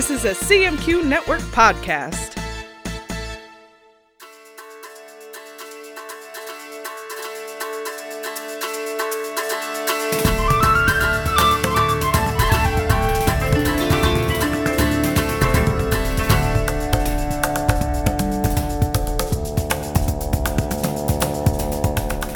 This 0.00 0.24
is 0.24 0.24
a 0.24 0.30
CQM 0.30 1.04
Network 1.04 1.42
podcast. 1.52 2.32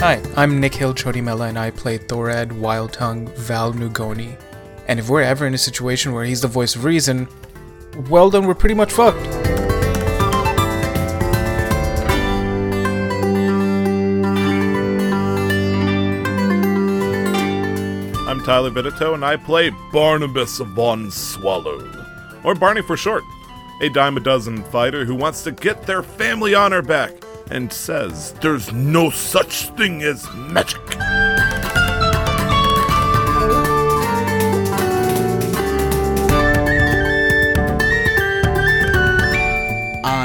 Hi, 0.00 0.22
I'm 0.36 0.60
Nikhil 0.60 0.92
Chodimela 0.92 1.48
and 1.48 1.58
I 1.58 1.70
play 1.70 1.96
Thorad 1.96 2.48
Wildtongue 2.48 3.34
Val 3.38 3.72
Nugoni. 3.72 4.38
And 4.86 5.00
if 5.00 5.08
we're 5.08 5.22
ever 5.22 5.46
in 5.46 5.54
a 5.54 5.58
situation 5.58 6.12
where 6.12 6.26
he's 6.26 6.42
the 6.42 6.46
voice 6.46 6.76
of 6.76 6.84
reason, 6.84 7.26
well 8.08 8.30
then 8.30 8.46
we're 8.46 8.54
pretty 8.54 8.74
much 8.74 8.92
fucked. 8.92 9.26
I'm 18.26 18.42
Tyler 18.42 18.70
Bitito, 18.70 19.14
and 19.14 19.24
I 19.24 19.36
play 19.36 19.70
Barnabas 19.92 20.58
Von 20.58 21.10
Swallow, 21.10 21.88
or 22.42 22.54
Barney 22.54 22.82
for 22.82 22.96
short, 22.96 23.22
a 23.80 23.88
dime 23.88 24.16
a 24.16 24.20
dozen 24.20 24.64
fighter 24.64 25.04
who 25.04 25.14
wants 25.14 25.44
to 25.44 25.52
get 25.52 25.82
their 25.82 26.02
family 26.02 26.54
honor 26.54 26.82
back 26.82 27.12
and 27.50 27.72
says 27.72 28.32
there's 28.40 28.72
no 28.72 29.10
such 29.10 29.68
thing 29.70 30.02
as 30.02 30.28
magic. 30.34 30.80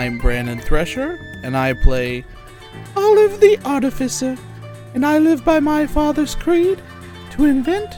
I'm 0.10 0.18
Brandon 0.18 0.60
Thresher, 0.60 1.20
and 1.44 1.56
I 1.56 1.74
play 1.74 2.26
Olive 2.96 3.40
the 3.40 3.60
Artificer, 3.64 4.36
and 4.96 5.06
I 5.06 5.20
live 5.20 5.46
by 5.46 5.60
my 5.60 5.86
father's 5.86 6.34
creed. 6.34 6.82
To 7.34 7.46
invent, 7.46 7.94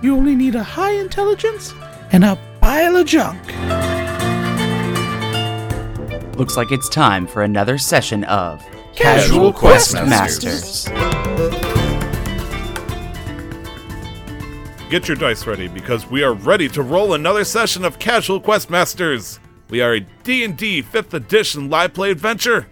you 0.00 0.16
only 0.16 0.34
need 0.34 0.54
a 0.54 0.62
high 0.62 0.92
intelligence 0.92 1.74
and 2.12 2.24
a 2.24 2.38
pile 2.62 2.96
of 2.96 3.06
junk. 3.06 3.46
Looks 6.38 6.56
like 6.56 6.72
it's 6.72 6.88
time 6.88 7.26
for 7.26 7.42
another 7.42 7.76
session 7.76 8.24
of 8.24 8.64
Casual 8.94 9.52
Quest 9.52 9.90
Quest 9.90 10.08
Masters. 10.08 10.86
Get 14.88 15.08
your 15.08 15.16
dice 15.18 15.46
ready 15.46 15.68
because 15.68 16.06
we 16.06 16.22
are 16.22 16.32
ready 16.32 16.70
to 16.70 16.82
roll 16.82 17.12
another 17.12 17.44
session 17.44 17.84
of 17.84 17.98
Casual 17.98 18.40
Quest 18.40 18.70
Masters. 18.70 19.38
We 19.70 19.80
are 19.80 19.94
a 19.94 20.00
D&D 20.00 20.82
5th 20.82 21.14
edition 21.14 21.70
live 21.70 21.94
play 21.94 22.10
adventure. 22.10 22.66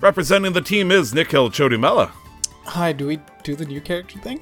Representing 0.00 0.52
the 0.52 0.60
team 0.60 0.90
is 0.90 1.12
Nikhil 1.14 1.50
Chodimela. 1.50 2.10
Hi, 2.64 2.92
do 2.92 3.06
we 3.06 3.18
do 3.42 3.56
the 3.56 3.64
new 3.64 3.80
character 3.80 4.18
thing? 4.20 4.40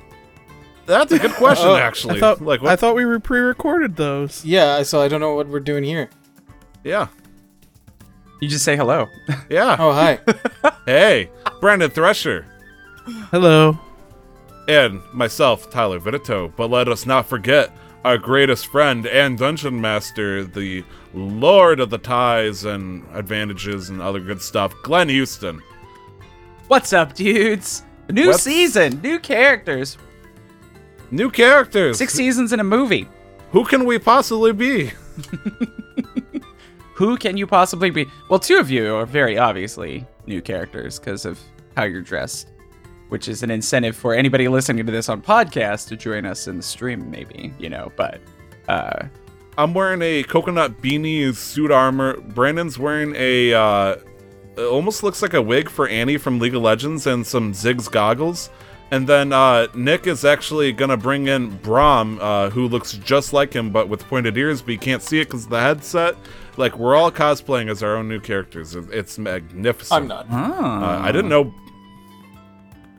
That's 0.87 1.13
a 1.13 1.19
good 1.19 1.33
question, 1.33 1.69
Oh, 1.71 1.77
actually. 1.77 2.17
I 2.17 2.21
thought, 2.21 2.41
like, 2.43 2.63
I 2.63 2.77
thought 2.77 2.97
we 2.97 3.05
were 3.05 3.21
pre-recorded 3.21 3.97
those. 3.97 4.45
Yeah, 4.45 4.83
so 4.83 5.01
I 5.01 5.09
don't 5.09 5.21
know 5.21 5.35
what 5.35 5.49
we're 5.49 5.61
doing 5.61 5.85
here. 5.85 6.11
yeah, 6.85 7.09
You 8.41 8.49
just 8.49 8.65
say 8.65 8.77
hello. 8.77 9.07
yeah. 9.49 9.77
Oh, 9.79 9.93
hi. 9.93 10.21
Hey, 10.87 11.31
Brandon 11.61 11.91
Thresher. 11.91 12.47
Hello. 13.31 13.79
and 14.69 15.01
myself, 15.13 15.71
Tyler 15.71 16.01
Vitito. 16.01 16.53
But 16.57 16.69
let 16.71 16.89
us 16.89 17.07
not 17.07 17.27
forget 17.27 17.71
our 18.05 18.19
greatest 18.19 18.67
friend 18.69 19.07
and 19.07 19.39
dungeon 19.39 19.81
master, 19.81 20.45
the 20.45 20.85
Lord 21.13 21.81
of 21.81 21.91
the 21.91 21.99
Ties 21.99 22.65
and 22.65 23.05
Advantages 23.13 23.91
and 23.91 24.01
other 24.01 24.21
good 24.21 24.41
stuff, 24.41 24.75
Glenn 24.83 25.09
Houston. 25.09 25.61
What's 26.69 26.93
up, 26.93 27.15
dudes? 27.15 27.83
New 28.11 28.29
What's- 28.29 28.43
season, 28.43 29.01
new 29.03 29.19
characters, 29.19 29.99
New 31.11 31.31
characters. 31.31 31.99
six 31.99 32.15
seasons 32.15 32.53
in 32.53 32.61
a 32.61 32.65
movie. 32.65 33.09
Who 33.53 33.65
can 33.65 33.85
we 33.85 33.99
possibly 33.99 34.53
be? 34.53 34.91
Who 36.95 37.17
can 37.17 37.37
you 37.37 37.47
possibly 37.47 37.91
be? 37.91 38.07
Well, 38.29 38.39
two 38.39 38.59
of 38.59 38.71
you 38.71 38.95
are 38.95 39.07
very 39.07 39.39
obviously 39.39 40.07
new 40.27 40.43
characters 40.43 40.99
because 40.99 41.25
of 41.25 41.41
how 41.77 41.85
you're 41.85 42.03
dressed, 42.03 42.49
which 43.11 43.29
is 43.29 43.43
an 43.43 43.51
incentive 43.51 43.95
for 43.95 44.15
anybody 44.15 44.49
listening 44.49 44.87
to 44.87 44.93
this 44.93 45.09
on 45.09 45.21
podcast 45.21 45.89
to 45.89 45.97
join 45.97 46.25
us 46.25 46.49
in 46.49 46.57
the 46.57 46.63
stream, 46.63 47.11
maybe, 47.11 47.53
you 47.59 47.69
know, 47.69 47.93
but 47.97 48.21
uh 48.69 49.05
I'm 49.59 49.75
wearing 49.75 50.01
a 50.01 50.23
coconut 50.23 50.81
beanie 50.81 51.35
suit 51.35 51.71
armor. 51.71 52.19
Brandon's 52.21 52.79
wearing 52.79 53.15
a 53.17 53.53
uh 53.53 53.97
it 54.57 54.63
almost 54.65 55.03
looks 55.03 55.23
like 55.23 55.35
a 55.35 55.43
wig 55.43 55.69
for 55.71 55.89
Annie 55.89 56.17
from 56.17 56.39
League 56.39 56.55
of 56.55 56.63
Legends 56.63 57.07
and 57.07 57.27
some 57.27 57.53
Ziggs 57.53 57.91
goggles. 57.91 58.51
And 58.93 59.07
then 59.09 59.33
uh, 59.33 59.69
Nick 59.75 60.09
is 60.09 60.25
actually 60.25 60.73
gonna 60.73 60.97
bring 60.97 61.29
in 61.29 61.57
Brom, 61.59 62.19
uh, 62.21 62.51
who 62.51 62.67
looks 62.67 62.95
just 62.95 63.33
like 63.33 63.53
him 63.53 63.71
but 63.71 63.89
with 63.89 64.05
pointed 64.09 64.37
ears, 64.37 64.61
but 64.63 64.73
you 64.73 64.79
can't 64.79 65.03
see 65.03 65.21
it 65.21 65.27
because 65.27 65.45
of 65.45 65.51
the 65.51 65.61
headset. 65.61 66.17
Like 66.57 66.77
we're 66.77 66.97
all 66.97 67.13
cosplaying 67.13 67.71
as 67.71 67.83
our 67.85 67.97
own 67.97 68.09
new 68.09 68.19
characters. 68.19 68.75
It's 68.75 69.17
magnificent. 69.19 69.97
I'm 70.03 70.09
not. 70.09 70.27
oh. 70.31 70.35
Uh, 70.35 71.01
I 71.03 71.13
didn't 71.13 71.31
know. 71.31 71.55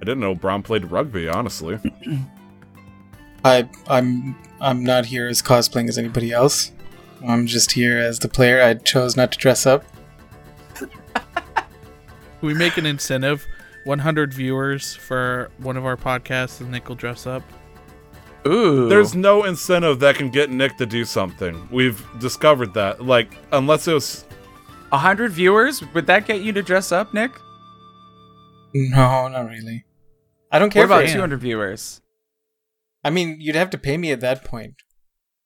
I 0.01 0.05
didn't 0.05 0.19
know 0.19 0.33
Brahm 0.33 0.63
played 0.63 0.89
rugby. 0.89 1.29
Honestly, 1.29 1.77
I 3.45 3.69
I'm 3.87 4.35
I'm 4.59 4.83
not 4.83 5.05
here 5.05 5.27
as 5.27 5.41
cosplaying 5.41 5.89
as 5.89 5.97
anybody 5.97 6.31
else. 6.31 6.71
I'm 7.25 7.45
just 7.45 7.71
here 7.71 7.99
as 7.99 8.17
the 8.17 8.27
player. 8.27 8.61
I 8.63 8.73
chose 8.73 9.15
not 9.15 9.31
to 9.33 9.37
dress 9.37 9.67
up. 9.67 9.83
we 12.41 12.55
make 12.55 12.77
an 12.77 12.87
incentive 12.87 13.45
100 13.85 14.33
viewers 14.33 14.95
for 14.95 15.51
one 15.59 15.77
of 15.77 15.85
our 15.85 15.97
podcasts 15.97 16.61
and 16.61 16.71
Nick 16.71 16.89
will 16.89 16.95
dress 16.95 17.27
up. 17.27 17.43
Ooh. 18.47 18.89
there's 18.89 19.13
no 19.13 19.43
incentive 19.43 19.99
that 19.99 20.15
can 20.15 20.31
get 20.31 20.49
Nick 20.49 20.75
to 20.77 20.87
do 20.87 21.05
something. 21.05 21.67
We've 21.69 22.03
discovered 22.17 22.73
that. 22.73 23.05
Like 23.05 23.37
unless 23.51 23.87
it 23.87 23.93
was 23.93 24.25
hundred 24.91 25.31
viewers. 25.31 25.83
Would 25.93 26.07
that 26.07 26.25
get 26.25 26.41
you 26.41 26.51
to 26.53 26.63
dress 26.63 26.91
up, 26.91 27.13
Nick? 27.13 27.31
No, 28.73 29.27
not 29.27 29.47
really. 29.47 29.85
I 30.51 30.59
don't 30.59 30.69
care 30.69 30.81
What 30.83 30.85
about 30.97 31.03
for 31.05 31.09
it. 31.11 31.13
200 31.13 31.39
viewers? 31.39 32.01
I 33.03 33.09
mean, 33.09 33.37
you'd 33.39 33.55
have 33.55 33.69
to 33.71 33.77
pay 33.77 33.97
me 33.97 34.11
at 34.11 34.19
that 34.21 34.43
point. 34.43 34.75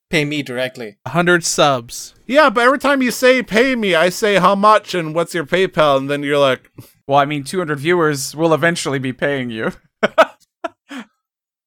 Pay 0.09 0.25
me 0.25 0.43
directly. 0.43 0.97
100 1.03 1.43
subs. 1.43 2.13
Yeah, 2.27 2.49
but 2.49 2.61
every 2.65 2.79
time 2.79 3.01
you 3.01 3.11
say 3.11 3.41
pay 3.41 3.75
me, 3.75 3.95
I 3.95 4.09
say 4.09 4.35
how 4.35 4.55
much 4.55 4.93
and 4.93 5.15
what's 5.15 5.33
your 5.33 5.45
PayPal, 5.45 5.97
and 5.97 6.09
then 6.09 6.21
you're 6.23 6.37
like, 6.37 6.69
Well, 7.07 7.17
I 7.19 7.25
mean, 7.25 7.43
200 7.43 7.79
viewers 7.79 8.35
will 8.35 8.53
eventually 8.53 8.99
be 8.99 9.13
paying 9.13 9.49
you. 9.49 9.71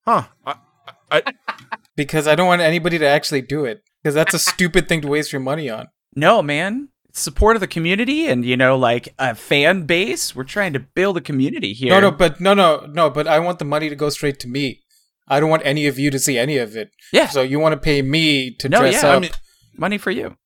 huh? 0.05 0.25
I, 0.47 0.55
I, 1.11 1.23
Because 1.97 2.27
I 2.29 2.35
don't 2.35 2.47
want 2.47 2.63
anybody 2.63 2.99
to 2.99 3.07
actually 3.07 3.43
do 3.43 3.65
it. 3.65 3.83
Because 4.03 4.15
that's 4.15 4.35
a 4.35 4.39
stupid 4.39 4.89
thing 4.89 5.01
to 5.03 5.09
waste 5.09 5.33
your 5.33 5.41
money 5.41 5.69
on. 5.69 5.89
No, 6.15 6.41
man. 6.43 6.89
It's 7.19 7.25
support 7.25 7.57
of 7.57 7.61
the 7.61 7.67
community 7.67 8.29
and, 8.29 8.45
you 8.45 8.57
know, 8.57 8.79
like 8.79 9.13
a 9.19 9.35
fan 9.35 9.87
base. 9.87 10.37
We're 10.37 10.45
trying 10.45 10.73
to 10.75 10.79
build 10.79 11.17
a 11.17 11.21
community 11.21 11.73
here. 11.73 11.91
No, 11.91 11.99
no, 11.99 12.11
but 12.13 12.41
no, 12.41 12.55
no, 12.55 12.87
no. 12.89 13.11
But 13.11 13.27
I 13.27 13.41
want 13.41 13.59
the 13.59 13.65
money 13.65 13.89
to 13.89 13.97
go 13.97 14.09
straight 14.09 14.39
to 14.41 14.49
me. 14.49 14.83
I 15.27 15.41
don't 15.41 15.51
want 15.51 15.63
any 15.65 15.87
of 15.89 15.99
you 15.99 16.13
to 16.13 16.19
see 16.21 16.39
any 16.39 16.59
of 16.59 16.77
it. 16.77 16.91
Yeah. 17.13 17.27
So 17.27 17.43
you 17.43 17.59
want 17.59 17.73
to 17.73 17.77
pay 17.81 18.03
me 18.03 18.55
to 18.61 18.69
No, 18.69 18.79
dress 18.81 19.03
yeah, 19.03 19.09
I 19.11 19.15
up? 19.17 19.23
mean- 19.23 19.31
Money 19.77 19.99
for 19.99 20.13
you. 20.13 20.37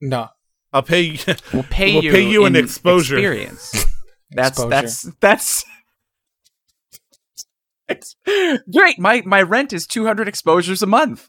no. 0.00 0.28
I'll 0.72 0.82
pay 0.82 1.00
you. 1.00 1.18
We'll 1.52 1.62
pay 1.70 1.94
We'll 1.94 2.04
you. 2.04 2.12
pay 2.12 2.22
you 2.28 2.44
an 2.44 2.54
exposure. 2.54 3.16
Experience. 3.16 3.84
That's 4.30 4.58
Exposure. 4.58 4.68
that's 4.70 5.02
that's. 5.20 5.64
Ex- 7.88 8.16
Great. 8.72 8.98
My 8.98 9.22
my 9.24 9.42
rent 9.42 9.72
is 9.72 9.86
200 9.86 10.28
exposures 10.28 10.82
a 10.82 10.86
month. 10.86 11.28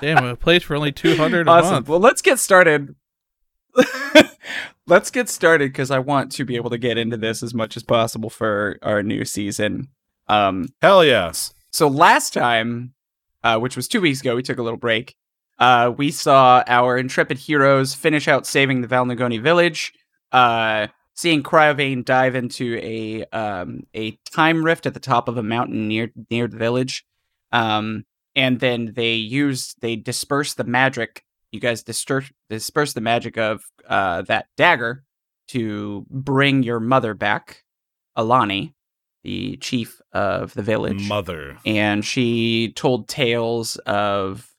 Damn, 0.00 0.24
a 0.24 0.36
place 0.36 0.62
for 0.62 0.76
only 0.76 0.92
200 0.92 1.46
a 1.46 1.50
awesome. 1.50 1.70
month. 1.72 1.88
Well, 1.88 2.00
let's 2.00 2.22
get 2.22 2.38
started. 2.38 2.94
let's 4.86 5.10
get 5.10 5.28
started 5.28 5.72
because 5.72 5.90
I 5.90 5.98
want 5.98 6.32
to 6.32 6.44
be 6.44 6.56
able 6.56 6.70
to 6.70 6.78
get 6.78 6.98
into 6.98 7.16
this 7.16 7.42
as 7.42 7.54
much 7.54 7.76
as 7.76 7.82
possible 7.82 8.30
for 8.30 8.78
our 8.82 9.02
new 9.02 9.24
season. 9.24 9.88
Um, 10.28 10.68
Hell 10.80 11.04
yes. 11.04 11.52
so 11.70 11.88
last 11.88 12.32
time, 12.32 12.94
uh, 13.42 13.58
which 13.58 13.76
was 13.76 13.88
two 13.88 14.00
weeks 14.00 14.20
ago, 14.20 14.36
we 14.36 14.42
took 14.42 14.58
a 14.58 14.62
little 14.62 14.78
break. 14.78 15.16
Uh, 15.58 15.92
we 15.96 16.10
saw 16.10 16.64
our 16.66 16.96
intrepid 16.96 17.38
heroes 17.38 17.94
finish 17.94 18.26
out 18.26 18.46
saving 18.46 18.80
the 18.80 18.88
Valnagoni 18.88 19.40
village. 19.40 19.92
Uh, 20.32 20.88
seeing 21.14 21.42
Cryovane 21.42 22.04
dive 22.04 22.34
into 22.34 22.78
a 22.82 23.24
um, 23.26 23.84
a 23.94 24.12
time 24.32 24.64
rift 24.64 24.86
at 24.86 24.94
the 24.94 25.00
top 25.00 25.28
of 25.28 25.36
a 25.36 25.42
mountain 25.42 25.88
near 25.88 26.10
near 26.30 26.48
the 26.48 26.56
village. 26.56 27.04
Um, 27.52 28.04
and 28.34 28.58
then 28.58 28.92
they 28.94 29.14
use 29.14 29.74
they 29.80 29.96
disperse 29.96 30.54
the 30.54 30.64
magic. 30.64 31.24
You 31.54 31.60
guys 31.60 31.84
disperse 31.84 32.32
disperse 32.50 32.94
the 32.94 33.00
magic 33.00 33.38
of 33.38 33.62
uh, 33.88 34.22
that 34.22 34.46
dagger 34.56 35.04
to 35.48 36.04
bring 36.10 36.64
your 36.64 36.80
mother 36.80 37.14
back, 37.14 37.62
Alani, 38.16 38.74
the 39.22 39.56
chief 39.58 40.00
of 40.12 40.52
the 40.54 40.62
village 40.62 41.06
Mother. 41.08 41.56
and 41.64 42.04
she 42.04 42.72
told 42.74 43.06
tales 43.06 43.76
of 43.86 44.50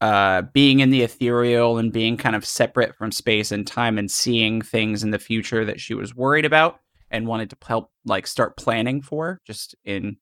uh, 0.00 0.42
being 0.54 0.80
in 0.80 0.88
the 0.88 1.02
ethereal 1.02 1.76
and 1.76 1.92
being 1.92 2.16
kind 2.16 2.34
of 2.34 2.46
separate 2.46 2.96
from 2.96 3.12
space 3.12 3.52
and 3.52 3.66
time 3.66 3.98
and 3.98 4.10
seeing 4.10 4.62
things 4.62 5.02
in 5.02 5.10
the 5.10 5.18
future 5.18 5.66
that 5.66 5.78
she 5.78 5.92
was 5.92 6.14
worried 6.14 6.46
about 6.46 6.80
and 7.10 7.26
wanted 7.26 7.50
to 7.50 7.56
help 7.66 7.90
like 8.06 8.26
start 8.26 8.56
planning 8.56 9.02
for 9.02 9.42
just 9.46 9.74
in 9.84 10.16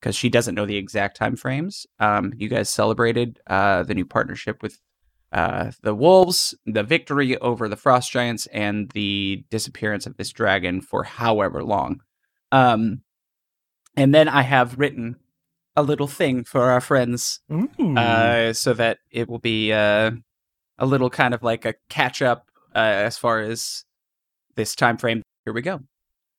because 0.00 0.14
she 0.14 0.28
doesn't 0.28 0.54
know 0.54 0.66
the 0.66 0.76
exact 0.76 1.16
time 1.16 1.34
frames. 1.34 1.84
Um, 1.98 2.32
you 2.36 2.48
guys 2.48 2.70
celebrated 2.70 3.40
uh, 3.48 3.82
the 3.82 3.94
new 3.94 4.04
partnership 4.04 4.62
with 4.62 4.78
uh, 5.32 5.70
the 5.82 5.94
wolves, 5.94 6.54
the 6.66 6.82
victory 6.82 7.38
over 7.38 7.68
the 7.68 7.76
frost 7.76 8.10
giants, 8.10 8.46
and 8.46 8.90
the 8.90 9.44
disappearance 9.50 10.06
of 10.06 10.16
this 10.16 10.30
dragon 10.30 10.80
for 10.80 11.04
however 11.04 11.64
long. 11.64 12.02
Um, 12.50 13.02
and 13.96 14.14
then 14.14 14.28
I 14.28 14.42
have 14.42 14.78
written 14.78 15.16
a 15.74 15.82
little 15.82 16.06
thing 16.06 16.44
for 16.44 16.70
our 16.70 16.80
friends 16.80 17.40
uh, 17.96 18.52
so 18.52 18.74
that 18.74 18.98
it 19.10 19.28
will 19.28 19.38
be 19.38 19.72
uh, 19.72 20.10
a 20.78 20.86
little 20.86 21.08
kind 21.08 21.32
of 21.32 21.42
like 21.42 21.64
a 21.64 21.74
catch 21.88 22.20
up 22.20 22.50
uh, 22.74 22.78
as 22.78 23.16
far 23.16 23.40
as 23.40 23.84
this 24.54 24.74
time 24.74 24.98
frame. 24.98 25.22
Here 25.44 25.54
we 25.54 25.62
go. 25.62 25.80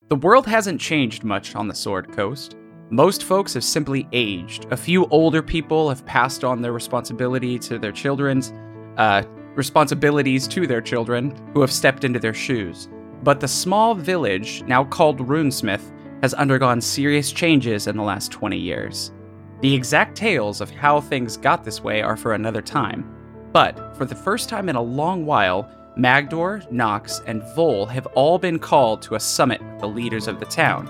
The 0.08 0.16
world 0.16 0.46
hasn't 0.46 0.80
changed 0.80 1.24
much 1.24 1.56
on 1.56 1.66
the 1.66 1.74
Sword 1.74 2.12
Coast. 2.12 2.56
Most 2.90 3.24
folks 3.24 3.54
have 3.54 3.64
simply 3.64 4.06
aged. 4.12 4.66
A 4.70 4.76
few 4.76 5.06
older 5.06 5.42
people 5.42 5.88
have 5.88 6.04
passed 6.06 6.44
on 6.44 6.60
their 6.60 6.72
responsibility 6.72 7.58
to 7.60 7.78
their 7.78 7.90
children's 7.90 8.52
uh, 8.96 9.22
responsibilities 9.54 10.48
to 10.48 10.66
their 10.66 10.80
children 10.80 11.34
who 11.52 11.60
have 11.60 11.72
stepped 11.72 12.04
into 12.04 12.18
their 12.18 12.34
shoes. 12.34 12.88
But 13.22 13.40
the 13.40 13.48
small 13.48 13.94
village, 13.94 14.62
now 14.66 14.84
called 14.84 15.18
Runesmith, 15.18 15.92
has 16.22 16.34
undergone 16.34 16.80
serious 16.80 17.32
changes 17.32 17.86
in 17.86 17.96
the 17.96 18.02
last 18.02 18.32
20 18.32 18.58
years. 18.58 19.12
The 19.60 19.74
exact 19.74 20.16
tales 20.16 20.60
of 20.60 20.70
how 20.70 21.00
things 21.00 21.36
got 21.36 21.64
this 21.64 21.82
way 21.82 22.02
are 22.02 22.16
for 22.16 22.34
another 22.34 22.60
time. 22.60 23.10
But 23.52 23.96
for 23.96 24.04
the 24.04 24.14
first 24.14 24.48
time 24.48 24.68
in 24.68 24.76
a 24.76 24.82
long 24.82 25.24
while, 25.26 25.70
Magdor, 25.96 26.62
Nox, 26.70 27.20
and 27.26 27.42
Vol 27.54 27.86
have 27.86 28.06
all 28.08 28.38
been 28.38 28.58
called 28.58 29.00
to 29.02 29.14
a 29.14 29.20
summit 29.20 29.62
with 29.62 29.80
the 29.80 29.88
leaders 29.88 30.26
of 30.26 30.40
the 30.40 30.46
town. 30.46 30.88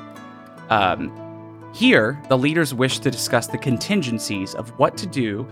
Um, 0.70 1.12
here, 1.74 2.20
the 2.28 2.38
leaders 2.38 2.72
wish 2.72 3.00
to 3.00 3.10
discuss 3.10 3.48
the 3.48 3.58
contingencies 3.58 4.54
of 4.54 4.70
what 4.78 4.96
to 4.96 5.06
do 5.06 5.46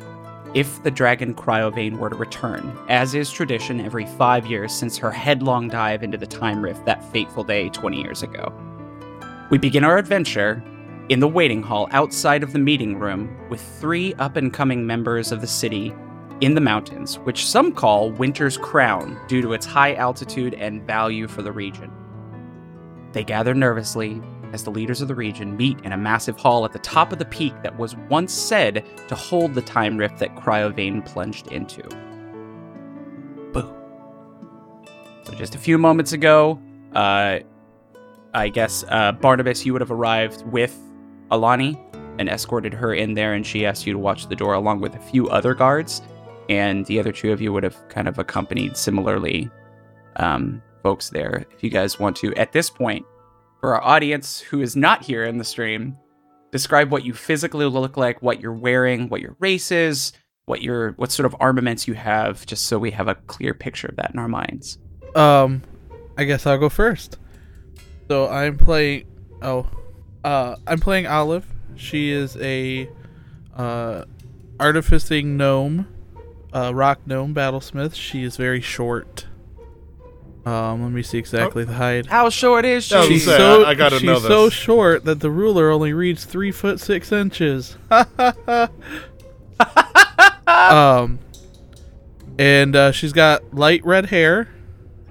if 0.54 0.82
the 0.82 0.90
dragon 0.90 1.34
Cryovane 1.34 1.98
were 1.98 2.10
to 2.10 2.16
return, 2.16 2.78
as 2.88 3.14
is 3.14 3.30
tradition 3.30 3.80
every 3.80 4.06
five 4.06 4.46
years 4.46 4.72
since 4.72 4.98
her 4.98 5.10
headlong 5.10 5.68
dive 5.68 6.02
into 6.02 6.18
the 6.18 6.26
time 6.26 6.62
rift 6.62 6.84
that 6.84 7.10
fateful 7.10 7.42
day 7.42 7.70
20 7.70 8.00
years 8.00 8.22
ago. 8.22 8.52
We 9.50 9.58
begin 9.58 9.84
our 9.84 9.98
adventure 9.98 10.62
in 11.08 11.20
the 11.20 11.28
waiting 11.28 11.62
hall 11.62 11.88
outside 11.90 12.42
of 12.42 12.52
the 12.52 12.58
meeting 12.58 12.98
room 12.98 13.34
with 13.48 13.60
three 13.80 14.14
up 14.14 14.36
and 14.36 14.52
coming 14.52 14.86
members 14.86 15.32
of 15.32 15.40
the 15.40 15.46
city 15.46 15.94
in 16.40 16.54
the 16.54 16.60
mountains, 16.60 17.18
which 17.20 17.46
some 17.46 17.72
call 17.72 18.10
Winter's 18.10 18.58
Crown 18.58 19.18
due 19.28 19.42
to 19.42 19.52
its 19.52 19.64
high 19.64 19.94
altitude 19.94 20.54
and 20.54 20.82
value 20.82 21.28
for 21.28 21.42
the 21.42 21.52
region. 21.52 21.90
They 23.12 23.24
gather 23.24 23.54
nervously 23.54 24.20
as 24.52 24.64
the 24.64 24.70
leaders 24.70 25.00
of 25.00 25.08
the 25.08 25.14
region 25.14 25.56
meet 25.56 25.80
in 25.80 25.92
a 25.92 25.96
massive 25.96 26.38
hall 26.38 26.64
at 26.64 26.72
the 26.72 26.78
top 26.78 27.12
of 27.12 27.18
the 27.18 27.24
peak 27.24 27.54
that 27.62 27.76
was 27.78 27.96
once 28.08 28.32
said 28.32 28.84
to 29.08 29.14
hold 29.14 29.54
the 29.54 29.62
time 29.62 29.96
rift 29.96 30.18
that 30.18 30.34
Cryovane 30.36 31.04
plunged 31.04 31.48
into. 31.48 31.82
Boom. 33.52 33.74
So 35.24 35.34
just 35.34 35.54
a 35.54 35.58
few 35.58 35.78
moments 35.78 36.12
ago, 36.12 36.60
uh, 36.94 37.40
I 38.34 38.48
guess 38.48 38.84
uh, 38.88 39.12
Barnabas, 39.12 39.64
you 39.64 39.72
would 39.72 39.80
have 39.82 39.90
arrived 39.90 40.46
with 40.46 40.78
Alani 41.30 41.80
and 42.18 42.28
escorted 42.28 42.74
her 42.74 42.94
in 42.94 43.14
there, 43.14 43.32
and 43.32 43.46
she 43.46 43.64
asked 43.64 43.86
you 43.86 43.92
to 43.92 43.98
watch 43.98 44.28
the 44.28 44.36
door 44.36 44.54
along 44.54 44.80
with 44.80 44.94
a 44.94 45.00
few 45.00 45.28
other 45.28 45.54
guards. 45.54 46.02
And 46.48 46.84
the 46.86 46.98
other 46.98 47.12
two 47.12 47.32
of 47.32 47.40
you 47.40 47.52
would 47.52 47.62
have 47.62 47.76
kind 47.88 48.08
of 48.08 48.18
accompanied 48.18 48.76
similarly 48.76 49.50
um, 50.16 50.62
folks 50.82 51.10
there. 51.10 51.46
If 51.52 51.62
you 51.62 51.70
guys 51.70 51.98
want 51.98 52.16
to, 52.18 52.34
at 52.34 52.52
this 52.52 52.68
point, 52.68 53.06
for 53.62 53.76
our 53.76 53.82
audience 53.82 54.40
who 54.40 54.60
is 54.60 54.74
not 54.74 55.04
here 55.04 55.24
in 55.24 55.38
the 55.38 55.44
stream, 55.44 55.96
describe 56.50 56.90
what 56.90 57.04
you 57.04 57.14
physically 57.14 57.64
look 57.64 57.96
like, 57.96 58.20
what 58.20 58.40
you're 58.40 58.52
wearing, 58.52 59.08
what 59.08 59.20
your 59.20 59.36
race 59.38 59.70
is, 59.70 60.12
what 60.46 60.62
your 60.62 60.90
what 60.92 61.12
sort 61.12 61.26
of 61.26 61.36
armaments 61.38 61.86
you 61.86 61.94
have, 61.94 62.44
just 62.44 62.64
so 62.64 62.76
we 62.76 62.90
have 62.90 63.06
a 63.06 63.14
clear 63.14 63.54
picture 63.54 63.86
of 63.86 63.96
that 63.96 64.10
in 64.12 64.18
our 64.18 64.26
minds. 64.26 64.78
Um, 65.14 65.62
I 66.18 66.24
guess 66.24 66.44
I'll 66.44 66.58
go 66.58 66.68
first. 66.68 67.18
So 68.08 68.28
I'm 68.28 68.58
playing. 68.58 69.06
Oh, 69.40 69.68
uh, 70.24 70.56
I'm 70.66 70.80
playing 70.80 71.06
Olive. 71.06 71.46
She 71.76 72.10
is 72.10 72.36
a 72.38 72.90
uh, 73.56 74.06
artificing 74.58 75.36
gnome, 75.36 75.86
uh, 76.52 76.74
rock 76.74 77.06
gnome 77.06 77.32
battlesmith. 77.32 77.94
She 77.94 78.24
is 78.24 78.36
very 78.36 78.60
short. 78.60 79.26
Um, 80.44 80.82
let 80.82 80.90
me 80.90 81.02
see 81.04 81.18
exactly 81.18 81.64
the 81.64 81.74
height. 81.74 82.06
How 82.06 82.28
short 82.28 82.64
is 82.64 82.84
she? 82.84 82.94
I 82.96 82.98
was 83.00 83.08
She's 83.08 83.26
gonna 83.26 83.38
so 83.38 83.62
I- 83.64 83.70
I 83.70 83.74
gotta 83.74 83.98
she's 83.98 84.06
know 84.06 84.18
so 84.18 84.48
short 84.50 85.04
that 85.04 85.20
the 85.20 85.30
ruler 85.30 85.70
only 85.70 85.92
reads 85.92 86.24
three 86.24 86.50
foot 86.50 86.80
six 86.80 87.12
inches. 87.12 87.76
um, 90.46 91.18
and 92.38 92.74
uh, 92.76 92.92
she's 92.92 93.12
got 93.12 93.54
light 93.54 93.84
red 93.84 94.06
hair, 94.06 94.48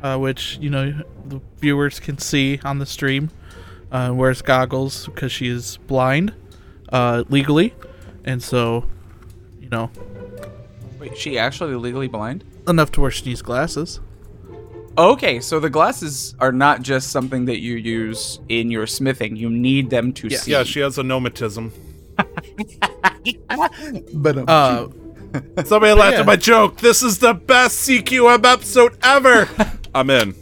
uh, 0.03 0.17
which 0.17 0.57
you 0.59 0.69
know 0.69 1.01
the 1.25 1.39
viewers 1.59 1.99
can 1.99 2.17
see 2.17 2.59
on 2.63 2.79
the 2.79 2.85
stream. 2.85 3.29
Uh, 3.91 4.11
wears 4.13 4.41
goggles 4.41 5.05
because 5.07 5.31
she 5.33 5.47
is 5.47 5.75
blind, 5.87 6.33
uh, 6.93 7.25
legally, 7.27 7.73
and 8.23 8.41
so, 8.41 8.87
you 9.59 9.67
know, 9.67 9.91
Wait, 10.97 11.17
she 11.17 11.37
actually 11.37 11.75
legally 11.75 12.07
blind? 12.07 12.45
enough 12.69 12.89
to 12.93 13.01
where 13.01 13.11
she 13.11 13.25
needs 13.25 13.41
glasses. 13.41 13.99
Okay, 14.97 15.39
so 15.39 15.59
the 15.59 15.69
glasses 15.69 16.35
are 16.39 16.51
not 16.51 16.81
just 16.81 17.11
something 17.11 17.45
that 17.45 17.59
you 17.61 17.75
use 17.75 18.39
in 18.49 18.69
your 18.69 18.85
smithing. 18.85 19.35
You 19.37 19.49
need 19.49 19.89
them 19.89 20.11
to 20.13 20.29
see. 20.29 20.51
Yeah, 20.51 20.63
she 20.63 20.81
has 20.81 20.97
a 20.97 21.01
nomatism. 21.03 21.71
but 24.13 24.37
Uh, 24.49 24.87
Somebody 25.63 25.93
laughed 25.93 26.13
Yeah. 26.15 26.19
at 26.21 26.25
my 26.25 26.35
joke. 26.35 26.77
This 26.79 27.01
is 27.03 27.19
the 27.19 27.33
best 27.33 27.87
CQM 27.87 28.43
episode 28.45 28.97
ever. 29.01 29.47
I'm 29.95 30.09
in. 30.09 30.35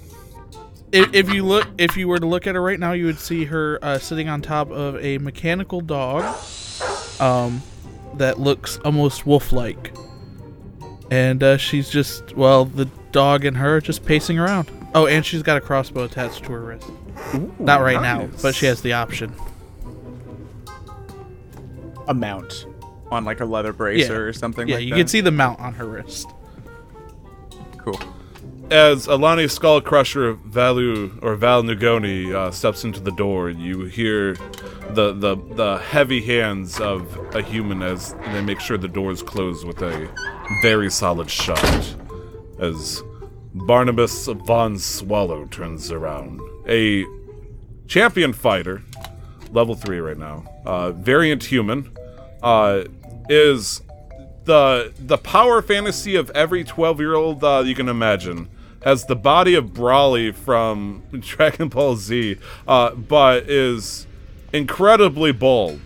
if, 0.91 1.13
if 1.13 1.31
you 1.31 1.45
look 1.45 1.67
if 1.77 1.95
you 1.95 2.07
were 2.07 2.17
to 2.17 2.25
look 2.25 2.47
at 2.47 2.55
her 2.55 2.61
right 2.61 2.79
now 2.79 2.93
you 2.93 3.05
would 3.05 3.19
see 3.19 3.45
her 3.45 3.77
uh, 3.83 3.99
sitting 3.99 4.27
on 4.29 4.41
top 4.41 4.71
of 4.71 4.95
a 4.97 5.19
mechanical 5.19 5.81
dog 5.81 6.23
um 7.19 7.61
that 8.15 8.39
looks 8.39 8.77
almost 8.83 9.27
wolf-like 9.27 9.93
and 11.11 11.41
uh, 11.43 11.57
she's 11.57 11.89
just 11.89 12.35
well 12.35 12.65
the 12.65 12.85
dog 13.11 13.43
and 13.45 13.57
her 13.57 13.77
are 13.77 13.81
just 13.81 14.05
pacing 14.05 14.37
around 14.37 14.69
oh 14.93 15.07
and 15.07 15.25
she's 15.25 15.41
got 15.43 15.57
a 15.57 15.61
crossbow 15.61 16.03
attached 16.03 16.43
to 16.43 16.51
her 16.51 16.61
wrist 16.61 16.89
not 17.59 17.81
right 17.81 18.01
now 18.01 18.27
but 18.41 18.53
she 18.55 18.65
has 18.65 18.81
the 18.81 18.93
option 18.93 19.33
a 22.07 22.13
mount 22.13 22.65
on 23.11 23.25
like 23.25 23.39
a 23.39 23.45
leather 23.45 23.73
bracer 23.73 24.13
Yeah. 24.13 24.19
or 24.19 24.33
something 24.33 24.67
yeah 24.67 24.75
like 24.75 24.83
you 24.85 24.91
that. 24.91 24.97
can 24.97 25.07
see 25.07 25.21
the 25.21 25.31
mount 25.31 25.59
on 25.59 25.73
her 25.73 25.85
wrist 25.85 26.27
Cool. 27.77 27.99
As 28.71 29.07
Alani 29.07 29.45
Skullcrusher 29.45 30.37
Valu 30.47 31.17
or 31.23 31.35
Val 31.35 31.63
Nugoni 31.63 32.35
uh, 32.35 32.51
steps 32.51 32.83
into 32.83 32.99
the 32.99 33.11
door, 33.11 33.49
you 33.49 33.85
hear 33.85 34.35
the, 34.91 35.11
the 35.13 35.35
the 35.55 35.79
heavy 35.79 36.21
hands 36.21 36.79
of 36.79 37.17
a 37.33 37.41
human 37.41 37.81
as 37.81 38.13
they 38.27 38.41
make 38.41 38.59
sure 38.59 38.77
the 38.77 38.87
door 38.87 39.09
is 39.11 39.23
closed 39.23 39.65
with 39.65 39.81
a 39.81 40.07
very 40.61 40.91
solid 40.91 41.31
shut. 41.31 41.95
As 42.59 43.01
Barnabas 43.55 44.27
von 44.27 44.77
Swallow 44.77 45.45
turns 45.45 45.91
around, 45.91 46.39
a 46.67 47.05
champion 47.87 48.33
fighter, 48.33 48.83
level 49.51 49.73
three 49.73 49.97
right 49.97 50.17
now, 50.17 50.45
uh, 50.65 50.91
variant 50.91 51.43
human, 51.43 51.91
uh, 52.43 52.83
is 53.29 53.81
the 54.43 54.93
the 54.99 55.17
power 55.17 55.63
fantasy 55.63 56.15
of 56.15 56.29
every 56.31 56.63
12 56.63 56.99
year 56.99 57.15
old 57.15 57.43
uh, 57.43 57.63
you 57.65 57.73
can 57.73 57.89
imagine 57.89 58.47
has 58.83 59.05
the 59.05 59.15
body 59.15 59.55
of 59.55 59.67
Broly 59.67 60.33
from 60.33 61.03
Dragon 61.19 61.69
Ball 61.69 61.95
Z, 61.95 62.37
uh, 62.67 62.95
but 62.95 63.49
is 63.49 64.07
incredibly 64.53 65.31
bold. 65.31 65.81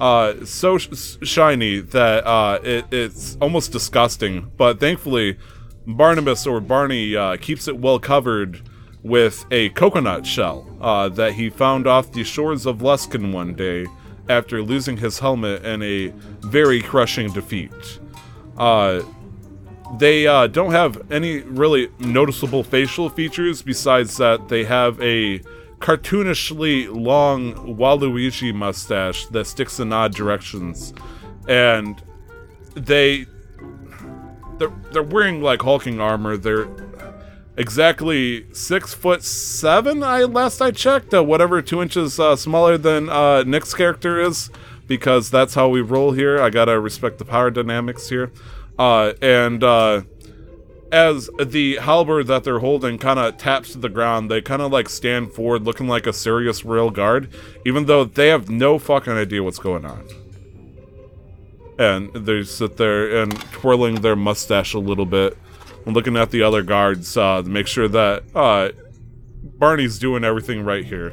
Uh, 0.00 0.46
so 0.46 0.78
sh- 0.78 1.18
shiny 1.22 1.80
that 1.80 2.26
uh, 2.26 2.58
it, 2.62 2.86
it's 2.90 3.36
almost 3.40 3.70
disgusting. 3.70 4.50
But 4.56 4.80
thankfully, 4.80 5.36
Barnabas 5.86 6.46
or 6.46 6.60
Barney 6.60 7.14
uh, 7.14 7.36
keeps 7.36 7.68
it 7.68 7.78
well 7.78 7.98
covered 7.98 8.62
with 9.02 9.44
a 9.50 9.70
coconut 9.70 10.26
shell 10.26 10.66
uh, 10.80 11.08
that 11.10 11.34
he 11.34 11.50
found 11.50 11.86
off 11.86 12.12
the 12.12 12.24
shores 12.24 12.66
of 12.66 12.78
Luskan 12.78 13.32
one 13.32 13.54
day 13.54 13.86
after 14.28 14.62
losing 14.62 14.98
his 14.98 15.18
helmet 15.18 15.64
in 15.64 15.82
a 15.82 16.08
very 16.40 16.80
crushing 16.80 17.32
defeat. 17.32 17.98
They 19.98 20.26
uh, 20.26 20.46
don't 20.46 20.72
have 20.72 21.10
any 21.10 21.40
really 21.40 21.90
noticeable 21.98 22.62
facial 22.62 23.08
features 23.08 23.62
besides 23.62 24.16
that 24.18 24.48
they 24.48 24.64
have 24.64 25.00
a 25.02 25.40
cartoonishly 25.80 26.94
long 26.94 27.54
Waluigi 27.76 28.54
mustache 28.54 29.26
that 29.26 29.46
sticks 29.46 29.80
in 29.80 29.92
odd 29.92 30.14
directions. 30.14 30.92
And 31.48 32.00
they 32.74 33.26
they're 34.58 34.72
they're 34.92 35.02
wearing 35.02 35.42
like 35.42 35.62
hulking 35.62 36.00
armor. 36.00 36.36
They're 36.36 36.68
exactly 37.56 38.46
six 38.52 38.94
foot 38.94 39.24
seven. 39.24 40.02
I 40.02 40.22
last 40.24 40.60
I 40.60 40.70
checked, 40.70 41.12
uh, 41.12 41.24
whatever 41.24 41.60
two 41.62 41.82
inches 41.82 42.20
uh, 42.20 42.36
smaller 42.36 42.78
than 42.78 43.08
uh, 43.08 43.42
Nick's 43.42 43.74
character 43.74 44.20
is, 44.20 44.50
because 44.86 45.30
that's 45.30 45.54
how 45.54 45.68
we 45.68 45.80
roll 45.80 46.12
here. 46.12 46.40
I 46.40 46.50
gotta 46.50 46.78
respect 46.78 47.18
the 47.18 47.24
power 47.24 47.50
dynamics 47.50 48.08
here, 48.08 48.30
uh, 48.80 49.12
and 49.20 49.62
uh, 49.62 50.00
as 50.90 51.28
the 51.38 51.76
halberd 51.76 52.28
that 52.28 52.44
they're 52.44 52.60
holding 52.60 52.96
kind 52.96 53.18
of 53.18 53.36
taps 53.36 53.72
to 53.72 53.78
the 53.78 53.90
ground, 53.90 54.30
they 54.30 54.40
kind 54.40 54.62
of 54.62 54.72
like 54.72 54.88
stand 54.88 55.34
forward, 55.34 55.64
looking 55.64 55.86
like 55.86 56.06
a 56.06 56.14
serious 56.14 56.64
real 56.64 56.88
guard, 56.88 57.28
even 57.66 57.84
though 57.84 58.04
they 58.04 58.28
have 58.28 58.48
no 58.48 58.78
fucking 58.78 59.12
idea 59.12 59.42
what's 59.42 59.58
going 59.58 59.84
on. 59.84 60.08
And 61.78 62.10
they 62.14 62.42
sit 62.42 62.78
there 62.78 63.20
and 63.20 63.38
twirling 63.52 63.96
their 63.96 64.16
mustache 64.16 64.72
a 64.72 64.78
little 64.78 65.04
bit 65.04 65.36
and 65.84 65.94
looking 65.94 66.16
at 66.16 66.30
the 66.30 66.42
other 66.42 66.62
guards 66.62 67.18
uh, 67.18 67.42
to 67.42 67.48
make 67.50 67.66
sure 67.66 67.86
that 67.86 68.24
uh, 68.34 68.70
Barney's 69.42 69.98
doing 69.98 70.24
everything 70.24 70.64
right 70.64 70.86
here. 70.86 71.12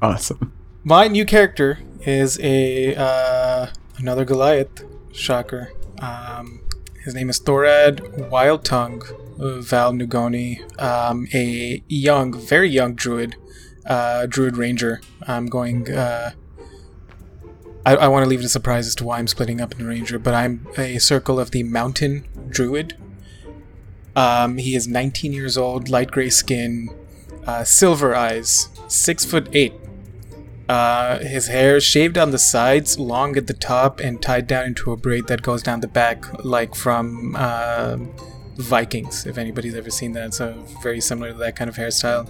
Awesome. 0.00 0.50
My 0.82 1.08
new 1.08 1.26
character 1.26 1.78
is 2.06 2.40
a 2.40 2.96
uh, 2.96 3.66
another 3.98 4.24
Goliath. 4.24 4.91
Shocker. 5.12 5.72
Um, 6.00 6.62
his 7.04 7.14
name 7.14 7.30
is 7.30 7.40
Thorad 7.40 8.00
Wildtongue 8.30 9.02
Val 9.38 9.92
Nugoni, 9.92 10.60
um, 10.80 11.26
a 11.34 11.82
young, 11.88 12.32
very 12.32 12.68
young 12.68 12.94
druid, 12.94 13.36
uh, 13.86 14.26
druid 14.26 14.56
ranger. 14.56 15.00
I'm 15.26 15.46
going. 15.46 15.90
Uh, 15.90 16.32
I, 17.84 17.96
I 17.96 18.08
want 18.08 18.22
to 18.22 18.30
leave 18.30 18.40
it 18.40 18.44
a 18.44 18.48
surprise 18.48 18.86
as 18.86 18.94
to 18.96 19.04
why 19.04 19.18
I'm 19.18 19.26
splitting 19.26 19.60
up 19.60 19.78
in 19.78 19.86
ranger, 19.86 20.18
but 20.18 20.34
I'm 20.34 20.68
a 20.78 20.98
circle 20.98 21.40
of 21.40 21.50
the 21.50 21.64
mountain 21.64 22.28
druid. 22.48 22.96
Um, 24.14 24.58
he 24.58 24.76
is 24.76 24.86
19 24.86 25.32
years 25.32 25.58
old, 25.58 25.88
light 25.88 26.10
gray 26.10 26.30
skin, 26.30 26.90
uh, 27.46 27.64
silver 27.64 28.14
eyes, 28.14 28.68
six 28.86 29.24
foot 29.24 29.48
eight. 29.52 29.72
Uh, 30.68 31.18
his 31.18 31.48
hair 31.48 31.80
shaved 31.80 32.16
on 32.16 32.30
the 32.30 32.38
sides, 32.38 32.98
long 32.98 33.36
at 33.36 33.46
the 33.46 33.52
top, 33.54 34.00
and 34.00 34.22
tied 34.22 34.46
down 34.46 34.66
into 34.66 34.92
a 34.92 34.96
braid 34.96 35.26
that 35.26 35.42
goes 35.42 35.62
down 35.62 35.80
the 35.80 35.88
back, 35.88 36.24
like 36.44 36.74
from 36.74 37.36
uh, 37.36 37.96
Vikings. 38.56 39.26
If 39.26 39.38
anybody's 39.38 39.74
ever 39.74 39.90
seen 39.90 40.12
that, 40.12 40.34
so 40.34 40.52
very 40.82 41.00
similar 41.00 41.32
to 41.32 41.38
that 41.38 41.56
kind 41.56 41.68
of 41.68 41.76
hairstyle. 41.76 42.26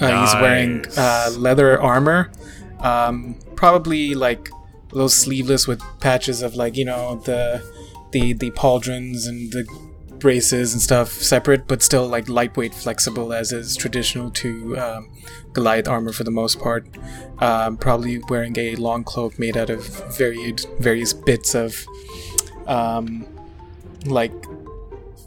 Uh, 0.00 0.20
He's 0.20 0.34
wearing 0.34 0.84
uh, 0.96 1.30
leather 1.36 1.80
armor, 1.80 2.32
um, 2.80 3.36
probably 3.56 4.14
like 4.14 4.48
those 4.92 5.14
sleeveless 5.14 5.66
with 5.66 5.80
patches 6.00 6.42
of 6.42 6.54
like 6.54 6.76
you 6.76 6.84
know 6.84 7.16
the 7.24 7.62
the 8.12 8.32
the 8.34 8.50
pauldrons 8.52 9.26
and 9.26 9.52
the 9.52 9.64
braces 10.22 10.72
and 10.72 10.80
stuff 10.80 11.10
separate, 11.10 11.66
but 11.66 11.82
still 11.82 12.06
like 12.06 12.28
lightweight, 12.28 12.72
flexible 12.72 13.32
as 13.32 13.52
is 13.52 13.76
traditional 13.76 14.30
to 14.30 14.78
um, 14.78 15.10
Goliath 15.52 15.88
armor 15.88 16.12
for 16.12 16.24
the 16.24 16.30
most 16.30 16.60
part. 16.60 16.86
Um, 17.38 17.76
probably 17.76 18.18
wearing 18.28 18.56
a 18.58 18.76
long 18.76 19.04
cloak 19.04 19.38
made 19.38 19.56
out 19.56 19.68
of 19.68 19.84
varied 20.16 20.64
various 20.78 21.12
bits 21.12 21.54
of 21.54 21.84
um, 22.66 23.26
like 24.06 24.32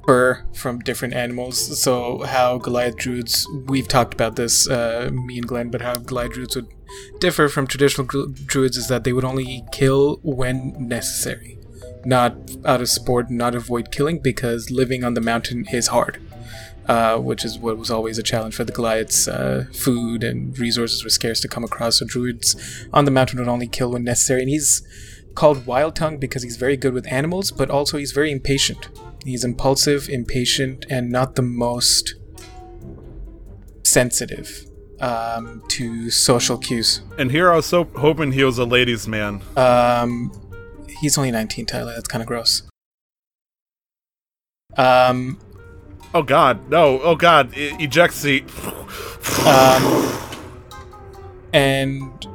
fur 0.05 0.45
from 0.53 0.79
different 0.79 1.13
animals. 1.13 1.79
So 1.79 2.23
how 2.23 2.57
Goliath 2.57 2.95
druids, 2.95 3.47
we've 3.67 3.87
talked 3.87 4.13
about 4.13 4.35
this, 4.35 4.67
uh, 4.69 5.09
me 5.11 5.37
and 5.37 5.47
Glenn, 5.47 5.69
but 5.69 5.81
how 5.81 5.95
Goliath 5.95 6.33
druids 6.33 6.55
would 6.55 6.67
differ 7.19 7.49
from 7.49 7.67
traditional 7.67 8.07
druids 8.07 8.77
is 8.77 8.87
that 8.87 9.03
they 9.03 9.13
would 9.13 9.25
only 9.25 9.63
kill 9.71 10.19
when 10.23 10.75
necessary, 10.79 11.57
not 12.05 12.35
out 12.65 12.81
of 12.81 12.89
sport, 12.89 13.29
not 13.29 13.55
avoid 13.55 13.91
killing, 13.91 14.19
because 14.19 14.69
living 14.69 15.03
on 15.03 15.13
the 15.13 15.21
mountain 15.21 15.65
is 15.71 15.87
hard. 15.87 16.21
Uh, 16.87 17.17
which 17.17 17.43
is 17.43 17.57
what 17.57 17.79
was 17.79 17.89
always 17.89 18.19
a 18.19 18.21
challenge 18.21 18.53
for 18.53 18.63
the 18.63 18.71
Goliaths. 18.71 19.27
Uh, 19.27 19.65
food 19.73 20.23
and 20.23 20.57
resources 20.59 21.03
were 21.03 21.09
scarce 21.09 21.39
to 21.39 21.47
come 21.47 21.63
across, 21.63 21.97
so 21.97 22.05
druids 22.05 22.55
on 22.93 23.05
the 23.05 23.11
mountain 23.11 23.39
would 23.39 23.47
only 23.47 23.67
kill 23.67 23.89
when 23.89 24.03
necessary. 24.03 24.41
And 24.41 24.49
he's 24.49 24.83
called 25.33 25.65
Wild 25.65 25.95
Tongue 25.95 26.19
because 26.19 26.43
he's 26.43 26.57
very 26.57 26.77
good 26.77 26.93
with 26.93 27.11
animals, 27.11 27.49
but 27.49 27.71
also 27.71 27.97
he's 27.97 28.11
very 28.11 28.31
impatient. 28.31 28.89
He's 29.23 29.43
impulsive, 29.43 30.07
impatient, 30.09 30.85
and 30.87 31.09
not 31.09 31.35
the 31.35 31.41
most 31.41 32.13
sensitive 33.83 34.67
um, 34.99 35.63
to 35.69 36.11
social 36.11 36.57
cues. 36.57 37.01
And 37.17 37.31
here 37.31 37.51
I 37.51 37.55
was 37.55 37.65
so 37.65 37.85
hoping 37.95 38.31
he 38.31 38.43
was 38.43 38.59
a 38.59 38.65
ladies' 38.65 39.07
man. 39.07 39.41
Um, 39.57 40.31
he's 40.99 41.17
only 41.17 41.31
19, 41.31 41.65
Tyler. 41.65 41.93
That's 41.93 42.07
kind 42.07 42.21
of 42.21 42.27
gross. 42.27 42.63
Um, 44.77 45.39
Oh 46.13 46.23
god, 46.23 46.69
no, 46.69 47.01
oh 47.01 47.15
god, 47.17 47.57
e- 47.57 47.75
eject 47.77 48.13
seat. 48.13 48.45
um, 49.45 50.17
and 51.51 52.25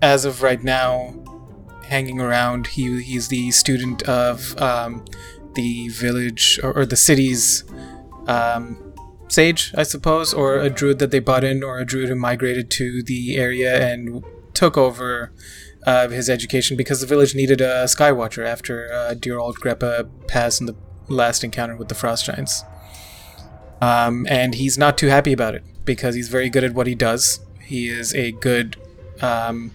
as 0.00 0.24
of 0.24 0.42
right 0.42 0.62
now, 0.62 1.12
hanging 1.86 2.20
around, 2.20 2.68
he 2.68 3.02
he's 3.02 3.26
the 3.26 3.50
student 3.50 4.02
of 4.02 4.56
um, 4.62 5.04
the 5.54 5.88
village 5.88 6.60
or, 6.62 6.72
or 6.72 6.86
the 6.86 6.94
city's 6.94 7.64
um, 8.28 8.94
sage, 9.26 9.72
I 9.76 9.82
suppose, 9.82 10.32
or 10.32 10.58
a 10.58 10.70
druid 10.70 11.00
that 11.00 11.10
they 11.10 11.18
bought 11.18 11.42
in, 11.42 11.64
or 11.64 11.80
a 11.80 11.84
druid 11.84 12.10
who 12.10 12.14
migrated 12.14 12.70
to 12.72 13.02
the 13.02 13.36
area 13.36 13.92
and 13.92 14.22
took 14.54 14.78
over 14.78 15.32
uh, 15.88 16.06
his 16.10 16.28
education 16.28 16.76
because 16.76 17.00
the 17.00 17.06
village 17.06 17.34
needed 17.34 17.62
a 17.62 17.84
skywatcher 17.84 18.44
after 18.44 18.92
uh, 18.92 19.14
dear 19.14 19.38
old 19.38 19.56
Greppa 19.56 20.06
passed 20.26 20.60
in 20.60 20.66
the 20.66 20.76
last 21.08 21.42
encounter 21.42 21.76
with 21.76 21.88
the 21.88 21.94
frost 21.94 22.26
giants. 22.26 22.62
Um, 23.80 24.26
and 24.28 24.54
he's 24.56 24.76
not 24.76 24.98
too 24.98 25.06
happy 25.06 25.32
about 25.32 25.54
it 25.54 25.64
because 25.86 26.14
he's 26.14 26.28
very 26.28 26.50
good 26.50 26.62
at 26.62 26.74
what 26.74 26.86
he 26.86 26.94
does. 26.94 27.40
He 27.62 27.88
is 27.88 28.14
a 28.14 28.32
good, 28.32 28.76
um, 29.22 29.70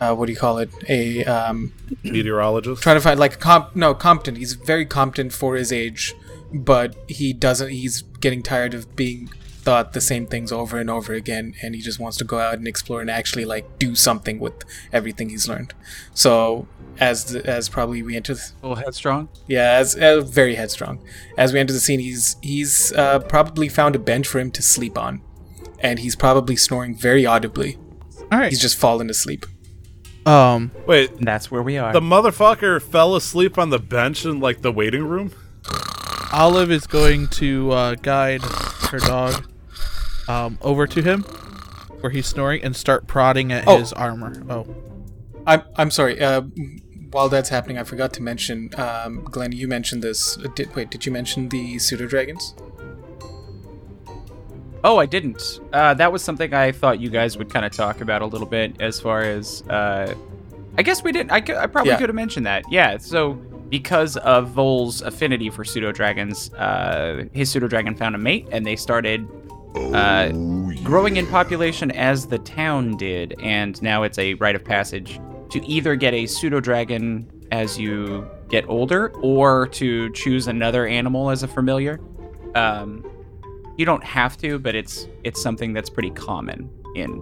uh, 0.00 0.14
what 0.14 0.26
do 0.26 0.32
you 0.32 0.38
call 0.38 0.56
it? 0.58 0.70
A 0.88 1.24
um, 1.26 1.74
Meteorologist. 2.02 2.82
trying 2.82 2.96
to 2.96 3.00
find 3.02 3.20
like 3.20 3.38
comp 3.38 3.76
no 3.76 3.92
competent. 3.94 4.38
He's 4.38 4.54
very 4.54 4.86
competent 4.86 5.34
for 5.34 5.56
his 5.56 5.70
age, 5.70 6.14
but 6.54 6.96
he 7.06 7.34
doesn't. 7.34 7.68
He's 7.68 8.00
getting 8.20 8.42
tired 8.42 8.72
of 8.72 8.96
being 8.96 9.28
thought 9.68 9.92
the 9.92 10.00
same 10.00 10.26
things 10.26 10.50
over 10.50 10.78
and 10.78 10.88
over 10.88 11.12
again, 11.12 11.52
and 11.62 11.74
he 11.74 11.80
just 11.82 12.00
wants 12.00 12.16
to 12.16 12.24
go 12.24 12.38
out 12.38 12.54
and 12.54 12.66
explore 12.66 13.00
and 13.02 13.10
actually 13.10 13.44
like 13.44 13.78
do 13.78 13.94
something 13.94 14.38
with 14.38 14.54
everything 14.92 15.28
he's 15.28 15.46
learned. 15.46 15.74
So 16.14 16.66
as 16.98 17.16
the, 17.26 17.44
as 17.46 17.68
probably 17.68 18.02
we 18.02 18.16
enter, 18.16 18.34
th- 18.34 18.52
A 18.62 18.68
little 18.68 18.82
headstrong. 18.82 19.28
yeah, 19.46 19.72
as 19.72 19.94
uh, 19.94 20.22
very 20.22 20.54
headstrong. 20.54 20.96
As 21.36 21.52
we 21.52 21.60
enter 21.60 21.74
the 21.74 21.80
scene, 21.80 22.00
he's 22.00 22.36
he's 22.40 22.92
uh, 22.94 23.18
probably 23.34 23.68
found 23.68 23.94
a 23.94 23.98
bench 23.98 24.26
for 24.26 24.38
him 24.38 24.50
to 24.52 24.62
sleep 24.62 24.96
on, 24.96 25.20
and 25.80 25.98
he's 25.98 26.16
probably 26.16 26.56
snoring 26.56 26.96
very 26.96 27.26
audibly. 27.26 27.76
All 28.32 28.38
right. 28.38 28.48
He's 28.50 28.60
just 28.60 28.76
fallen 28.78 29.10
asleep. 29.10 29.44
um. 30.24 30.70
Wait, 30.86 31.10
that's 31.20 31.50
where 31.50 31.62
we 31.62 31.76
are. 31.76 31.92
the 31.92 32.00
motherfucker 32.00 32.80
fell 32.80 33.14
asleep 33.16 33.58
on 33.58 33.68
the 33.68 33.78
bench 33.78 34.24
in 34.24 34.40
like 34.40 34.62
the 34.62 34.72
waiting 34.72 35.04
room? 35.04 35.30
Olive 36.32 36.70
is 36.70 36.86
going 36.86 37.28
to 37.42 37.70
uh, 37.72 37.94
guide 37.96 38.42
her 38.90 38.98
dog 39.00 39.46
um, 40.28 40.58
over 40.62 40.86
to 40.86 41.02
him 41.02 41.22
where 42.00 42.10
he's 42.10 42.26
snoring 42.26 42.62
and 42.62 42.76
start 42.76 43.06
prodding 43.06 43.52
at 43.52 43.64
Oh. 43.66 43.78
his 43.78 43.92
armor. 43.92 44.42
Oh, 44.48 44.66
I'm 45.46 45.62
I'm 45.76 45.90
sorry. 45.90 46.20
Uh, 46.20 46.42
while 47.10 47.28
that's 47.30 47.48
happening, 47.48 47.78
I 47.78 47.84
forgot 47.84 48.12
to 48.14 48.22
mention, 48.22 48.70
um, 48.76 49.24
Glenn. 49.24 49.52
You 49.52 49.66
mentioned 49.66 50.02
this. 50.02 50.36
Uh, 50.38 50.48
did, 50.54 50.74
wait, 50.76 50.90
did 50.90 51.06
you 51.06 51.10
mention 51.12 51.48
the 51.48 51.78
pseudo 51.78 52.06
dragons? 52.06 52.54
Oh, 54.84 54.98
I 54.98 55.06
didn't. 55.06 55.58
Uh, 55.72 55.94
that 55.94 56.12
was 56.12 56.22
something 56.22 56.54
I 56.54 56.70
thought 56.70 57.00
you 57.00 57.10
guys 57.10 57.36
would 57.36 57.50
kind 57.50 57.64
of 57.66 57.72
talk 57.72 58.00
about 58.00 58.22
a 58.22 58.26
little 58.26 58.46
bit 58.46 58.80
as 58.80 59.00
far 59.00 59.22
as. 59.22 59.62
Uh, 59.68 60.14
I 60.76 60.82
guess 60.82 61.02
we 61.02 61.10
didn't. 61.10 61.32
I, 61.32 61.40
cou- 61.40 61.56
I 61.56 61.66
probably 61.66 61.90
Yeah. 61.92 61.98
could 61.98 62.08
have 62.10 62.14
mentioned 62.16 62.46
that. 62.46 62.62
Yeah. 62.70 62.98
So 62.98 63.32
because 63.70 64.16
of 64.18 64.50
Vol's 64.50 65.02
affinity 65.02 65.50
for 65.50 65.64
pseudo 65.64 65.90
dragons, 65.90 66.52
uh, 66.54 67.24
his 67.32 67.50
pseudo 67.50 67.66
dragon 67.66 67.96
found 67.96 68.14
a 68.14 68.18
mate, 68.18 68.46
and 68.52 68.64
they 68.64 68.76
started 68.76 69.26
uh, 69.74 70.30
growing 70.82 71.16
in 71.16 71.26
population 71.26 71.90
as 71.92 72.26
the 72.26 72.38
town 72.38 72.96
did, 72.96 73.34
and 73.42 73.80
now 73.82 74.02
it's 74.02 74.18
a 74.18 74.34
rite 74.34 74.56
of 74.56 74.64
passage 74.64 75.20
to 75.50 75.64
either 75.66 75.96
get 75.96 76.14
a 76.14 76.26
pseudo 76.26 76.60
dragon 76.60 77.30
as 77.50 77.78
you 77.78 78.28
get 78.48 78.68
older, 78.68 79.10
or 79.22 79.66
to 79.68 80.10
choose 80.12 80.48
another 80.48 80.86
animal 80.86 81.30
as 81.30 81.42
a 81.42 81.48
familiar. 81.48 82.00
Um, 82.54 83.04
you 83.76 83.84
don't 83.84 84.04
have 84.04 84.36
to, 84.38 84.58
but 84.58 84.74
it's 84.74 85.08
it's 85.24 85.40
something 85.40 85.72
that's 85.72 85.88
pretty 85.90 86.10
common 86.10 86.70
in 86.94 87.20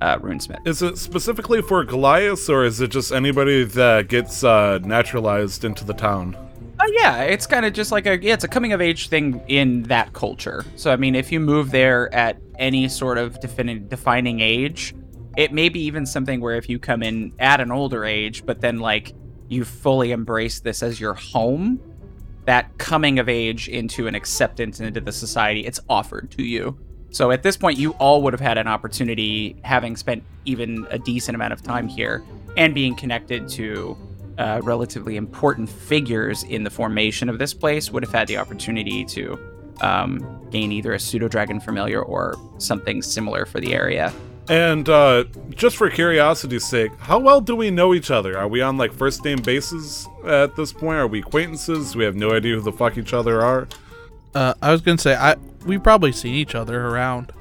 uh, 0.00 0.18
RuneSmith. 0.18 0.66
Is 0.66 0.82
it 0.82 0.98
specifically 0.98 1.62
for 1.62 1.84
Goliath, 1.84 2.48
or 2.48 2.64
is 2.64 2.80
it 2.80 2.88
just 2.88 3.12
anybody 3.12 3.64
that 3.64 4.08
gets 4.08 4.42
uh, 4.42 4.78
naturalized 4.82 5.64
into 5.64 5.84
the 5.84 5.94
town? 5.94 6.36
Uh, 6.78 6.84
yeah, 6.92 7.22
it's 7.22 7.46
kind 7.46 7.64
of 7.64 7.72
just 7.72 7.90
like 7.90 8.06
a 8.06 8.22
yeah, 8.22 8.34
it's 8.34 8.44
a 8.44 8.48
coming 8.48 8.72
of 8.72 8.80
age 8.80 9.08
thing 9.08 9.42
in 9.48 9.82
that 9.84 10.12
culture. 10.12 10.64
So 10.76 10.92
I 10.92 10.96
mean, 10.96 11.14
if 11.14 11.32
you 11.32 11.40
move 11.40 11.70
there 11.70 12.12
at 12.14 12.38
any 12.58 12.88
sort 12.88 13.18
of 13.18 13.40
defini- 13.40 13.88
defining 13.88 14.40
age, 14.40 14.94
it 15.36 15.52
may 15.52 15.68
be 15.68 15.80
even 15.80 16.04
something 16.04 16.40
where 16.40 16.56
if 16.56 16.68
you 16.68 16.78
come 16.78 17.02
in 17.02 17.32
at 17.38 17.60
an 17.60 17.70
older 17.70 18.04
age, 18.04 18.44
but 18.44 18.60
then 18.60 18.78
like 18.78 19.14
you 19.48 19.64
fully 19.64 20.12
embrace 20.12 20.60
this 20.60 20.82
as 20.82 21.00
your 21.00 21.14
home, 21.14 21.80
that 22.44 22.76
coming 22.78 23.18
of 23.18 23.28
age 23.28 23.68
into 23.68 24.06
an 24.06 24.14
acceptance 24.14 24.80
into 24.80 25.00
the 25.00 25.12
society, 25.12 25.60
it's 25.66 25.80
offered 25.88 26.30
to 26.32 26.42
you. 26.42 26.78
So 27.10 27.30
at 27.30 27.42
this 27.42 27.56
point, 27.56 27.78
you 27.78 27.92
all 27.92 28.22
would 28.22 28.32
have 28.34 28.40
had 28.40 28.58
an 28.58 28.66
opportunity, 28.66 29.56
having 29.62 29.96
spent 29.96 30.22
even 30.44 30.86
a 30.90 30.98
decent 30.98 31.34
amount 31.34 31.52
of 31.52 31.62
time 31.62 31.88
here 31.88 32.22
and 32.56 32.74
being 32.74 32.94
connected 32.94 33.48
to 33.50 33.96
uh, 34.38 34.60
relatively 34.62 35.16
important 35.16 35.68
figures 35.68 36.42
in 36.44 36.64
the 36.64 36.70
formation 36.70 37.28
of 37.28 37.38
this 37.38 37.54
place, 37.54 37.90
would 37.90 38.02
have 38.02 38.12
had 38.12 38.28
the 38.28 38.36
opportunity 38.36 39.04
to 39.04 39.38
um, 39.80 40.40
gain 40.50 40.72
either 40.72 40.92
a 40.94 40.98
pseudo 40.98 41.28
dragon 41.28 41.60
familiar 41.60 42.02
or 42.02 42.36
something 42.58 43.02
similar 43.02 43.46
for 43.46 43.60
the 43.60 43.74
area. 43.74 44.12
And 44.48 44.88
uh, 44.88 45.24
just 45.50 45.76
for 45.76 45.90
curiosity's 45.90 46.64
sake, 46.64 46.92
how 47.00 47.18
well 47.18 47.40
do 47.40 47.56
we 47.56 47.70
know 47.70 47.94
each 47.94 48.10
other? 48.10 48.38
Are 48.38 48.46
we 48.46 48.62
on 48.62 48.76
like 48.76 48.92
first 48.92 49.24
name 49.24 49.38
basis 49.38 50.06
at 50.24 50.54
this 50.54 50.72
point? 50.72 50.98
Are 50.98 51.08
we 51.08 51.18
acquaintances? 51.18 51.96
We 51.96 52.04
have 52.04 52.14
no 52.14 52.32
idea 52.32 52.54
who 52.54 52.60
the 52.60 52.72
fuck 52.72 52.96
each 52.96 53.12
other 53.12 53.42
are. 53.42 53.66
Uh, 54.34 54.54
I 54.62 54.70
was 54.70 54.82
gonna 54.82 54.98
say 54.98 55.16
I 55.16 55.34
we 55.64 55.78
probably 55.78 56.12
seen 56.12 56.34
each 56.34 56.54
other 56.54 56.86
around, 56.86 57.32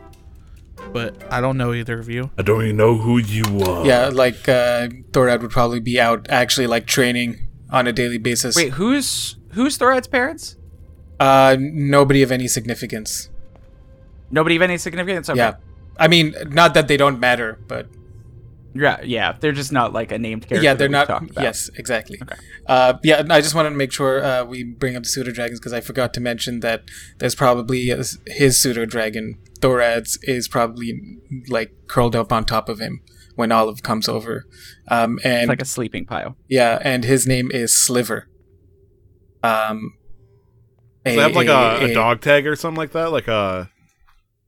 but 0.95 1.13
I 1.29 1.41
don't 1.41 1.57
know 1.57 1.73
either 1.73 1.99
of 1.99 2.07
you. 2.07 2.31
I 2.37 2.41
don't 2.41 2.63
even 2.63 2.77
know 2.77 2.95
who 2.95 3.17
you 3.17 3.43
are. 3.65 3.85
Yeah, 3.85 4.07
like 4.13 4.47
uh, 4.47 4.87
Thorad 5.11 5.41
would 5.41 5.51
probably 5.51 5.81
be 5.81 5.99
out 5.99 6.27
actually 6.29 6.67
like 6.67 6.87
training 6.87 7.49
on 7.69 7.85
a 7.85 7.91
daily 7.91 8.17
basis. 8.17 8.55
Wait, 8.55 8.71
who's 8.79 9.35
who's 9.55 9.77
Thorad's 9.77 10.07
parents? 10.07 10.55
Uh, 11.19 11.57
nobody 11.59 12.23
of 12.23 12.31
any 12.31 12.47
significance. 12.47 13.29
Nobody 14.31 14.55
of 14.55 14.61
any 14.61 14.77
significance. 14.77 15.29
Okay. 15.29 15.37
Yeah, 15.37 15.55
I 15.99 16.07
mean, 16.07 16.33
not 16.47 16.73
that 16.75 16.87
they 16.87 16.95
don't 16.95 17.19
matter, 17.19 17.59
but 17.67 17.87
yeah, 18.75 19.01
yeah. 19.03 19.37
They're 19.39 19.51
just 19.53 19.71
not 19.71 19.93
like 19.93 20.11
a 20.11 20.19
named 20.19 20.47
character. 20.47 20.63
yeah, 20.63 20.73
they're 20.75 20.89
not. 20.89 21.09
about. 21.09 21.31
Yes, 21.41 21.69
exactly. 21.75 22.19
Okay. 22.21 22.35
Uh, 22.67 22.93
yeah, 23.03 23.23
I 23.29 23.41
just 23.41 23.55
wanted 23.55 23.69
to 23.71 23.75
make 23.75 23.91
sure 23.91 24.23
uh, 24.23 24.43
we 24.43 24.63
bring 24.63 24.95
up 24.95 25.03
the 25.03 25.09
pseudo 25.09 25.31
dragons 25.31 25.59
because 25.59 25.73
I 25.73 25.81
forgot 25.81 26.13
to 26.15 26.19
mention 26.21 26.59
that 26.59 26.83
there's 27.19 27.35
probably 27.35 27.89
a, 27.89 28.03
his 28.27 28.61
pseudo 28.61 28.85
dragon 28.85 29.39
Thorad's 29.61 30.19
is 30.23 30.47
probably 30.47 31.17
like 31.47 31.71
curled 31.87 32.15
up 32.15 32.31
on 32.31 32.45
top 32.45 32.69
of 32.69 32.79
him 32.79 33.01
when 33.35 33.51
Olive 33.51 33.81
comes 33.81 34.07
over, 34.07 34.45
um, 34.89 35.19
and 35.23 35.43
It's 35.43 35.49
like 35.49 35.61
a 35.61 35.65
sleeping 35.65 36.05
pile. 36.05 36.37
yeah, 36.47 36.79
and 36.81 37.03
his 37.03 37.25
name 37.27 37.51
is 37.51 37.73
Sliver. 37.73 38.29
Um, 39.43 39.93
Does 41.05 41.15
they 41.15 41.21
have 41.21 41.35
like 41.35 41.47
a, 41.47 41.85
a 41.85 41.93
dog 41.93 42.21
tag 42.21 42.47
or 42.47 42.55
something 42.55 42.77
like 42.77 42.91
that? 42.93 43.11
Like 43.11 43.27
a 43.27 43.69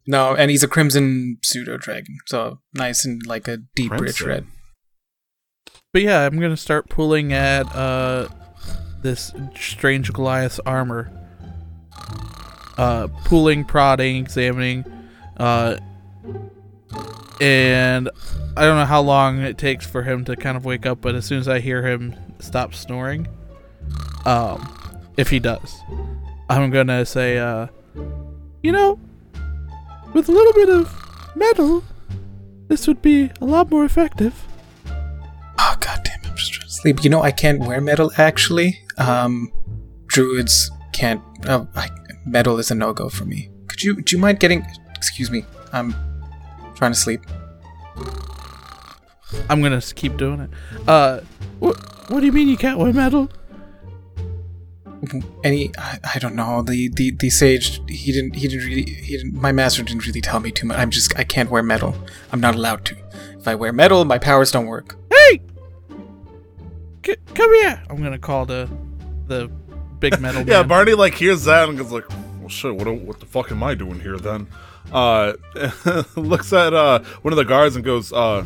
No, 0.07 0.33
and 0.33 0.49
he's 0.49 0.63
a 0.63 0.67
crimson 0.67 1.37
pseudo 1.43 1.77
dragon, 1.77 2.17
so 2.25 2.59
nice 2.73 3.05
and 3.05 3.21
like 3.27 3.47
a 3.47 3.57
deep, 3.75 3.91
rich 3.91 4.21
red. 4.21 4.47
But 5.91 6.01
yeah, 6.01 6.25
I'm 6.25 6.39
gonna 6.39 6.57
start 6.57 6.89
pulling 6.89 7.33
at 7.33 7.63
uh 7.75 8.29
this 9.01 9.33
strange 9.55 10.13
Goliath 10.13 10.59
armor. 10.65 11.11
Uh, 12.77 13.07
pulling, 13.25 13.65
prodding, 13.65 14.17
examining, 14.17 14.85
uh, 15.37 15.77
and 17.41 18.07
I 18.55 18.65
don't 18.65 18.77
know 18.77 18.85
how 18.85 19.01
long 19.01 19.41
it 19.41 19.57
takes 19.57 19.83
for 19.83 20.03
him 20.03 20.23
to 20.25 20.35
kind 20.35 20.55
of 20.55 20.63
wake 20.63 20.85
up. 20.85 21.01
But 21.01 21.15
as 21.15 21.25
soon 21.25 21.39
as 21.39 21.47
I 21.47 21.59
hear 21.59 21.87
him 21.87 22.15
stop 22.37 22.75
snoring, 22.75 23.27
um, 24.25 24.71
if 25.17 25.31
he 25.31 25.39
does, 25.39 25.79
I'm 26.51 26.69
gonna 26.69 27.03
say, 27.03 27.39
uh, 27.39 27.65
you 28.61 28.71
know, 28.71 28.99
with 30.13 30.29
a 30.29 30.31
little 30.31 30.53
bit 30.53 30.69
of 30.69 30.93
metal, 31.35 31.83
this 32.67 32.87
would 32.87 33.01
be 33.01 33.31
a 33.41 33.45
lot 33.45 33.69
more 33.69 33.85
effective. 33.85 34.45
Oh 35.59 35.75
god 35.79 36.01
damn, 36.03 36.19
I'm 36.31 36.35
just 36.35 36.53
trying 36.53 36.67
to 36.67 36.73
sleep. 36.73 37.03
You 37.03 37.09
know, 37.09 37.21
I 37.21 37.31
can't 37.31 37.59
wear 37.59 37.81
metal 37.81 38.11
actually. 38.17 38.81
Um, 38.97 39.51
druids 40.07 40.71
can't. 40.93 41.21
Oh, 41.47 41.67
I, 41.75 41.89
metal 42.25 42.59
is 42.59 42.71
a 42.71 42.75
no 42.75 42.93
go 42.93 43.09
for 43.09 43.25
me. 43.25 43.49
Could 43.67 43.83
you? 43.83 44.01
Do 44.01 44.15
you 44.15 44.21
mind 44.21 44.39
getting? 44.39 44.65
Excuse 44.95 45.29
me. 45.31 45.45
I'm 45.73 45.95
trying 46.75 46.91
to 46.91 46.97
sleep. 46.97 47.21
I'm 49.49 49.61
gonna 49.61 49.81
keep 49.81 50.17
doing 50.17 50.39
it. 50.41 50.49
Uh, 50.87 51.21
what? 51.59 51.75
What 52.09 52.21
do 52.21 52.25
you 52.25 52.31
mean 52.31 52.47
you 52.47 52.57
can't 52.57 52.79
wear 52.79 52.93
metal? 52.93 53.29
Any? 55.43 55.71
I, 55.77 55.99
I 56.15 56.19
don't 56.19 56.35
know. 56.35 56.61
The, 56.63 56.89
the 56.89 57.11
the 57.19 57.29
sage. 57.29 57.81
He 57.87 58.11
didn't. 58.11 58.35
He 58.35 58.47
didn't 58.47 58.65
really. 58.65 58.83
He 58.91 59.17
didn't. 59.17 59.33
My 59.33 59.51
master 59.51 59.83
didn't 59.83 60.05
really 60.07 60.21
tell 60.21 60.39
me 60.39 60.51
too 60.51 60.65
much. 60.67 60.77
I'm 60.77 60.89
just. 60.89 61.17
I 61.17 61.23
can't 61.23 61.49
wear 61.49 61.61
metal. 61.61 61.95
I'm 62.31 62.39
not 62.41 62.55
allowed 62.55 62.85
to. 62.85 62.95
If 63.37 63.47
I 63.47 63.55
wear 63.55 63.71
metal, 63.71 64.03
my 64.05 64.17
powers 64.17 64.51
don't 64.51 64.65
work. 64.65 64.95
Hey, 65.11 65.41
C- 67.05 67.15
come 67.33 67.53
here! 67.55 67.81
I'm 67.89 68.01
gonna 68.01 68.17
call 68.19 68.45
the 68.45 68.67
the 69.27 69.49
big 69.99 70.19
metal 70.19 70.41
yeah. 70.43 70.59
man. 70.61 70.67
Barney 70.67 70.93
like 70.93 71.13
hears 71.13 71.43
that 71.45 71.69
and 71.69 71.77
goes 71.77 71.91
like, 71.91 72.09
"Well, 72.39 72.49
shit. 72.49 72.75
What 72.75 72.87
what 72.95 73.19
the 73.19 73.25
fuck 73.27 73.51
am 73.51 73.61
I 73.63 73.75
doing 73.75 73.99
here 73.99 74.17
then?" 74.17 74.47
Uh, 74.91 75.33
looks 76.15 76.51
at 76.53 76.73
uh 76.73 76.99
one 77.21 77.33
of 77.33 77.37
the 77.37 77.45
guards 77.45 77.75
and 77.75 77.85
goes, 77.85 78.11
"Uh, 78.11 78.45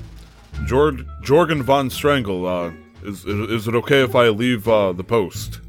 Jorg 0.66 1.06
Jorgen 1.24 1.62
von 1.62 1.90
Strangle. 1.90 2.46
Uh, 2.46 2.72
is 3.04 3.26
is 3.26 3.68
it 3.68 3.76
okay 3.76 4.04
if 4.04 4.16
I 4.16 4.28
leave 4.30 4.68
uh 4.68 4.92
the 4.92 5.04
post?" 5.04 5.62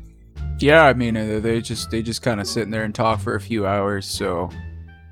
Yeah, 0.63 0.85
I 0.85 0.93
mean, 0.93 1.17
uh, 1.17 1.41
they 1.41 1.61
just 1.61 1.91
they 1.91 2.03
just 2.03 2.23
kind 2.23 2.41
of 2.41 2.47
sit 2.47 2.63
in 2.63 2.71
there 2.71 2.85
and 2.85 2.95
talk 2.95 3.19
for 3.19 3.35
a 3.35 3.41
few 3.41 3.67
hours, 3.67 4.07
so 4.07 4.49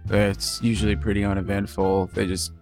it's 0.09 0.63
usually 0.63 0.95
pretty 0.95 1.25
uneventful. 1.25 2.09
They 2.15 2.27
just 2.27 2.53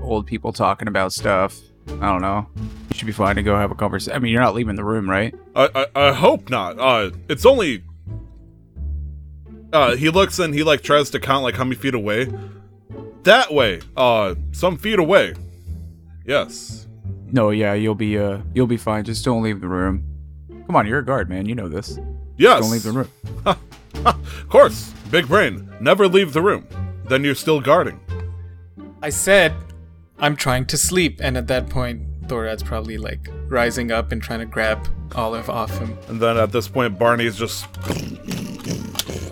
old 0.00 0.26
people 0.26 0.52
talking 0.52 0.88
about 0.88 1.12
stuff. 1.12 1.58
I 2.00 2.06
don't 2.06 2.22
know. 2.22 2.46
You 2.56 2.96
should 2.96 3.06
be 3.06 3.12
fine 3.12 3.36
to 3.36 3.42
go 3.42 3.54
have 3.54 3.70
a 3.70 3.74
conversation. 3.74 4.16
I 4.16 4.18
mean, 4.18 4.32
you're 4.32 4.40
not 4.40 4.54
leaving 4.54 4.76
the 4.76 4.84
room, 4.84 5.08
right? 5.08 5.34
I, 5.54 5.68
I 5.94 6.08
I 6.08 6.12
hope 6.14 6.48
not. 6.48 6.78
Uh, 6.78 7.10
it's 7.28 7.44
only. 7.44 7.84
Uh, 9.70 9.96
he 9.96 10.08
looks 10.08 10.38
and 10.38 10.54
he 10.54 10.62
like 10.62 10.80
tries 10.82 11.10
to 11.10 11.20
count 11.20 11.42
like 11.44 11.54
how 11.54 11.64
many 11.64 11.76
feet 11.76 11.94
away. 11.94 12.32
That 13.24 13.52
way. 13.52 13.82
Uh, 13.94 14.36
some 14.52 14.78
feet 14.78 14.98
away. 14.98 15.34
Yes. 16.24 16.86
No, 17.30 17.50
yeah, 17.50 17.74
you'll 17.74 17.94
be 17.94 18.18
uh 18.18 18.38
you'll 18.54 18.66
be 18.66 18.78
fine. 18.78 19.04
Just 19.04 19.22
don't 19.22 19.42
leave 19.42 19.60
the 19.60 19.68
room. 19.68 20.02
Come 20.66 20.76
on, 20.76 20.86
you're 20.86 21.00
a 21.00 21.04
guard, 21.04 21.28
man. 21.28 21.44
You 21.44 21.54
know 21.54 21.68
this. 21.68 21.98
Yes. 22.38 22.60
Don't 22.60 22.70
leave 22.70 22.82
the 22.82 22.92
room. 22.92 23.10
Of 24.04 24.48
course. 24.48 24.92
Big 25.10 25.26
brain. 25.26 25.68
Never 25.80 26.06
leave 26.06 26.32
the 26.32 26.40
room. 26.40 26.66
Then 27.08 27.24
you're 27.24 27.34
still 27.34 27.60
guarding. 27.60 27.98
I 29.02 29.10
said, 29.10 29.54
I'm 30.18 30.36
trying 30.36 30.66
to 30.66 30.76
sleep, 30.76 31.20
and 31.22 31.36
at 31.36 31.48
that 31.48 31.68
point, 31.68 32.02
Thorad's 32.28 32.62
probably 32.62 32.96
like 32.96 33.28
rising 33.48 33.90
up 33.90 34.12
and 34.12 34.22
trying 34.22 34.38
to 34.40 34.46
grab 34.46 34.86
Olive 35.14 35.50
off 35.50 35.76
him. 35.78 35.98
And 36.08 36.20
then 36.20 36.36
at 36.36 36.52
this 36.52 36.68
point, 36.68 36.98
Barney's 36.98 37.36
just. 37.36 37.66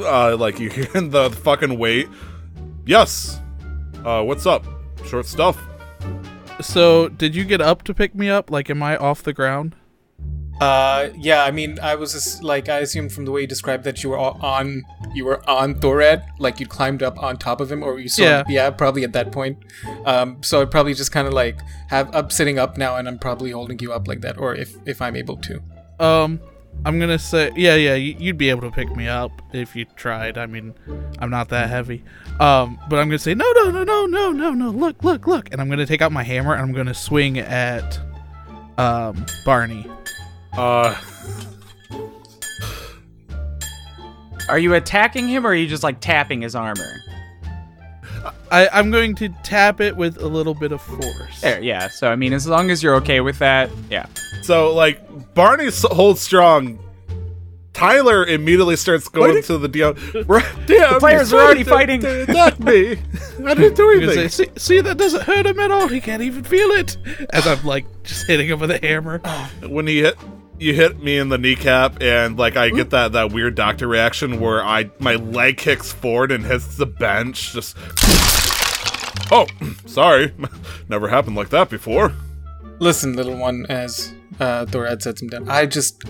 Uh, 0.01 0.37
like 0.37 0.59
you 0.59 0.69
hear 0.71 0.85
the 1.01 1.31
fucking 1.43 1.79
weight. 1.79 2.09
Yes. 2.87 3.41
Uh, 4.05 4.23
what's 4.23 4.47
up? 4.47 4.65
Short 5.05 5.27
stuff. 5.27 5.63
So, 6.61 7.09
did 7.09 7.35
you 7.35 7.45
get 7.45 7.61
up 7.61 7.83
to 7.85 7.95
pick 7.95 8.15
me 8.15 8.31
up? 8.31 8.51
Like, 8.51 8.71
am 8.71 8.83
I 8.83 8.97
off 8.97 9.23
the 9.23 9.33
ground? 9.33 9.77
Uh, 10.61 11.11
yeah, 11.17 11.45
I 11.45 11.51
mean, 11.51 11.79
I 11.83 11.97
was 11.97 12.13
just 12.13 12.43
like, 12.43 12.69
I 12.71 12.79
assumed 12.79 13.13
from 13.13 13.27
the 13.27 13.31
way 13.31 13.43
you 13.43 13.47
described 13.47 13.85
that 13.85 14.03
you 14.03 14.09
were 14.11 14.17
all 14.17 14.39
on, 14.41 14.85
you 15.15 15.25
were 15.27 15.47
on 15.49 15.75
Thorad, 15.75 16.25
like 16.39 16.61
you 16.61 16.67
climbed 16.67 17.03
up 17.03 17.23
on 17.23 17.37
top 17.37 17.61
of 17.61 17.71
him, 17.71 17.83
or 17.83 17.99
you 17.99 18.09
saw, 18.09 18.23
Yeah. 18.23 18.45
yeah, 18.49 18.71
probably 18.71 19.05
at 19.05 19.13
that 19.13 19.33
point. 19.33 19.59
Um, 20.07 20.43
so 20.43 20.63
I'd 20.63 20.71
probably 20.71 20.95
just 20.95 21.13
kind 21.13 21.27
of 21.29 21.35
like 21.35 21.61
have 21.89 22.15
up 22.15 22.33
sitting 22.33 22.59
up 22.59 22.79
now, 22.79 22.97
and 22.97 23.07
I'm 23.07 23.19
probably 23.19 23.51
holding 23.51 23.79
you 23.81 23.93
up 23.93 24.09
like 24.09 24.23
that, 24.23 24.39
or 24.39 24.55
if 24.55 24.75
if 24.87 25.03
I'm 25.03 25.15
able 25.17 25.37
to. 25.39 25.63
Um, 26.01 26.41
I'm 26.87 26.99
gonna 26.99 27.19
say, 27.19 27.51
yeah, 27.57 27.75
yeah, 27.75 27.95
you'd 27.95 28.39
be 28.39 28.49
able 28.51 28.63
to 28.63 28.71
pick 28.71 28.95
me 28.97 29.09
up 29.09 29.31
if 29.53 29.77
you 29.77 29.85
tried. 29.97 30.39
I 30.39 30.47
mean, 30.47 30.75
I'm 31.19 31.31
not 31.31 31.49
that 31.51 31.69
heavy. 31.69 32.03
Um, 32.41 32.79
but 32.89 32.99
I'm 32.99 33.09
gonna 33.09 33.19
say, 33.19 33.35
no, 33.35 33.51
no, 33.57 33.71
no, 33.71 33.85
no, 33.85 34.07
no, 34.07 34.31
no, 34.33 34.51
no. 34.53 34.71
Look, 34.71 35.05
look, 35.05 35.27
look, 35.27 35.49
and 35.53 35.61
I'm 35.61 35.69
gonna 35.69 35.87
take 35.87 36.01
out 36.01 36.13
my 36.13 36.23
hammer 36.23 36.53
and 36.55 36.63
I'm 36.63 36.73
gonna 36.73 36.95
swing 36.95 37.39
at, 37.39 37.99
um, 38.79 39.25
Barney. 39.45 39.87
Uh, 40.57 40.95
Are 44.49 44.59
you 44.59 44.75
attacking 44.75 45.29
him 45.29 45.45
or 45.47 45.51
are 45.51 45.55
you 45.55 45.67
just 45.67 45.83
like 45.83 46.01
tapping 46.01 46.43
his 46.43 46.55
armor? 46.55 47.03
I, 48.51 48.69
I'm 48.73 48.91
going 48.91 49.15
to 49.17 49.29
tap 49.43 49.81
it 49.81 49.97
with 49.97 50.19
a 50.19 50.27
little 50.29 50.55
bit 50.55 50.73
of 50.73 50.81
force. 50.81 51.41
There, 51.41 51.61
yeah. 51.61 51.89
So 51.89 52.09
I 52.09 52.17
mean, 52.17 52.33
as 52.33 52.47
long 52.47 52.71
as 52.71 52.83
you're 52.83 52.95
okay 52.97 53.21
with 53.21 53.39
that, 53.41 53.71
yeah. 53.91 54.07
so 54.43 54.73
like 54.73 55.35
Barney 55.35 55.67
s- 55.67 55.85
holds 55.91 56.21
strong. 56.21 56.79
Tyler 57.73 58.25
immediately 58.25 58.75
starts 58.77 59.07
going 59.09 59.43
to 59.43 59.59
the 59.59 59.69
DM. 59.69 60.27
Right, 60.29 60.47
damn, 60.67 60.95
The 60.95 60.99
players 60.99 61.31
are 61.33 61.41
already 61.43 61.63
fighting. 61.63 62.01
to 62.03 62.23
attack 62.23 62.59
me. 62.59 62.93
I 63.45 63.53
didn't 63.55 63.75
do 63.75 63.91
I'm 64.03 64.15
say, 64.15 64.29
see, 64.29 64.47
see, 64.57 64.81
that 64.81 64.97
doesn't 64.97 65.25
hurt 65.25 65.45
him 65.45 65.59
at 65.59 65.71
all. 65.71 65.87
He 65.87 66.01
can't 66.01 66.23
even 66.23 66.43
feel 66.43 66.71
it. 66.71 66.97
As 67.35 67.47
I'm 67.47 67.63
like 67.67 67.85
just 68.03 68.27
hitting 68.27 68.49
him 68.49 68.61
with 68.61 68.71
a 68.71 68.79
hammer. 68.79 69.19
when 69.69 69.87
he 69.87 70.01
hit 70.01 70.17
you 70.59 70.73
hit 70.75 71.03
me 71.03 71.19
in 71.19 71.29
the 71.29 71.39
kneecap 71.39 72.01
and 72.03 72.39
like 72.39 72.57
I 72.57 72.71
get 72.71 72.91
that 72.91 73.13
that 73.13 73.33
weird 73.33 73.55
doctor 73.55 73.87
reaction 73.87 74.41
where 74.41 74.65
I 74.65 74.91
my 74.99 75.17
leg 75.17 75.57
kicks 75.59 75.93
forward 75.93 76.33
and 76.33 76.45
hits 76.45 76.77
the 76.77 76.87
bench 76.87 77.53
just 77.53 77.77
Oh, 79.33 79.47
sorry. 79.87 80.33
Never 80.89 81.09
happened 81.09 81.37
like 81.37 81.49
that 81.51 81.69
before. 81.69 82.13
Listen, 82.79 83.15
little 83.15 83.37
one, 83.37 83.67
as 83.69 84.13
Uh, 84.39 84.67
Thorad 84.67 85.03
sets 85.03 85.23
him 85.23 85.29
down. 85.29 85.49
I 85.49 85.67
just 85.67 86.03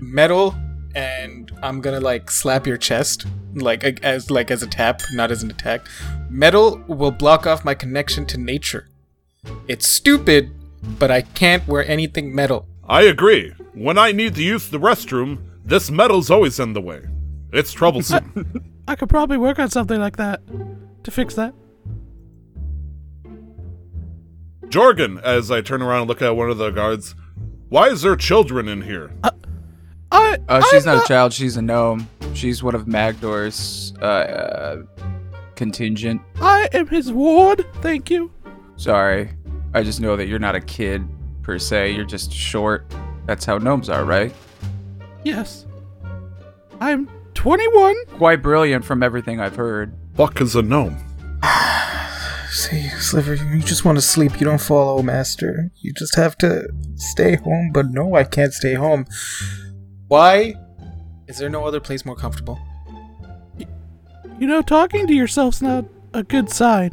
metal, 0.00 0.54
and 0.94 1.50
I'm 1.62 1.80
gonna 1.80 2.00
like 2.00 2.30
slap 2.30 2.66
your 2.66 2.76
chest, 2.76 3.26
like 3.54 3.82
as 4.02 4.30
like 4.30 4.50
as 4.50 4.62
a 4.62 4.66
tap, 4.66 5.02
not 5.12 5.30
as 5.30 5.42
an 5.42 5.50
attack. 5.50 5.86
Metal 6.30 6.80
will 6.86 7.10
block 7.10 7.46
off 7.46 7.64
my 7.64 7.74
connection 7.74 8.24
to 8.26 8.38
nature. 8.38 8.88
It's 9.68 9.88
stupid, 9.88 10.52
but 10.98 11.10
I 11.10 11.22
can't 11.22 11.66
wear 11.66 11.84
anything 11.86 12.34
metal. 12.34 12.66
I 12.92 13.04
agree. 13.04 13.54
When 13.72 13.96
I 13.96 14.12
need 14.12 14.34
to 14.34 14.42
use 14.42 14.68
the 14.68 14.78
restroom, 14.78 15.38
this 15.64 15.90
metal's 15.90 16.30
always 16.30 16.60
in 16.60 16.74
the 16.74 16.82
way. 16.82 17.00
It's 17.50 17.72
troublesome. 17.72 18.70
I 18.86 18.96
could 18.96 19.08
probably 19.08 19.38
work 19.38 19.58
on 19.58 19.70
something 19.70 19.98
like 19.98 20.18
that 20.18 20.42
to 21.04 21.10
fix 21.10 21.34
that. 21.36 21.54
Jorgen, 24.66 25.22
as 25.22 25.50
I 25.50 25.62
turn 25.62 25.80
around 25.80 26.00
and 26.00 26.08
look 26.08 26.20
at 26.20 26.36
one 26.36 26.50
of 26.50 26.58
the 26.58 26.68
guards, 26.68 27.14
why 27.70 27.88
is 27.88 28.02
there 28.02 28.14
children 28.14 28.68
in 28.68 28.82
here? 28.82 29.10
I. 30.10 30.36
Uh, 30.46 30.60
she's 30.70 30.86
I'm 30.86 30.96
not 30.96 31.04
a 31.06 31.08
child. 31.08 31.32
She's 31.32 31.56
a 31.56 31.62
gnome. 31.62 32.10
She's 32.34 32.62
one 32.62 32.74
of 32.74 32.86
Magdor's 32.86 33.94
uh, 34.02 34.04
uh, 34.04 34.82
contingent. 35.56 36.20
I 36.42 36.68
am 36.74 36.88
his 36.88 37.10
ward. 37.10 37.64
Thank 37.76 38.10
you. 38.10 38.30
Sorry, 38.76 39.30
I 39.72 39.82
just 39.82 40.02
know 40.02 40.14
that 40.14 40.26
you're 40.26 40.38
not 40.38 40.54
a 40.54 40.60
kid 40.60 41.08
per 41.42 41.58
se. 41.58 41.92
You're 41.92 42.04
just 42.04 42.32
short. 42.32 42.86
That's 43.26 43.44
how 43.44 43.58
gnomes 43.58 43.88
are, 43.88 44.04
right? 44.04 44.34
Yes. 45.24 45.66
I'm 46.80 47.08
21. 47.34 47.94
Quite 48.16 48.42
brilliant 48.42 48.84
from 48.84 49.02
everything 49.02 49.40
I've 49.40 49.56
heard. 49.56 49.94
Fuck 50.14 50.40
is 50.40 50.56
a 50.56 50.62
gnome? 50.62 50.98
See, 52.50 52.88
Sliver, 52.88 53.34
you 53.34 53.60
just 53.60 53.84
want 53.84 53.96
to 53.98 54.02
sleep. 54.02 54.40
You 54.40 54.46
don't 54.46 54.60
follow 54.60 55.02
Master. 55.02 55.70
You 55.80 55.92
just 55.94 56.16
have 56.16 56.36
to 56.38 56.68
stay 56.96 57.36
home. 57.36 57.70
But 57.72 57.86
no, 57.86 58.14
I 58.14 58.24
can't 58.24 58.52
stay 58.52 58.74
home. 58.74 59.06
Why? 60.08 60.54
Is 61.28 61.38
there 61.38 61.48
no 61.48 61.64
other 61.64 61.80
place 61.80 62.04
more 62.04 62.16
comfortable? 62.16 62.58
You 64.38 64.46
know, 64.46 64.60
talking 64.60 65.06
to 65.06 65.14
yourself's 65.14 65.62
not 65.62 65.84
a 66.12 66.22
good 66.22 66.50
sign. 66.50 66.92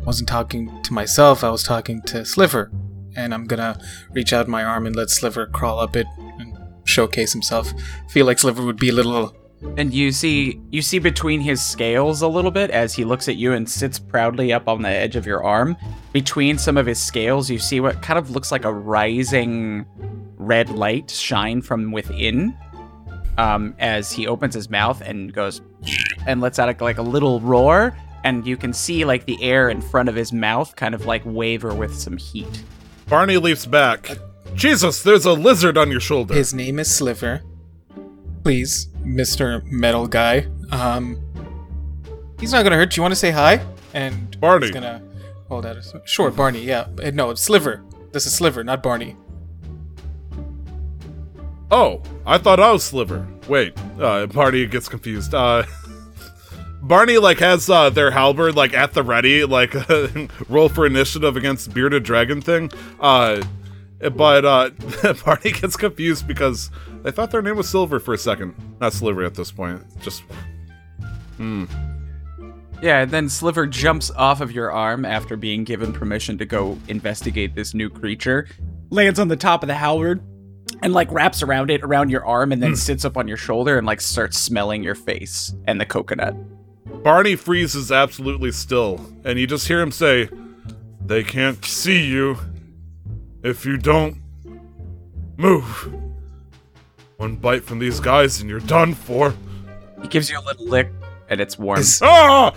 I 0.00 0.04
wasn't 0.04 0.28
talking 0.28 0.82
to 0.82 0.94
myself, 0.94 1.44
I 1.44 1.50
was 1.50 1.62
talking 1.62 2.00
to 2.02 2.24
Sliver. 2.24 2.70
And 3.16 3.34
I'm 3.34 3.44
gonna 3.44 3.78
reach 4.12 4.32
out 4.32 4.48
my 4.48 4.64
arm 4.64 4.86
and 4.86 4.94
let 4.94 5.10
Sliver 5.10 5.46
crawl 5.46 5.78
up 5.80 5.96
it 5.96 6.06
and 6.38 6.56
showcase 6.84 7.32
himself. 7.32 7.72
feel 8.08 8.26
like 8.26 8.38
Sliver 8.38 8.64
would 8.64 8.78
be 8.78 8.90
a 8.90 8.92
little. 8.92 9.34
And 9.76 9.92
you 9.92 10.10
see 10.10 10.58
you 10.70 10.80
see 10.80 10.98
between 10.98 11.40
his 11.40 11.62
scales 11.62 12.22
a 12.22 12.28
little 12.28 12.50
bit 12.50 12.70
as 12.70 12.94
he 12.94 13.04
looks 13.04 13.28
at 13.28 13.36
you 13.36 13.52
and 13.52 13.68
sits 13.68 13.98
proudly 13.98 14.52
up 14.52 14.68
on 14.68 14.82
the 14.82 14.88
edge 14.88 15.16
of 15.16 15.26
your 15.26 15.44
arm. 15.44 15.76
Between 16.12 16.56
some 16.56 16.76
of 16.76 16.86
his 16.86 17.00
scales, 17.00 17.50
you 17.50 17.58
see 17.58 17.80
what 17.80 18.00
kind 18.00 18.18
of 18.18 18.30
looks 18.30 18.50
like 18.50 18.64
a 18.64 18.72
rising 18.72 19.84
red 20.36 20.70
light 20.70 21.10
shine 21.10 21.60
from 21.60 21.92
within. 21.92 22.56
Um, 23.38 23.74
as 23.78 24.12
he 24.12 24.26
opens 24.26 24.54
his 24.54 24.68
mouth 24.68 25.00
and 25.00 25.32
goes 25.32 25.62
and 26.26 26.40
lets 26.40 26.58
out 26.58 26.68
a, 26.68 26.84
like 26.84 26.98
a 26.98 27.02
little 27.02 27.40
roar, 27.40 27.96
and 28.24 28.46
you 28.46 28.56
can 28.56 28.72
see 28.72 29.04
like 29.04 29.24
the 29.24 29.42
air 29.42 29.70
in 29.70 29.80
front 29.80 30.08
of 30.08 30.14
his 30.14 30.32
mouth 30.32 30.74
kind 30.76 30.94
of 30.94 31.06
like 31.06 31.22
waver 31.24 31.74
with 31.74 31.94
some 31.94 32.16
heat. 32.16 32.64
Barney 33.10 33.36
leaps 33.38 33.66
back. 33.66 34.08
Jesus, 34.54 35.02
there's 35.02 35.26
a 35.26 35.32
lizard 35.32 35.76
on 35.76 35.90
your 35.90 36.00
shoulder. 36.00 36.32
His 36.32 36.54
name 36.54 36.78
is 36.78 36.88
Sliver. 36.94 37.42
Please, 38.44 38.86
Mr. 39.02 39.62
Metal 39.64 40.06
Guy. 40.06 40.46
Um. 40.70 41.20
He's 42.38 42.52
not 42.52 42.62
gonna 42.62 42.76
hurt 42.76 42.96
you. 42.96 43.02
Want 43.02 43.12
to 43.12 43.16
say 43.16 43.32
hi? 43.32 43.60
And 43.92 44.40
Barney. 44.40 44.66
He's 44.66 44.74
gonna 44.74 45.02
hold 45.48 45.66
out 45.66 45.76
his. 45.76 45.92
Sure, 46.04 46.30
Barney, 46.30 46.62
yeah. 46.64 46.86
Uh, 47.02 47.10
No, 47.12 47.30
it's 47.30 47.42
Sliver. 47.42 47.82
This 48.12 48.26
is 48.26 48.32
Sliver, 48.34 48.62
not 48.64 48.82
Barney. 48.82 49.16
Oh, 51.70 52.02
I 52.24 52.38
thought 52.38 52.58
I 52.60 52.72
was 52.72 52.82
Sliver. 52.84 53.26
Wait, 53.48 53.76
uh, 54.00 54.26
Barney 54.26 54.66
gets 54.66 54.88
confused. 54.88 55.34
Uh, 55.34 55.64
Barney 56.82 57.18
like 57.18 57.38
has 57.38 57.68
uh, 57.68 57.90
their 57.90 58.10
halberd 58.10 58.56
like 58.56 58.74
at 58.74 58.94
the 58.94 59.02
ready, 59.02 59.44
like 59.44 59.74
roll 60.48 60.68
for 60.68 60.86
initiative 60.86 61.36
against 61.36 61.74
bearded 61.74 62.02
dragon 62.02 62.40
thing. 62.40 62.70
Uh, 62.98 63.42
but 64.14 64.44
uh, 64.44 64.70
Barney 65.24 65.52
gets 65.52 65.76
confused 65.76 66.26
because 66.26 66.70
they 67.02 67.10
thought 67.10 67.30
their 67.30 67.42
name 67.42 67.56
was 67.56 67.68
Silver 67.68 68.00
for 68.00 68.14
a 68.14 68.18
second, 68.18 68.54
not 68.80 68.92
Sliver 68.92 69.24
at 69.24 69.34
this 69.34 69.52
point. 69.52 69.82
Just 70.00 70.22
hmm. 71.36 71.64
Yeah, 72.82 73.02
and 73.02 73.10
then 73.10 73.28
Sliver 73.28 73.66
jumps 73.66 74.10
off 74.12 74.40
of 74.40 74.52
your 74.52 74.72
arm 74.72 75.04
after 75.04 75.36
being 75.36 75.64
given 75.64 75.92
permission 75.92 76.38
to 76.38 76.46
go 76.46 76.78
investigate 76.88 77.54
this 77.54 77.74
new 77.74 77.90
creature, 77.90 78.48
lands 78.88 79.18
on 79.20 79.28
the 79.28 79.36
top 79.36 79.62
of 79.62 79.66
the 79.66 79.74
halberd, 79.74 80.22
and 80.82 80.94
like 80.94 81.12
wraps 81.12 81.42
around 81.42 81.70
it 81.70 81.82
around 81.82 82.08
your 82.08 82.24
arm, 82.24 82.52
and 82.52 82.62
then 82.62 82.74
sits 82.74 83.04
up 83.04 83.18
on 83.18 83.28
your 83.28 83.36
shoulder 83.36 83.76
and 83.76 83.86
like 83.86 84.00
starts 84.00 84.38
smelling 84.38 84.82
your 84.82 84.94
face 84.94 85.54
and 85.66 85.78
the 85.78 85.84
coconut. 85.84 86.34
Barney 87.02 87.34
freezes 87.34 87.90
absolutely 87.90 88.52
still, 88.52 89.04
and 89.24 89.38
you 89.38 89.46
just 89.46 89.66
hear 89.66 89.80
him 89.80 89.90
say, 89.90 90.28
They 91.04 91.24
can't 91.24 91.64
see 91.64 92.04
you 92.04 92.36
if 93.42 93.64
you 93.64 93.78
don't 93.78 94.18
move. 95.36 95.94
One 97.16 97.36
bite 97.36 97.64
from 97.64 97.78
these 97.78 98.00
guys 98.00 98.40
and 98.40 98.50
you're 98.50 98.60
done 98.60 98.94
for. 98.94 99.34
He 100.02 100.08
gives 100.08 100.30
you 100.30 100.38
a 100.38 100.44
little 100.44 100.66
lick, 100.66 100.90
and 101.28 101.40
it's 101.40 101.58
warm. 101.58 101.80
Is 101.80 102.00
Ah! 102.02 102.54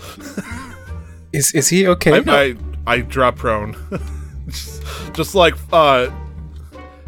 is, 1.32 1.52
is 1.52 1.68
he 1.68 1.86
okay? 1.88 2.22
I, 2.26 2.42
I, 2.42 2.56
I 2.86 3.00
drop 3.00 3.36
prone. 3.36 3.76
just, 4.46 4.82
just 5.14 5.34
like, 5.34 5.54
uh, 5.72 6.10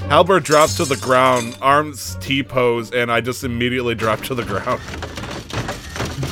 Halberd 0.09 0.45
drops 0.45 0.77
to 0.77 0.85
the 0.85 0.97
ground, 0.97 1.59
arms 1.61 2.17
T 2.21 2.43
pose, 2.43 2.93
and 2.93 3.11
I 3.11 3.21
just 3.21 3.45
immediately 3.45 3.95
drop 3.95 4.21
to 4.23 4.35
the 4.35 4.45
ground. 4.45 4.81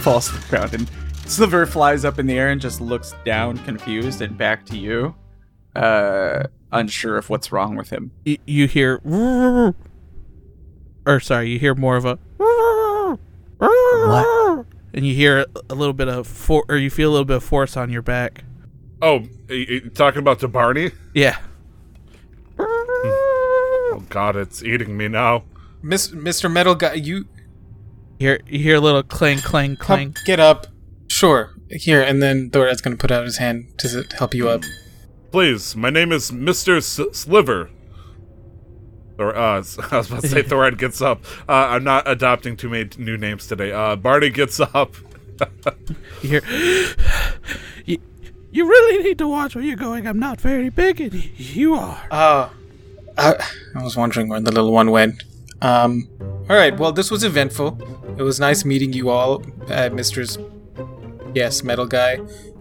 Falls 0.05 0.29
to 0.29 0.37
the 0.37 0.47
ground, 0.49 0.75
and 0.75 0.91
Sliver 1.27 1.65
flies 1.67 2.05
up 2.05 2.19
in 2.19 2.27
the 2.27 2.39
air 2.39 2.51
and 2.51 2.61
just 2.61 2.81
looks 2.81 3.15
down, 3.25 3.57
confused, 3.59 4.21
and 4.21 4.37
back 4.37 4.67
to 4.67 4.77
you, 4.77 5.15
uh, 5.75 6.43
unsure 6.73 7.17
of 7.17 7.31
what's 7.31 7.51
wrong 7.51 7.75
with 7.77 7.89
him. 7.91 8.11
Y- 8.27 8.39
you 8.47 8.67
hear. 8.69 9.01
Or, 11.07 11.21
sorry, 11.21 11.51
you 11.51 11.59
hear 11.59 11.75
more 11.75 11.97
of 11.97 12.05
a. 12.05 12.19
What? 13.59 14.67
And 14.93 15.07
you 15.07 15.15
hear 15.15 15.47
a 15.71 15.75
little 15.75 15.95
bit 15.95 16.09
of. 16.09 16.27
For- 16.27 16.65
or 16.69 16.77
you 16.77 16.91
feel 16.91 17.11
a 17.11 17.13
little 17.13 17.25
bit 17.25 17.37
of 17.39 17.45
force 17.45 17.77
on 17.77 17.91
your 17.91 18.03
back. 18.03 18.45
Oh, 19.03 19.21
y- 19.49 19.67
y- 19.69 19.81
talking 19.95 20.19
about 20.21 20.39
to 20.41 20.49
Barney? 20.49 20.91
Yeah. 21.15 21.39
Oh 22.59 24.05
god, 24.09 24.37
it's 24.37 24.63
eating 24.63 24.97
me 24.97 25.09
now. 25.09 25.45
Miss, 25.83 26.09
Mr. 26.09 26.51
Metal 26.51 26.75
Guy, 26.75 26.95
you 26.95 27.27
You 28.19 28.29
hear, 28.29 28.41
you 28.47 28.59
hear 28.61 28.77
a 28.77 28.81
little 28.81 29.03
clang, 29.03 29.39
clang, 29.39 29.77
come, 29.77 29.85
clang. 29.87 30.17
get 30.25 30.41
up. 30.41 30.67
Sure, 31.09 31.53
here, 31.71 32.01
and 32.01 32.23
then 32.23 32.51
Thorad's 32.51 32.81
gonna 32.81 32.97
put 32.97 33.11
out 33.11 33.25
his 33.25 33.39
hand 33.39 33.67
to 33.79 33.89
s- 33.89 34.13
help 34.17 34.35
you 34.35 34.49
up. 34.49 34.63
Please, 35.33 35.75
my 35.77 35.91
name 35.91 36.13
is 36.13 36.31
Mr. 36.31 36.77
S- 36.79 37.01
Sliver. 37.17 37.71
Or, 39.19 39.35
uh, 39.37 39.39
I 39.91 39.97
was 39.99 40.09
about 40.11 40.23
to 40.23 40.29
say 40.29 40.43
Thorad 40.43 40.79
gets 40.79 41.01
up. 41.03 41.25
Uh, 41.49 41.53
I'm 41.53 41.85
not 41.85 42.09
adopting 42.09 42.57
too 42.57 42.69
many 42.69 42.89
new 42.99 43.17
names 43.17 43.47
today. 43.47 43.73
Uh, 43.73 43.97
Barney 43.97 44.31
gets 44.31 44.59
up. 44.61 44.95
You 46.23 46.41
hear. 46.41 46.43
you, 47.85 47.99
you 48.51 48.67
really 48.69 49.03
need 49.05 49.19
to 49.19 49.29
watch 49.29 49.55
where 49.57 49.65
you're 49.65 49.77
going. 49.77 50.07
I'm 50.07 50.19
not 50.21 50.41
very 50.41 50.69
big, 50.69 51.01
and 51.01 51.13
you 51.39 51.75
are. 51.75 52.01
Oh, 52.11 52.53
I, 53.19 53.45
I 53.77 53.83
was 53.83 53.97
wondering 53.97 54.29
where 54.29 54.41
the 54.41 54.53
little 54.53 54.73
one 54.73 54.91
went. 54.91 55.23
Um, 55.61 56.09
all 56.49 56.57
right. 56.57 56.77
Well, 56.79 56.93
this 56.93 57.11
was 57.11 57.25
eventful. 57.25 57.79
It 58.19 58.23
was 58.23 58.39
nice 58.39 58.65
meeting 58.65 58.93
you 58.93 59.11
all, 59.11 59.43
uh, 59.69 59.89
Mister's. 59.91 60.39
Yes, 61.35 61.63
metal 61.65 61.87
guy. 61.87 62.21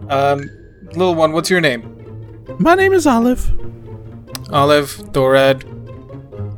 Um, 0.10 0.50
little 0.96 1.15
one, 1.15 1.32
what's 1.32 1.50
your 1.50 1.62
name? 1.62 1.89
My 2.60 2.76
name 2.76 2.93
is 2.93 3.06
Olive. 3.06 3.52
Olive, 4.52 4.89
Thorad. 5.13 5.63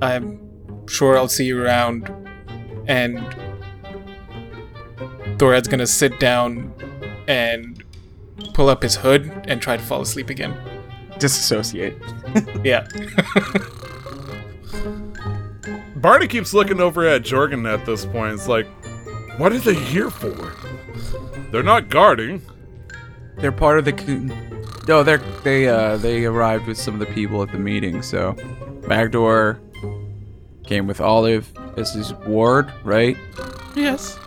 I'm 0.01 0.39
sure 0.87 1.17
I'll 1.17 1.27
see 1.27 1.45
you 1.45 1.61
around. 1.61 2.09
And 2.87 3.17
Thorad's 5.37 5.67
gonna 5.67 5.87
sit 5.87 6.19
down 6.19 6.73
and 7.27 7.83
pull 8.53 8.69
up 8.69 8.83
his 8.83 8.95
hood 8.95 9.45
and 9.47 9.61
try 9.61 9.77
to 9.77 9.83
fall 9.83 10.01
asleep 10.01 10.29
again. 10.29 10.55
Disassociate. 11.19 11.97
Yeah. 12.63 12.87
Barney 16.05 16.27
keeps 16.27 16.53
looking 16.53 16.79
over 16.79 17.07
at 17.07 17.23
Jorgen 17.23 17.67
at 17.67 17.83
this 17.87 18.05
point. 18.05 18.35
It's 18.35 18.47
like, 18.47 18.67
what 19.39 19.51
are 19.51 19.57
they 19.57 19.73
here 19.73 20.11
for? 20.11 20.53
They're 21.49 21.63
not 21.63 21.89
guarding. 21.89 22.43
They're 23.37 23.51
part 23.51 23.79
of 23.79 23.85
the. 23.85 23.93
con- 23.93 24.31
No, 24.87 25.01
they're 25.01 25.17
they 25.43 25.67
uh 25.67 25.97
they 25.97 26.25
arrived 26.25 26.67
with 26.67 26.77
some 26.77 26.93
of 26.93 26.99
the 26.99 27.07
people 27.07 27.41
at 27.41 27.51
the 27.51 27.57
meeting. 27.57 28.03
So, 28.03 28.35
Magdor 28.87 29.59
came 30.63 30.85
with 30.85 31.01
Olive 31.01 31.51
as 31.75 31.95
his 31.95 32.13
ward, 32.13 32.71
right? 32.83 33.17
Yes. 33.75 34.19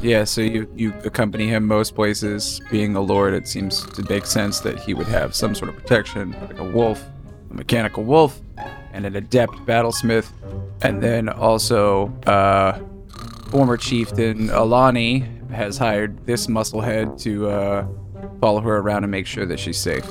Yeah. 0.00 0.24
So 0.24 0.40
you 0.40 0.66
you 0.74 0.94
accompany 1.04 1.46
him 1.46 1.66
most 1.66 1.94
places. 1.94 2.58
Being 2.70 2.96
a 2.96 3.02
lord, 3.02 3.34
it 3.34 3.46
seems 3.46 3.84
to 3.84 4.02
make 4.08 4.24
sense 4.24 4.60
that 4.60 4.78
he 4.78 4.94
would 4.94 5.08
have 5.08 5.34
some 5.34 5.54
sort 5.54 5.68
of 5.68 5.76
protection, 5.76 6.34
like 6.40 6.58
a 6.58 6.64
wolf, 6.64 7.04
a 7.50 7.54
mechanical 7.54 8.04
wolf. 8.04 8.40
And 8.92 9.06
an 9.06 9.16
adept 9.16 9.54
battlesmith, 9.66 10.30
and 10.82 11.02
then 11.02 11.28
also 11.28 12.08
uh, 12.26 12.80
former 13.50 13.76
chieftain 13.76 14.50
Alani 14.50 15.26
has 15.50 15.78
hired 15.78 16.26
this 16.26 16.46
musclehead 16.46 17.20
to 17.22 17.48
uh, 17.48 17.86
follow 18.40 18.60
her 18.60 18.78
around 18.78 19.04
and 19.04 19.10
make 19.10 19.26
sure 19.26 19.46
that 19.46 19.58
she's 19.58 19.78
safe. 19.78 20.04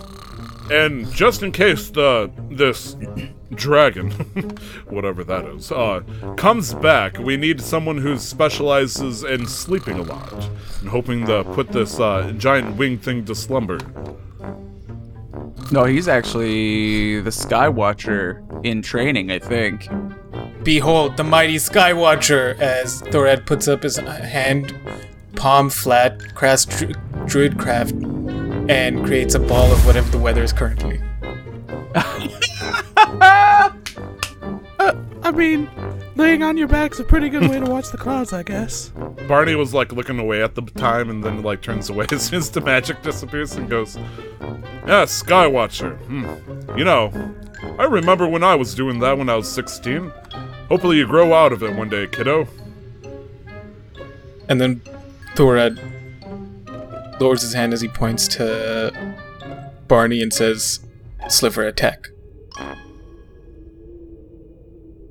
And 0.71 1.09
just 1.11 1.43
in 1.43 1.51
case 1.51 1.89
the 1.89 2.31
this 2.49 2.97
dragon, 3.53 4.11
whatever 4.89 5.23
that 5.23 5.45
is, 5.45 5.71
uh, 5.71 6.01
comes 6.35 6.73
back, 6.73 7.17
we 7.19 7.37
need 7.37 7.61
someone 7.61 7.97
who 7.97 8.17
specializes 8.17 9.23
in 9.23 9.45
sleeping 9.45 9.97
a 9.97 10.01
lot 10.01 10.49
and 10.81 10.89
hoping 10.89 11.25
to 11.27 11.43
put 11.45 11.69
this 11.69 11.99
uh, 11.99 12.33
giant 12.37 12.75
wing 12.75 12.97
thing 12.97 13.23
to 13.25 13.35
slumber. 13.35 13.79
No, 15.71 15.83
he's 15.83 16.07
actually 16.07 17.19
the 17.21 17.29
Skywatcher 17.29 18.65
in 18.65 18.81
training, 18.81 19.31
I 19.31 19.39
think. 19.39 19.89
Behold 20.63 21.17
the 21.17 21.23
mighty 21.23 21.55
Skywatcher 21.55 22.59
as 22.59 23.01
Thorad 23.03 23.45
puts 23.45 23.67
up 23.67 23.83
his 23.83 23.97
hand, 23.97 24.73
palm 25.35 25.69
flat, 25.69 26.35
crass 26.35 26.65
dru- 26.65 26.93
druidcraft, 27.25 28.69
and 28.69 29.05
creates 29.05 29.35
a 29.35 29.39
ball 29.39 29.71
of 29.71 29.85
whatever 29.85 30.09
the 30.09 30.17
weather 30.17 30.43
is 30.43 30.51
currently. 30.53 31.01
I 35.23 35.31
mean, 35.33 35.69
laying 36.17 36.43
on 36.43 36.57
your 36.57 36.67
back's 36.67 36.99
a 36.99 37.03
pretty 37.03 37.29
good 37.29 37.49
way 37.49 37.59
to 37.59 37.65
watch 37.65 37.89
the 37.91 37.97
clouds, 37.97 38.33
I 38.33 38.43
guess. 38.43 38.91
Barney 39.27 39.55
was 39.55 39.73
like 39.73 39.91
looking 39.91 40.19
away 40.19 40.41
at 40.41 40.55
the 40.55 40.63
time 40.63 41.09
and 41.09 41.23
then 41.23 41.43
like 41.43 41.61
turns 41.61 41.89
away 41.89 42.07
as 42.11 42.25
soon 42.25 42.39
as 42.39 42.49
the 42.49 42.61
magic 42.61 43.01
disappears 43.03 43.55
and 43.55 43.69
goes, 43.69 43.95
Yeah, 44.85 45.05
Skywatcher. 45.05 45.97
Hmm. 46.05 46.77
You 46.77 46.83
know, 46.83 47.11
I 47.79 47.85
remember 47.85 48.27
when 48.27 48.43
I 48.43 48.55
was 48.55 48.75
doing 48.75 48.99
that 48.99 49.17
when 49.17 49.29
I 49.29 49.35
was 49.35 49.49
16. 49.51 50.11
Hopefully 50.69 50.97
you 50.97 51.07
grow 51.07 51.33
out 51.33 51.53
of 51.53 51.63
it 51.63 51.75
one 51.75 51.89
day, 51.89 52.07
kiddo. 52.07 52.47
And 54.49 54.59
then 54.59 54.81
Thorad 55.35 55.79
lowers 57.19 57.41
his 57.41 57.53
hand 57.53 57.73
as 57.73 57.81
he 57.81 57.87
points 57.87 58.27
to 58.29 59.15
Barney 59.87 60.21
and 60.21 60.33
says, 60.33 60.79
Sliver 61.29 61.63
attack. 61.63 62.09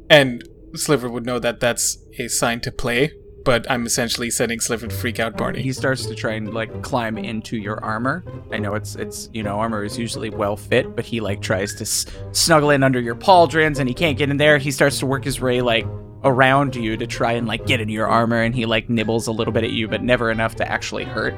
And 0.08 0.42
Sliver 0.76 1.08
would 1.08 1.26
know 1.26 1.38
that 1.38 1.60
that's 1.60 1.98
a 2.18 2.28
sign 2.28 2.60
to 2.62 2.72
play, 2.72 3.12
but 3.44 3.68
I'm 3.70 3.86
essentially 3.86 4.30
setting 4.30 4.60
Sliver 4.60 4.86
to 4.88 4.94
freak 4.94 5.18
out 5.20 5.36
Barney. 5.36 5.62
He 5.62 5.72
starts 5.72 6.06
to 6.06 6.14
try 6.14 6.32
and 6.32 6.52
like 6.52 6.82
climb 6.82 7.16
into 7.18 7.56
your 7.56 7.82
armor. 7.84 8.24
I 8.52 8.58
know 8.58 8.74
it's 8.74 8.94
it's 8.96 9.28
you 9.32 9.42
know 9.42 9.58
armor 9.60 9.84
is 9.84 9.98
usually 9.98 10.30
well 10.30 10.56
fit, 10.56 10.96
but 10.96 11.04
he 11.04 11.20
like 11.20 11.42
tries 11.42 11.74
to 11.76 11.82
s- 11.82 12.06
snuggle 12.32 12.70
in 12.70 12.82
under 12.82 13.00
your 13.00 13.14
pauldrons 13.14 13.78
and 13.78 13.88
he 13.88 13.94
can't 13.94 14.18
get 14.18 14.30
in 14.30 14.36
there. 14.36 14.58
He 14.58 14.70
starts 14.70 14.98
to 15.00 15.06
work 15.06 15.24
his 15.24 15.40
way 15.40 15.60
like 15.60 15.86
around 16.24 16.74
you 16.74 16.96
to 16.96 17.06
try 17.06 17.32
and 17.32 17.46
like 17.46 17.66
get 17.66 17.80
into 17.80 17.92
your 17.92 18.08
armor, 18.08 18.42
and 18.42 18.54
he 18.54 18.66
like 18.66 18.88
nibbles 18.90 19.26
a 19.26 19.32
little 19.32 19.52
bit 19.52 19.62
at 19.64 19.70
you, 19.70 19.86
but 19.86 20.02
never 20.02 20.30
enough 20.30 20.56
to 20.56 20.68
actually 20.68 21.04
hurt. 21.04 21.34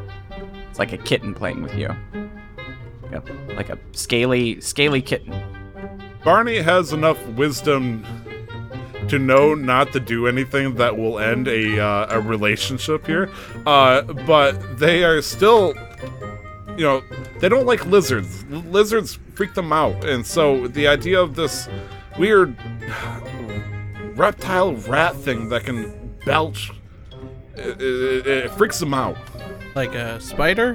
It's 0.70 0.78
like 0.78 0.92
a 0.92 0.98
kitten 0.98 1.34
playing 1.34 1.62
with 1.62 1.74
you. 1.74 1.94
Yep, 3.10 3.28
like 3.56 3.68
a 3.70 3.78
scaly 3.92 4.60
scaly 4.60 5.02
kitten. 5.02 5.34
Barney 6.24 6.58
has 6.58 6.92
enough 6.92 7.18
wisdom 7.28 8.04
to 9.08 9.18
know 9.18 9.54
not 9.54 9.92
to 9.92 10.00
do 10.00 10.26
anything 10.26 10.74
that 10.76 10.96
will 10.96 11.18
end 11.18 11.48
a 11.48 11.78
uh, 11.80 12.06
a 12.16 12.20
relationship 12.20 13.06
here, 13.06 13.30
uh, 13.66 14.02
but 14.02 14.78
they 14.78 15.04
are 15.04 15.20
still, 15.22 15.74
you 16.76 16.84
know, 16.84 17.02
they 17.40 17.48
don't 17.48 17.66
like 17.66 17.84
lizards. 17.86 18.44
L- 18.52 18.60
Lizards 18.60 19.18
freak 19.34 19.54
them 19.54 19.72
out, 19.72 20.04
and 20.04 20.26
so 20.26 20.68
the 20.68 20.86
idea 20.88 21.20
of 21.20 21.34
this 21.34 21.68
weird 22.18 22.56
reptile 24.16 24.74
rat 24.74 25.16
thing 25.16 25.48
that 25.48 25.64
can 25.64 26.14
belch, 26.24 26.72
it, 27.54 27.80
it, 27.80 28.26
it 28.26 28.50
freaks 28.52 28.78
them 28.78 28.94
out. 28.94 29.16
Like 29.74 29.94
a 29.94 30.20
spider? 30.20 30.74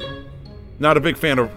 Not 0.80 0.98
a 0.98 1.00
big 1.02 1.18
fan 1.18 1.40
of 1.40 1.52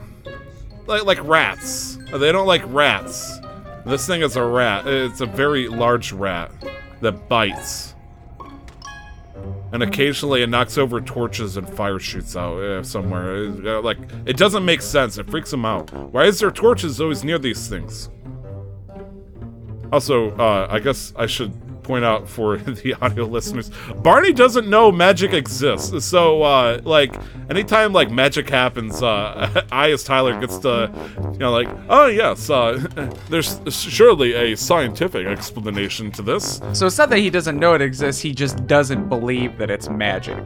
like 0.87 1.05
like 1.05 1.23
rats. 1.23 1.99
They 2.12 2.33
don't 2.33 2.47
like 2.47 2.62
rats. 2.67 3.39
This 3.87 4.05
thing 4.05 4.22
is 4.22 4.35
a 4.35 4.42
rat. 4.42 4.85
It's 4.88 5.20
a 5.20 5.27
very 5.27 5.68
large 5.68 6.11
rat 6.11 6.51
that 7.03 7.29
bites. 7.29 7.94
And 9.72 9.83
occasionally 9.83 10.42
it 10.42 10.49
knocks 10.49 10.77
over 10.77 11.01
torches 11.01 11.57
and 11.57 11.68
fire 11.68 12.01
shoots 12.01 12.35
out 12.37 12.59
uh, 12.59 12.83
somewhere. 12.83 13.46
Uh, 13.46 13.81
like 13.83 13.99
it 14.25 14.37
doesn't 14.37 14.64
make 14.64 14.83
sense. 14.83 15.18
It 15.18 15.31
freaks 15.31 15.53
them 15.53 15.64
out. 15.64 15.92
Why 15.92 16.25
is 16.25 16.40
there 16.40 16.51
torches 16.51 17.01
always 17.01 17.22
near 17.22 17.38
these 17.38 17.68
things? 17.68 18.09
Also, 19.92 20.33
uh, 20.37 20.66
I 20.68 20.81
guess 20.81 21.12
I 21.16 21.27
should 21.27 21.53
point 21.87 22.05
out 22.05 22.29
for 22.29 22.57
the 22.83 22.94
audio 23.01 23.25
listeners, 23.25 23.70
Barney 23.96 24.33
doesn't 24.33 24.68
know 24.68 24.90
magic 24.90 25.33
exists. 25.33 26.05
So, 26.05 26.42
uh, 26.42 26.81
like, 26.85 27.14
anytime 27.49 27.92
like 27.92 28.11
magic 28.11 28.49
happens, 28.49 29.03
uh, 29.03 29.64
I 29.72 29.92
as 29.92 30.03
Tyler 30.05 30.38
gets 30.40 30.59
to, 30.59 30.90
you 31.33 31.38
know, 31.38 31.53
like, 31.53 31.68
oh 31.88 32.07
yes, 32.07 32.51
uh, 32.51 32.85
there's 33.31 33.61
surely 33.70 34.35
a 34.35 34.57
scientific 34.57 35.27
explanation 35.27 36.11
to 36.12 36.22
this. 36.22 36.61
So 36.72 36.87
it's 36.87 36.99
not 36.99 37.11
that 37.11 37.18
he 37.18 37.31
doesn't 37.31 37.59
know 37.59 37.75
it 37.75 37.83
exists, 37.83 38.20
he 38.20 38.35
just 38.35 38.66
doesn't 38.66 39.09
believe 39.09 39.57
that 39.59 39.70
it's 39.70 39.88
magic. 39.88 40.42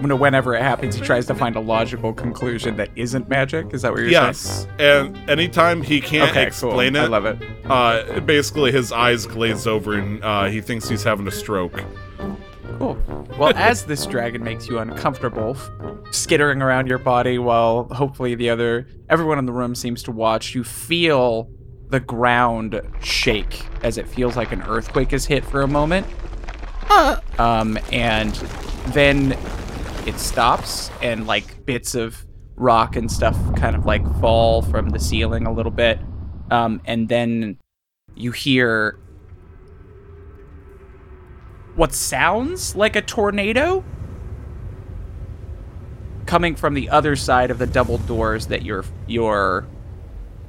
When- 0.00 0.18
Whenever 0.18 0.54
it 0.54 0.62
happens, 0.62 0.94
he 0.94 1.02
tries 1.02 1.26
to 1.26 1.34
find 1.34 1.56
a 1.56 1.60
logical 1.60 2.12
conclusion 2.14 2.76
that 2.76 2.88
isn't 2.96 3.28
magic. 3.28 3.66
Is 3.74 3.82
that 3.82 3.92
what 3.92 4.00
you're 4.00 4.10
saying? 4.10 4.26
Yes, 4.28 4.66
and 4.78 5.16
anytime 5.28 5.82
he 5.82 6.00
can't 6.00 6.30
Okay, 6.30 6.46
explain 6.46 6.94
cool. 6.94 7.02
it, 7.02 7.04
I 7.04 7.08
love 7.08 7.26
it. 7.26 7.38
Uh, 7.68 8.20
basically 8.20 8.72
his 8.72 8.92
eyes 8.92 9.26
glaze 9.26 9.66
over 9.66 9.94
and 9.94 10.24
uh, 10.24 10.44
he 10.46 10.60
thinks 10.62 10.88
he's 10.88 11.04
having 11.04 11.26
a 11.28 11.30
stroke. 11.30 11.84
Cool. 12.78 12.96
Well, 13.38 13.52
as 13.56 13.84
this 13.84 14.06
dragon 14.06 14.42
makes 14.42 14.68
you 14.68 14.78
uncomfortable, 14.78 15.54
skittering 16.12 16.62
around 16.62 16.86
your 16.86 16.98
body 16.98 17.38
while 17.38 17.84
hopefully 17.92 18.34
the 18.34 18.48
other 18.48 18.86
everyone 19.10 19.38
in 19.38 19.44
the 19.44 19.52
room 19.52 19.74
seems 19.74 20.02
to 20.04 20.12
watch, 20.12 20.54
you 20.54 20.64
feel 20.64 21.50
the 21.90 22.00
ground 22.00 22.80
shake 23.02 23.66
as 23.82 23.98
it 23.98 24.08
feels 24.08 24.34
like 24.36 24.50
an 24.52 24.62
earthquake 24.62 25.12
is 25.12 25.26
hit 25.26 25.44
for 25.44 25.60
a 25.60 25.68
moment. 25.68 26.06
Um, 27.38 27.78
and 27.92 28.34
then 28.88 29.36
it 30.06 30.18
stops, 30.18 30.90
and 31.02 31.26
like 31.26 31.64
bits 31.64 31.94
of 31.94 32.26
rock 32.56 32.96
and 32.96 33.10
stuff 33.10 33.36
kind 33.56 33.74
of 33.74 33.86
like 33.86 34.04
fall 34.20 34.62
from 34.62 34.90
the 34.90 34.98
ceiling 34.98 35.46
a 35.46 35.52
little 35.52 35.72
bit. 35.72 35.98
Um, 36.50 36.80
and 36.84 37.08
then 37.08 37.58
you 38.14 38.32
hear 38.32 38.98
what 41.76 41.94
sounds 41.94 42.74
like 42.76 42.96
a 42.96 43.02
tornado 43.02 43.84
coming 46.26 46.54
from 46.54 46.74
the 46.74 46.90
other 46.90 47.16
side 47.16 47.50
of 47.50 47.58
the 47.58 47.66
double 47.66 47.98
doors 47.98 48.48
that 48.48 48.62
your 48.62 48.84
your 49.06 49.66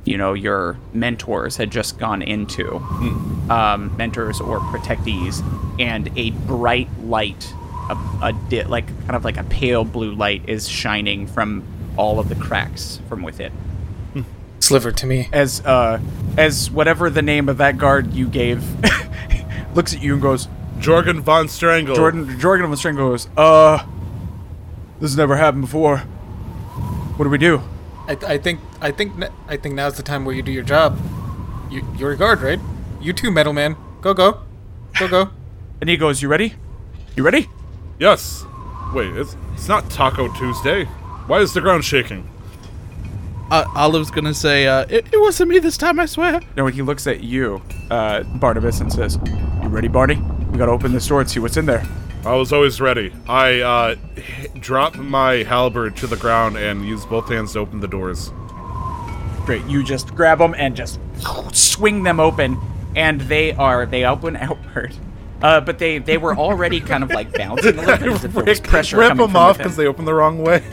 you 0.06 0.18
know 0.18 0.34
your 0.34 0.78
mentors 0.94 1.58
had 1.58 1.72
just 1.72 2.00
gone 2.00 2.22
into 2.22 2.78
um, 3.50 3.96
mentors 3.98 4.42
or 4.42 4.60
protectees 4.60 5.42
and 5.80 6.10
a 6.18 6.32
bright 6.32 6.90
light 7.04 7.54
a, 7.90 7.94
a 8.24 8.34
di- 8.50 8.64
like 8.64 8.88
kind 9.02 9.16
of 9.16 9.24
like 9.24 9.38
a 9.38 9.44
pale 9.44 9.84
blue 9.84 10.14
light 10.14 10.42
is 10.48 10.68
shining 10.68 11.28
from 11.28 11.64
all 11.98 12.20
of 12.20 12.30
the 12.30 12.36
cracks 12.36 13.00
from 13.10 13.22
within 13.22 13.52
Sliver 14.60 14.92
to 14.92 15.06
me. 15.08 15.28
as 15.34 15.60
uh 15.66 16.00
as 16.38 16.70
whatever 16.70 17.10
the 17.10 17.22
name 17.24 17.50
of 17.50 17.58
that 17.58 17.78
guard 17.78 18.14
you 18.14 18.28
gave 18.28 18.64
looks 19.76 19.94
at 19.94 20.02
you 20.02 20.14
and 20.14 20.22
goes 20.22 20.48
Jorgen 20.80 21.20
von 21.20 21.48
Strangle. 21.48 21.96
Jordan 21.96 22.66
of 22.66 22.72
the 22.72 22.78
string 22.78 22.96
goes, 22.96 23.28
uh 23.38 23.86
this 25.00 25.10
has 25.12 25.18
never 25.18 25.36
happened 25.36 25.62
before. 25.64 25.98
What 27.18 27.26
do 27.26 27.30
we 27.30 27.38
do? 27.40 27.62
I, 28.12 28.34
I 28.34 28.38
think 28.38 28.60
I 28.82 28.92
think 28.92 29.14
n- 29.22 29.32
I 29.48 29.58
think 29.58 29.76
now's 29.76 29.96
the 29.98 30.04
time 30.04 30.26
where 30.26 30.36
you 30.36 30.42
do 30.42 30.52
your 30.52 30.64
job. 30.64 31.00
You, 31.70 31.86
you're 31.98 32.12
a 32.12 32.18
guard, 32.18 32.42
right? 32.42 32.60
You 33.00 33.14
too, 33.14 33.32
metal 33.32 33.54
man. 33.54 33.76
Go 34.02 34.14
go, 34.14 34.42
go 35.00 35.08
go. 35.08 35.30
And 35.80 35.90
he 35.90 35.98
goes, 35.98 36.22
You 36.22 36.28
ready? 36.28 36.56
You 37.16 37.24
ready? 37.24 37.48
Yes. 38.00 38.44
Wait, 38.94 39.16
it's, 39.16 39.36
it's 39.54 39.68
not 39.68 39.90
Taco 39.90 40.28
Tuesday. 40.34 40.86
Why 41.28 41.40
is 41.40 41.54
the 41.54 41.62
ground 41.62 41.86
shaking? 41.86 42.28
Uh, 43.50 43.66
Olive's 43.76 44.12
gonna 44.12 44.34
say, 44.34 44.68
uh, 44.68 44.86
it, 44.90 45.08
it 45.14 45.20
wasn't 45.22 45.50
me 45.50 45.60
this 45.60 45.78
time, 45.78 46.00
I 46.00 46.06
swear. 46.06 46.40
No, 46.56 46.68
he 46.68 46.82
looks 46.82 47.06
at 47.08 47.22
you, 47.22 47.62
uh, 47.90 48.24
Barnabas, 48.24 48.80
and 48.82 48.92
says, 48.92 49.18
You 49.26 49.68
ready, 49.70 49.88
Barney? 49.88 50.16
We 50.52 50.58
gotta 50.58 50.72
open 50.72 50.92
this 50.94 51.08
door 51.08 51.22
and 51.22 51.30
see 51.30 51.40
what's 51.40 51.58
in 51.58 51.66
there. 51.66 51.86
I 52.24 52.36
was 52.36 52.54
always 52.54 52.80
ready. 52.80 53.12
I 53.28 53.62
uh, 53.62 53.96
drop 54.60 54.96
my 54.96 55.44
halberd 55.44 55.98
to 55.98 56.08
the 56.08 56.18
ground 56.18 56.56
and 56.56 56.86
use 56.88 57.04
both 57.06 57.30
hands 57.30 57.54
to 57.54 57.60
open 57.60 57.80
the 57.80 57.88
doors. 57.88 58.32
Great. 59.46 59.66
You 59.66 59.84
just 59.84 60.14
grab 60.14 60.38
them 60.38 60.54
and 60.56 60.76
just 60.76 61.00
swing 61.52 62.04
them 62.04 62.20
open, 62.20 62.60
and 62.96 63.22
they 63.22 63.54
are 63.54 63.88
they 63.88 64.06
open 64.06 64.36
outward. 64.36 64.96
Uh, 65.42 65.60
but 65.60 65.80
they 65.80 65.98
they 65.98 66.20
were 66.20 66.36
already 66.36 66.80
kind 66.80 67.04
of 67.04 67.10
like 67.10 67.34
bouncing 67.38 67.78
a 67.78 67.82
little 67.82 67.98
bit 67.98 68.12
as 68.12 68.24
if 68.24 68.34
there 68.34 68.44
was 68.44 68.60
pressure 68.60 68.98
Rip 68.98 69.10
coming 69.10 69.26
them 69.26 69.36
off 69.36 69.58
because 69.58 69.76
they 69.76 69.88
open 69.88 70.06
the 70.06 70.14
wrong 70.14 70.44
way. 70.44 70.64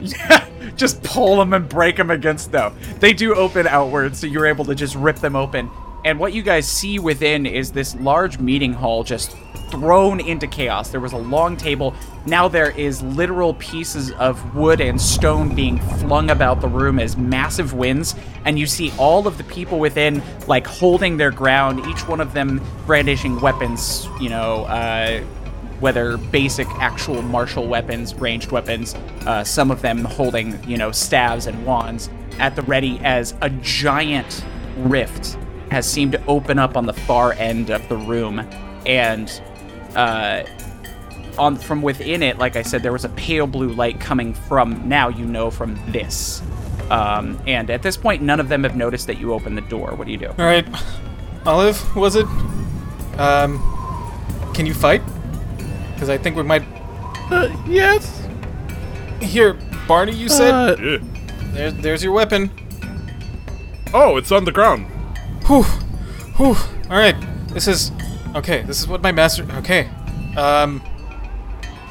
Yeah, 0.00 0.48
just 0.76 1.02
pull 1.02 1.36
them 1.36 1.52
and 1.52 1.68
break 1.68 1.96
them 1.96 2.10
against 2.10 2.52
though. 2.52 2.72
They 3.00 3.12
do 3.12 3.34
open 3.34 3.66
outwards, 3.66 4.18
so 4.18 4.26
you're 4.26 4.46
able 4.46 4.64
to 4.64 4.74
just 4.74 4.94
rip 4.94 5.16
them 5.16 5.36
open, 5.36 5.70
and 6.06 6.20
what 6.20 6.32
you 6.32 6.40
guys 6.44 6.68
see 6.68 7.00
within 7.00 7.46
is 7.46 7.72
this 7.72 7.96
large 7.96 8.38
meeting 8.38 8.72
hall 8.72 9.02
just 9.02 9.36
thrown 9.72 10.20
into 10.20 10.46
chaos. 10.46 10.90
There 10.90 11.00
was 11.00 11.12
a 11.12 11.18
long 11.18 11.56
table. 11.56 11.96
Now 12.26 12.46
there 12.46 12.70
is 12.70 13.02
literal 13.02 13.54
pieces 13.54 14.12
of 14.12 14.54
wood 14.54 14.80
and 14.80 15.00
stone 15.00 15.52
being 15.52 15.80
flung 15.98 16.30
about 16.30 16.60
the 16.60 16.68
room 16.68 17.00
as 17.00 17.16
massive 17.16 17.74
winds, 17.74 18.14
and 18.44 18.56
you 18.56 18.66
see 18.66 18.92
all 18.98 19.26
of 19.26 19.36
the 19.36 19.42
people 19.42 19.80
within 19.80 20.22
like 20.46 20.64
holding 20.64 21.16
their 21.16 21.32
ground, 21.32 21.84
each 21.86 22.06
one 22.06 22.20
of 22.20 22.32
them 22.32 22.64
brandishing 22.86 23.40
weapons, 23.40 24.06
you 24.20 24.28
know, 24.28 24.64
uh, 24.66 25.18
whether 25.80 26.18
basic 26.18 26.68
actual 26.78 27.20
martial 27.20 27.66
weapons, 27.66 28.14
ranged 28.14 28.52
weapons, 28.52 28.94
uh, 29.26 29.42
some 29.42 29.72
of 29.72 29.82
them 29.82 30.04
holding, 30.04 30.62
you 30.70 30.76
know, 30.76 30.92
staves 30.92 31.48
and 31.48 31.66
wands 31.66 32.10
at 32.38 32.54
the 32.54 32.62
ready 32.62 33.00
as 33.02 33.34
a 33.40 33.50
giant 33.50 34.44
rift 34.76 35.36
has 35.70 35.88
seemed 35.90 36.12
to 36.12 36.24
open 36.26 36.58
up 36.58 36.76
on 36.76 36.86
the 36.86 36.92
far 36.92 37.32
end 37.34 37.70
of 37.70 37.86
the 37.88 37.96
room 37.96 38.40
and 38.86 39.40
uh, 39.96 40.42
on 41.38 41.56
from 41.56 41.82
within 41.82 42.22
it 42.22 42.38
like 42.38 42.56
i 42.56 42.62
said 42.62 42.82
there 42.82 42.92
was 42.92 43.04
a 43.04 43.08
pale 43.10 43.46
blue 43.46 43.68
light 43.70 43.98
coming 44.00 44.32
from 44.32 44.88
now 44.88 45.08
you 45.08 45.24
know 45.24 45.50
from 45.50 45.78
this 45.92 46.42
um, 46.90 47.38
and 47.46 47.68
at 47.70 47.82
this 47.82 47.96
point 47.96 48.22
none 48.22 48.38
of 48.40 48.48
them 48.48 48.62
have 48.62 48.76
noticed 48.76 49.06
that 49.06 49.18
you 49.18 49.32
opened 49.34 49.56
the 49.56 49.62
door 49.62 49.94
what 49.96 50.06
do 50.06 50.12
you 50.12 50.18
do 50.18 50.28
All 50.28 50.34
right, 50.46 50.66
Olive, 51.44 51.94
was 51.96 52.16
it? 52.16 52.26
Um, 53.18 53.58
can 54.54 54.66
you 54.66 54.74
fight? 54.74 55.02
Because 55.94 56.08
I 56.10 56.18
think 56.18 56.36
we 56.36 56.42
might. 56.42 56.62
Uh, 57.30 57.48
yes. 57.66 58.26
Here, 59.22 59.54
Barney, 59.88 60.12
you 60.12 60.28
said. 60.28 60.52
Uh, 60.54 60.76
Yeah. 60.82 60.98
there's, 61.52 61.74
there's 61.74 62.04
your 62.04 62.12
weapon. 62.12 62.50
Oh, 63.94 64.16
it's 64.16 64.30
on 64.32 64.44
the 64.44 64.52
ground. 64.52 64.86
Whew, 65.46 65.62
whew. 66.36 66.56
All 66.90 66.98
right, 66.98 67.16
this 67.48 67.66
is 67.68 67.92
okay. 68.34 68.62
This 68.62 68.80
is 68.80 68.88
what 68.88 69.02
my 69.02 69.12
master. 69.12 69.46
Okay, 69.58 69.88
um, 70.36 70.82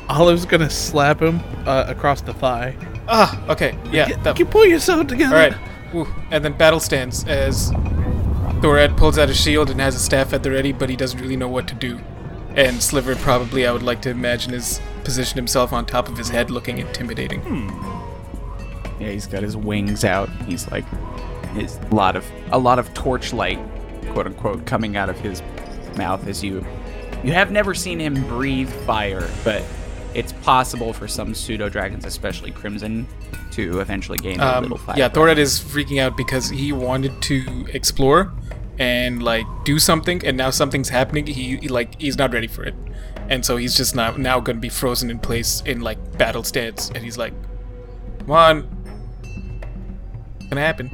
Olive's 0.09 0.45
gonna 0.45 0.69
slap 0.69 1.21
him 1.21 1.39
uh, 1.65 1.85
across 1.87 2.21
the 2.21 2.33
thigh. 2.33 2.75
ah, 3.07 3.41
okay, 3.49 3.77
yeah. 3.91 4.07
Get- 4.09 4.23
That, 4.23 4.39
you 4.39 4.45
pull 4.45 4.65
yourself 4.65 5.07
together. 5.07 5.35
all 5.35 5.41
right, 5.41 5.53
Whew. 5.91 6.07
and 6.31 6.43
then 6.43 6.53
battle 6.57 6.79
stands 6.79 7.23
as 7.25 7.71
Thorad 8.61 8.97
pulls 8.97 9.17
out 9.17 9.29
a 9.29 9.33
shield 9.33 9.69
and 9.69 9.79
has 9.79 9.95
a 9.95 9.99
staff 9.99 10.33
at 10.33 10.43
the 10.43 10.51
ready, 10.51 10.71
but 10.71 10.89
he 10.89 10.95
doesn't 10.95 11.19
really 11.19 11.37
know 11.37 11.47
what 11.49 11.67
to 11.69 11.75
do. 11.75 11.99
And 12.55 12.81
Sliver 12.81 13.15
probably, 13.17 13.67
I 13.67 13.71
would 13.73 13.83
like 13.83 14.01
to 14.03 14.09
imagine, 14.09 14.53
is 14.53 14.79
positioned 15.03 15.35
himself 15.37 15.73
on 15.73 15.85
top 15.85 16.07
of 16.07 16.17
his 16.17 16.29
head, 16.29 16.49
looking 16.49 16.77
intimidating. 16.77 17.41
yeah 18.99 19.09
he's 19.11 19.27
got 19.27 19.43
his 19.43 19.57
wings 19.57 20.05
out 20.05 20.29
he's 20.47 20.69
like 20.71 20.85
his 21.55 21.77
a 21.91 21.95
lot 21.95 22.15
of 22.15 22.25
a 22.51 22.59
lot 22.59 22.77
of 22.79 22.93
torchlight 22.93 23.59
quote 24.09 24.27
unquote 24.27 24.65
coming 24.65 24.95
out 24.95 25.09
of 25.09 25.17
his 25.19 25.41
mouth 25.97 26.25
as 26.27 26.43
you 26.43 26.65
you 27.23 27.33
have 27.33 27.51
never 27.51 27.73
seen 27.73 27.99
him 27.99 28.13
breathe 28.27 28.69
fire 28.85 29.27
but 29.43 29.63
it's 30.13 30.31
possible 30.33 30.93
for 30.93 31.07
some 31.07 31.33
pseudo 31.33 31.67
dragons 31.69 32.05
especially 32.05 32.51
crimson 32.51 33.07
to 33.51 33.79
eventually 33.79 34.17
gain 34.17 34.39
a 34.39 34.61
little 34.61 34.77
Um, 34.77 34.83
fire 34.85 34.95
yeah, 34.97 35.07
Thorad 35.09 35.37
is 35.37 35.59
freaking 35.59 36.01
out 36.01 36.17
because 36.17 36.49
he 36.49 36.71
wanted 36.73 37.21
to 37.23 37.65
explore 37.73 38.31
and 38.77 39.23
like 39.23 39.45
do 39.63 39.79
something, 39.79 40.25
and 40.25 40.35
now 40.35 40.49
something's 40.49 40.89
happening. 40.89 41.25
He, 41.25 41.55
he, 41.57 41.67
like 41.69 41.99
he's 41.99 42.17
not 42.17 42.33
ready 42.33 42.47
for 42.47 42.63
it, 42.65 42.75
and 43.29 43.45
so 43.45 43.55
he's 43.55 43.75
just 43.77 43.95
now 43.95 44.11
now 44.17 44.41
going 44.41 44.57
to 44.57 44.61
be 44.61 44.67
frozen 44.67 45.09
in 45.09 45.19
place 45.19 45.61
in 45.65 45.79
like 45.79 46.17
battle 46.17 46.43
stance, 46.43 46.89
and 46.93 46.97
he's 46.97 47.17
like, 47.17 47.33
"Come 48.19 48.31
on, 48.31 48.67
it's 50.39 50.49
gonna 50.49 50.59
happen." 50.59 50.91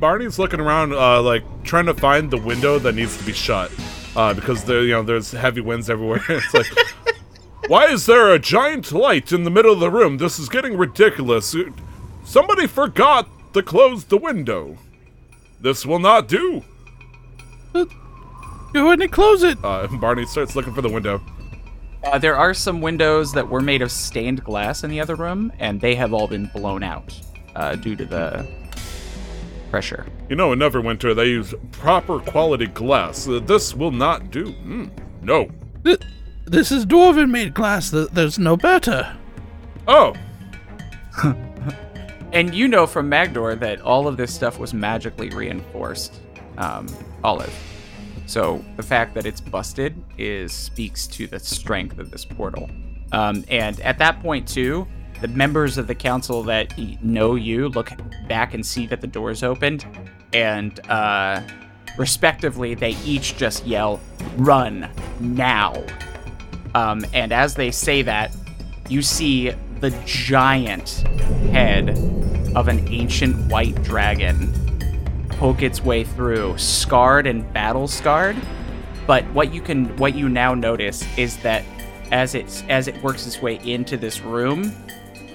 Barney's 0.00 0.38
looking 0.38 0.60
around, 0.60 0.94
uh, 0.94 1.20
like 1.20 1.44
trying 1.62 1.84
to 1.86 1.94
find 1.94 2.30
the 2.30 2.38
window 2.38 2.78
that 2.78 2.94
needs 2.94 3.18
to 3.18 3.24
be 3.24 3.34
shut, 3.34 3.70
uh, 4.16 4.32
because 4.32 4.64
there, 4.64 4.82
you 4.82 4.92
know, 4.92 5.02
there's 5.02 5.30
heavy 5.30 5.60
winds 5.60 5.90
everywhere. 5.90 6.24
it's 6.28 6.54
like, 6.54 6.66
why 7.68 7.86
is 7.86 8.06
there 8.06 8.32
a 8.32 8.38
giant 8.38 8.92
light 8.92 9.30
in 9.30 9.44
the 9.44 9.50
middle 9.50 9.72
of 9.72 9.80
the 9.80 9.90
room? 9.90 10.16
This 10.16 10.38
is 10.38 10.48
getting 10.48 10.76
ridiculous. 10.76 11.54
Somebody 12.24 12.66
forgot 12.66 13.28
to 13.52 13.62
close 13.62 14.04
the 14.04 14.16
window. 14.16 14.78
This 15.60 15.84
will 15.84 15.98
not 15.98 16.26
do. 16.26 16.64
Go 17.74 18.86
ahead 18.86 19.02
and 19.02 19.12
close 19.12 19.42
it. 19.42 19.58
Uh, 19.62 19.86
Barney 19.88 20.24
starts 20.24 20.56
looking 20.56 20.72
for 20.72 20.80
the 20.80 20.88
window. 20.88 21.20
Uh, 22.04 22.18
there 22.18 22.36
are 22.36 22.54
some 22.54 22.80
windows 22.80 23.32
that 23.32 23.46
were 23.46 23.60
made 23.60 23.82
of 23.82 23.92
stained 23.92 24.42
glass 24.42 24.82
in 24.82 24.90
the 24.90 25.00
other 25.00 25.16
room, 25.16 25.52
and 25.58 25.80
they 25.80 25.94
have 25.94 26.14
all 26.14 26.26
been 26.26 26.46
blown 26.54 26.82
out 26.82 27.14
uh, 27.56 27.74
due 27.74 27.94
to 27.94 28.06
the 28.06 28.46
pressure. 29.70 30.06
You 30.28 30.36
know, 30.36 30.52
in 30.52 30.58
Neverwinter, 30.58 31.14
they 31.14 31.26
use 31.26 31.54
proper 31.72 32.18
quality 32.18 32.66
glass. 32.66 33.26
Uh, 33.28 33.38
this 33.40 33.74
will 33.74 33.90
not 33.92 34.30
do. 34.30 34.46
Mm, 34.46 34.90
no. 35.22 35.48
Th- 35.84 36.00
This 36.46 36.72
is 36.72 36.84
dwarven 36.84 37.30
made 37.30 37.54
glass. 37.54 37.90
Th- 37.90 38.08
There's 38.10 38.38
no 38.38 38.56
better. 38.56 39.16
Oh, 39.88 40.14
And 42.32 42.54
you 42.54 42.68
know 42.68 42.86
from 42.86 43.08
Magdor 43.08 43.56
that 43.56 43.80
all 43.80 44.06
of 44.06 44.16
this 44.16 44.32
stuff 44.32 44.58
was 44.58 44.72
magically 44.72 45.30
reinforced, 45.30 46.20
um, 46.58 46.86
Olive. 47.24 47.52
So 48.26 48.64
the 48.76 48.84
fact 48.84 49.14
that 49.14 49.26
it's 49.26 49.40
busted 49.40 50.00
is 50.16 50.52
speaks 50.52 51.08
to 51.08 51.26
the 51.26 51.40
strength 51.40 51.98
of 51.98 52.12
this 52.12 52.24
portal. 52.24 52.70
Um, 53.10 53.44
and 53.48 53.80
at 53.80 53.98
that 53.98 54.22
point 54.22 54.46
too, 54.46 54.86
the 55.20 55.28
members 55.28 55.78
of 55.78 55.86
the 55.86 55.94
council 55.94 56.42
that 56.44 56.74
know 57.02 57.34
you 57.34 57.68
look 57.68 57.90
back 58.28 58.54
and 58.54 58.64
see 58.64 58.86
that 58.86 59.00
the 59.00 59.06
door's 59.06 59.42
opened, 59.42 59.84
and 60.32 60.80
uh, 60.88 61.42
respectively, 61.96 62.74
they 62.74 62.96
each 63.04 63.36
just 63.36 63.66
yell, 63.66 64.00
"Run 64.36 64.88
now!" 65.20 65.84
Um, 66.74 67.04
and 67.12 67.32
as 67.32 67.54
they 67.54 67.70
say 67.70 68.02
that, 68.02 68.34
you 68.88 69.02
see 69.02 69.50
the 69.80 69.90
giant 70.04 70.90
head 71.52 71.90
of 72.54 72.68
an 72.68 72.86
ancient 72.88 73.50
white 73.50 73.80
dragon 73.82 74.52
poke 75.30 75.62
its 75.62 75.82
way 75.82 76.04
through, 76.04 76.56
scarred 76.58 77.26
and 77.26 77.50
battle 77.52 77.88
scarred. 77.88 78.36
But 79.06 79.24
what 79.32 79.52
you 79.52 79.60
can, 79.60 79.96
what 79.96 80.14
you 80.14 80.28
now 80.28 80.54
notice 80.54 81.04
is 81.16 81.36
that 81.38 81.64
as 82.12 82.34
it's 82.34 82.62
as 82.68 82.88
it 82.88 83.02
works 83.02 83.26
its 83.26 83.40
way 83.40 83.58
into 83.64 83.96
this 83.96 84.20
room, 84.20 84.72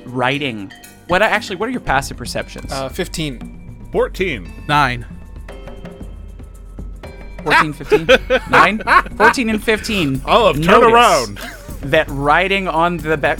writing. 0.06 0.72
What 1.08 1.22
actually? 1.22 1.58
What 1.58 1.70
are 1.70 1.72
your 1.72 1.82
passive 1.82 2.18
perceptions? 2.18 2.72
Uh, 2.72 2.90
fifteen. 2.90 3.88
14. 3.92 4.52
Nine. 4.68 5.06
14, 7.44 7.74
15, 7.74 8.08
9, 8.50 8.82
14, 9.16 9.50
and 9.52 9.64
15. 9.64 10.22
Olive, 10.26 10.64
turn 10.64 10.84
around. 10.84 11.38
That 11.82 12.08
writing 12.10 12.68
on 12.68 12.98
the 12.98 13.16
back. 13.16 13.40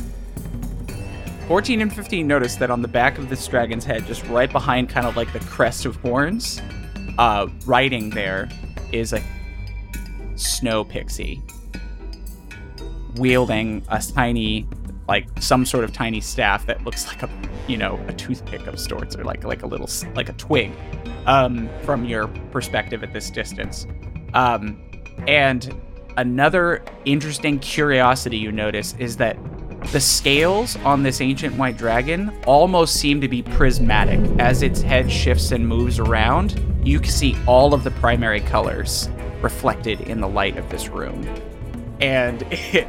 14 1.48 1.82
and 1.82 1.94
15 1.94 2.26
notice 2.28 2.56
that 2.56 2.70
on 2.72 2.82
the 2.82 2.88
back 2.88 3.18
of 3.18 3.30
this 3.30 3.46
dragon's 3.48 3.84
head, 3.84 4.06
just 4.06 4.26
right 4.28 4.52
behind 4.52 4.90
kind 4.90 5.06
of 5.08 5.18
like 5.18 5.34
the 5.34 5.40
crest 5.40 5.86
of 5.86 5.96
horns, 5.98 6.62
uh, 7.18 7.48
writing 7.66 8.12
there 8.12 8.48
is 8.92 9.12
a 9.12 9.22
snow 10.36 10.84
pixie 10.84 11.42
wielding 13.16 13.84
a 13.90 14.02
tiny, 14.02 14.68
like 15.08 15.28
some 15.40 15.66
sort 15.66 15.84
of 15.84 15.94
tiny 15.94 16.22
staff 16.22 16.66
that 16.66 16.84
looks 16.84 17.08
like 17.08 17.24
a, 17.24 17.30
you 17.68 17.78
know, 17.78 18.00
a 18.08 18.14
toothpick 18.14 18.68
of 18.68 18.80
sorts, 18.80 19.16
or 19.16 19.24
like 19.24 19.44
like 19.44 19.64
a 19.64 19.68
little 19.68 19.90
like 20.16 20.30
a 20.30 20.34
twig, 20.34 20.72
um, 21.26 21.70
from 21.84 22.06
your 22.06 22.28
perspective 22.52 23.04
at 23.04 23.14
this 23.14 23.30
distance. 23.30 23.88
Um, 24.34 24.82
and 25.28 25.74
another 26.18 26.84
interesting 27.06 27.60
curiosity 27.60 28.38
you 28.38 28.52
notice 28.52 28.96
is 29.00 29.18
that 29.18 29.38
the 29.92 30.00
scales 30.00 30.76
on 30.78 31.04
this 31.04 31.22
ancient 31.22 31.56
white 31.56 31.78
dragon 31.78 32.36
almost 32.48 32.96
seem 32.96 33.22
to 33.22 33.28
be 33.28 33.44
prismatic. 33.44 34.20
As 34.40 34.64
its 34.64 34.82
head 34.82 35.12
shifts 35.12 35.52
and 35.52 35.68
moves 35.68 36.00
around, 36.00 36.60
you 36.84 37.00
can 37.00 37.12
see 37.12 37.38
all 37.46 37.74
of 37.74 37.84
the 37.84 37.92
primary 37.92 38.42
colors 38.42 39.10
reflected 39.42 40.02
in 40.02 40.22
the 40.22 40.28
light 40.28 40.58
of 40.58 40.70
this 40.70 40.90
room. 40.90 41.24
And 42.02 42.42
it 42.52 42.88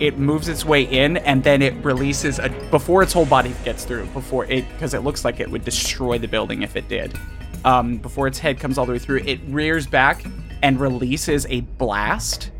it 0.00 0.18
moves 0.18 0.48
its 0.48 0.64
way 0.64 0.82
in 0.82 1.16
and 1.18 1.42
then 1.42 1.62
it 1.62 1.74
releases 1.84 2.38
a 2.38 2.48
before 2.70 3.02
its 3.02 3.12
whole 3.12 3.26
body 3.26 3.54
gets 3.64 3.84
through, 3.84 4.06
before 4.06 4.44
it 4.46 4.68
because 4.72 4.94
it 4.94 5.00
looks 5.00 5.24
like 5.24 5.40
it 5.40 5.50
would 5.50 5.64
destroy 5.64 6.18
the 6.18 6.28
building 6.28 6.62
if 6.62 6.76
it 6.76 6.88
did. 6.88 7.18
Um, 7.64 7.98
before 7.98 8.26
its 8.26 8.38
head 8.38 8.60
comes 8.60 8.78
all 8.78 8.86
the 8.86 8.92
way 8.92 8.98
through, 8.98 9.22
it 9.24 9.40
rears 9.48 9.86
back 9.86 10.24
and 10.62 10.78
releases 10.78 11.46
a 11.46 11.60
blast 11.60 12.50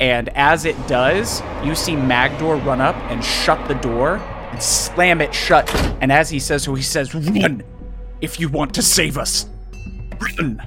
and 0.00 0.28
as 0.30 0.64
it 0.64 0.76
does, 0.88 1.42
you 1.62 1.74
see 1.74 1.94
Magdor 1.94 2.56
run 2.56 2.80
up 2.80 2.96
and 3.10 3.24
shut 3.24 3.68
the 3.68 3.74
door 3.74 4.16
and 4.16 4.62
slam 4.62 5.20
it 5.20 5.32
shut. 5.32 5.72
And 6.00 6.10
as 6.10 6.30
he 6.30 6.40
says 6.40 6.64
so, 6.64 6.74
he 6.74 6.82
says, 6.82 7.14
Run! 7.14 7.62
If 8.20 8.40
you 8.40 8.48
want 8.48 8.74
to 8.74 8.82
save 8.82 9.18
us, 9.18 9.48
run! 10.20 10.62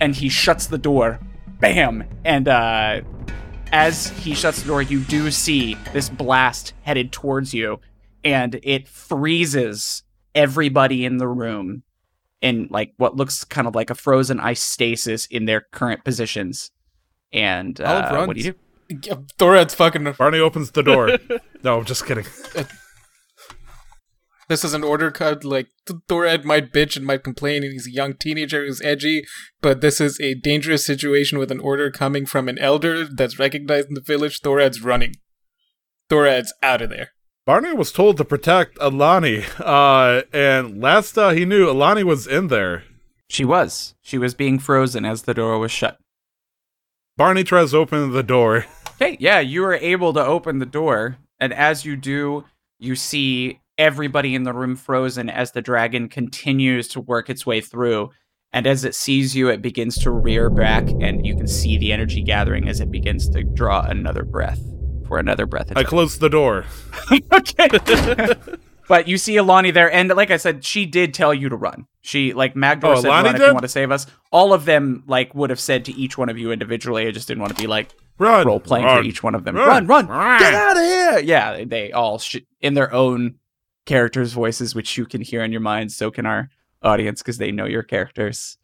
And 0.00 0.14
he 0.14 0.28
shuts 0.28 0.66
the 0.66 0.78
door. 0.78 1.18
Bam! 1.58 2.04
And 2.24 2.46
uh, 2.46 3.00
as 3.72 4.08
he 4.10 4.34
shuts 4.34 4.62
the 4.62 4.68
door, 4.68 4.82
you 4.82 5.00
do 5.00 5.30
see 5.30 5.74
this 5.92 6.08
blast 6.08 6.74
headed 6.82 7.12
towards 7.12 7.54
you, 7.54 7.80
and 8.24 8.58
it 8.62 8.88
freezes 8.88 10.02
everybody 10.34 11.04
in 11.04 11.18
the 11.18 11.28
room 11.28 11.82
in 12.40 12.68
like 12.70 12.92
what 12.96 13.16
looks 13.16 13.44
kind 13.44 13.66
of 13.66 13.74
like 13.74 13.90
a 13.90 13.94
frozen 13.94 14.40
ice 14.40 14.62
stasis 14.62 15.26
in 15.26 15.44
their 15.44 15.62
current 15.72 16.04
positions. 16.04 16.70
And 17.32 17.80
Olive 17.80 18.04
uh, 18.04 18.24
what 18.26 18.36
do 18.36 18.42
you 18.42 18.54
do? 18.54 19.26
Thorad's 19.38 19.74
fucking. 19.74 20.14
Barney 20.18 20.40
opens 20.40 20.72
the 20.72 20.82
door. 20.82 21.18
no, 21.62 21.78
I'm 21.78 21.84
just 21.84 22.06
kidding. 22.06 22.24
This 24.50 24.64
is 24.64 24.74
an 24.74 24.82
order 24.82 25.12
cut. 25.12 25.44
Like 25.44 25.68
Thorad 25.86 26.44
might 26.44 26.72
bitch 26.72 26.96
and 26.96 27.06
might 27.06 27.22
complain, 27.22 27.62
and 27.62 27.72
he's 27.72 27.86
a 27.86 27.92
young 27.92 28.14
teenager 28.14 28.66
who's 28.66 28.82
edgy. 28.82 29.24
But 29.60 29.80
this 29.80 30.00
is 30.00 30.20
a 30.20 30.34
dangerous 30.34 30.84
situation 30.84 31.38
with 31.38 31.52
an 31.52 31.60
order 31.60 31.88
coming 31.92 32.26
from 32.26 32.48
an 32.48 32.58
elder 32.58 33.04
that's 33.04 33.38
recognized 33.38 33.86
in 33.86 33.94
the 33.94 34.00
village. 34.00 34.40
Thorad's 34.40 34.82
running. 34.82 35.14
Thorad's 36.10 36.52
out 36.64 36.82
of 36.82 36.90
there. 36.90 37.10
Barney 37.46 37.74
was 37.74 37.92
told 37.92 38.16
to 38.16 38.24
protect 38.24 38.76
Alani, 38.80 39.44
uh, 39.60 40.22
and 40.32 40.82
last 40.82 41.16
uh, 41.16 41.30
he 41.30 41.44
knew, 41.44 41.70
Alani 41.70 42.02
was 42.02 42.26
in 42.26 42.48
there. 42.48 42.82
She 43.28 43.44
was. 43.44 43.94
She 44.02 44.18
was 44.18 44.34
being 44.34 44.58
frozen 44.58 45.04
as 45.04 45.22
the 45.22 45.34
door 45.34 45.60
was 45.60 45.70
shut. 45.70 45.96
Barney 47.16 47.44
tries 47.44 47.70
to 47.70 47.76
open 47.76 48.10
the 48.10 48.24
door. 48.24 48.66
Okay, 48.96 49.16
yeah, 49.20 49.38
you 49.38 49.64
are 49.64 49.74
able 49.74 50.12
to 50.12 50.24
open 50.24 50.58
the 50.58 50.66
door, 50.66 51.18
and 51.38 51.54
as 51.54 51.84
you 51.84 51.94
do, 51.94 52.44
you 52.80 52.96
see 52.96 53.59
everybody 53.80 54.34
in 54.34 54.44
the 54.44 54.52
room 54.52 54.76
frozen 54.76 55.30
as 55.30 55.52
the 55.52 55.62
dragon 55.62 56.08
continues 56.08 56.86
to 56.88 57.00
work 57.00 57.30
its 57.30 57.46
way 57.46 57.60
through. 57.60 58.10
And 58.52 58.66
as 58.66 58.84
it 58.84 58.94
sees 58.94 59.34
you, 59.34 59.48
it 59.48 59.62
begins 59.62 59.96
to 59.98 60.10
rear 60.10 60.50
back, 60.50 60.84
and 61.00 61.24
you 61.24 61.34
can 61.36 61.46
see 61.46 61.78
the 61.78 61.92
energy 61.92 62.22
gathering 62.22 62.68
as 62.68 62.80
it 62.80 62.90
begins 62.90 63.28
to 63.30 63.42
draw 63.44 63.80
another 63.82 64.24
breath 64.24 64.60
for 65.06 65.18
another 65.18 65.46
breath. 65.46 65.72
I 65.76 65.84
close 65.84 66.18
the 66.18 66.28
door. 66.28 66.64
okay. 67.32 67.68
but 68.88 69.06
you 69.08 69.18
see 69.18 69.36
Alani 69.36 69.70
there, 69.70 69.90
and 69.92 70.08
like 70.10 70.30
I 70.32 70.36
said, 70.36 70.64
she 70.64 70.84
did 70.84 71.14
tell 71.14 71.32
you 71.32 71.48
to 71.48 71.56
run. 71.56 71.86
She 72.02 72.32
like 72.32 72.56
Magdor 72.56 72.88
Oh, 72.88 72.94
said 73.00 73.06
Alani 73.08 73.26
run 73.28 73.34
if 73.36 73.46
you 73.46 73.52
want 73.52 73.62
to 73.62 73.68
save 73.68 73.92
us. 73.92 74.06
All 74.32 74.52
of 74.52 74.64
them 74.64 75.04
like 75.06 75.32
would 75.34 75.50
have 75.50 75.60
said 75.60 75.84
to 75.84 75.92
each 75.92 76.18
one 76.18 76.28
of 76.28 76.36
you 76.36 76.50
individually. 76.50 77.06
I 77.06 77.12
just 77.12 77.28
didn't 77.28 77.42
want 77.42 77.56
to 77.56 77.60
be 77.62 77.68
like 77.68 77.90
Run. 78.18 78.46
role 78.46 78.58
playing 78.60 78.84
run, 78.86 79.02
for 79.02 79.08
each 79.08 79.22
one 79.22 79.34
of 79.36 79.44
them. 79.44 79.54
Run. 79.54 79.86
Run, 79.86 79.86
run, 79.86 80.06
Run. 80.08 80.40
get 80.40 80.54
out 80.54 80.76
of 80.76 80.82
here! 80.82 81.18
Yeah, 81.20 81.52
they- 81.52 81.64
they 81.64 81.92
all 81.92 82.18
sh- 82.18 82.38
in 82.60 82.74
their 82.74 82.92
own 82.92 83.36
characters' 83.90 84.32
voices, 84.32 84.72
which 84.72 84.96
you 84.96 85.04
can 85.04 85.20
hear 85.20 85.42
in 85.42 85.50
your 85.50 85.60
mind. 85.60 85.90
So 85.90 86.12
can 86.12 86.24
our 86.24 86.48
audience 86.80 87.22
because 87.22 87.38
they 87.38 87.50
know 87.50 87.66
your 87.66 87.82
characters. 87.82 88.56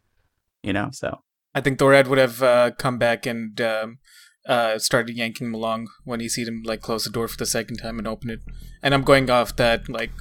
You 0.63 0.71
know, 0.71 0.89
so 0.91 1.21
I 1.53 1.59
think 1.59 1.79
Thorad 1.79 2.07
would 2.07 2.17
have 2.17 2.41
uh, 2.41 2.71
come 2.71 2.97
back 2.97 3.25
and 3.25 3.59
um, 3.59 3.99
uh, 4.47 4.79
started 4.79 5.17
yanking 5.17 5.47
him 5.47 5.53
along 5.53 5.89
when 6.05 6.21
he 6.21 6.29
seen 6.29 6.47
him 6.47 6.63
like 6.63 6.81
close 6.81 7.03
the 7.03 7.09
door 7.09 7.27
for 7.27 7.37
the 7.37 7.45
second 7.45 7.77
time 7.77 7.99
and 7.99 8.07
open 8.07 8.29
it. 8.29 8.39
And 8.81 8.93
I'm 8.93 9.03
going 9.03 9.29
off 9.29 9.55
that 9.57 9.89
like 9.89 10.11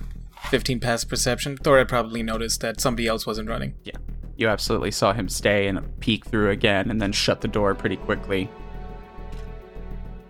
15 0.50 0.80
passive 0.80 1.09
perception. 1.09 1.57
Thorad 1.57 1.86
probably 1.86 2.24
noticed 2.24 2.61
that 2.62 2.80
somebody 2.80 3.07
else 3.07 3.26
wasn't 3.26 3.48
running. 3.48 3.74
Yeah, 3.84 3.96
you 4.36 4.48
absolutely 4.48 4.90
saw 4.90 5.12
him 5.12 5.28
stay 5.28 5.68
and 5.68 5.98
peek 6.00 6.26
through 6.26 6.50
again, 6.50 6.90
and 6.90 7.00
then 7.00 7.12
shut 7.12 7.42
the 7.42 7.48
door 7.48 7.76
pretty 7.76 7.96
quickly. 7.96 8.50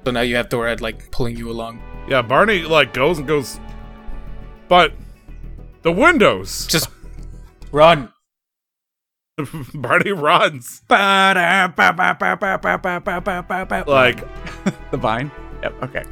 So 0.05 0.11
now 0.11 0.21
you 0.21 0.37
have 0.37 0.51
Thorad 0.51 0.83
like 0.83 1.11
pulling 1.11 1.37
you 1.37 1.51
along. 1.51 1.81
Yeah, 2.09 2.23
Barney 2.23 2.63
like 2.63 2.93
goes 2.95 3.19
and 3.19 3.27
goes, 3.27 3.59
but 4.69 4.93
the 5.83 5.93
windows. 5.93 6.67
Just 6.67 6.89
run. 7.73 8.13
Barney 9.75 10.13
runs 10.13 10.81
like 13.87 14.21
the 14.91 14.97
vine. 14.97 15.31
Yep. 15.63 15.83
Okay. 15.83 16.05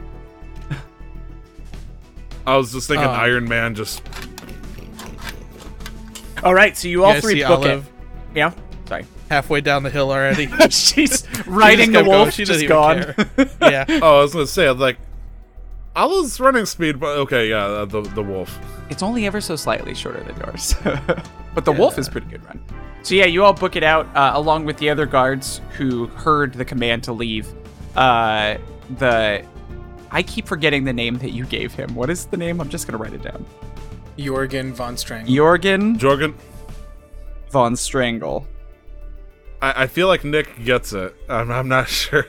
I 2.47 2.57
was 2.57 2.73
just 2.73 2.89
thinking 2.89 3.09
Um, 3.09 3.15
Iron 3.19 3.49
Man. 3.49 3.75
Just 3.75 4.03
All 6.43 6.55
right. 6.55 6.77
So 6.77 6.89
you 6.89 6.99
You 6.99 7.05
all 7.05 7.21
three 7.21 7.35
see 7.41 7.43
book 7.47 7.61
Olive 7.61 7.87
it. 7.87 8.37
Yeah. 8.37 8.53
Sorry. 8.87 9.07
halfway 9.31 9.63
down 9.63 9.83
the 9.83 9.91
hill 9.91 10.11
already. 10.11 10.47
She's 10.71 11.27
riding 11.47 11.93
the 11.93 11.99
kept 12.01 12.07
going. 12.07 12.19
wolf. 12.19 12.35
She 12.35 12.45
just 12.45 12.67
gone. 12.69 12.99
even 12.99 13.49
yeah. 13.63 13.87
oh, 13.89 14.19
I 14.19 14.23
was 14.23 14.35
gonna 14.35 14.47
say 14.47 14.69
I'm 14.69 14.79
like, 14.79 14.99
I 15.97 16.07
was 16.07 16.41
running 16.41 16.67
speed, 16.67 16.99
but 16.99 17.17
okay, 17.19 17.49
yeah, 17.51 17.65
uh, 17.65 17.85
the 17.85 18.03
the 18.03 18.23
wolf. 18.23 18.59
It's 18.91 19.03
only 19.03 19.27
ever 19.27 19.41
so 19.41 19.57
slightly 19.57 19.95
shorter 19.95 20.23
than 20.25 20.37
yours. 20.39 20.75
but 21.55 21.65
the 21.65 21.73
wolf 21.73 21.99
is 21.99 22.09
pretty 22.09 22.27
good 22.27 22.45
run. 22.45 22.61
So 23.03 23.15
yeah, 23.15 23.27
you 23.27 23.45
all 23.45 23.53
book 23.53 23.77
it 23.77 23.85
out 23.85 24.07
uh, 24.17 24.33
along 24.35 24.65
with 24.65 24.77
the 24.79 24.91
other 24.91 25.07
guards 25.07 25.61
who 25.77 26.07
heard 26.09 26.55
the 26.55 26.65
command 26.65 27.05
to 27.05 27.13
leave. 27.13 27.47
Uh, 27.97 28.57
the 28.99 29.45
I 30.11 30.23
keep 30.23 30.47
forgetting 30.49 30.85
the 30.85 30.93
name 30.93 31.19
that 31.19 31.31
you 31.31 31.47
gave 31.47 31.73
him. 31.73 31.95
What 31.95 32.11
is 32.11 32.27
the 32.27 32.37
name? 32.37 32.61
I'm 32.61 32.69
just 32.69 32.87
gonna 32.89 32.99
write 32.99 33.13
it 33.13 33.23
down. 33.23 33.45
Jorgen 34.17 34.73
von 34.73 34.97
Strang. 34.97 35.27
Jorgen 35.27 35.99
Jorgen, 35.99 36.35
von 37.51 37.77
Strangle. 37.77 38.47
I, 39.63 39.85
I 39.85 39.87
feel 39.87 40.09
like 40.09 40.25
Nick 40.25 40.65
gets 40.65 40.93
it. 40.93 41.15
I'm, 41.29 41.51
I'm 41.51 41.69
not 41.69 41.89
sure. 42.01 42.27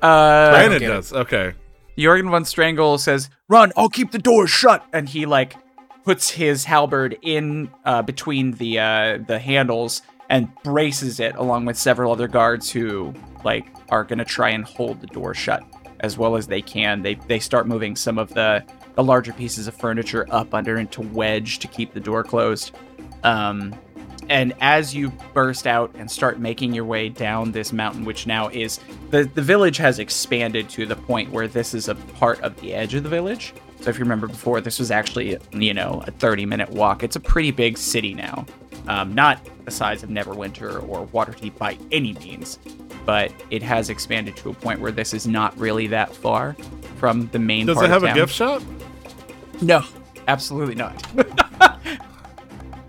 Uh, 0.00 0.50
Brandon 0.50 0.78
get 0.78 0.90
it. 0.90 0.94
does. 0.94 1.12
Okay. 1.12 1.52
Jorgen 1.96 2.30
von 2.30 2.44
Strangle 2.44 2.98
says, 2.98 3.28
"Run! 3.48 3.72
I'll 3.76 3.88
keep 3.88 4.10
the 4.10 4.18
door 4.18 4.46
shut." 4.46 4.84
And 4.92 5.08
he 5.08 5.26
like 5.26 5.56
puts 6.04 6.30
his 6.30 6.64
halberd 6.64 7.16
in 7.22 7.70
uh, 7.84 8.02
between 8.02 8.52
the 8.52 8.78
uh, 8.78 9.18
the 9.26 9.38
handles 9.38 10.02
and 10.28 10.48
braces 10.62 11.20
it, 11.20 11.34
along 11.36 11.66
with 11.66 11.76
several 11.76 12.12
other 12.12 12.28
guards 12.28 12.70
who 12.70 13.12
like 13.44 13.66
are 13.90 14.04
gonna 14.04 14.24
try 14.24 14.50
and 14.50 14.64
hold 14.64 15.00
the 15.00 15.06
door 15.06 15.34
shut 15.34 15.62
as 16.00 16.18
well 16.18 16.36
as 16.36 16.46
they 16.46 16.62
can. 16.62 17.02
They 17.02 17.14
they 17.14 17.38
start 17.38 17.66
moving 17.66 17.96
some 17.96 18.18
of 18.18 18.34
the 18.34 18.64
the 18.94 19.04
larger 19.04 19.32
pieces 19.32 19.66
of 19.68 19.74
furniture 19.74 20.26
up 20.30 20.52
under 20.54 20.76
into 20.78 21.00
wedge 21.00 21.58
to 21.60 21.68
keep 21.68 21.94
the 21.94 22.00
door 22.00 22.24
closed. 22.24 22.72
Um, 23.24 23.74
and 24.28 24.54
as 24.60 24.94
you 24.94 25.10
burst 25.34 25.66
out 25.66 25.90
and 25.94 26.10
start 26.10 26.38
making 26.38 26.74
your 26.74 26.84
way 26.84 27.08
down 27.08 27.52
this 27.52 27.72
mountain, 27.72 28.04
which 28.04 28.26
now 28.26 28.48
is 28.48 28.80
the 29.10 29.24
the 29.24 29.42
village 29.42 29.76
has 29.78 29.98
expanded 29.98 30.68
to 30.70 30.86
the 30.86 30.96
point 30.96 31.30
where 31.30 31.48
this 31.48 31.74
is 31.74 31.88
a 31.88 31.94
part 31.94 32.40
of 32.40 32.58
the 32.60 32.74
edge 32.74 32.94
of 32.94 33.02
the 33.02 33.08
village. 33.08 33.54
So 33.80 33.90
if 33.90 33.98
you 33.98 34.04
remember 34.04 34.28
before, 34.28 34.60
this 34.60 34.78
was 34.78 34.90
actually 34.90 35.38
you 35.52 35.74
know 35.74 36.02
a 36.06 36.10
30 36.10 36.46
minute 36.46 36.70
walk. 36.70 37.02
It's 37.02 37.16
a 37.16 37.20
pretty 37.20 37.50
big 37.50 37.76
city 37.78 38.14
now, 38.14 38.46
um, 38.88 39.14
not 39.14 39.40
the 39.64 39.70
size 39.70 40.02
of 40.02 40.10
Neverwinter 40.10 40.86
or 40.88 41.06
Waterdeep 41.08 41.56
by 41.58 41.78
any 41.90 42.14
means, 42.14 42.58
but 43.04 43.32
it 43.50 43.62
has 43.62 43.90
expanded 43.90 44.36
to 44.38 44.50
a 44.50 44.54
point 44.54 44.80
where 44.80 44.92
this 44.92 45.14
is 45.14 45.26
not 45.26 45.56
really 45.58 45.86
that 45.88 46.14
far 46.14 46.56
from 46.96 47.28
the 47.28 47.38
main. 47.38 47.66
Does 47.66 47.82
it 47.82 47.90
have 47.90 48.04
a 48.04 48.14
gift 48.14 48.32
shop? 48.32 48.62
No, 49.60 49.84
absolutely 50.28 50.74
not. 50.74 51.06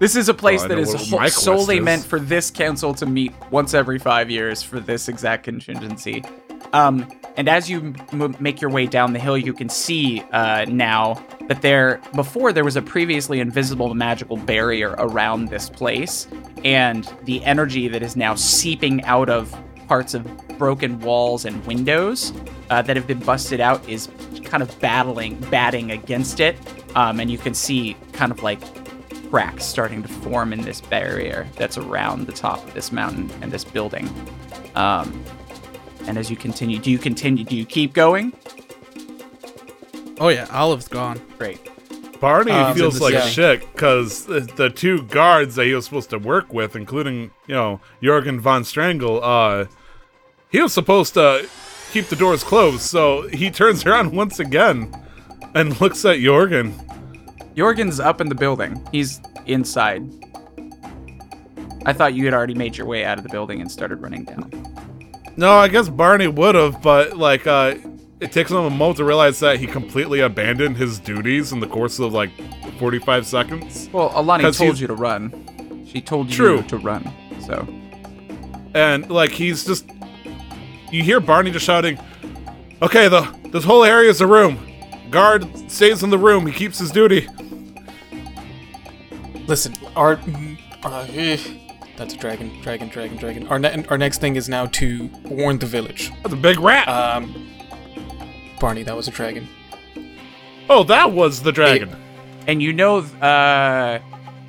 this 0.04 0.18
is 0.18 0.28
a 0.28 0.34
place 0.34 0.64
I 0.64 0.68
that 0.68 0.80
is 0.80 0.90
what 0.90 1.02
ho- 1.02 1.12
my 1.12 1.18
quest 1.18 1.38
solely 1.38 1.78
is. 1.78 1.82
meant 1.82 2.04
for 2.04 2.20
this 2.20 2.52
council 2.52 2.94
to 2.96 3.06
meet 3.06 3.32
once 3.52 3.74
every 3.74 4.00
five 4.00 4.30
years 4.30 4.62
for 4.62 4.82
this 4.82 5.08
exact 5.08 5.46
contingency. 5.46 6.26
Um, 6.74 7.10
and 7.38 7.48
as 7.48 7.70
you 7.70 7.94
m- 8.12 8.36
make 8.38 8.60
your 8.60 8.70
way 8.70 8.86
down 8.86 9.14
the 9.14 9.20
hill, 9.20 9.38
you 9.38 9.54
can 9.54 9.70
see 9.70 10.22
uh, 10.34 10.66
now 10.66 11.24
that 11.48 11.62
there, 11.62 12.02
before 12.16 12.52
there 12.52 12.66
was 12.66 12.76
a 12.76 12.82
previously 12.82 13.40
invisible 13.40 13.94
magical 13.94 14.36
barrier 14.36 14.90
around 14.98 15.48
this 15.48 15.70
place, 15.70 16.28
and 16.66 17.10
the 17.24 17.42
energy 17.46 17.88
that 17.88 18.04
is 18.04 18.18
now 18.18 18.36
seeping 18.36 19.02
out 19.06 19.30
of 19.30 19.56
parts 19.88 20.14
of 20.14 20.28
broken 20.58 21.00
walls 21.00 21.46
and 21.46 21.66
windows 21.66 22.34
uh, 22.70 22.82
that 22.82 22.98
have 22.98 23.08
been 23.08 23.20
busted 23.20 23.62
out 23.62 23.88
is 23.88 24.10
kind 24.44 24.62
of 24.62 24.80
battling, 24.82 25.40
batting 25.50 25.92
against 25.92 26.42
it. 26.42 26.58
Um, 26.94 27.22
and 27.22 27.32
you 27.32 27.38
can 27.38 27.54
see 27.54 27.96
kind 28.12 28.34
of 28.34 28.44
like 28.44 28.60
cracks 29.34 29.66
starting 29.66 30.04
to 30.04 30.08
form 30.08 30.54
in 30.54 30.62
this 30.62 30.80
barrier 30.80 31.48
that's 31.56 31.76
around 31.76 32.28
the 32.28 32.32
top 32.32 32.64
of 32.68 32.72
this 32.76 32.92
mountain 32.92 33.32
and 33.42 33.52
this 33.52 33.64
building. 33.64 34.08
Um, 34.76 35.24
and 36.06 36.20
as 36.20 36.30
you 36.30 36.38
continue, 36.38 36.78
do 36.78 36.92
you 36.92 37.00
continue? 37.00 37.44
Do 37.44 37.56
you 37.56 37.66
keep 37.66 37.94
going? 37.94 38.32
Oh 40.20 40.28
yeah, 40.28 40.46
Olive's 40.52 40.88
gone. 40.88 41.20
Great. 41.40 41.60
Barney 42.20 42.52
Um, 42.52 42.76
feels 42.76 43.02
like 43.02 43.16
this- 43.16 43.26
shit 43.34 43.62
because 43.74 44.26
the, 44.26 44.42
the 44.42 44.70
two 44.70 45.02
guards 45.08 45.56
that 45.56 45.66
he 45.66 45.74
was 45.74 45.86
supposed 45.86 46.12
to 46.12 46.20
work 46.20 46.54
with, 46.54 46.76
including 46.76 47.32
you 47.48 47.56
know 47.56 47.82
Jorgen 48.04 48.40
von 48.40 48.64
Strangle, 48.64 49.20
uh, 49.24 49.66
he 50.52 50.62
was 50.62 50.74
supposed 50.74 51.16
to 51.16 51.50
keep 51.92 52.06
the 52.06 52.16
doors 52.16 52.44
closed. 52.44 52.82
So 52.82 53.28
he 53.30 53.50
turns 53.50 53.84
around 53.88 54.12
once 54.16 54.40
again 54.40 54.94
and 55.56 55.82
looks 55.82 56.06
at 56.06 56.18
Jorgen. 56.18 56.74
Jorgen's 57.56 58.00
up 58.00 58.22
in 58.22 58.30
the 58.30 58.36
building. 58.36 58.86
He's 58.92 59.22
inside. 59.46 60.04
I 61.86 61.94
thought 61.94 62.14
you 62.14 62.26
had 62.26 62.34
already 62.34 62.54
made 62.54 62.78
your 62.78 62.88
way 62.88 63.04
out 63.04 63.18
of 63.18 63.24
the 63.24 63.30
building 63.30 63.62
and 63.62 63.72
started 63.72 64.02
running 64.02 64.24
down. 64.24 64.52
No, 65.36 65.52
I 65.54 65.68
guess 65.68 65.90
Barney 65.90 66.28
would 66.28 66.56
have, 66.56 66.82
but 66.82 67.18
like, 67.18 67.46
uh, 67.48 67.76
it 68.20 68.32
takes 68.32 68.52
him 68.52 68.58
a 68.58 68.70
moment 68.70 68.98
to 68.98 69.04
realize 69.04 69.40
that 69.40 69.60
he 69.60 69.68
completely 69.68 70.22
abandoned 70.22 70.78
his 70.78 71.00
duties 71.00 71.52
in 71.52 71.60
the 71.60 71.68
course 71.68 72.00
of 72.00 72.14
like 72.14 72.32
45 72.80 73.26
seconds. 73.26 73.90
Well, 73.92 74.12
Alani 74.16 74.50
told 74.52 74.80
you 74.80 74.88
to 74.88 74.96
run. 74.96 75.86
She 75.86 76.00
told 76.00 76.30
you 76.30 76.36
True. 76.36 76.62
to 76.64 76.78
run. 76.78 77.12
So 77.46 77.68
and 78.74 79.10
like 79.10 79.32
he's 79.32 79.66
just 79.66 79.86
you 80.92 81.04
hear 81.04 81.20
Barney 81.20 81.52
just 81.52 81.66
shouting, 81.66 82.00
"Okay, 82.82 83.08
the 83.08 83.22
this 83.52 83.64
whole 83.64 83.84
area 83.84 84.10
is 84.10 84.22
a 84.22 84.28
room. 84.28 84.60
Guard 85.10 85.48
stays 85.70 86.04
in 86.04 86.10
the 86.10 86.18
room. 86.18 86.46
He 86.46 86.54
keeps 86.54 86.80
his 86.80 86.92
duty." 86.92 87.28
Listen, 89.48 89.74
our 89.96 90.20
Uh, 90.84 91.08
eh, 91.14 91.38
that's 91.96 92.14
a 92.14 92.18
dragon, 92.18 92.52
dragon, 92.62 92.88
dragon, 92.90 93.18
dragon. 93.18 93.48
Our, 93.48 93.60
ne- 93.60 93.86
our 93.90 93.98
next 93.98 94.20
thing 94.20 94.36
is 94.36 94.50
now 94.50 94.66
to 94.68 95.10
warn 95.26 95.60
the 95.60 95.66
village. 95.66 96.12
That's 96.24 96.34
a 96.34 96.38
big 96.38 96.60
rat. 96.60 96.88
Um, 96.88 97.50
Barney, 98.60 98.84
that 98.84 98.96
was 98.96 99.08
a 99.08 99.12
dragon. 99.12 99.48
oh, 100.70 100.84
that 100.86 101.12
was 101.12 101.42
the 101.44 101.52
dragon. 101.52 101.96
And 102.48 102.62
you 102.62 102.74
know, 102.74 102.98
uh, 103.00 104.00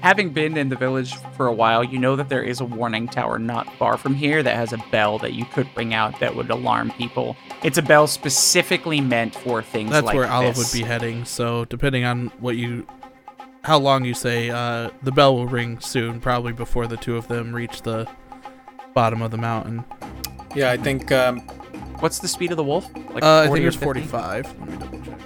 having 0.01 0.30
been 0.30 0.57
in 0.57 0.68
the 0.68 0.76
village 0.76 1.14
for 1.36 1.47
a 1.47 1.53
while, 1.53 1.84
you 1.84 1.99
know 1.99 2.16
that 2.16 2.28
there 2.28 2.42
is 2.42 2.61
a 2.61 2.64
warning 2.64 3.07
tower 3.09 3.38
not 3.38 3.72
far 3.76 3.97
from 3.97 4.14
here 4.14 4.42
that 4.42 4.57
has 4.57 4.72
a 4.72 4.78
bell 4.90 5.18
that 5.18 5.32
you 5.34 5.45
could 5.47 5.68
ring 5.76 5.95
out 5.95 6.18
that 6.20 6.34
would 6.34 6.51
alarm 6.51 6.90
people. 6.99 7.36
It's 7.62 7.78
a 7.78 7.82
bell 7.82 8.07
specifically 8.09 9.01
meant 9.01 9.34
for 9.34 9.62
things 9.62 9.90
like 9.90 9.92
that. 9.92 9.95
That's 10.03 10.07
like 10.07 10.16
where 10.16 10.26
Olive 10.30 10.57
this. 10.57 10.72
would 10.72 10.78
be 10.78 10.84
heading. 10.84 11.24
So 11.24 11.64
depending 11.66 12.05
on 12.05 12.28
what 12.40 12.57
you, 12.57 12.86
how 13.64 13.78
long 13.78 14.04
you 14.04 14.14
say, 14.14 14.50
uh, 14.50 14.90
the 15.02 15.10
bell 15.12 15.34
will 15.34 15.46
ring 15.46 15.80
soon. 15.80 16.20
Probably 16.20 16.52
before 16.52 16.86
the 16.86 16.96
two 16.96 17.16
of 17.16 17.28
them 17.28 17.54
reach 17.54 17.82
the 17.82 18.06
bottom 18.94 19.22
of 19.22 19.30
the 19.30 19.38
mountain. 19.38 19.84
Yeah, 20.54 20.70
I 20.70 20.76
think. 20.76 21.10
Um, 21.12 21.40
What's 22.00 22.18
the 22.18 22.28
speed 22.28 22.50
of 22.50 22.56
the 22.58 22.64
wolf? 22.64 22.86
Like 23.14 23.22
Uh, 23.24 23.42
I 23.42 23.46
think 23.48 23.64
or 23.64 23.68
it's 23.68 23.76
45. 23.76 24.44
Let 24.60 24.68
me 24.68 24.76
double 24.76 25.00
check. 25.00 25.20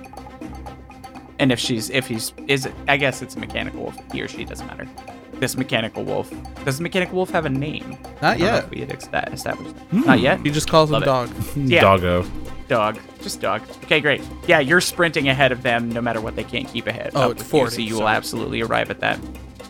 And 1.41 1.51
if 1.51 1.59
she's, 1.59 1.91
if 1.91 2.07
he's, 2.07 2.33
is 2.47 2.67
it? 2.67 2.75
I 2.87 2.97
guess 2.97 3.21
it's 3.23 3.35
a 3.37 3.39
mechanical 3.39 3.83
wolf. 3.83 3.97
He 4.13 4.21
or 4.23 4.29
she 4.29 4.45
doesn't 4.45 4.67
matter. 4.67 4.87
This 5.35 5.57
mechanical 5.57 6.05
wolf. 6.05 6.31
Does 6.65 6.77
the 6.77 6.83
mechanical 6.83 7.17
wolf 7.17 7.31
have 7.31 7.47
a 7.47 7.49
name? 7.49 7.85
I 7.85 7.87
Not 7.91 8.21
don't 8.21 8.39
know 8.41 8.45
yet. 8.47 8.65
if 8.65 8.71
we 8.71 8.81
had 8.81 8.93
ex- 8.93 9.07
that 9.09 9.33
established. 9.33 9.75
that. 9.77 9.93
Not 10.07 10.21
yet. 10.21 10.41
He 10.41 10.51
just 10.51 10.69
calls 10.69 10.91
him 10.91 11.03
it. 11.03 11.07
dog. 11.07 11.31
Yeah. 11.57 11.81
Doggo. 11.81 12.25
Dog. 12.69 12.99
Just 13.23 13.41
dog. 13.41 13.63
Okay, 13.85 14.01
great. 14.01 14.23
Yeah, 14.47 14.61
you're 14.61 14.81
sprinting 14.81 15.29
ahead 15.29 15.53
of 15.53 15.63
them 15.63 15.91
no 15.91 16.01
matter 16.01 16.21
what 16.21 16.37
they 16.37 16.45
can't 16.45 16.69
keep 16.69 16.87
ahead. 16.87 17.13
Oh, 17.15 17.31
it's 17.31 17.43
with 17.43 17.63
you, 17.63 17.71
so 17.71 17.81
you 17.81 17.95
will 17.97 18.09
absolutely 18.09 18.61
arrive 18.61 18.91
at 18.91 19.01
that. 19.01 19.19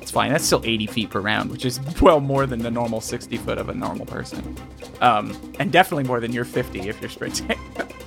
It's 0.03 0.11
fine. 0.11 0.33
That's 0.33 0.45
still 0.45 0.63
80 0.65 0.87
feet 0.89 1.11
per 1.11 1.21
round, 1.21 1.51
which 1.51 1.65
is 1.65 1.81
well 2.01 2.19
more 2.21 2.47
than 2.47 2.61
the 2.61 2.71
normal 2.71 3.01
60 3.01 3.37
foot 3.39 3.59
of 3.59 3.69
a 3.69 3.75
normal 3.75 4.07
person. 4.07 4.57
Um, 5.01 5.37
and 5.61 5.71
definitely 5.71 6.05
more 6.05 6.19
than 6.19 6.33
your 6.33 6.45
50 6.45 6.89
if 6.89 7.01
you're 7.01 7.11
sprinting. 7.11 7.53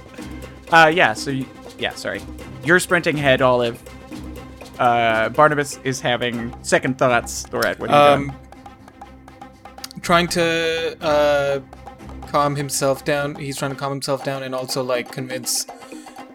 uh, 0.72 0.92
yeah, 0.94 1.14
so, 1.14 1.32
you, 1.32 1.46
yeah, 1.80 1.94
sorry. 1.96 2.22
You're 2.66 2.80
sprinting 2.80 3.18
ahead, 3.18 3.42
Olive. 3.42 3.82
Uh, 4.78 5.30
Barnabas 5.30 5.80
is 5.84 6.02
having 6.02 6.54
second 6.64 6.98
thoughts. 6.98 7.44
Thorad, 7.44 7.80
what 7.80 7.92
are 7.92 8.16
you 8.16 8.18
doing? 8.18 8.30
um, 8.32 8.40
trying 10.02 10.28
to 10.30 10.98
uh, 11.02 11.60
calm 12.32 12.56
himself 12.56 13.04
down. 13.04 13.36
He's 13.36 13.58
trying 13.58 13.72
to 13.72 13.78
calm 13.78 13.92
himself 13.92 14.24
down 14.24 14.44
and 14.44 14.56
also 14.56 14.82
like 14.82 15.12
convince 15.12 15.68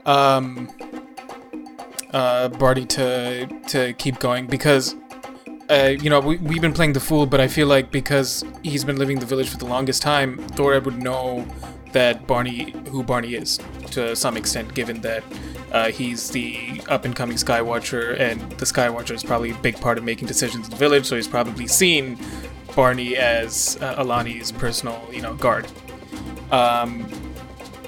um, 0.04 0.68
uh, 2.12 2.48
Barty 2.48 2.84
to 2.86 3.46
to 3.68 3.94
keep 3.94 4.18
going 4.18 4.46
because 4.46 4.94
uh, 5.70 5.94
you 5.98 6.10
know 6.10 6.20
we 6.20 6.36
we've 6.36 6.60
been 6.60 6.74
playing 6.74 6.92
the 6.92 7.00
fool, 7.00 7.24
but 7.26 7.40
I 7.40 7.48
feel 7.48 7.66
like 7.66 7.90
because 7.90 8.44
he's 8.62 8.84
been 8.84 8.96
living 8.96 9.18
the 9.18 9.26
village 9.26 9.48
for 9.48 9.56
the 9.56 9.66
longest 9.66 10.02
time, 10.02 10.38
Thorad 10.50 10.84
would 10.84 11.02
know 11.02 11.46
that 11.92 12.26
Barney 12.26 12.74
who 12.90 13.02
Barney 13.02 13.34
is 13.34 13.58
to 13.92 14.14
some 14.14 14.36
extent, 14.36 14.74
given 14.74 15.00
that. 15.00 15.24
Uh, 15.72 15.90
he's 15.90 16.30
the 16.30 16.80
up 16.88 17.04
and 17.04 17.14
coming 17.14 17.36
Skywatcher, 17.36 18.18
and 18.18 18.40
the 18.52 18.64
Skywatcher 18.64 19.10
is 19.10 19.24
probably 19.24 19.50
a 19.50 19.54
big 19.56 19.78
part 19.78 19.98
of 19.98 20.04
making 20.04 20.26
decisions 20.26 20.66
in 20.66 20.70
the 20.70 20.76
village. 20.76 21.04
So 21.04 21.16
he's 21.16 21.26
probably 21.28 21.66
seen 21.66 22.16
Barney 22.74 23.16
as 23.16 23.76
uh, 23.80 24.02
Alani's 24.02 24.52
personal, 24.52 25.06
you 25.12 25.20
know, 25.20 25.34
guard. 25.34 25.66
Um, 26.50 27.10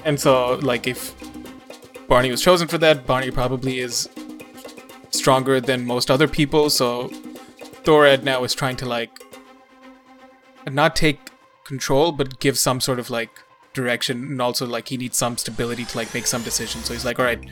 and 0.05 0.19
so, 0.19 0.55
like, 0.61 0.87
if 0.87 1.13
Barney 2.07 2.31
was 2.31 2.41
chosen 2.41 2.67
for 2.67 2.77
that, 2.79 3.05
Barney 3.05 3.31
probably 3.31 3.79
is 3.79 4.09
stronger 5.11 5.61
than 5.61 5.85
most 5.85 6.09
other 6.09 6.27
people. 6.27 6.69
So 6.69 7.09
Thorad 7.83 8.23
now 8.23 8.43
is 8.43 8.53
trying 8.53 8.77
to 8.77 8.85
like 8.85 9.11
not 10.67 10.95
take 10.95 11.19
control, 11.63 12.11
but 12.11 12.39
give 12.39 12.57
some 12.57 12.81
sort 12.81 12.99
of 12.99 13.09
like 13.09 13.29
direction, 13.73 14.23
and 14.23 14.41
also 14.41 14.65
like 14.65 14.87
he 14.87 14.97
needs 14.97 15.17
some 15.17 15.37
stability 15.37 15.85
to 15.85 15.97
like 15.97 16.13
make 16.13 16.25
some 16.25 16.43
decisions. 16.43 16.85
So 16.85 16.93
he's 16.93 17.05
like, 17.05 17.19
all 17.19 17.25
right, 17.25 17.43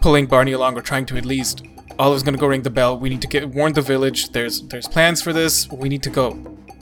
pulling 0.00 0.26
Barney 0.26 0.52
along 0.52 0.76
or 0.76 0.82
trying 0.82 1.06
to 1.06 1.16
at 1.16 1.24
least. 1.24 1.64
Olive's 1.98 2.22
gonna 2.22 2.36
go 2.36 2.46
ring 2.46 2.60
the 2.60 2.68
bell. 2.68 2.98
We 2.98 3.08
need 3.08 3.22
to 3.22 3.26
get 3.26 3.48
warn 3.48 3.72
the 3.72 3.80
village. 3.80 4.32
There's 4.32 4.60
there's 4.68 4.86
plans 4.86 5.22
for 5.22 5.32
this. 5.32 5.66
We 5.70 5.88
need 5.88 6.02
to 6.02 6.10
go. 6.10 6.34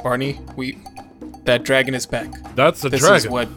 Barney, 0.02 0.40
we 0.56 0.78
that 1.44 1.62
dragon 1.64 1.94
is 1.94 2.06
back. 2.06 2.28
That's 2.54 2.84
a 2.84 2.88
This 2.88 3.00
dragon. 3.00 3.16
is 3.16 3.28
what 3.28 3.48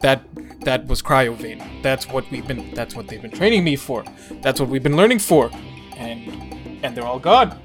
that 0.00 0.22
that 0.64 0.86
was 0.86 1.00
cryovane. 1.02 1.82
That's 1.82 2.08
what 2.08 2.30
we've 2.30 2.46
been 2.46 2.74
that's 2.74 2.94
what 2.94 3.08
they've 3.08 3.22
been 3.22 3.30
training 3.30 3.64
me 3.64 3.76
for. 3.76 4.04
That's 4.42 4.60
what 4.60 4.68
we've 4.68 4.82
been 4.82 4.96
learning 4.96 5.20
for. 5.20 5.50
And 5.96 6.84
and 6.84 6.96
they're 6.96 7.06
all 7.06 7.18
gone. 7.18 7.58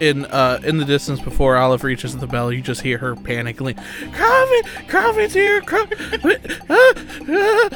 In 0.00 0.24
uh 0.26 0.58
in 0.64 0.78
the 0.78 0.84
distance 0.84 1.20
before 1.20 1.56
Olive 1.56 1.84
reaches 1.84 2.16
the 2.16 2.26
bell, 2.26 2.50
you 2.52 2.60
just 2.60 2.80
hear 2.80 2.98
her 2.98 3.14
panicking. 3.14 3.76
Coffee, 4.14 4.86
coffee's 4.88 5.34
here. 5.34 5.60
Coffee. 5.60 5.94
ah, 6.68 6.92
ah." 7.28 7.68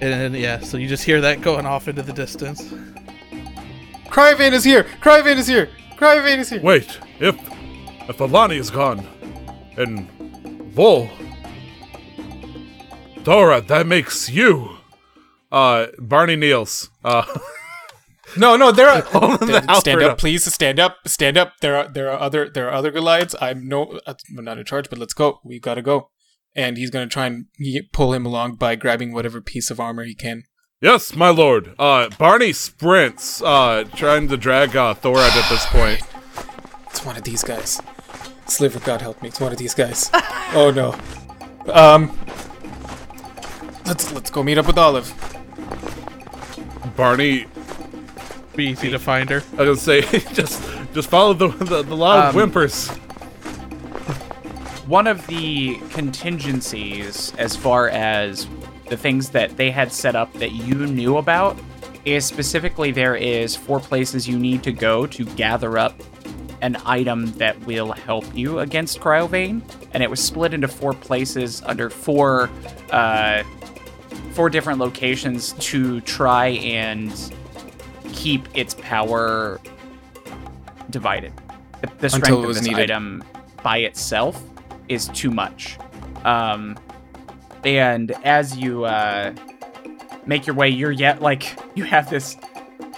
And 0.00 0.12
then 0.12 0.34
yeah, 0.34 0.58
so 0.60 0.76
you 0.76 0.88
just 0.88 1.04
hear 1.04 1.20
that 1.22 1.40
going 1.40 1.64
off 1.64 1.88
into 1.88 2.02
the 2.02 2.12
distance. 2.12 2.62
Cryovane 4.08 4.52
is 4.52 4.64
here! 4.64 4.84
Cryovane 5.02 5.36
is 5.36 5.46
here! 5.46 5.68
Cryovane 5.96 6.38
is 6.38 6.48
here! 6.50 6.60
Wait, 6.62 6.98
if 7.20 7.36
if 8.08 8.20
Alani 8.20 8.56
is 8.56 8.70
gone, 8.70 9.06
and 9.76 10.10
Vol, 10.72 11.08
Dora, 13.22 13.60
that 13.62 13.86
makes 13.86 14.28
you. 14.30 14.76
Uh, 15.50 15.86
Barney 15.98 16.36
Niels. 16.36 16.90
Uh, 17.04 17.24
No, 18.36 18.56
no, 18.56 18.70
there 18.72 18.88
are 18.88 19.00
the 19.02 19.74
stand 19.80 20.02
up, 20.02 20.18
please. 20.18 20.52
Stand 20.52 20.78
up, 20.78 20.96
stand 21.06 21.38
up. 21.38 21.54
There 21.62 21.76
are 21.76 21.88
there 21.88 22.10
are 22.10 22.18
other 22.20 22.50
there 22.50 22.68
are 22.68 22.72
other 22.72 22.90
Goliaths. 22.90 23.34
I'm 23.40 23.66
no, 23.66 23.98
I'm 24.06 24.44
not 24.44 24.58
in 24.58 24.64
charge, 24.66 24.90
but 24.90 24.98
let's 24.98 25.14
go. 25.14 25.40
We 25.44 25.58
gotta 25.58 25.80
go. 25.80 26.10
And 26.54 26.76
he's 26.76 26.90
gonna 26.90 27.06
try 27.06 27.26
and 27.26 27.46
pull 27.92 28.12
him 28.12 28.26
along 28.26 28.56
by 28.56 28.74
grabbing 28.74 29.14
whatever 29.14 29.40
piece 29.40 29.70
of 29.70 29.78
armor 29.80 30.02
he 30.04 30.14
can. 30.14 30.42
yes, 30.82 31.14
my 31.14 31.30
lord. 31.30 31.74
Uh, 31.78 32.10
Barney 32.18 32.52
sprints, 32.52 33.40
uh, 33.40 33.84
trying 33.94 34.28
to 34.28 34.36
drag 34.36 34.76
uh, 34.76 34.92
Thorad 34.94 35.30
at 35.30 35.48
this 35.48 35.64
point. 35.66 36.00
It's 36.90 37.04
one 37.06 37.16
of 37.16 37.22
these 37.22 37.42
guys. 37.44 37.80
Sliver, 38.48 38.78
God 38.80 39.00
help 39.02 39.20
me. 39.22 39.28
It's 39.28 39.40
one 39.40 39.52
of 39.52 39.58
these 39.58 39.74
guys. 39.74 40.10
oh 40.54 40.70
no. 40.74 40.94
Um. 41.72 42.16
Let's 43.84 44.12
let's 44.12 44.30
go 44.30 44.42
meet 44.42 44.58
up 44.58 44.66
with 44.66 44.78
Olive. 44.78 45.12
Barney, 46.96 47.46
Be 48.56 48.66
easy 48.68 48.90
to 48.90 48.98
find 48.98 49.28
her. 49.30 49.42
I 49.58 49.62
was 49.62 49.84
gonna 49.86 50.02
say, 50.02 50.18
just 50.32 50.62
just 50.94 51.08
follow 51.10 51.34
the 51.34 51.48
the, 51.48 51.82
the 51.82 51.96
loud 51.96 52.30
Um, 52.30 52.34
whimpers. 52.34 52.88
one 54.86 55.06
of 55.06 55.26
the 55.26 55.76
contingencies 55.90 57.32
as 57.38 57.54
far 57.56 57.88
as 57.90 58.46
the 58.88 58.96
things 58.96 59.30
that 59.30 59.56
they 59.56 59.70
had 59.70 59.92
set 59.92 60.14
up 60.16 60.32
that 60.34 60.52
you 60.52 60.86
knew 60.86 61.16
about 61.18 61.58
is 62.04 62.24
specifically 62.24 62.92
there 62.92 63.16
is 63.16 63.56
four 63.56 63.80
places 63.80 64.28
you 64.28 64.38
need 64.38 64.62
to 64.62 64.70
go 64.72 65.06
to 65.08 65.24
gather 65.34 65.76
up 65.76 66.00
an 66.62 66.76
item 66.84 67.32
that 67.32 67.58
will 67.66 67.92
help 67.92 68.24
you 68.34 68.60
against 68.60 69.00
cryovane 69.00 69.62
and 69.92 70.02
it 70.02 70.10
was 70.10 70.20
split 70.20 70.54
into 70.54 70.68
four 70.68 70.92
places 70.92 71.62
under 71.66 71.90
four 71.90 72.50
uh 72.90 73.42
four 74.32 74.50
different 74.50 74.78
locations 74.78 75.52
to 75.54 76.00
try 76.02 76.48
and 76.48 77.32
keep 78.12 78.46
its 78.54 78.74
power 78.74 79.60
divided 80.90 81.32
the, 81.80 81.90
the 81.98 82.10
strength 82.10 82.44
of 82.44 82.54
this 82.54 82.62
needed. 82.62 82.90
item 82.90 83.24
by 83.62 83.78
itself 83.78 84.42
is 84.88 85.08
too 85.08 85.30
much. 85.30 85.78
Um, 86.24 86.78
and 87.64 88.12
as 88.24 88.56
you 88.56 88.84
uh, 88.84 89.34
make 90.24 90.46
your 90.46 90.56
way, 90.56 90.68
you're 90.68 90.92
yet 90.92 91.20
like 91.20 91.58
you 91.74 91.84
have 91.84 92.08
this 92.10 92.36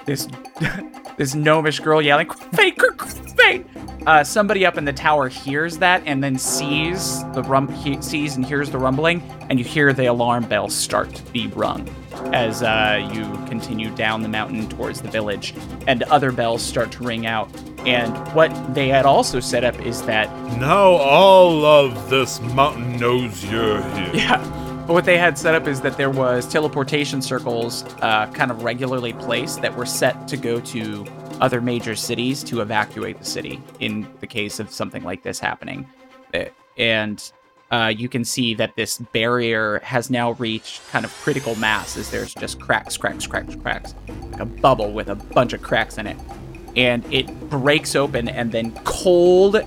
this 0.04 0.28
this 1.18 1.34
gnomish 1.34 1.80
girl 1.80 2.00
yelling, 2.00 2.30
"Fake, 2.54 2.80
fake!" 3.36 3.66
Uh, 4.06 4.24
somebody 4.24 4.64
up 4.64 4.78
in 4.78 4.86
the 4.86 4.92
tower 4.92 5.28
hears 5.28 5.76
that 5.78 6.02
and 6.06 6.24
then 6.24 6.38
sees 6.38 7.22
the 7.34 7.42
rum 7.42 7.68
he 7.68 8.00
sees 8.00 8.36
and 8.36 8.46
hears 8.46 8.70
the 8.70 8.78
rumbling, 8.78 9.20
and 9.50 9.58
you 9.58 9.64
hear 9.64 9.92
the 9.92 10.06
alarm 10.06 10.46
bell 10.46 10.68
start 10.70 11.14
to 11.14 11.22
be 11.32 11.48
rung 11.48 11.86
as 12.32 12.62
uh, 12.62 13.10
you 13.12 13.24
continue 13.46 13.90
down 13.94 14.22
the 14.22 14.28
mountain 14.28 14.68
towards 14.68 15.00
the 15.00 15.08
village, 15.10 15.54
and 15.86 16.02
other 16.04 16.32
bells 16.32 16.62
start 16.62 16.90
to 16.92 17.04
ring 17.04 17.26
out. 17.26 17.50
And 17.86 18.16
what 18.34 18.50
they 18.74 18.88
had 18.88 19.06
also 19.06 19.40
set 19.40 19.64
up 19.64 19.78
is 19.84 20.02
that 20.02 20.28
Now 20.58 20.92
all 20.92 21.64
of 21.64 22.10
this 22.10 22.40
mountain 22.40 22.96
knows 22.96 23.44
you're 23.44 23.82
here. 23.82 24.10
Yeah. 24.14 24.67
But 24.88 24.94
what 24.94 25.04
they 25.04 25.18
had 25.18 25.36
set 25.36 25.54
up 25.54 25.68
is 25.68 25.82
that 25.82 25.98
there 25.98 26.08
was 26.08 26.46
teleportation 26.46 27.20
circles 27.20 27.84
uh, 28.00 28.26
kind 28.32 28.50
of 28.50 28.64
regularly 28.64 29.12
placed 29.12 29.60
that 29.60 29.76
were 29.76 29.84
set 29.84 30.26
to 30.28 30.36
go 30.38 30.60
to 30.60 31.04
other 31.42 31.60
major 31.60 31.94
cities 31.94 32.42
to 32.44 32.62
evacuate 32.62 33.18
the 33.18 33.24
city 33.26 33.60
in 33.80 34.08
the 34.20 34.26
case 34.26 34.58
of 34.58 34.70
something 34.70 35.04
like 35.04 35.22
this 35.22 35.38
happening. 35.38 35.86
Uh, 36.32 36.44
And 36.78 37.32
uh, 37.70 37.92
you 37.94 38.08
can 38.08 38.24
see 38.24 38.54
that 38.54 38.76
this 38.76 38.96
barrier 39.12 39.80
has 39.80 40.08
now 40.08 40.32
reached 40.32 40.80
kind 40.90 41.04
of 41.04 41.12
critical 41.16 41.54
mass 41.56 41.98
as 41.98 42.10
there's 42.10 42.32
just 42.32 42.58
cracks, 42.58 42.96
cracks, 42.96 43.26
cracks, 43.26 43.56
cracks. 43.56 43.94
Like 44.30 44.40
a 44.40 44.46
bubble 44.46 44.90
with 44.92 45.10
a 45.10 45.16
bunch 45.16 45.52
of 45.52 45.60
cracks 45.60 45.98
in 45.98 46.06
it. 46.06 46.16
and 46.76 47.04
it 47.12 47.26
breaks 47.50 47.94
open, 47.94 48.28
and 48.28 48.52
then 48.52 48.72
cold 48.84 49.60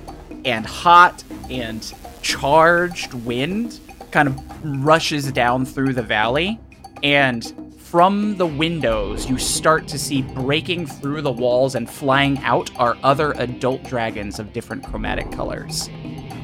and 0.46 0.66
hot 0.66 1.24
and 1.50 1.94
charged 2.24 3.14
wind 3.14 3.80
kind 4.12 4.28
of 4.28 4.86
rushes 4.86 5.32
down 5.32 5.66
through 5.66 5.94
the 5.94 6.04
valley. 6.04 6.60
And 7.04 7.74
from 7.80 8.38
the 8.38 8.46
windows, 8.46 9.30
you 9.30 9.38
start 9.38 9.88
to 9.90 10.00
see 10.00 10.22
breaking 10.22 10.88
through 10.88 11.22
the 11.22 11.32
walls 11.32 11.76
and 11.76 11.90
flying 11.90 12.38
out 12.40 12.70
are 12.78 12.98
other 13.04 13.32
adult 13.34 13.84
dragons 13.84 14.40
of 14.40 14.54
different 14.54 14.86
chromatic 14.86 15.32
colors 15.32 15.90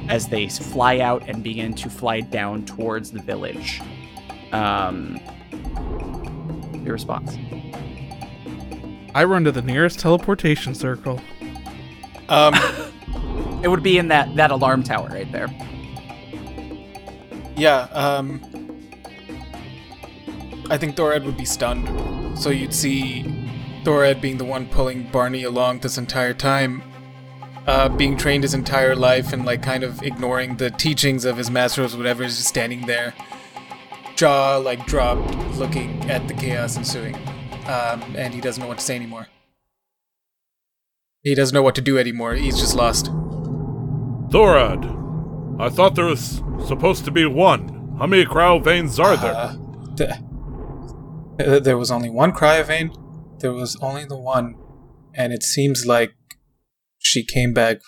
as 0.09 0.28
they 0.28 0.47
fly 0.47 0.99
out 0.99 1.28
and 1.28 1.43
begin 1.43 1.74
to 1.74 1.89
fly 1.89 2.22
down 2.22 2.65
towards 2.65 3.11
the 3.11 3.22
village. 3.22 3.82
Um, 4.51 5.20
your 6.84 6.93
response? 6.93 7.38
I 9.13 9.24
run 9.24 9.43
to 9.43 9.51
the 9.51 9.61
nearest 9.61 9.99
teleportation 9.99 10.74
circle. 10.76 11.22
Um, 12.30 12.53
It 13.63 13.70
would 13.70 13.82
be 13.84 13.97
in 13.97 14.07
that 14.09 14.36
that 14.36 14.51
alarm 14.51 14.84
tower 14.84 15.09
right 15.09 15.32
there. 15.32 15.47
Yeah, 17.58 17.88
um, 17.93 18.39
I 20.70 20.78
think 20.78 20.95
Thorad 20.95 21.26
would 21.26 21.38
be 21.38 21.45
stunned. 21.45 22.38
So 22.38 22.49
you'd 22.49 22.74
see 22.74 23.24
Thorad 23.84 24.22
being 24.22 24.38
the 24.38 24.45
one 24.45 24.68
pulling 24.68 25.10
Barney 25.12 25.43
along 25.43 25.80
this 25.80 25.97
entire 25.97 26.34
time, 26.34 26.84
uh, 27.66 27.89
being 27.89 28.16
trained 28.16 28.43
his 28.43 28.53
entire 28.53 28.95
life 28.95 29.34
and 29.34 29.43
like 29.43 29.64
kind 29.64 29.84
of 29.84 30.03
ignoring 30.03 30.58
the 30.58 30.70
teachings 30.70 31.26
of 31.26 31.38
his 31.38 31.49
masters, 31.49 31.97
whatever, 31.97 32.24
is 32.24 32.38
just 32.38 32.49
standing 32.49 32.86
there, 32.86 33.14
jaw 34.16 34.58
like 34.58 34.86
dropped, 34.86 35.34
looking 35.58 36.10
at 36.12 36.28
the 36.28 36.34
chaos 36.34 36.78
ensuing. 36.78 37.16
Um, 37.68 38.01
and 38.16 38.34
he 38.34 38.39
doesn't 38.39 38.62
know 38.62 38.68
what 38.68 38.78
to 38.78 38.84
say 38.84 38.95
anymore. 38.95 39.28
He 41.24 41.36
doesn't 41.36 41.53
know 41.53 41.64
what 41.64 41.76
to 41.76 41.82
do 41.82 41.97
anymore. 41.97 42.36
He's 42.36 42.58
just 42.58 42.76
lost. 42.76 43.08
Thorad, 44.30 44.97
I 45.60 45.70
thought 45.70 45.95
there 45.95 46.05
was 46.05 46.41
supposed 46.68 47.05
to 47.05 47.12
be 47.12 47.26
one. 47.26 47.95
How 47.97 48.05
many 48.05 48.26
cryovanes 48.26 49.03
are 49.03 49.18
there? 49.18 49.34
Uh, 49.34 49.55
th- 49.95 50.12
uh, 51.47 51.60
there 51.60 51.78
was 51.78 51.89
only 51.89 52.10
one 52.10 52.32
cryovane. 52.32 52.95
There 53.39 53.53
was 53.53 53.76
only 53.82 54.05
the 54.05 54.18
one, 54.18 54.55
and 55.16 55.34
it 55.34 55.43
seems 55.43 55.86
like 55.86 56.14
she 56.99 57.26
came 57.26 57.53
back. 57.53 57.80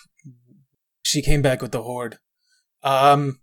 She 1.03 1.21
came 1.21 1.41
back 1.41 1.61
with 1.61 1.71
the 1.71 1.83
horde. 1.83 2.17
Um, 2.83 3.39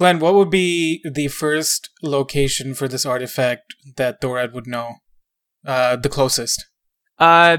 Glenn, 0.00 0.18
what 0.18 0.34
would 0.34 0.50
be 0.50 1.00
the 1.08 1.28
first 1.28 1.90
location 2.02 2.74
for 2.74 2.88
this 2.88 3.06
artifact 3.06 3.74
that 3.96 4.20
Thorad 4.20 4.52
would 4.52 4.66
know? 4.66 4.94
Uh, 5.64 5.96
the 5.96 6.08
closest. 6.08 6.66
Uh, 7.18 7.58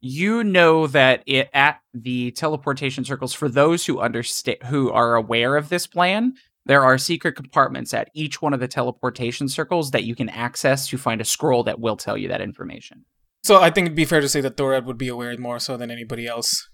you 0.00 0.44
know 0.44 0.86
that 0.86 1.22
it 1.26 1.50
at 1.52 1.80
the 1.92 2.30
teleportation 2.32 3.04
circles 3.04 3.34
for 3.34 3.48
those 3.48 3.86
who 3.86 4.00
understand 4.00 4.58
who 4.66 4.90
are 4.90 5.14
aware 5.14 5.56
of 5.56 5.68
this 5.68 5.86
plan. 5.86 6.34
There 6.66 6.84
are 6.84 6.98
secret 6.98 7.34
compartments 7.34 7.94
at 7.94 8.10
each 8.14 8.42
one 8.42 8.52
of 8.52 8.60
the 8.60 8.68
teleportation 8.68 9.48
circles 9.48 9.90
that 9.92 10.04
you 10.04 10.14
can 10.14 10.28
access 10.28 10.86
to 10.88 10.98
find 10.98 11.20
a 11.20 11.24
scroll 11.24 11.64
that 11.64 11.80
will 11.80 11.96
tell 11.96 12.16
you 12.16 12.28
that 12.28 12.42
information. 12.42 13.06
So 13.42 13.60
I 13.60 13.70
think 13.70 13.86
it'd 13.86 13.96
be 13.96 14.04
fair 14.04 14.20
to 14.20 14.28
say 14.28 14.40
that 14.42 14.56
Thorad 14.56 14.84
would 14.84 14.98
be 14.98 15.08
aware 15.08 15.36
more 15.38 15.58
so 15.58 15.76
than 15.76 15.90
anybody 15.90 16.26
else. 16.26 16.68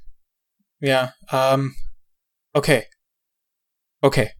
Yeah. 0.80 1.10
Um. 1.30 1.74
Okay. 2.54 2.86
Okay. 4.02 4.30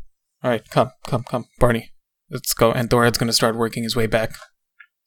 All 0.42 0.50
right. 0.50 0.68
Come, 0.68 0.90
come, 1.06 1.22
come, 1.22 1.46
Barney. 1.58 1.92
Let's 2.30 2.52
go. 2.52 2.72
And 2.72 2.90
Thorad's 2.90 3.18
gonna 3.18 3.32
start 3.32 3.56
working 3.56 3.84
his 3.84 3.94
way 3.94 4.06
back, 4.06 4.32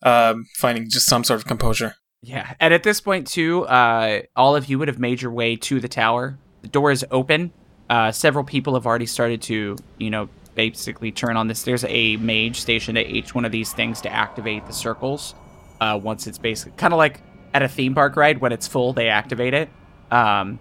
um, 0.02 0.46
finding 0.58 0.90
just 0.90 1.08
some 1.08 1.24
sort 1.24 1.42
of 1.42 1.46
composure. 1.46 1.96
Yeah, 2.22 2.54
and 2.60 2.74
at 2.74 2.84
this 2.84 3.00
point 3.00 3.28
too, 3.28 3.66
uh, 3.68 4.22
all 4.36 4.56
of 4.56 4.70
you 4.70 4.80
would 4.80 4.88
have 4.88 5.00
made 5.00 5.22
your 5.22 5.32
way 5.32 5.56
to 5.58 5.80
the 5.80 5.88
tower. 5.88 6.38
The 6.62 6.68
door 6.68 6.92
is 6.92 7.06
open. 7.12 7.52
Uh, 7.90 8.12
several 8.12 8.44
people 8.44 8.74
have 8.74 8.86
already 8.86 9.06
started 9.06 9.42
to, 9.44 9.78
you 9.98 10.10
know, 10.10 10.30
basically 10.56 11.12
turn 11.12 11.38
on 11.38 11.48
this. 11.48 11.64
There's 11.64 11.86
a 11.86 12.18
mage 12.18 12.60
stationed 12.60 12.98
at 12.98 13.06
each 13.08 13.36
one 13.36 13.46
of 13.46 13.52
these 13.52 13.72
things 13.72 14.02
to 14.02 14.12
activate 14.12 14.66
the 14.66 14.74
circles. 14.74 15.36
Uh, 15.80 16.00
once 16.02 16.26
it's 16.26 16.40
basically 16.40 16.74
kind 16.76 16.94
of 16.94 16.98
like 16.98 17.22
at 17.54 17.62
a 17.62 17.68
theme 17.68 17.94
park 17.94 18.16
ride 18.16 18.42
when 18.42 18.52
it's 18.52 18.68
full, 18.68 18.94
they 18.94 19.10
activate 19.10 19.54
it. 19.54 19.70
Um, 20.10 20.60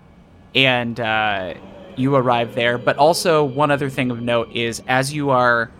and 0.55 1.01
uh, 1.01 1.55
you 1.97 2.15
arrive 2.15 2.55
there. 2.55 2.77
But 2.77 2.99
also 2.99 3.45
one 3.45 3.71
other 3.71 3.89
thing 3.89 4.11
of 4.11 4.21
note 4.21 4.53
is 4.55 4.83
as 4.87 5.13
you 5.13 5.31
are 5.31 5.71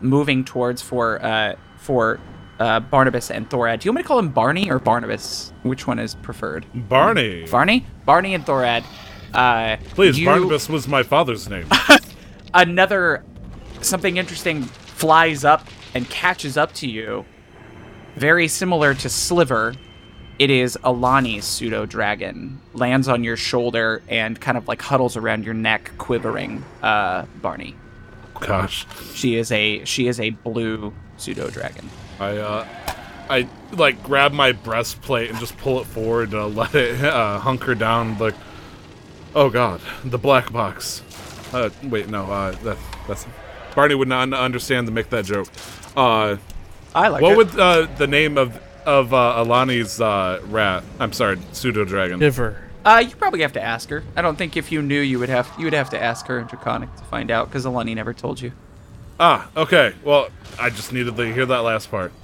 moving 0.00 0.44
towards 0.44 0.80
for 0.80 1.22
uh, 1.22 1.56
for 1.76 2.18
uh, 2.58 2.80
Barnabas 2.80 3.30
and 3.30 3.48
Thorad. 3.48 3.80
Do 3.80 3.86
you 3.86 3.90
want 3.92 3.96
me 3.96 4.02
to 4.02 4.08
call 4.08 4.18
him 4.18 4.30
Barney 4.30 4.70
or 4.70 4.78
Barnabas? 4.78 5.52
Which 5.62 5.86
one 5.86 5.98
is 5.98 6.14
preferred? 6.16 6.66
Barney. 6.74 7.46
Barney? 7.50 7.86
Barney 8.04 8.34
and 8.34 8.44
Thorad. 8.44 8.84
Uh, 9.34 9.76
Please, 9.90 10.18
you- 10.18 10.26
Barnabas 10.26 10.68
was 10.68 10.88
my 10.88 11.02
father's 11.02 11.48
name. 11.48 11.66
Another 12.54 13.24
something 13.82 14.16
interesting 14.16 14.62
flies 14.62 15.44
up 15.44 15.66
and 15.94 16.08
catches 16.08 16.56
up 16.56 16.72
to 16.74 16.88
you. 16.88 17.24
Very 18.16 18.48
similar 18.48 18.94
to 18.94 19.08
Sliver. 19.10 19.74
It 20.38 20.50
is 20.50 20.78
Alani's 20.84 21.44
pseudo 21.44 21.86
dragon. 21.86 22.60
Lands 22.74 23.08
on 23.08 23.24
your 23.24 23.36
shoulder 23.36 24.02
and 24.08 24.38
kind 24.40 24.56
of 24.58 24.68
like 24.68 24.80
huddles 24.82 25.16
around 25.16 25.44
your 25.44 25.54
neck, 25.54 25.90
quivering. 25.98 26.64
Uh, 26.82 27.24
Barney. 27.42 27.74
Gosh. 28.40 28.86
She 29.14 29.36
is 29.36 29.50
a 29.52 29.84
she 29.84 30.08
is 30.08 30.20
a 30.20 30.30
blue 30.30 30.92
pseudo 31.16 31.48
dragon. 31.50 31.88
I 32.20 32.36
uh 32.36 32.66
I 33.28 33.48
like 33.72 34.02
grab 34.02 34.32
my 34.32 34.52
breastplate 34.52 35.30
and 35.30 35.38
just 35.38 35.56
pull 35.58 35.80
it 35.80 35.86
forward 35.86 36.30
to 36.30 36.46
let 36.46 36.74
it 36.74 37.02
uh, 37.04 37.38
hunker 37.40 37.74
down 37.74 38.18
like 38.18 38.34
Oh 39.34 39.50
god, 39.50 39.80
the 40.04 40.18
black 40.18 40.52
box. 40.52 41.02
Uh 41.52 41.70
wait, 41.82 42.08
no, 42.08 42.24
uh 42.30 42.52
that 42.62 42.78
that's 43.06 43.26
Barney 43.74 43.94
would 43.94 44.08
not 44.08 44.32
understand 44.32 44.86
to 44.86 44.92
make 44.92 45.10
that 45.10 45.24
joke. 45.24 45.48
Uh 45.96 46.36
I 46.94 47.08
like 47.08 47.20
what 47.22 47.32
it. 47.32 47.36
would 47.36 47.58
uh 47.60 47.86
the 47.96 48.06
name 48.06 48.38
of 48.38 48.58
of 48.86 49.12
uh, 49.12 49.44
Alani's 49.44 50.00
uh 50.00 50.40
rat 50.44 50.84
I'm 51.00 51.12
sorry, 51.12 51.38
pseudo 51.52 51.84
dragon. 51.84 52.20
Shiver. 52.20 52.62
Uh, 52.84 52.98
you 53.04 53.16
probably 53.16 53.40
have 53.42 53.52
to 53.54 53.60
ask 53.60 53.90
her. 53.90 54.04
I 54.14 54.22
don't 54.22 54.36
think 54.38 54.56
if 54.56 54.70
you 54.70 54.80
knew, 54.80 55.00
you 55.00 55.18
would 55.18 55.28
have 55.28 55.52
you 55.58 55.64
would 55.64 55.72
have 55.72 55.90
to 55.90 56.00
ask 56.00 56.26
her 56.28 56.38
in 56.38 56.46
Draconic 56.46 56.94
to 56.94 57.02
find 57.02 57.32
out 57.32 57.48
because 57.48 57.64
Alani 57.64 57.96
never 57.96 58.14
told 58.14 58.40
you. 58.40 58.52
Ah, 59.18 59.48
okay. 59.56 59.94
Well, 60.04 60.28
I 60.58 60.70
just 60.70 60.92
needed 60.92 61.16
to 61.16 61.32
hear 61.32 61.46
that 61.46 61.58
last 61.60 61.90
part. 61.90 62.12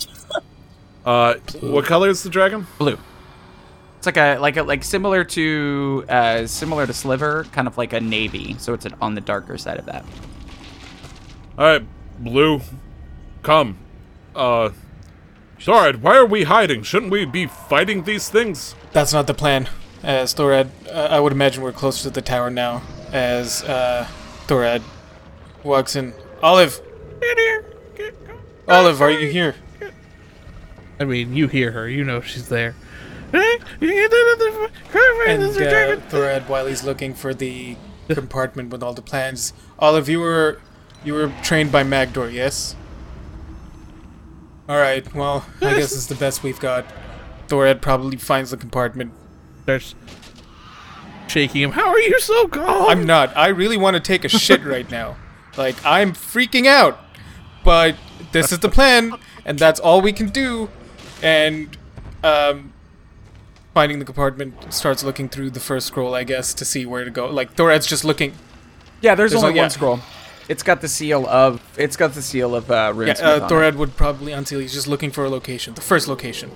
Uh 1.05 1.35
what 1.61 1.85
color 1.85 2.09
is 2.09 2.23
the 2.23 2.31
dragon? 2.31 2.65
Blue. 2.79 2.97
It's 3.99 4.07
like 4.07 4.17
a 4.17 4.37
like 4.39 4.57
a 4.57 4.63
like 4.63 4.85
similar 4.85 5.25
to 5.25 6.05
uh 6.09 6.47
similar 6.47 6.87
to 6.87 6.93
Sliver, 6.93 7.43
kind 7.51 7.67
of 7.67 7.77
like 7.77 7.93
a 7.93 8.01
navy. 8.01 8.55
So 8.61 8.73
it's 8.73 8.85
an, 8.85 8.95
on 9.01 9.17
the 9.17 9.21
darker 9.21 9.59
side 9.59 9.81
of 9.81 9.87
that. 9.87 10.05
All 11.59 11.65
right, 11.67 11.83
Blue, 12.21 12.61
come. 13.43 13.79
Uh, 14.37 14.71
Thorad, 15.59 16.01
why 16.03 16.17
are 16.17 16.25
we 16.27 16.45
hiding? 16.45 16.85
Shouldn't 16.85 17.11
we 17.11 17.25
be 17.25 17.47
fighting 17.47 18.05
these 18.05 18.29
things? 18.29 18.77
That's 18.93 19.13
not 19.13 19.27
the 19.27 19.35
plan. 19.35 19.69
As 20.05 20.33
Thorad, 20.35 20.71
uh, 20.89 21.09
I 21.11 21.19
would 21.19 21.33
imagine 21.33 21.65
we're 21.65 21.73
closer 21.73 22.05
to 22.05 22.11
the 22.11 22.23
tower 22.23 22.49
now. 22.49 22.83
As 23.13 23.65
uh, 23.65 24.07
Thorad 24.47 24.83
walks 25.65 25.97
in. 25.97 26.15
Olive. 26.43 26.81
Get 27.21 27.39
here! 27.39 27.65
Olive, 28.69 29.01
are 29.01 29.11
you 29.11 29.29
here? 29.29 29.55
I 30.99 31.05
mean, 31.05 31.35
you 31.35 31.49
hear 31.49 31.73
her. 31.73 31.89
You 31.89 32.05
know 32.05 32.21
she's 32.21 32.49
there. 32.49 32.75
And 33.33 33.43
uh, 33.43 33.67
Thorad, 36.11 36.49
while 36.49 36.67
he's 36.67 36.85
looking 36.85 37.15
for 37.15 37.33
the 37.33 37.77
compartment 38.09 38.71
with 38.71 38.83
all 38.83 38.93
the 38.93 39.03
plans, 39.03 39.53
Olive, 39.79 40.09
you 40.09 40.21
were 40.21 40.61
you 41.05 41.15
were 41.15 41.33
trained 41.43 41.73
by 41.73 41.83
Magdor, 41.83 42.31
yes? 42.31 42.77
All 44.69 44.77
right. 44.77 45.13
Well, 45.15 45.45
I 45.61 45.75
guess 45.75 45.93
it's 45.93 46.07
the 46.07 46.15
best 46.15 46.43
we've 46.43 46.61
got. 46.61 46.85
Thorad 47.49 47.81
probably 47.81 48.17
finds 48.17 48.51
the 48.51 48.57
compartment. 48.57 49.13
Starts 49.63 49.95
shaking 51.29 51.63
him. 51.63 51.73
How 51.73 51.89
are 51.89 52.01
you 52.01 52.21
so 52.21 52.49
calm? 52.49 52.89
I'm 52.89 53.05
not. 53.05 53.37
I 53.37 53.49
really 53.49 53.77
want 53.77 53.95
to 53.95 54.01
take 54.01 54.25
a 54.25 54.29
shit 54.29 54.65
right 54.65 54.91
now. 54.91 55.17
Like 55.57 55.77
I'm 55.85 56.13
freaking 56.13 56.67
out. 56.67 56.99
But 57.65 57.97
this 58.33 58.51
is 58.51 58.59
the 58.59 58.69
plan, 58.69 59.13
and 59.45 59.59
that's 59.59 59.79
all 59.79 60.01
we 60.01 60.13
can 60.13 60.31
do. 60.31 60.69
And 61.23 61.77
um, 62.25 62.73
finding 63.73 63.99
the 64.01 64.05
compartment 64.05 64.73
starts 64.73 65.05
looking 65.05 65.29
through 65.29 65.51
the 65.51 65.61
first 65.61 65.87
scroll, 65.87 66.15
I 66.15 66.25
guess, 66.25 66.55
to 66.55 66.65
see 66.65 66.87
where 66.87 67.05
to 67.05 67.11
go. 67.11 67.29
Like 67.31 67.55
Thorad's 67.55 67.87
just 67.87 68.05
looking. 68.05 68.33
Yeah, 69.01 69.15
there's, 69.15 69.31
There's 69.33 69.43
only 69.43 69.51
only- 69.51 69.57
yeah. 69.59 69.63
one 69.65 69.71
scroll. 69.71 70.01
It's 70.49 70.65
got 70.65 70.81
the 70.81 70.89
seal 70.89 71.25
of 71.29 71.63
it's 71.77 71.97
got 71.97 72.15
the 72.15 72.23
seal 72.23 72.57
of 72.57 72.69
uh, 72.69 72.93
Yeah, 72.99 73.13
uh. 73.13 73.49
Thorad 73.49 73.77
would 73.77 73.97
probably 73.97 74.33
until 74.33 74.59
he's 74.59 74.73
just 74.73 74.89
looking 74.89 75.13
for 75.13 75.25
a 75.25 75.31
location, 75.31 75.75
the 75.75 75.81
first 75.81 76.09
location. 76.09 76.51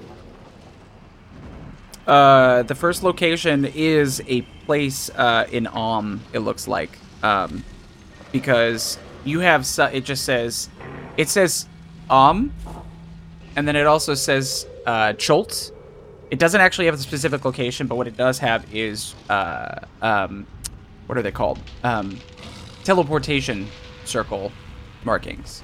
Uh, 2.07 2.63
the 2.65 2.75
first 2.75 3.03
location 3.03 3.65
is 3.65 4.23
a 4.29 4.43
place 4.65 5.11
uh, 5.11 5.47
in 5.51 5.67
Om. 5.69 6.21
It 6.33 6.41
looks 6.41 6.69
like 6.69 6.99
um, 7.23 7.65
because 8.33 8.99
you 9.25 9.41
have 9.41 9.67
su- 9.67 9.83
it 9.85 10.05
just 10.05 10.25
says 10.25 10.69
it 11.17 11.29
says 11.29 11.67
Om, 12.11 12.53
and 13.57 13.67
then 13.67 13.77
it 13.77 13.87
also 13.87 14.15
says 14.15 14.67
uh, 14.87 15.13
Cholt, 15.15 15.73
it 16.31 16.39
doesn't 16.39 16.61
actually 16.61 16.87
have 16.87 16.95
a 16.95 16.99
specific 16.99 17.45
location, 17.45 17.87
but 17.87 17.97
what 17.97 18.07
it 18.07 18.17
does 18.17 18.39
have 18.39 18.73
is 18.75 19.15
uh, 19.29 19.81
um, 20.03 20.47
what 21.07 21.17
are 21.17 21.23
they 21.23 21.33
called? 21.33 21.59
Um, 21.83 22.19
teleportation 22.85 23.67
circle 24.05 24.53
markings 25.05 25.63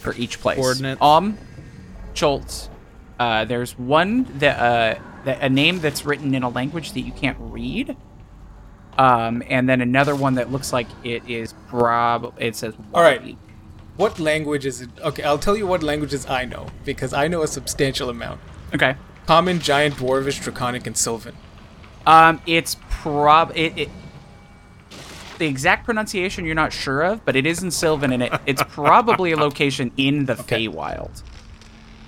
for 0.00 0.14
each 0.14 0.40
place. 0.40 0.56
Coordinates. 0.56 1.02
Um, 1.02 1.38
Schultz. 2.14 2.68
Uh, 3.18 3.44
there's 3.44 3.78
one 3.78 4.24
that, 4.38 4.58
uh, 4.58 5.00
that 5.24 5.40
a 5.40 5.48
name 5.48 5.80
that's 5.80 6.04
written 6.04 6.34
in 6.34 6.42
a 6.42 6.48
language 6.48 6.92
that 6.92 7.00
you 7.00 7.12
can't 7.12 7.36
read. 7.40 7.96
Um, 8.98 9.42
and 9.48 9.68
then 9.68 9.80
another 9.80 10.14
one 10.14 10.34
that 10.34 10.52
looks 10.52 10.72
like 10.72 10.86
it 11.02 11.28
is 11.28 11.52
prob. 11.68 12.34
It 12.38 12.56
says. 12.56 12.74
All 12.92 13.02
right. 13.02 13.36
What 13.96 14.18
language 14.18 14.66
is 14.66 14.80
it? 14.80 14.90
Okay, 15.00 15.22
I'll 15.22 15.38
tell 15.38 15.56
you 15.56 15.66
what 15.66 15.82
languages 15.82 16.26
I 16.26 16.44
know 16.44 16.66
because 16.84 17.12
I 17.12 17.28
know 17.28 17.42
a 17.42 17.48
substantial 17.48 18.10
amount. 18.10 18.40
Okay. 18.74 18.96
Common, 19.26 19.60
Giant, 19.60 19.94
Dwarvish, 19.94 20.42
Draconic, 20.42 20.86
and 20.86 20.96
Sylvan. 20.96 21.36
Um, 22.06 22.40
it's 22.46 22.76
prob 22.90 23.52
it, 23.54 23.78
it 23.78 23.88
the 25.38 25.46
exact 25.46 25.84
pronunciation 25.84 26.44
you're 26.44 26.54
not 26.54 26.72
sure 26.72 27.02
of, 27.02 27.24
but 27.24 27.36
it 27.36 27.46
is 27.46 27.62
in 27.62 27.70
Sylvan, 27.70 28.12
and 28.12 28.22
it, 28.22 28.32
it's 28.46 28.62
probably 28.68 29.32
a 29.32 29.36
location 29.36 29.92
in 29.96 30.26
the 30.26 30.32
Okay. 30.40 30.66
Feywild. 30.66 31.22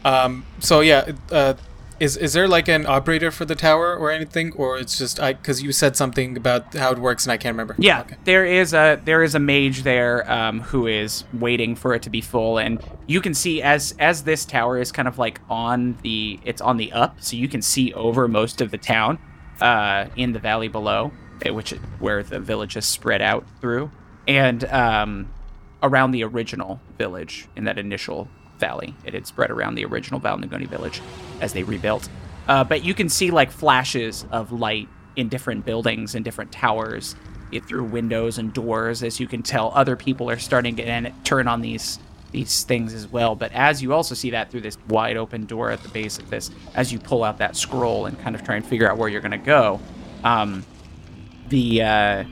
Um, 0.05 0.47
so 0.61 0.81
yeah, 0.81 1.13
uh, 1.31 1.55
is 1.99 2.17
is 2.17 2.33
there 2.35 2.47
like 2.49 2.69
an 2.69 2.85
operator 2.87 3.31
for 3.31 3.45
the 3.45 3.55
tower 3.55 3.97
or 3.97 4.11
anything, 4.11 4.53
or 4.55 4.79
it's 4.79 4.99
just 4.99 5.19
I? 5.21 5.33
Because 5.33 5.63
you 5.63 5.73
said 5.73 5.97
something 5.97 6.37
about 6.37 6.75
how 6.75 6.91
it 6.93 6.99
works 6.99 7.25
and 7.25 7.33
I 7.33 7.37
can't 7.37 7.55
remember. 7.55 7.75
Yeah, 7.79 8.01
Okay. 8.03 8.17
there 8.25 8.45
is 8.45 8.75
a 8.75 9.01
there 9.05 9.23
is 9.23 9.35
a 9.35 9.39
mage 9.39 9.83
there 9.83 10.31
um, 10.31 10.61
who 10.61 10.87
is 10.87 11.25
waiting 11.33 11.75
for 11.75 11.95
it 11.95 12.03
to 12.03 12.11
be 12.11 12.21
full, 12.21 12.59
and 12.59 12.83
you 13.07 13.21
can 13.21 13.35
see 13.35 13.63
as 13.63 13.95
as 13.99 14.25
this 14.25 14.45
tower 14.45 14.79
is 14.79 14.93
kind 14.93 15.09
of 15.09 15.19
like 15.19 15.41
on 15.49 15.97
the 16.03 16.39
it's 16.45 16.61
on 16.61 16.77
the 16.77 16.93
up, 16.93 17.17
so 17.21 17.37
you 17.37 17.49
can 17.49 17.63
see 17.63 17.93
over 17.95 18.29
most 18.29 18.61
of 18.61 18.71
the 18.71 18.79
town 18.79 19.19
uh, 19.61 20.07
in 20.17 20.33
the 20.33 20.39
valley 20.39 20.69
below, 20.69 21.13
eh, 21.45 21.51
which 21.51 21.73
is 21.73 21.79
where 21.99 22.23
the 22.23 22.39
village 22.41 22.77
is 22.77 22.85
spread 22.85 23.23
out 23.23 23.45
through, 23.61 23.91
and 24.29 24.65
um, 24.67 25.31
around 25.83 26.11
the 26.11 26.23
original 26.25 26.81
village 26.99 27.49
in 27.57 27.65
that 27.65 27.79
initial 27.79 28.29
valley. 28.59 28.95
It 29.05 29.13
had 29.15 29.27
spread 29.27 29.51
around 29.51 29.75
the 29.75 29.85
original 29.85 30.19
valnaguni 30.21 30.67
village 30.69 31.01
as 31.41 31.53
they 31.53 31.63
rebuilt. 31.63 32.09
Uh, 32.49 32.65
but 32.65 32.85
you 32.85 32.95
can 32.95 33.09
see 33.09 33.31
like 33.31 33.51
flashes 33.51 34.25
of 34.31 34.53
light 34.53 34.89
in 35.17 35.29
different 35.29 35.65
buildings 35.65 36.15
and 36.15 36.25
different 36.25 36.53
towers 36.53 37.17
it 37.53 37.65
through 37.65 37.85
windows 37.85 38.39
and 38.39 38.53
doors. 38.53 39.03
As 39.03 39.21
you 39.21 39.27
can 39.27 39.43
tell, 39.43 39.73
other 39.75 39.97
people 39.97 40.31
are 40.31 40.39
starting 40.39 40.77
to 40.77 41.11
turn 41.25 41.49
on 41.49 41.61
these 41.61 41.99
these 42.33 42.65
things 42.65 42.93
as 42.93 43.07
well. 43.07 43.37
But 43.37 43.53
as 43.53 43.83
you 43.83 43.93
also 43.95 44.15
see 44.15 44.31
that 44.31 44.51
through 44.51 44.61
this 44.63 44.77
wide 44.89 45.17
open 45.17 45.47
door 45.47 45.71
at 45.71 45.83
the 45.83 45.89
base 45.89 46.19
of 46.19 46.29
this, 46.29 46.51
as 46.75 46.93
you 46.93 46.99
pull 46.99 47.23
out 47.23 47.39
that 47.39 47.57
scroll 47.57 48.07
and 48.07 48.19
kind 48.21 48.35
of 48.35 48.43
try 48.43 48.57
and 48.57 48.67
figure 48.67 48.91
out 48.91 48.99
where 48.99 49.09
you're 49.09 49.21
going 49.21 49.31
to 49.31 49.39
go, 49.39 49.81
um, 50.25 50.65
the 51.49 51.83
uh, 51.83 52.25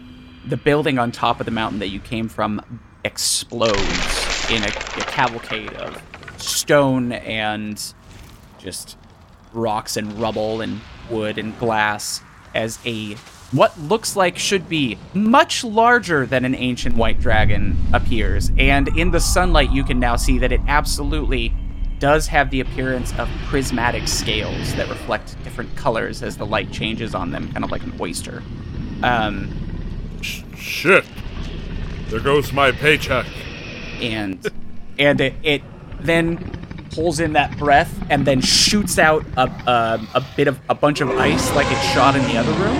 the 0.46 0.56
building 0.56 0.98
on 0.98 1.12
top 1.12 1.40
of 1.40 1.46
the 1.46 1.52
mountain 1.52 1.78
that 1.78 1.88
you 1.88 2.00
came 2.00 2.28
from 2.28 2.60
explodes 3.04 4.50
in 4.50 4.62
a, 4.62 4.66
a 4.66 5.04
cavalcade 5.06 5.72
of 5.74 6.02
stone 6.38 7.12
and 7.12 7.94
just 8.64 8.96
rocks 9.52 9.96
and 9.96 10.12
rubble 10.20 10.60
and 10.60 10.80
wood 11.10 11.38
and 11.38 11.56
glass 11.58 12.20
as 12.54 12.78
a 12.84 13.14
what 13.52 13.78
looks 13.78 14.16
like 14.16 14.36
should 14.36 14.68
be 14.68 14.98
much 15.12 15.62
larger 15.62 16.26
than 16.26 16.44
an 16.44 16.54
ancient 16.56 16.96
white 16.96 17.20
dragon 17.20 17.76
appears 17.92 18.50
and 18.58 18.88
in 18.98 19.12
the 19.12 19.20
sunlight 19.20 19.70
you 19.70 19.84
can 19.84 20.00
now 20.00 20.16
see 20.16 20.38
that 20.38 20.50
it 20.50 20.60
absolutely 20.66 21.54
does 22.00 22.26
have 22.26 22.50
the 22.50 22.58
appearance 22.58 23.16
of 23.18 23.28
prismatic 23.46 24.08
scales 24.08 24.74
that 24.74 24.88
reflect 24.88 25.36
different 25.44 25.74
colors 25.76 26.22
as 26.22 26.36
the 26.36 26.46
light 26.46 26.72
changes 26.72 27.14
on 27.14 27.30
them 27.30 27.52
kind 27.52 27.62
of 27.64 27.70
like 27.70 27.82
an 27.84 27.92
oyster 28.00 28.42
um, 29.02 29.52
Shit. 30.56 31.04
There 32.08 32.20
goes 32.20 32.52
my 32.52 32.72
paycheck. 32.72 33.26
and 34.00 34.50
and 34.98 35.20
it, 35.20 35.34
it 35.42 35.62
then 36.00 36.38
pulls 36.94 37.20
in 37.20 37.32
that 37.32 37.56
breath 37.58 37.92
and 38.08 38.26
then 38.26 38.40
shoots 38.40 38.98
out 38.98 39.24
a, 39.36 39.42
a, 39.42 40.08
a 40.14 40.24
bit 40.36 40.48
of 40.48 40.60
a 40.68 40.74
bunch 40.74 41.00
of 41.00 41.10
ice 41.10 41.52
like 41.54 41.66
it 41.70 41.80
shot 41.92 42.14
in 42.16 42.22
the 42.22 42.36
other 42.36 42.52
room. 42.52 42.76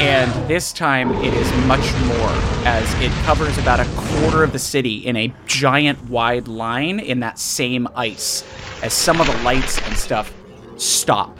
And 0.00 0.48
this 0.48 0.72
time 0.72 1.12
it 1.24 1.34
is 1.34 1.66
much 1.66 1.92
more 2.06 2.30
as 2.64 2.92
it 3.00 3.12
covers 3.24 3.56
about 3.58 3.80
a 3.80 3.84
quarter 3.94 4.42
of 4.42 4.52
the 4.52 4.58
city 4.58 4.96
in 4.98 5.16
a 5.16 5.32
giant 5.46 6.08
wide 6.08 6.48
line 6.48 6.98
in 6.98 7.20
that 7.20 7.38
same 7.38 7.86
ice 7.94 8.44
as 8.82 8.92
some 8.92 9.20
of 9.20 9.26
the 9.26 9.42
lights 9.42 9.80
and 9.82 9.96
stuff 9.96 10.32
stop 10.76 11.38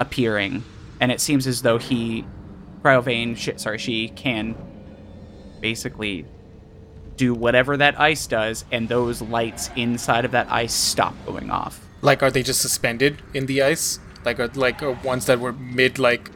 appearing. 0.00 0.64
And 1.00 1.12
it 1.12 1.20
seems 1.20 1.46
as 1.46 1.62
though 1.62 1.78
he 1.78 2.24
cryovane 2.82 3.36
sh- 3.36 3.60
sorry 3.60 3.78
she 3.78 4.08
can 4.10 4.54
basically 5.60 6.24
do 7.16 7.34
whatever 7.34 7.76
that 7.76 7.98
ice 8.00 8.26
does, 8.26 8.64
and 8.72 8.88
those 8.88 9.22
lights 9.22 9.70
inside 9.76 10.24
of 10.24 10.30
that 10.32 10.50
ice 10.50 10.72
stop 10.74 11.14
going 11.26 11.50
off. 11.50 11.80
Like, 12.02 12.22
are 12.22 12.30
they 12.30 12.42
just 12.42 12.60
suspended 12.60 13.22
in 13.34 13.46
the 13.46 13.62
ice? 13.62 13.98
Like, 14.24 14.38
are 14.40 14.48
like 14.48 14.82
are 14.82 14.92
ones 14.92 15.26
that 15.26 15.40
were 15.40 15.52
mid 15.52 15.98
like? 15.98 16.30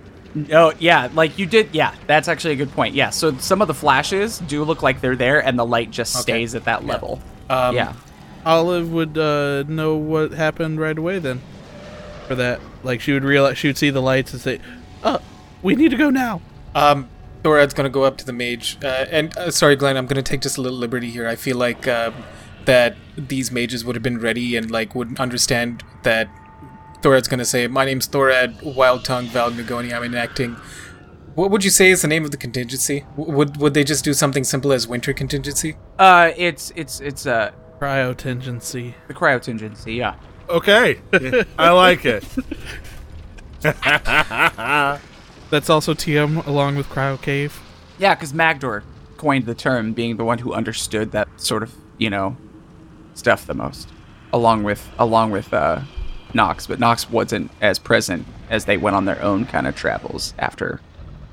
Oh, 0.52 0.72
yeah, 0.78 1.08
like 1.12 1.38
you 1.38 1.46
did. 1.46 1.70
Yeah, 1.72 1.94
that's 2.06 2.28
actually 2.28 2.54
a 2.54 2.56
good 2.56 2.70
point. 2.72 2.94
Yeah, 2.94 3.10
so 3.10 3.36
some 3.38 3.60
of 3.60 3.68
the 3.68 3.74
flashes 3.74 4.38
do 4.38 4.62
look 4.64 4.82
like 4.82 5.00
they're 5.00 5.16
there, 5.16 5.44
and 5.44 5.58
the 5.58 5.66
light 5.66 5.90
just 5.90 6.14
Okay. 6.16 6.22
stays 6.22 6.54
at 6.54 6.64
that 6.64 6.86
level. 6.86 7.20
Um, 7.48 7.74
yeah. 7.74 7.94
Olive 8.46 8.90
would 8.92 9.18
uh, 9.18 9.64
know 9.64 9.96
what 9.96 10.32
happened 10.32 10.80
right 10.80 10.96
away 10.96 11.18
then. 11.18 11.42
For 12.28 12.36
that, 12.36 12.60
like 12.84 13.00
she 13.00 13.12
would 13.12 13.24
realize 13.24 13.58
she 13.58 13.66
would 13.66 13.76
see 13.76 13.90
the 13.90 14.00
lights 14.00 14.32
and 14.32 14.40
say, 14.40 14.60
"Uh, 15.02 15.18
we 15.62 15.74
need 15.74 15.90
to 15.90 15.96
go 15.96 16.10
now." 16.10 16.40
Um, 16.76 17.08
Thorad's 17.42 17.74
gonna 17.74 17.88
go 17.88 18.04
up 18.04 18.16
to 18.18 18.26
the 18.26 18.32
mage, 18.32 18.76
uh, 18.84 19.06
and 19.10 19.36
uh, 19.38 19.50
sorry, 19.50 19.76
Glenn, 19.76 19.96
I'm 19.96 20.06
gonna 20.06 20.22
take 20.22 20.40
just 20.40 20.58
a 20.58 20.60
little 20.62 20.78
liberty 20.78 21.10
here. 21.10 21.26
I 21.26 21.36
feel 21.36 21.56
like 21.56 21.86
um, 21.88 22.14
that 22.66 22.96
these 23.16 23.50
mages 23.50 23.84
would 23.84 23.96
have 23.96 24.02
been 24.02 24.18
ready 24.20 24.56
and 24.56 24.70
like 24.70 24.94
would 24.94 25.18
understand 25.18 25.82
that 26.02 26.28
Thorad's 27.02 27.28
gonna 27.28 27.44
say, 27.44 27.66
"My 27.66 27.84
name's 27.84 28.06
Thorad, 28.08 28.62
Wild 28.74 29.04
Tongue, 29.04 29.26
Val 29.28 29.50
Nagoni. 29.50 29.92
I'm 29.92 30.02
enacting." 30.04 30.56
What 31.34 31.50
would 31.52 31.64
you 31.64 31.70
say 31.70 31.90
is 31.90 32.02
the 32.02 32.08
name 32.08 32.24
of 32.24 32.32
the 32.32 32.36
contingency? 32.36 33.04
W- 33.16 33.32
would 33.36 33.56
would 33.58 33.72
they 33.74 33.84
just 33.84 34.04
do 34.04 34.12
something 34.12 34.44
simple 34.44 34.72
as 34.72 34.86
winter 34.86 35.12
contingency? 35.12 35.76
Uh, 35.98 36.32
it's 36.36 36.72
it's 36.76 37.00
it's 37.00 37.24
a 37.26 37.34
uh 37.34 37.50
Cryotingency. 37.80 38.92
the 39.08 39.14
cryotingency. 39.14 39.96
Yeah. 39.96 40.16
Okay. 40.50 41.00
I 41.58 41.70
like 41.70 42.04
it. 42.04 42.24
That's 45.50 45.68
also 45.68 45.94
TM 45.94 46.46
along 46.46 46.76
with 46.76 46.88
Cryo 46.88 47.20
Cave. 47.20 47.60
Yeah, 47.98 48.14
because 48.14 48.32
Magdor 48.32 48.84
coined 49.16 49.46
the 49.46 49.54
term, 49.54 49.92
being 49.92 50.16
the 50.16 50.24
one 50.24 50.38
who 50.38 50.54
understood 50.54 51.12
that 51.12 51.28
sort 51.36 51.62
of 51.62 51.74
you 51.98 52.08
know 52.08 52.36
stuff 53.14 53.46
the 53.46 53.54
most, 53.54 53.88
along 54.32 54.62
with 54.62 54.88
along 54.98 55.32
with 55.32 55.52
uh, 55.52 55.82
Nox. 56.32 56.66
But 56.66 56.78
Nox 56.78 57.10
wasn't 57.10 57.50
as 57.60 57.78
present 57.78 58.26
as 58.48 58.64
they 58.64 58.76
went 58.76 58.96
on 58.96 59.04
their 59.04 59.20
own 59.22 59.44
kind 59.44 59.66
of 59.66 59.76
travels 59.76 60.34
after 60.38 60.80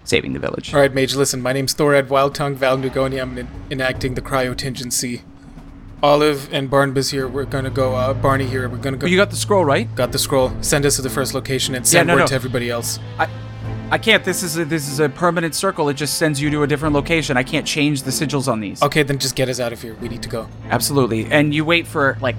saving 0.03 0.33
the 0.33 0.39
village. 0.39 0.73
All 0.73 0.79
right, 0.79 0.93
mage, 0.93 1.15
listen. 1.15 1.41
My 1.41 1.53
name's 1.53 1.75
Thorad, 1.75 2.09
Wild 2.09 2.33
Tongue, 2.33 2.55
Val 2.55 2.77
Nagoni. 2.77 3.21
I'm 3.21 3.37
en- 3.37 3.47
enacting 3.69 4.15
the 4.15 4.21
cryotingency. 4.21 5.21
Olive 6.03 6.51
and 6.53 6.69
Barnabas 6.69 7.09
here. 7.09 7.27
We're 7.27 7.45
gonna 7.45 7.69
go. 7.69 7.95
Uh, 7.95 8.13
Barney 8.13 8.45
here. 8.45 8.67
We're 8.67 8.77
gonna 8.77 8.97
go. 8.97 9.07
You 9.07 9.17
got 9.17 9.29
the 9.29 9.35
scroll 9.35 9.63
right? 9.65 9.93
got 9.95 10.11
the 10.11 10.19
scroll. 10.19 10.51
Send 10.61 10.85
us 10.85 10.95
to 10.95 11.01
the 11.01 11.09
first 11.09 11.33
location 11.33 11.75
and 11.75 11.87
send 11.87 12.07
no, 12.07 12.15
word 12.15 12.19
no. 12.19 12.27
to 12.27 12.35
everybody 12.35 12.69
else. 12.69 12.99
I 13.17 13.27
I 13.89 13.97
can't. 13.97 14.25
This 14.25 14.43
is 14.43 14.57
a, 14.57 14.65
this 14.65 14.89
is 14.89 14.99
a 14.99 15.07
permanent 15.07 15.55
circle. 15.55 15.87
It 15.87 15.93
just 15.93 16.17
sends 16.17 16.41
you 16.41 16.49
to 16.49 16.63
a 16.63 16.67
different 16.67 16.93
location. 16.93 17.37
I 17.37 17.43
can't 17.43 17.65
change 17.65 18.03
the 18.03 18.11
sigils 18.11 18.51
on 18.51 18.59
these. 18.59 18.83
Okay, 18.83 19.01
then 19.01 19.17
just 19.17 19.37
get 19.37 19.47
us 19.47 19.61
out 19.61 19.71
of 19.71 19.81
here. 19.81 19.95
We 19.95 20.09
need 20.09 20.21
to 20.23 20.29
go. 20.29 20.49
Absolutely. 20.69 21.25
And 21.27 21.53
you 21.53 21.63
wait 21.63 21.87
for 21.87 22.17
like 22.21 22.35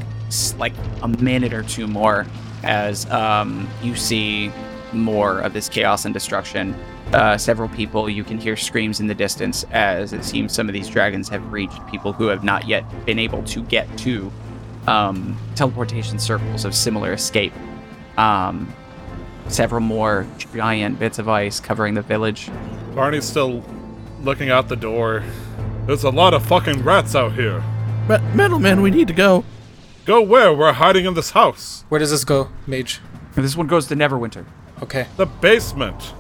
like 0.59 0.75
a 1.03 1.09
minute 1.09 1.55
or 1.55 1.63
two 1.63 1.87
more 1.87 2.27
as 2.65 3.11
um, 3.11 3.67
you 3.83 3.97
see 3.97 4.53
more 4.93 5.41
of 5.41 5.55
this 5.55 5.71
chaos 5.71 6.05
and 6.05 6.13
destruction. 6.13 6.75
Uh, 7.15 7.39
several 7.39 7.71
people, 7.71 8.11
you 8.11 8.25
can 8.25 8.37
hear 8.37 8.55
screams 8.55 9.01
in 9.01 9.07
the 9.07 9.15
distance 9.15 9.65
as 9.71 10.13
it 10.13 10.25
seems 10.25 10.53
some 10.53 10.69
of 10.69 10.75
these 10.75 10.89
dragons 10.89 11.31
have 11.31 11.51
reached 11.51 11.81
people 11.87 12.13
who 12.13 12.27
have 12.27 12.45
not 12.45 12.69
yet 12.69 12.85
been 13.07 13.19
able 13.19 13.43
to 13.45 13.63
get 13.65 13.89
to 13.97 14.31
um, 14.87 15.35
teleportation 15.55 16.19
circles 16.19 16.67
of 16.67 16.75
similar 16.75 17.15
escape. 17.15 17.55
Um, 18.19 18.71
several 19.49 19.81
more 19.81 20.27
giant 20.55 20.99
bits 20.99 21.19
of 21.19 21.29
ice 21.29 21.61
covering 21.61 21.95
the 21.95 22.03
village. 22.03 22.51
Barney's 22.95 23.25
still 23.25 23.65
looking 24.21 24.51
out 24.51 24.69
the 24.69 24.77
door. 24.77 25.23
There's 25.87 26.05
a 26.05 26.11
lot 26.11 26.35
of 26.35 26.45
fucking 26.47 26.83
rats 26.83 27.15
out 27.15 27.33
here. 27.33 27.63
But 28.07 28.21
Metalman, 28.35 28.83
we 28.83 28.91
need 28.91 29.09
to 29.09 29.15
go. 29.15 29.45
Go 30.05 30.23
where? 30.23 30.53
We're 30.55 30.73
hiding 30.73 31.05
in 31.05 31.15
this 31.15 31.31
house. 31.31 31.85
Where 31.89 31.99
does 31.99 32.11
this 32.11 32.25
go, 32.25 32.49
mage? 32.67 33.01
This 33.35 33.57
one 33.57 33.67
goes 33.67 33.87
to 33.89 33.95
Neverwinter. 33.95 34.45
Okay. 34.83 35.07
The 35.17 35.27
basement. 35.27 36.15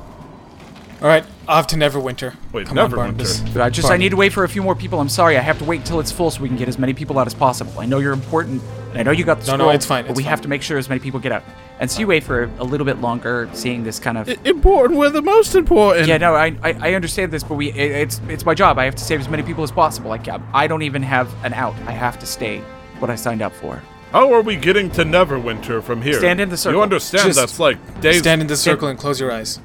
All 1.00 1.06
right, 1.06 1.24
off 1.46 1.68
to 1.68 1.76
Neverwinter. 1.76 2.34
Wait, 2.52 2.66
Come 2.66 2.78
on, 2.78 2.90
Neverwinter? 2.90 2.96
Barnabas. 2.96 3.56
I 3.56 3.70
just 3.70 3.90
I 3.90 3.96
need 3.96 4.10
to 4.10 4.16
wait 4.16 4.32
for 4.32 4.44
a 4.44 4.48
few 4.48 4.62
more 4.62 4.74
people. 4.74 5.00
I'm 5.00 5.08
sorry. 5.08 5.36
I 5.36 5.40
have 5.40 5.58
to 5.58 5.64
wait 5.64 5.80
until 5.80 6.00
it's 6.00 6.10
full 6.10 6.30
so 6.30 6.42
we 6.42 6.48
can 6.48 6.56
get 6.56 6.68
as 6.68 6.78
many 6.78 6.92
people 6.92 7.18
out 7.18 7.26
as 7.26 7.34
possible. 7.34 7.78
I 7.78 7.86
know 7.86 7.98
you're 7.98 8.12
important 8.12 8.62
And 8.90 8.98
I 8.98 9.02
know 9.02 9.10
you 9.10 9.24
got 9.24 9.40
the 9.40 9.50
No, 9.56 9.56
no, 9.64 9.70
it's 9.70 9.86
fine, 9.86 10.06
but 10.06 10.16
we 10.16 10.22
fine. 10.22 10.30
have 10.30 10.40
to 10.42 10.48
make 10.48 10.62
sure 10.62 10.78
as 10.78 10.88
many 10.88 11.00
people 11.00 11.20
get 11.20 11.32
out. 11.32 11.42
And 11.80 11.90
so 11.90 12.00
you 12.00 12.06
wait 12.06 12.24
for 12.24 12.44
a 12.58 12.64
little 12.64 12.84
bit 12.84 13.00
longer, 13.00 13.48
seeing 13.52 13.84
this 13.84 13.98
kind 14.00 14.18
of. 14.18 14.28
I- 14.28 14.36
important 14.44 14.98
with 14.98 15.12
the 15.12 15.22
most 15.22 15.54
important. 15.54 16.08
yeah, 16.08 16.16
no, 16.18 16.34
I, 16.34 16.56
I 16.62 16.90
I 16.90 16.94
understand 16.94 17.30
this, 17.32 17.44
but 17.44 17.54
we 17.54 17.68
it, 17.70 17.90
it's 17.92 18.20
it's 18.28 18.44
my 18.46 18.54
job. 18.54 18.78
I 18.78 18.84
have 18.84 18.94
to 18.96 19.04
save 19.04 19.20
as 19.20 19.28
many 19.28 19.42
people 19.42 19.62
as 19.62 19.70
possible. 19.70 20.08
Like 20.10 20.26
um, 20.28 20.42
I 20.52 20.66
don't 20.66 20.82
even 20.82 21.02
have 21.02 21.32
an 21.44 21.52
out. 21.54 21.74
I 21.86 21.92
have 21.92 22.18
to 22.20 22.26
stay 22.26 22.58
what 22.98 23.10
I 23.10 23.14
signed 23.14 23.42
up 23.42 23.52
for. 23.52 23.82
How 24.12 24.32
are 24.32 24.40
we 24.40 24.56
getting 24.56 24.90
to 24.92 25.04
Neverwinter 25.04 25.82
from 25.82 26.00
here? 26.02 26.14
Stand 26.14 26.40
in 26.40 26.48
the 26.48 26.56
circle. 26.56 26.78
You 26.78 26.82
understand 26.82 27.26
Just 27.26 27.38
that's 27.38 27.60
like 27.60 28.00
days. 28.00 28.18
Stand 28.20 28.40
in 28.40 28.46
the 28.46 28.56
circle 28.56 28.88
and 28.88 28.98
close 28.98 29.20
your 29.20 29.30
eyes. 29.30 29.60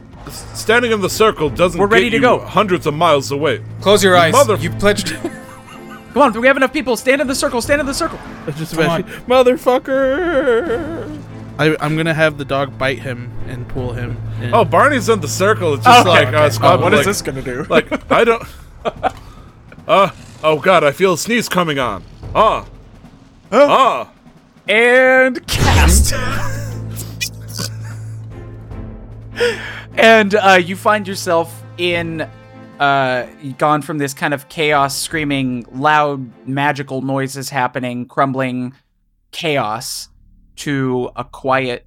standing 0.54 0.92
in 0.92 1.02
the 1.02 1.10
circle 1.10 1.50
doesn't 1.50 1.80
We're 1.80 1.88
ready 1.88 2.06
get 2.06 2.10
to 2.12 2.16
you 2.18 2.22
go. 2.22 2.40
hundreds 2.40 2.86
of 2.86 2.94
miles 2.94 3.32
away. 3.32 3.62
Close 3.82 4.04
your 4.04 4.16
eyes. 4.18 4.34
Mother- 4.34 4.56
You 4.58 4.70
pledged. 4.72 5.18
Come 6.14 6.22
on, 6.22 6.40
we 6.40 6.48
have 6.48 6.58
enough 6.58 6.72
people. 6.74 6.96
Stand 6.96 7.22
in 7.22 7.28
the 7.28 7.36
circle. 7.36 7.62
Stand 7.62 7.82
in 7.82 7.88
the 7.88 7.94
circle. 7.94 8.20
It's 8.48 8.58
just 8.58 8.76
Come 8.76 8.86
about 8.86 9.06
motherfucker. 9.28 11.22
I, 11.58 11.76
I'm 11.80 11.96
gonna 11.96 12.14
have 12.14 12.38
the 12.38 12.46
dog 12.46 12.78
bite 12.78 13.00
him 13.00 13.32
and 13.48 13.68
pull 13.68 13.94
him. 13.94 14.18
In. 14.42 14.54
Oh, 14.54 14.64
Barney's 14.66 15.10
in 15.10 15.22
the 15.22 15.28
circle. 15.28 15.74
It's 15.76 15.84
just 15.86 16.06
Oh, 16.06 16.10
like 16.10 16.28
okay. 16.30 16.38
uh, 16.38 16.50
Scott, 16.50 16.80
Oh, 16.80 16.84
what 16.84 16.94
like, 16.94 17.06
is 17.08 17.22
gonna 17.22 17.42
do? 17.42 17.64
Like 17.70 18.12
I 18.12 18.24
don't. 18.24 18.44
Uh 19.86 20.12
oh 20.42 20.60
God! 20.60 20.86
I 20.86 20.92
feel 20.94 21.12
a 21.14 21.18
sneeze 21.18 21.50
coming 21.50 21.78
on. 21.78 22.06
Ah. 22.34 22.66
Ah. 23.52 24.10
and 24.66 25.46
cast. 25.46 26.14
and 29.98 30.36
uh, 30.36 30.54
you 30.64 30.78
find 30.78 31.06
yourself 31.06 31.64
in 31.78 32.30
uh 32.80 33.26
gone 33.58 33.82
from 33.82 33.98
this 34.00 34.14
kind 34.14 34.34
of 34.34 34.50
chaos 34.50 34.98
screaming 34.98 35.66
loud 35.72 36.48
magical 36.48 37.02
noises 37.02 37.50
happening 37.50 38.08
crumbling 38.08 38.74
chaos 39.32 40.10
to 40.56 41.10
a 41.16 41.24
quiet 41.24 41.86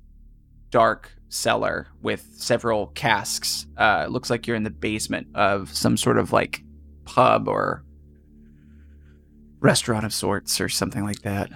dark 0.71 1.13
cellar 1.29 1.89
with 2.03 2.27
several 2.37 2.87
casks 2.89 3.67
uh 3.79 4.07
looks 4.09 4.31
like 4.31 4.47
you're 4.47 4.57
in 4.57 4.63
the 4.63 4.71
basement 4.71 5.27
of 5.35 5.75
some 5.75 5.97
sort 5.97 6.19
of 6.19 6.33
like 6.33 6.63
pub 7.05 7.49
or 7.49 7.85
restaurant 9.61 10.05
of 10.05 10.13
sorts 10.13 10.61
or 10.61 10.69
something 10.69 11.05
like 11.05 11.23
that 11.23 11.51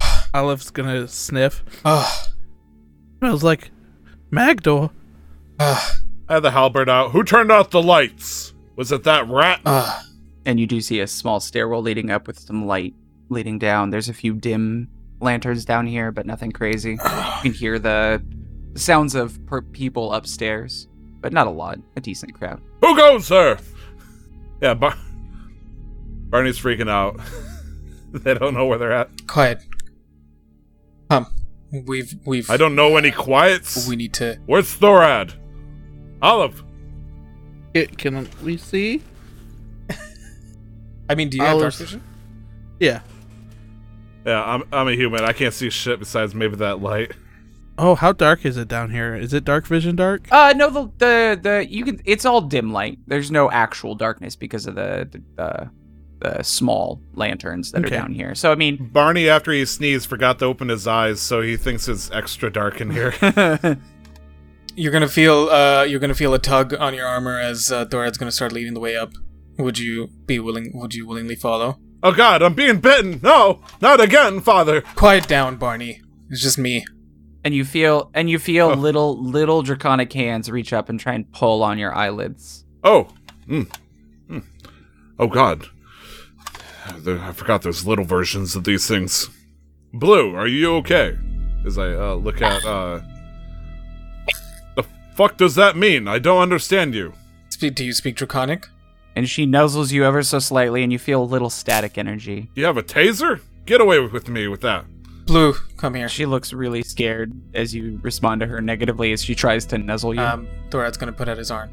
Olive's 0.34 0.70
gonna 0.70 1.06
sniff. 1.08 1.62
Ah, 1.84 2.28
Smells 3.18 3.44
like 3.44 3.70
Magdor. 4.30 4.88
ah, 5.60 5.94
I 6.32 6.36
had 6.36 6.44
the 6.44 6.50
halberd 6.50 6.88
out. 6.88 7.10
Who 7.10 7.24
turned 7.24 7.52
out 7.52 7.72
the 7.72 7.82
lights? 7.82 8.54
Was 8.74 8.90
it 8.90 9.04
that 9.04 9.28
rat? 9.28 9.60
ah. 9.66 10.02
and 10.46 10.58
you 10.58 10.66
do 10.66 10.80
see 10.80 11.00
a 11.00 11.06
small 11.06 11.40
stairwell 11.40 11.82
leading 11.82 12.10
up 12.10 12.26
with 12.26 12.38
some 12.38 12.66
light 12.66 12.94
leading 13.28 13.58
down. 13.58 13.90
There's 13.90 14.08
a 14.08 14.14
few 14.14 14.32
dim 14.32 14.88
lanterns 15.20 15.66
down 15.66 15.86
here, 15.86 16.10
but 16.10 16.24
nothing 16.24 16.50
crazy. 16.50 16.92
You 17.44 17.50
can 17.50 17.52
hear 17.52 17.78
the 17.78 18.24
sounds 18.76 19.14
of 19.14 19.44
per- 19.44 19.60
people 19.60 20.14
upstairs, 20.14 20.88
but 21.20 21.34
not 21.34 21.48
a 21.48 21.50
lot. 21.50 21.78
A 21.96 22.00
decent 22.00 22.32
crowd. 22.32 22.62
Who 22.80 22.96
goes 22.96 23.28
there? 23.28 23.58
Yeah, 24.62 24.72
Bar- 24.72 24.96
Barney's 26.30 26.58
freaking 26.58 26.88
out. 26.88 27.20
they 28.10 28.32
don't 28.32 28.54
know 28.54 28.64
where 28.64 28.78
they're 28.78 28.92
at. 28.92 29.26
Quiet. 29.26 29.58
Come. 31.10 31.26
We've 31.84 32.14
we've. 32.24 32.48
I 32.48 32.56
don't 32.56 32.74
know 32.74 32.96
any 32.96 33.10
quiets. 33.10 33.86
We 33.86 33.96
need 33.96 34.14
to. 34.14 34.38
Where's 34.46 34.74
Thorad? 34.74 35.34
Olive. 36.22 36.62
It, 37.74 37.98
can 37.98 38.28
we 38.42 38.56
see? 38.56 39.02
I 41.10 41.14
mean, 41.14 41.28
do 41.28 41.36
you 41.36 41.42
have 41.42 41.58
dark 41.58 41.74
vision? 41.74 42.02
Yeah. 42.80 43.00
Yeah, 44.24 44.42
I'm 44.44 44.62
I'm 44.72 44.88
a 44.88 44.92
human. 44.92 45.24
I 45.24 45.32
can't 45.32 45.52
see 45.52 45.68
shit 45.68 45.98
besides 45.98 46.34
maybe 46.34 46.56
that 46.56 46.80
light. 46.80 47.12
Oh, 47.78 47.94
how 47.96 48.12
dark 48.12 48.44
is 48.44 48.56
it 48.56 48.68
down 48.68 48.90
here? 48.90 49.16
Is 49.16 49.32
it 49.32 49.44
dark 49.44 49.66
vision 49.66 49.96
dark? 49.96 50.28
Uh, 50.30 50.52
no, 50.56 50.70
the 50.70 50.82
the 50.98 51.40
the 51.42 51.66
you 51.68 51.84
can. 51.84 52.00
It's 52.04 52.24
all 52.24 52.40
dim 52.40 52.72
light. 52.72 52.98
There's 53.06 53.30
no 53.30 53.50
actual 53.50 53.94
darkness 53.96 54.36
because 54.36 54.66
of 54.66 54.76
the 54.76 55.08
the, 55.36 55.42
uh, 55.42 55.66
the 56.20 56.42
small 56.44 57.00
lanterns 57.14 57.72
that 57.72 57.84
Okay. 57.84 57.96
are 57.96 57.98
down 57.98 58.12
here. 58.12 58.36
So 58.36 58.52
I 58.52 58.54
mean, 58.54 58.90
Barney, 58.92 59.28
after 59.28 59.50
he 59.50 59.64
sneezed, 59.64 60.08
forgot 60.08 60.38
to 60.38 60.44
open 60.44 60.68
his 60.68 60.86
eyes, 60.86 61.20
so 61.20 61.40
he 61.40 61.56
thinks 61.56 61.88
it's 61.88 62.08
extra 62.12 62.52
dark 62.52 62.80
in 62.80 62.90
here. 62.90 63.12
You're 64.74 64.92
gonna 64.92 65.08
feel. 65.08 65.48
Uh, 65.50 65.84
you're 65.84 66.00
gonna 66.00 66.14
feel 66.14 66.32
a 66.34 66.38
tug 66.38 66.74
on 66.74 66.94
your 66.94 67.06
armor 67.06 67.38
as 67.38 67.70
uh, 67.70 67.84
Thorad's 67.84 68.16
gonna 68.18 68.32
start 68.32 68.52
leading 68.52 68.74
the 68.74 68.80
way 68.80 68.96
up. 68.96 69.12
Would 69.58 69.78
you 69.78 70.08
be 70.26 70.38
willing? 70.38 70.70
Would 70.74 70.94
you 70.94 71.06
willingly 71.06 71.36
follow? 71.36 71.78
oh 72.04 72.12
God, 72.12 72.42
I'm 72.42 72.54
being 72.54 72.80
bitten. 72.80 73.20
No, 73.22 73.60
not 73.80 74.00
again, 74.00 74.40
Father. 74.40 74.80
Quiet 74.96 75.28
down, 75.28 75.56
Barney. 75.56 76.00
It's 76.30 76.42
just 76.42 76.58
me. 76.58 76.84
and 77.44 77.54
you 77.54 77.64
feel 77.64 78.10
and 78.14 78.30
you 78.30 78.38
feel 78.38 78.70
Oh. 78.70 78.74
little 78.74 79.22
little 79.22 79.62
draconic 79.62 80.12
hands 80.12 80.50
reach 80.50 80.72
up 80.72 80.88
and 80.88 80.98
try 80.98 81.12
and 81.14 81.30
pull 81.32 81.62
on 81.62 81.78
your 81.78 81.94
eyelids. 81.94 82.64
Oh, 82.82 83.08
mm. 83.46 83.70
Mm. 84.30 84.44
oh 85.18 85.26
God. 85.28 85.66
There, 86.98 87.20
I 87.20 87.32
forgot 87.32 87.62
there's 87.62 87.86
little 87.86 88.04
versions 88.04 88.56
of 88.56 88.64
these 88.64 88.88
things. 88.88 89.28
Blue, 89.92 90.34
are 90.34 90.48
you 90.48 90.74
okay? 90.76 91.16
As 91.66 91.78
I 91.78 91.92
uh, 91.92 92.14
look 92.14 92.40
at 92.42 92.64
uh, 92.64 92.96
the 92.98 93.04
fuck 95.14 95.36
does 95.36 95.54
that 95.54 95.76
mean? 95.76 96.08
I 96.08 96.18
don't 96.18 96.40
understand 96.42 96.94
you. 96.94 97.12
Speak. 97.48 97.74
Do 97.74 97.84
you 97.84 97.92
speak 97.92 98.16
Draconic? 98.16 98.68
and 99.14 99.28
she 99.28 99.46
nuzzles 99.46 99.92
you 99.92 100.06
ever 100.06 100.22
so 100.22 100.38
slightly, 100.38 100.82
and 100.82 100.90
you 100.90 100.98
feel 100.98 101.22
a 101.22 101.24
little 101.24 101.50
static 101.50 101.98
energy. 101.98 102.48
You 102.54 102.64
have 102.64 102.78
a 102.78 102.82
taser? 102.82 103.40
Get 103.66 103.78
away 103.82 104.00
with 104.00 104.26
me 104.28 104.48
with 104.48 104.62
that. 104.62 104.86
Blue, 105.26 105.52
come 105.76 105.94
here. 105.94 106.08
She 106.08 106.24
looks 106.24 106.54
really 106.54 106.82
scared 106.82 107.30
as 107.52 107.74
you 107.74 108.00
respond 108.02 108.40
to 108.40 108.46
her 108.46 108.62
negatively 108.62 109.12
as 109.12 109.22
she 109.22 109.34
tries 109.34 109.66
to 109.66 109.76
nuzzle 109.76 110.14
you, 110.14 110.22
Um, 110.22 110.48
Thorad's 110.70 110.96
gonna 110.96 111.12
put 111.12 111.28
out 111.28 111.36
his 111.36 111.50
arm. 111.50 111.70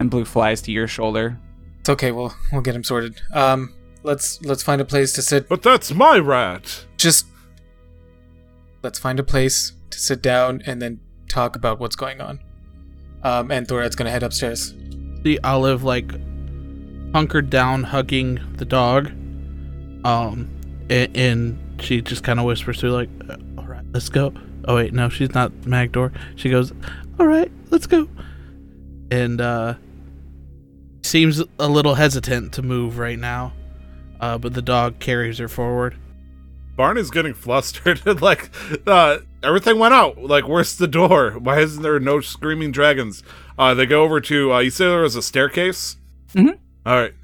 and 0.00 0.10
Blue 0.10 0.24
flies 0.24 0.60
to 0.62 0.72
your 0.72 0.88
shoulder. 0.88 1.38
It's 1.78 1.88
okay. 1.88 2.10
We'll 2.10 2.34
we'll 2.50 2.62
get 2.62 2.74
him 2.74 2.82
sorted. 2.82 3.20
Um, 3.32 3.72
let's 4.02 4.42
let's 4.42 4.64
find 4.64 4.80
a 4.80 4.84
place 4.84 5.12
to 5.12 5.22
sit. 5.22 5.48
But 5.48 5.62
that's 5.62 5.94
my 5.94 6.18
rat. 6.18 6.84
Just 6.96 7.26
let's 8.82 8.98
find 8.98 9.20
a 9.20 9.22
place 9.24 9.72
to 9.90 9.98
sit 10.00 10.20
down 10.20 10.62
and 10.66 10.82
then 10.82 10.98
talk 11.28 11.54
about 11.56 11.78
what's 11.78 11.96
going 11.96 12.20
on. 12.20 12.40
Um, 13.26 13.50
and 13.50 13.66
Thorad's 13.66 13.96
gonna 13.96 14.10
head 14.10 14.22
upstairs. 14.22 14.72
See 15.24 15.36
Olive 15.42 15.82
like 15.82 16.12
hunkered 17.12 17.50
down, 17.50 17.82
hugging 17.82 18.38
the 18.56 18.64
dog. 18.64 19.08
Um, 20.04 20.48
and, 20.88 21.16
and 21.16 21.82
she 21.82 22.00
just 22.02 22.22
kind 22.22 22.38
of 22.38 22.46
whispers 22.46 22.78
to 22.78 22.86
her, 22.86 22.92
like, 22.92 23.08
uh, 23.28 23.36
"All 23.58 23.64
right, 23.64 23.84
let's 23.92 24.08
go." 24.08 24.32
Oh 24.66 24.76
wait, 24.76 24.92
no, 24.92 25.08
she's 25.08 25.34
not 25.34 25.52
Magdor. 25.66 26.12
She 26.36 26.50
goes, 26.50 26.72
"All 27.18 27.26
right, 27.26 27.50
let's 27.70 27.88
go." 27.88 28.08
And 29.10 29.40
uh, 29.40 29.74
seems 31.02 31.42
a 31.58 31.68
little 31.68 31.94
hesitant 31.94 32.52
to 32.52 32.62
move 32.62 32.96
right 32.96 33.18
now. 33.18 33.52
Uh, 34.20 34.38
but 34.38 34.54
the 34.54 34.62
dog 34.62 35.00
carries 35.00 35.38
her 35.38 35.48
forward. 35.48 35.96
Barney's 36.76 37.10
getting 37.10 37.34
flustered. 37.34 38.04
like, 38.22 38.50
uh, 38.86 39.18
everything 39.42 39.78
went 39.78 39.94
out. 39.94 40.22
Like, 40.22 40.46
where's 40.46 40.76
the 40.76 40.86
door? 40.86 41.32
Why 41.32 41.60
isn't 41.60 41.82
there 41.82 41.98
no 41.98 42.20
screaming 42.20 42.70
dragons? 42.72 43.22
Uh, 43.58 43.74
they 43.74 43.86
go 43.86 44.02
over 44.04 44.20
to, 44.20 44.52
uh, 44.52 44.58
you 44.60 44.70
said 44.70 44.88
there 44.88 45.00
was 45.02 45.16
a 45.16 45.22
staircase? 45.22 45.96
Mhm. 46.34 46.58
All 46.84 46.96
right. 46.96 47.14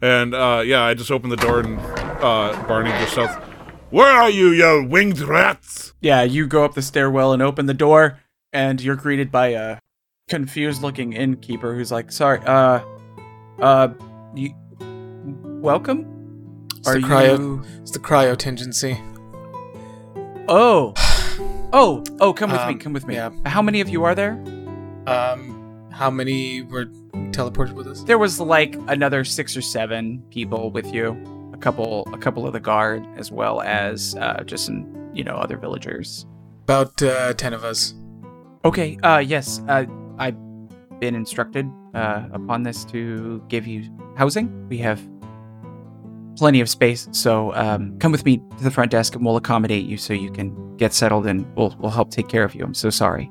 And, 0.00 0.34
uh, 0.34 0.62
yeah, 0.64 0.82
I 0.82 0.94
just 0.94 1.10
opened 1.10 1.32
the 1.32 1.36
door 1.36 1.60
and, 1.60 1.78
uh, 1.78 2.64
Barney 2.66 2.90
just 2.90 3.14
shouts, 3.14 3.34
Where 3.90 4.10
are 4.10 4.30
you, 4.30 4.48
you 4.48 4.86
winged 4.88 5.20
rats? 5.20 5.92
Yeah, 6.00 6.22
you 6.22 6.46
go 6.46 6.64
up 6.64 6.74
the 6.74 6.82
stairwell 6.82 7.32
and 7.32 7.40
open 7.42 7.66
the 7.66 7.74
door, 7.74 8.18
and 8.52 8.80
you're 8.80 8.96
greeted 8.96 9.30
by 9.30 9.48
a 9.48 9.78
confused-looking 10.28 11.12
innkeeper 11.12 11.74
who's 11.74 11.92
like, 11.92 12.10
"Sorry, 12.10 12.40
uh, 12.44 12.80
uh, 13.60 13.88
you, 14.34 14.52
welcome." 15.60 16.13
It's 16.86 16.92
the 16.92 17.00
cryo. 17.00 17.80
It's 17.80 17.90
the 17.92 17.98
cryotingency. 17.98 18.98
Oh, 20.48 20.92
oh, 21.72 22.04
oh! 22.20 22.32
Come 22.34 22.50
with 22.52 22.60
me. 22.60 22.74
Um, 22.74 22.78
Come 22.78 22.92
with 22.92 23.06
me. 23.06 23.14
yeah. 23.14 23.30
How 23.46 23.62
many 23.62 23.80
of 23.80 23.88
you 23.88 24.04
are 24.04 24.14
there? 24.14 24.32
Um, 25.06 25.88
how 25.90 26.10
many 26.10 26.62
were 26.62 26.86
teleported 27.32 27.72
with 27.72 27.86
us? 27.86 28.02
There 28.02 28.18
was 28.18 28.38
like 28.40 28.76
another 28.88 29.24
six 29.24 29.56
or 29.56 29.62
seven 29.62 30.22
people 30.30 30.70
with 30.70 30.92
you. 30.92 31.16
A 31.54 31.56
couple, 31.56 32.06
a 32.12 32.18
couple 32.18 32.46
of 32.46 32.52
the 32.52 32.60
guard, 32.60 33.06
as 33.16 33.30
well 33.32 33.62
as 33.62 34.14
uh, 34.16 34.42
just 34.44 34.66
some, 34.66 35.10
you 35.14 35.24
know, 35.24 35.36
other 35.36 35.56
villagers. 35.56 36.26
About 36.64 37.00
uh, 37.02 37.32
ten 37.34 37.52
of 37.54 37.64
us. 37.64 37.94
Okay. 38.64 38.98
Uh, 39.02 39.18
yes. 39.18 39.62
Uh, 39.68 39.86
I've 40.18 40.36
been 41.00 41.14
instructed 41.14 41.70
uh, 41.94 42.24
upon 42.32 42.62
this 42.62 42.84
to 42.86 43.42
give 43.48 43.66
you 43.66 43.84
housing. 44.16 44.68
We 44.68 44.78
have 44.78 45.00
plenty 46.36 46.60
of 46.60 46.68
space, 46.68 47.08
so 47.12 47.54
um, 47.54 47.98
come 47.98 48.12
with 48.12 48.24
me 48.24 48.38
to 48.58 48.64
the 48.64 48.70
front 48.70 48.90
desk, 48.90 49.14
and 49.14 49.24
we'll 49.24 49.36
accommodate 49.36 49.86
you 49.86 49.96
so 49.96 50.12
you 50.12 50.30
can 50.30 50.76
get 50.76 50.92
settled, 50.92 51.26
and 51.26 51.46
we'll 51.56 51.74
we'll 51.78 51.90
help 51.90 52.10
take 52.10 52.28
care 52.28 52.44
of 52.44 52.54
you. 52.54 52.64
I'm 52.64 52.74
so 52.74 52.90
sorry. 52.90 53.30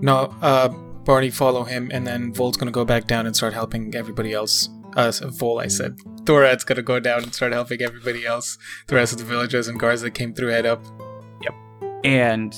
No, 0.00 0.34
uh, 0.42 0.68
Barney 0.68 1.30
follow 1.30 1.64
him, 1.64 1.90
and 1.92 2.06
then 2.06 2.32
Vol's 2.32 2.56
gonna 2.56 2.70
go 2.70 2.84
back 2.84 3.06
down 3.06 3.26
and 3.26 3.34
start 3.34 3.52
helping 3.52 3.94
everybody 3.94 4.32
else. 4.32 4.68
Uh, 4.96 5.12
Vol, 5.12 5.60
I 5.60 5.68
said. 5.68 5.96
Thorad's 6.24 6.64
gonna 6.64 6.82
go 6.82 7.00
down 7.00 7.22
and 7.22 7.34
start 7.34 7.52
helping 7.52 7.82
everybody 7.82 8.26
else. 8.26 8.58
The 8.86 8.96
rest 8.96 9.12
of 9.12 9.18
the 9.18 9.24
villagers 9.24 9.68
and 9.68 9.78
guards 9.78 10.02
that 10.02 10.12
came 10.12 10.34
through 10.34 10.48
head 10.48 10.66
up. 10.66 10.84
Yep. 11.42 11.54
And 12.04 12.54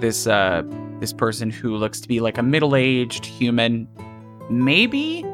this 0.00 0.26
uh 0.26 0.62
this 1.00 1.12
person 1.12 1.50
who 1.50 1.76
looks 1.76 2.00
to 2.00 2.08
be 2.08 2.20
like 2.20 2.38
a 2.38 2.42
middle-aged 2.42 3.26
human 3.26 3.88
maybe 4.50 5.24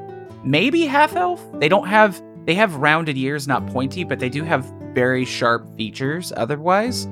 maybe 0.44 0.86
half 0.86 1.14
elf 1.14 1.44
they 1.60 1.68
don't 1.68 1.86
have 1.86 2.22
they 2.48 2.54
have 2.54 2.74
rounded 2.76 3.16
ears 3.16 3.46
not 3.46 3.64
pointy 3.68 4.02
but 4.02 4.18
they 4.18 4.28
do 4.30 4.42
have 4.42 4.64
very 4.94 5.24
sharp 5.24 5.62
features 5.76 6.32
otherwise. 6.36 7.04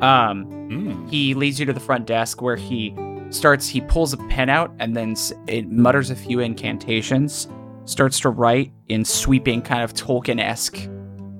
Um 0.00 0.46
Mm. 0.68 1.08
he 1.10 1.32
leads 1.32 1.58
you 1.58 1.64
to 1.64 1.72
the 1.72 1.80
front 1.80 2.06
desk 2.06 2.42
where 2.42 2.56
he 2.56 2.94
starts 3.30 3.66
he 3.68 3.80
pulls 3.80 4.12
a 4.12 4.18
pen 4.28 4.50
out 4.50 4.70
and 4.78 4.94
then 4.94 5.14
it 5.46 5.70
mutters 5.70 6.10
a 6.10 6.14
few 6.16 6.40
incantations 6.40 7.48
starts 7.86 8.20
to 8.20 8.28
write 8.28 8.70
in 8.88 9.02
sweeping 9.04 9.62
kind 9.62 9.82
of 9.82 9.94
tolkien-esque 9.94 10.76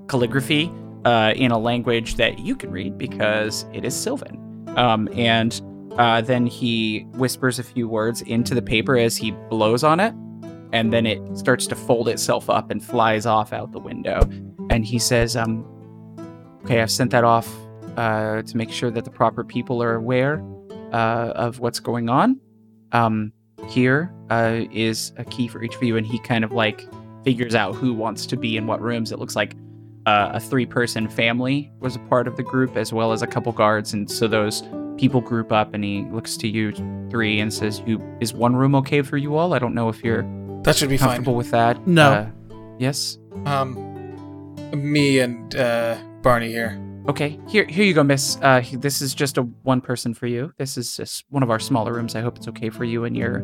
calligraphy 0.08 0.70
uh, 1.04 1.32
in 1.36 1.50
a 1.50 1.58
language 1.58 2.14
that 2.16 2.38
you 2.38 2.56
can 2.56 2.70
read 2.70 2.96
because 2.96 3.66
it 3.74 3.84
is 3.84 3.94
sylvan. 3.94 4.36
Um, 4.76 5.08
and 5.12 5.60
uh, 5.98 6.22
then 6.22 6.46
he 6.46 7.00
whispers 7.16 7.58
a 7.58 7.62
few 7.62 7.86
words 7.86 8.22
into 8.22 8.54
the 8.54 8.62
paper 8.62 8.96
as 8.96 9.16
he 9.16 9.32
blows 9.50 9.84
on 9.84 10.00
it 10.00 10.14
and 10.72 10.92
then 10.92 11.06
it 11.06 11.20
starts 11.36 11.66
to 11.66 11.74
fold 11.74 12.08
itself 12.08 12.48
up 12.50 12.70
and 12.70 12.84
flies 12.84 13.26
off 13.26 13.52
out 13.52 13.72
the 13.72 13.78
window 13.78 14.20
and 14.70 14.84
he 14.84 14.98
says 14.98 15.36
um 15.36 15.64
okay 16.64 16.80
i've 16.80 16.90
sent 16.90 17.10
that 17.10 17.24
off 17.24 17.48
uh, 17.98 18.42
to 18.42 18.56
make 18.56 18.70
sure 18.70 18.90
that 18.92 19.04
the 19.04 19.10
proper 19.10 19.42
people 19.42 19.82
are 19.82 19.96
aware 19.96 20.42
uh, 20.92 21.32
of 21.34 21.58
what's 21.58 21.80
going 21.80 22.08
on. 22.08 22.40
Um, 22.92 23.32
here 23.68 24.14
uh, 24.30 24.60
is 24.72 25.12
a 25.16 25.24
key 25.24 25.48
for 25.48 25.62
each 25.62 25.74
of 25.74 25.82
you, 25.82 25.96
and 25.96 26.06
he 26.06 26.18
kind 26.20 26.44
of 26.44 26.52
like 26.52 26.88
figures 27.24 27.54
out 27.54 27.74
who 27.74 27.92
wants 27.92 28.24
to 28.26 28.36
be 28.36 28.56
in 28.56 28.66
what 28.66 28.80
rooms. 28.80 29.10
It 29.10 29.18
looks 29.18 29.34
like 29.34 29.54
uh, 30.06 30.30
a 30.32 30.40
three-person 30.40 31.08
family 31.08 31.72
was 31.80 31.96
a 31.96 31.98
part 31.98 32.28
of 32.28 32.36
the 32.36 32.42
group, 32.42 32.76
as 32.76 32.92
well 32.92 33.12
as 33.12 33.20
a 33.20 33.26
couple 33.26 33.52
guards, 33.52 33.92
and 33.92 34.10
so 34.10 34.28
those 34.28 34.62
people 34.96 35.20
group 35.20 35.50
up. 35.50 35.74
And 35.74 35.82
he 35.84 36.06
looks 36.12 36.36
to 36.38 36.48
you 36.48 36.72
three 37.10 37.40
and 37.40 37.52
says, 37.52 37.82
"You 37.84 38.00
is 38.20 38.32
one 38.32 38.54
room 38.54 38.76
okay 38.76 39.02
for 39.02 39.16
you 39.16 39.36
all? 39.36 39.54
I 39.54 39.58
don't 39.58 39.74
know 39.74 39.88
if 39.88 40.04
you're 40.04 40.22
That 40.68 40.76
should 40.76 40.88
be 40.88 40.96
fine. 40.96 41.08
comfortable 41.08 41.34
with 41.36 41.50
that." 41.50 41.86
No. 41.86 42.10
Uh, 42.10 42.30
yes. 42.78 43.18
Um, 43.46 43.74
me 44.72 45.20
and 45.20 45.54
uh, 45.56 45.96
Barney 46.22 46.48
here. 46.48 46.80
Okay, 47.08 47.38
here 47.48 47.64
here 47.64 47.84
you 47.84 47.94
go, 47.94 48.04
miss. 48.04 48.36
Uh, 48.42 48.62
this 48.72 49.00
is 49.00 49.14
just 49.14 49.38
a 49.38 49.42
one 49.62 49.80
person 49.80 50.12
for 50.12 50.26
you. 50.26 50.52
This 50.58 50.76
is 50.76 50.94
just 50.96 51.24
one 51.30 51.42
of 51.42 51.50
our 51.50 51.58
smaller 51.58 51.94
rooms. 51.94 52.14
I 52.14 52.20
hope 52.20 52.36
it's 52.36 52.48
okay 52.48 52.68
for 52.68 52.84
you 52.84 53.04
and 53.04 53.16
your 53.16 53.40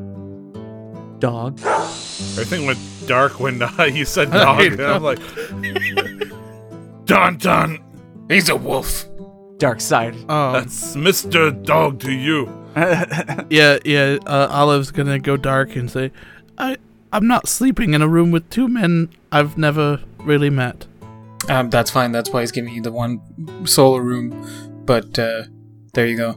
dog. 1.18 1.59
Everything 1.62 2.66
went 2.66 2.79
dark 3.07 3.41
when 3.41 3.62
uh, 3.62 3.85
you 3.93 4.05
said 4.05 4.31
dog. 4.33 4.61
and 4.61 4.83
I'm 4.83 5.03
like, 5.03 5.18
dun 7.07 7.39
dun. 7.39 7.79
He's 8.29 8.51
a 8.51 8.57
wolf. 8.57 9.07
Dark 9.57 9.81
side. 9.81 10.14
Um, 10.29 10.53
That's 10.53 10.95
Mr. 10.97 11.64
Dog 11.64 12.01
to 12.01 12.12
you. 12.12 12.47
yeah, 12.77 13.79
yeah. 13.85 14.18
Uh, 14.27 14.49
Olive's 14.51 14.91
gonna 14.91 15.18
go 15.18 15.37
dark 15.39 15.77
and 15.77 15.91
say, 15.91 16.11
"I, 16.59 16.77
I'm 17.15 17.27
not 17.29 17.49
sleeping 17.49 17.95
in 17.95 18.03
a 18.03 18.09
room 18.09 18.33
with 18.33 18.51
two 18.51 18.69
men 18.69 19.09
I've 19.31 19.57
never 19.57 20.03
really 20.19 20.51
met." 20.51 20.87
Um, 21.49 21.71
that's 21.71 21.91
fine. 21.91 22.12
That's 22.12 22.31
why 22.31 22.41
he's 22.41 22.53
giving 22.53 22.75
you 22.75 22.83
the 22.83 22.93
one 22.93 23.21
solo 23.67 23.99
room. 23.99 24.83
But 24.85 25.19
uh, 25.19 25.45
there 25.93 26.07
you 26.07 26.17
go. 26.17 26.33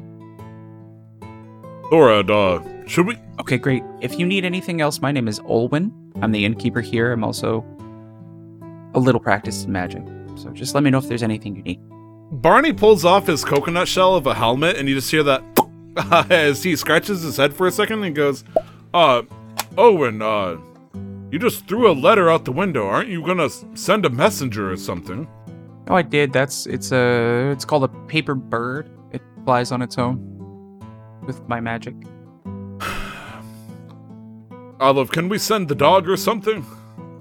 Thora, 1.89 2.23
dog. 2.23 2.65
Should 2.87 3.07
we? 3.07 3.17
okay, 3.39 3.57
great. 3.57 3.83
If 4.01 4.19
you 4.19 4.25
need 4.25 4.45
anything 4.45 4.81
else, 4.81 5.01
my 5.01 5.11
name 5.11 5.27
is 5.27 5.39
Olwyn. 5.41 5.91
I'm 6.21 6.31
the 6.31 6.45
innkeeper 6.45 6.81
here. 6.81 7.11
I'm 7.11 7.23
also 7.23 7.65
a 8.93 8.99
little 8.99 9.21
practiced 9.21 9.65
in 9.65 9.71
magic. 9.71 10.03
So 10.35 10.51
just 10.51 10.75
let 10.75 10.83
me 10.83 10.89
know 10.89 10.97
if 10.97 11.07
there's 11.07 11.23
anything 11.23 11.55
you 11.55 11.63
need. 11.63 11.79
Barney 12.31 12.73
pulls 12.73 13.05
off 13.05 13.27
his 13.27 13.43
coconut 13.43 13.87
shell 13.87 14.15
of 14.15 14.27
a 14.27 14.33
helmet, 14.33 14.75
and 14.75 14.87
you 14.87 14.95
just 14.95 15.09
hear 15.09 15.23
that 15.23 15.43
as 16.29 16.61
he 16.61 16.75
scratches 16.75 17.21
his 17.21 17.37
head 17.37 17.53
for 17.53 17.67
a 17.67 17.71
second 17.71 18.03
and 18.03 18.15
goes, 18.15 18.43
"Uh, 18.93 19.23
Owen, 19.77 20.21
uh, 20.21 20.57
you 21.31 21.39
just 21.39 21.67
threw 21.67 21.91
a 21.91 21.93
letter 21.93 22.29
out 22.29 22.45
the 22.45 22.51
window. 22.51 22.87
Aren't 22.87 23.09
you 23.09 23.25
gonna 23.25 23.49
send 23.75 24.05
a 24.05 24.09
messenger 24.09 24.71
or 24.71 24.77
something?" 24.77 25.27
Oh, 25.87 25.95
I 25.95 26.01
did. 26.01 26.33
That's 26.33 26.65
it's 26.65 26.91
a 26.91 27.51
it's 27.51 27.65
called 27.65 27.83
a 27.83 27.89
paper 28.07 28.35
bird. 28.35 28.89
It 29.11 29.21
flies 29.45 29.71
on 29.71 29.81
its 29.81 29.97
own 29.97 30.19
with 31.25 31.47
my 31.47 31.59
magic. 31.59 31.95
Olive, 34.79 35.11
can 35.11 35.29
we 35.29 35.37
send 35.37 35.67
the 35.67 35.75
dog 35.75 36.09
or 36.09 36.17
something? 36.17 36.65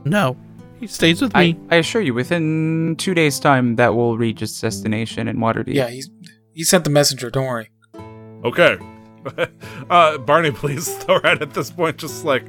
No, 0.04 0.36
he 0.78 0.86
stays 0.86 1.20
with 1.20 1.32
I, 1.34 1.52
me. 1.52 1.60
I 1.70 1.76
assure 1.76 2.02
you, 2.02 2.14
within 2.14 2.96
two 2.96 3.14
days' 3.14 3.40
time, 3.40 3.76
that 3.76 3.94
will 3.94 4.16
reach 4.16 4.42
its 4.42 4.60
destination 4.60 5.28
in 5.28 5.38
Waterdeep. 5.38 5.74
Yeah, 5.74 5.88
he's 5.88 6.10
he 6.54 6.64
sent 6.64 6.84
the 6.84 6.90
messenger. 6.90 7.30
Don't 7.30 7.46
worry. 7.46 7.70
Okay. 8.44 8.78
uh, 9.90 10.18
Barney, 10.18 10.50
please. 10.50 10.88
Thorad 11.04 11.40
at 11.42 11.54
this 11.54 11.70
point, 11.70 11.96
just 11.98 12.24
like 12.24 12.44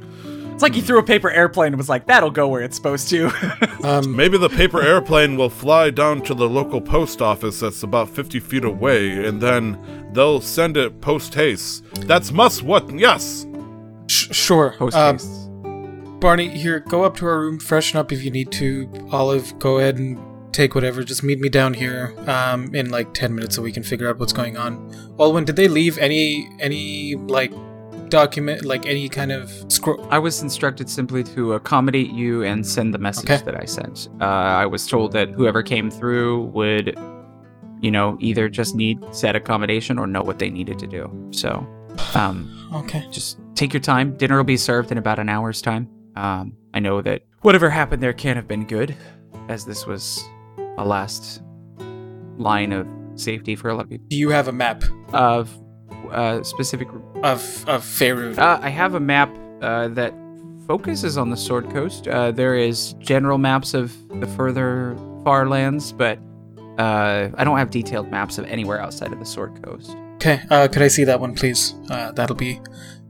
It's 0.52 0.62
like 0.62 0.74
he 0.74 0.80
threw 0.80 0.98
a 0.98 1.02
paper 1.02 1.30
airplane 1.30 1.68
and 1.68 1.76
was 1.76 1.88
like, 1.88 2.06
that'll 2.06 2.30
go 2.30 2.48
where 2.48 2.62
it's 2.62 2.76
supposed 2.76 3.08
to. 3.10 3.30
Um, 3.84 4.16
maybe 4.16 4.36
the 4.36 4.48
paper 4.48 4.82
airplane 4.82 5.36
will 5.36 5.48
fly 5.48 5.90
down 5.90 6.20
to 6.22 6.34
the 6.34 6.48
local 6.48 6.80
post 6.80 7.22
office 7.22 7.60
that's 7.60 7.84
about 7.84 8.08
50 8.08 8.40
feet 8.40 8.64
away, 8.64 9.24
and 9.24 9.40
then 9.40 9.78
they'll 10.12 10.40
send 10.40 10.76
it 10.76 11.00
post 11.00 11.32
haste. 11.34 11.84
That's 12.08 12.32
must 12.32 12.64
what? 12.64 12.90
Yes. 12.98 13.46
sh- 14.08 14.34
sure. 14.34 14.74
Post 14.78 14.96
Um, 14.96 15.14
haste. 15.14 16.20
Barney, 16.20 16.48
here, 16.48 16.80
go 16.80 17.04
up 17.04 17.16
to 17.18 17.26
our 17.26 17.38
room, 17.38 17.60
freshen 17.60 18.00
up 18.00 18.10
if 18.10 18.24
you 18.24 18.32
need 18.32 18.50
to. 18.52 18.90
Olive, 19.12 19.56
go 19.60 19.78
ahead 19.78 19.96
and 19.98 20.18
take 20.52 20.74
whatever. 20.74 21.02
Just 21.04 21.22
meet 21.22 21.38
me 21.40 21.48
down 21.48 21.74
here 21.74 22.14
um, 22.26 22.74
in 22.74 22.90
like 22.90 23.12
10 23.14 23.34
minutes 23.34 23.54
so 23.56 23.62
we 23.62 23.72
can 23.72 23.82
figure 23.82 24.08
out 24.08 24.18
what's 24.18 24.32
going 24.32 24.56
on. 24.56 24.92
Alwyn, 25.18 25.44
did 25.44 25.56
they 25.56 25.68
leave 25.68 25.98
any, 25.98 26.48
any, 26.60 27.14
like, 27.16 27.52
document, 28.08 28.64
like 28.64 28.86
any 28.86 29.08
kind 29.08 29.30
of 29.32 29.50
scroll? 29.70 30.06
I 30.10 30.18
was 30.18 30.42
instructed 30.42 30.88
simply 30.88 31.22
to 31.24 31.52
accommodate 31.54 32.10
you 32.10 32.42
and 32.42 32.66
send 32.66 32.94
the 32.94 32.98
message 32.98 33.30
Okay. 33.30 33.44
that 33.44 33.60
I 33.60 33.64
sent. 33.66 34.08
Uh, 34.20 34.24
I 34.24 34.66
was 34.66 34.86
told 34.86 35.12
that 35.12 35.30
whoever 35.30 35.62
came 35.62 35.90
through 35.90 36.44
would, 36.46 36.98
you 37.80 37.90
know, 37.90 38.16
either 38.20 38.48
just 38.48 38.74
need 38.74 38.98
said 39.12 39.36
accommodation 39.36 39.98
or 39.98 40.06
know 40.06 40.22
what 40.22 40.38
they 40.38 40.48
needed 40.50 40.78
to 40.78 40.86
do. 40.86 41.10
So, 41.32 41.66
um, 42.14 42.50
Okay. 42.74 43.04
just 43.10 43.38
take 43.54 43.72
your 43.74 43.80
time. 43.80 44.16
Dinner 44.16 44.36
will 44.38 44.44
be 44.44 44.56
served 44.56 44.90
in 44.90 44.98
about 44.98 45.18
an 45.18 45.28
hour's 45.28 45.60
time. 45.60 45.88
Um, 46.16 46.54
I 46.74 46.80
know 46.80 47.02
that 47.02 47.22
whatever 47.42 47.68
happened 47.70 48.02
there 48.02 48.12
can't 48.12 48.36
have 48.36 48.48
been 48.48 48.64
good, 48.66 48.96
as 49.48 49.64
this 49.66 49.86
was 49.86 50.22
a 50.78 50.84
last 50.84 51.42
line 52.38 52.72
of 52.72 52.86
safety 53.16 53.56
for 53.56 53.68
a 53.68 53.74
lot 53.74 53.84
of 53.84 53.90
people. 53.90 54.06
Do 54.08 54.16
you 54.16 54.30
have 54.30 54.48
a 54.48 54.52
map 54.52 54.84
Of 55.12 55.50
uh, 56.10 56.42
specific, 56.42 56.88
of, 57.22 57.68
of 57.68 57.82
Faerun? 57.82 58.38
uh, 58.38 58.58
I 58.62 58.68
have 58.70 58.94
a 58.94 59.00
map 59.00 59.30
uh, 59.60 59.88
that 59.88 60.14
focuses 60.66 61.16
on 61.18 61.30
the 61.30 61.36
Sword 61.36 61.68
Coast. 61.70 62.06
Uh, 62.06 62.30
there 62.30 62.54
is 62.54 62.94
general 63.00 63.38
maps 63.38 63.74
of 63.74 63.94
the 64.20 64.26
further 64.26 64.96
far 65.24 65.48
lands, 65.48 65.92
but 65.92 66.18
uh, 66.78 67.28
I 67.34 67.44
don't 67.44 67.58
have 67.58 67.70
detailed 67.70 68.10
maps 68.10 68.38
of 68.38 68.44
anywhere 68.46 68.80
outside 68.80 69.12
of 69.12 69.18
the 69.18 69.24
Sword 69.26 69.60
Coast. 69.62 69.96
Okay, 70.16 70.40
uh, 70.50 70.68
could 70.68 70.82
I 70.82 70.88
see 70.88 71.04
that 71.04 71.20
one, 71.20 71.34
please? 71.34 71.74
Uh, 71.90 72.12
that'll 72.12 72.36
be 72.36 72.60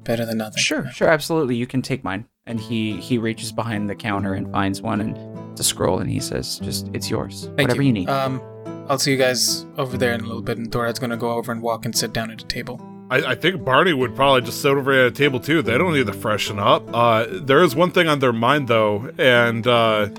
better 0.04 0.24
than 0.24 0.38
nothing. 0.38 0.62
Sure, 0.62 0.90
sure, 0.90 1.08
absolutely. 1.08 1.56
You 1.56 1.66
can 1.66 1.82
take 1.82 2.02
mine. 2.04 2.26
And 2.46 2.58
he 2.58 2.96
he 2.98 3.18
reaches 3.18 3.52
behind 3.52 3.90
the 3.90 3.94
counter 3.94 4.32
and 4.32 4.50
finds 4.50 4.80
one 4.80 5.02
and 5.02 5.18
it's 5.58 5.66
a 5.66 5.68
scroll 5.68 5.98
and 5.98 6.08
he 6.08 6.20
says, 6.20 6.60
"Just 6.60 6.88
it's 6.92 7.10
yours. 7.10 7.46
Thank 7.56 7.68
Whatever 7.68 7.82
you, 7.82 7.92
need." 7.92 8.08
Um, 8.08 8.40
I'll 8.88 8.98
see 8.98 9.10
you 9.10 9.18
guys 9.18 9.66
over 9.76 9.98
there 9.98 10.12
in 10.12 10.20
a 10.20 10.24
little 10.24 10.40
bit, 10.42 10.56
and 10.56 10.70
Thorad's 10.70 11.00
gonna 11.00 11.16
go 11.16 11.32
over 11.32 11.50
and 11.50 11.60
walk 11.60 11.84
and 11.84 11.96
sit 11.96 12.12
down 12.12 12.30
at 12.30 12.40
a 12.40 12.46
table. 12.46 12.80
I, 13.10 13.32
I 13.32 13.34
think 13.34 13.64
Barney 13.64 13.92
would 13.92 14.14
probably 14.14 14.42
just 14.42 14.62
sit 14.62 14.70
over 14.70 14.92
at 14.92 15.06
a 15.06 15.10
table 15.10 15.40
too. 15.40 15.62
They 15.62 15.76
don't 15.76 15.94
need 15.94 16.06
to 16.06 16.12
freshen 16.12 16.58
up. 16.60 16.88
Uh, 16.94 17.26
there 17.28 17.62
is 17.62 17.74
one 17.74 17.90
thing 17.90 18.06
on 18.06 18.20
their 18.20 18.32
mind 18.32 18.68
though, 18.68 19.10
and 19.18 19.66
uh, 19.66 20.10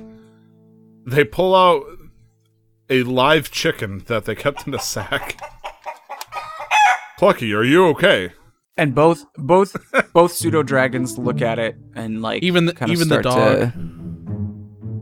they 1.06 1.24
pull 1.24 1.56
out 1.56 1.86
a 2.90 3.04
live 3.04 3.50
chicken 3.50 4.04
that 4.08 4.26
they 4.26 4.36
kept 4.36 4.68
in 4.68 4.74
a 4.74 4.80
sack. 4.80 5.40
Plucky, 7.18 7.54
are 7.54 7.64
you 7.64 7.86
okay? 7.88 8.34
and 8.78 8.96
both 8.96 9.26
both 9.36 9.76
both 10.14 10.32
pseudo 10.32 10.64
dragons 10.64 11.18
look 11.18 11.42
at 11.42 11.60
it 11.60 11.76
and 11.96 12.22
like 12.22 12.42
Even 12.44 12.66
the- 12.66 12.74
kinda 12.74 12.94
even 12.94 13.10
the 13.10 13.20
start 13.22 13.36
to- 13.36 13.74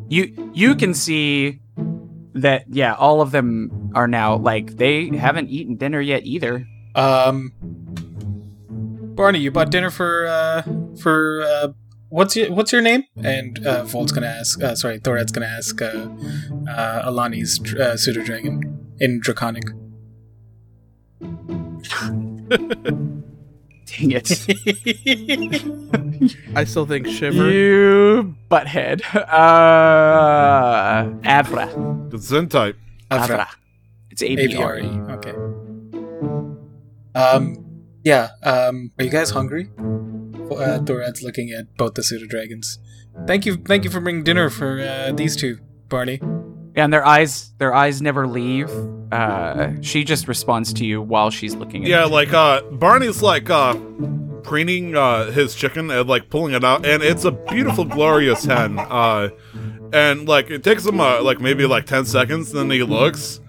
you 0.10 0.52
you 0.54 0.76
can 0.76 0.94
see 0.94 1.60
that 2.34 2.66
yeah, 2.70 2.94
all 2.94 3.22
of 3.22 3.32
them 3.32 3.92
are 3.96 4.08
now 4.08 4.36
like 4.38 4.78
they 4.78 5.10
haven't 5.10 5.50
eaten 5.50 5.76
dinner 5.76 6.02
yet 6.02 6.24
either. 6.24 6.66
Um, 6.96 7.54
Barney, 9.16 9.40
you 9.40 9.52
bought 9.52 9.72
dinner 9.72 9.90
for 9.90 10.28
uh 10.28 10.62
for 11.02 11.42
uh 11.44 11.68
what's 12.10 12.36
your 12.36 12.52
what's 12.52 12.72
your 12.72 12.82
name? 12.82 13.04
And 13.24 13.66
uh, 13.66 13.84
Volt's 13.84 14.12
gonna 14.12 14.28
ask. 14.28 14.62
Uh, 14.62 14.76
sorry, 14.76 15.00
Thorad's 15.00 15.32
gonna 15.32 15.48
ask 15.48 15.82
uh, 15.82 16.08
uh 16.70 17.10
Alani's 17.10 17.60
uh, 17.76 17.98
pseudo 17.98 18.24
dragon 18.24 18.96
in 19.00 19.20
Draconic. 19.20 19.64
Dang 23.88 24.12
it. 24.12 24.30
I 26.56 26.64
still 26.66 26.86
think 26.86 27.08
Shiver. 27.08 27.50
You 27.50 28.36
butthead. 28.52 29.02
Uh, 29.16 31.06
Avra. 31.24 31.68
Gesundheit. 32.10 32.76
Avra. 33.10 33.28
Avra. 33.28 33.48
It's 34.12 34.22
A 34.22 34.36
V 34.36 34.56
R 34.58 34.76
AVRE. 34.76 34.84
E. 34.84 35.12
Okay. 35.14 35.34
Um. 37.18 37.58
Yeah. 38.04 38.30
Um. 38.44 38.92
Are 39.00 39.06
you 39.06 39.12
guys 39.12 39.30
hungry? 39.30 39.70
Uh, 39.80 40.80
Thorad's 40.80 41.24
looking 41.24 41.52
at 41.52 41.76
both 41.78 41.94
the 41.94 42.04
pseudo 42.04 42.26
dragons. 42.28 42.80
Thank 43.26 43.46
you. 43.46 43.56
Thank 43.58 43.84
you 43.86 43.90
for 43.90 44.02
bringing 44.02 44.24
dinner 44.24 44.50
for 44.50 44.80
uh, 44.82 45.12
these 45.14 45.36
two, 45.36 45.60
Barney. 45.90 46.20
Yeah, 46.78 46.84
and 46.84 46.94
their 46.94 47.06
eyes, 47.06 47.52
their 47.58 47.74
eyes 47.74 48.02
never 48.04 48.28
leave. 48.28 48.70
Uh, 49.12 49.82
she 49.82 50.04
just 50.04 50.28
responds 50.28 50.72
to 50.74 50.86
you 50.86 51.02
while 51.02 51.32
she's 51.32 51.56
looking 51.56 51.84
at 51.84 51.90
Yeah, 51.90 52.06
you. 52.06 52.12
like 52.12 52.34
uh 52.34 52.62
Barney's 52.72 53.22
like 53.24 53.50
uh 53.50 53.74
preening 54.44 54.96
uh 54.96 55.32
his 55.32 55.56
chicken 55.56 55.90
and 55.90 56.08
like 56.08 56.30
pulling 56.30 56.54
it 56.54 56.64
out 56.64 56.86
and 56.86 57.02
it's 57.02 57.26
a 57.26 57.32
beautiful 57.32 57.84
glorious 57.84 58.46
hen. 58.46 58.78
Uh 58.78 59.30
and 59.92 60.28
like 60.28 60.52
it 60.52 60.64
takes 60.64 60.86
him 60.86 61.00
uh, 61.02 61.22
like 61.24 61.40
maybe 61.42 61.66
like 61.66 61.86
10 61.88 62.06
seconds 62.06 62.52
and 62.52 62.60
then 62.60 62.70
he 62.70 62.84
looks 62.84 63.40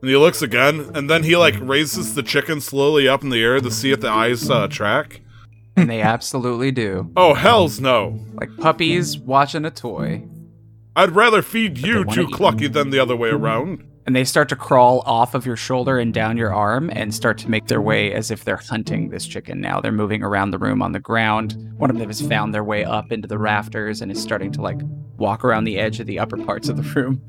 and 0.00 0.08
he 0.08 0.16
looks 0.16 0.40
again 0.42 0.90
and 0.94 1.10
then 1.10 1.24
he 1.24 1.36
like 1.36 1.56
raises 1.60 2.14
the 2.14 2.22
chicken 2.22 2.60
slowly 2.60 3.06
up 3.06 3.22
in 3.22 3.28
the 3.30 3.42
air 3.42 3.60
to 3.60 3.70
see 3.70 3.90
if 3.90 4.00
the 4.00 4.08
eyes 4.08 4.48
uh 4.48 4.66
track. 4.68 5.20
and 5.76 5.90
they 5.90 6.00
absolutely 6.00 6.70
do. 6.70 7.10
Oh 7.16 7.34
hells 7.34 7.80
no. 7.80 8.18
Like 8.34 8.48
puppies 8.56 9.18
watching 9.18 9.64
a 9.66 9.70
toy. 9.70 10.22
I'd 10.96 11.12
rather 11.12 11.42
feed 11.42 11.78
you 11.78 12.04
wanna 12.04 12.24
to. 12.24 12.28
Clucky 12.28 12.72
than 12.72 12.90
the 12.90 12.98
other 12.98 13.16
way 13.16 13.30
around. 13.30 13.84
And 14.06 14.14
they 14.14 14.24
start 14.24 14.50
to 14.50 14.56
crawl 14.56 15.02
off 15.06 15.34
of 15.34 15.46
your 15.46 15.56
shoulder 15.56 15.98
and 15.98 16.12
down 16.12 16.36
your 16.36 16.52
arm 16.52 16.90
and 16.92 17.14
start 17.14 17.38
to 17.38 17.48
make 17.50 17.68
their 17.68 17.80
way 17.80 18.12
as 18.12 18.30
if 18.30 18.44
they're 18.44 18.58
hunting 18.58 19.08
this 19.08 19.26
chicken 19.26 19.62
now. 19.62 19.80
They're 19.80 19.92
moving 19.92 20.22
around 20.22 20.50
the 20.50 20.58
room 20.58 20.82
on 20.82 20.92
the 20.92 21.00
ground. 21.00 21.56
One 21.78 21.88
of 21.90 21.98
them 21.98 22.08
has 22.08 22.20
found 22.20 22.52
their 22.52 22.64
way 22.64 22.84
up 22.84 23.10
into 23.12 23.26
the 23.26 23.38
rafters 23.38 24.02
and 24.02 24.12
is 24.12 24.20
starting 24.20 24.52
to 24.52 24.60
like 24.62 24.78
walk 25.16 25.42
around 25.42 25.64
the 25.64 25.78
edge 25.78 26.00
of 26.00 26.06
the 26.06 26.18
upper 26.18 26.36
parts 26.36 26.68
of 26.68 26.76
the 26.76 26.82
room. 26.82 27.22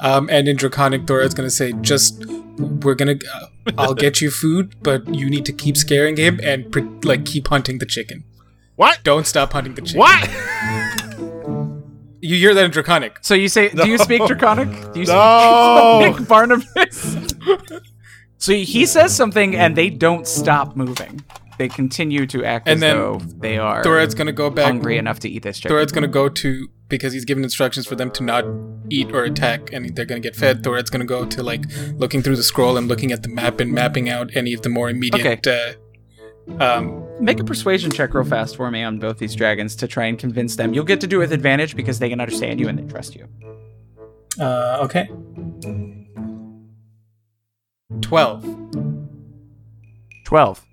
Um. 0.00 0.28
And 0.28 0.48
in 0.48 0.56
Draconic, 0.56 1.06
Thorad's 1.06 1.34
gonna 1.34 1.50
say, 1.50 1.72
"Just, 1.80 2.26
we're 2.58 2.96
gonna. 2.96 3.14
Uh, 3.32 3.46
I'll 3.78 3.94
get 3.94 4.20
you 4.20 4.30
food, 4.30 4.74
but 4.82 5.14
you 5.14 5.30
need 5.30 5.46
to 5.46 5.52
keep 5.52 5.76
scaring 5.76 6.16
him 6.16 6.40
and 6.42 6.70
pre- 6.70 6.82
like 7.04 7.24
keep 7.24 7.46
hunting 7.48 7.78
the 7.78 7.86
chicken. 7.86 8.24
What? 8.74 9.04
Don't 9.04 9.24
stop 9.24 9.52
hunting 9.52 9.74
the 9.76 9.82
chicken. 9.82 10.00
What? 10.00 10.28
You 12.24 12.36
hear 12.36 12.54
that 12.54 12.64
in 12.64 12.70
Draconic? 12.70 13.18
So 13.20 13.34
you 13.34 13.48
say, 13.48 13.68
do 13.68 13.86
you 13.88 13.98
speak 13.98 14.24
Draconic? 14.26 14.68
Do 14.94 15.00
you 15.00 15.06
No. 15.06 16.12
speak 16.14 16.26
Barnabas? 16.28 17.16
so 18.38 18.52
he 18.52 18.86
says 18.86 19.14
something 19.14 19.54
and 19.54 19.76
they 19.76 19.90
don't 19.90 20.26
stop 20.26 20.74
moving. 20.76 21.22
They 21.58 21.68
continue 21.68 22.26
to 22.28 22.44
act 22.44 22.66
And 22.66 22.76
as 22.76 22.80
then 22.80 22.96
though 22.96 23.18
they 23.38 23.58
are 23.58 23.84
Thorad's 23.84 24.14
gonna 24.14 24.32
go 24.32 24.50
back. 24.50 24.64
hungry 24.64 24.96
enough 24.98 25.20
to 25.20 25.28
eat 25.28 25.42
this 25.42 25.58
chicken. 25.58 25.76
Thorad's 25.76 25.92
gonna 25.92 26.08
go 26.08 26.28
to 26.28 26.68
because 26.88 27.12
he's 27.12 27.24
given 27.24 27.44
instructions 27.44 27.86
for 27.86 27.94
them 27.94 28.10
to 28.12 28.22
not 28.24 28.44
eat 28.90 29.10
or 29.12 29.22
attack, 29.24 29.72
and 29.72 29.94
they're 29.94 30.04
gonna 30.04 30.20
get 30.20 30.34
fed. 30.34 30.62
Thorad's 30.64 30.90
gonna 30.90 31.04
go 31.04 31.24
to 31.24 31.42
like 31.42 31.64
looking 31.96 32.22
through 32.22 32.36
the 32.36 32.42
scroll 32.42 32.76
and 32.76 32.88
looking 32.88 33.12
at 33.12 33.22
the 33.22 33.28
map 33.28 33.60
and 33.60 33.70
mapping 33.72 34.08
out 34.08 34.30
any 34.34 34.52
of 34.52 34.62
the 34.62 34.68
more 34.68 34.90
immediate. 34.90 35.46
Uh, 35.46 35.74
um, 36.60 37.04
Make 37.20 37.40
a 37.40 37.44
persuasion 37.44 37.90
check 37.90 38.12
real 38.12 38.24
fast 38.24 38.56
for 38.56 38.70
me 38.70 38.82
on 38.82 38.98
both 38.98 39.18
these 39.18 39.34
dragons 39.34 39.76
to 39.76 39.86
try 39.88 40.06
and 40.06 40.18
convince 40.18 40.56
them. 40.56 40.74
You'll 40.74 40.84
get 40.84 41.00
to 41.00 41.06
do 41.06 41.18
it 41.18 41.20
with 41.20 41.32
advantage 41.32 41.76
because 41.76 41.98
they 41.98 42.08
can 42.08 42.20
understand 42.20 42.60
you 42.60 42.68
and 42.68 42.78
they 42.78 42.82
trust 42.90 43.14
you. 43.14 43.28
uh, 44.40 44.78
okay. 44.82 45.08
Twelve. 48.00 48.44
12. 50.24 50.66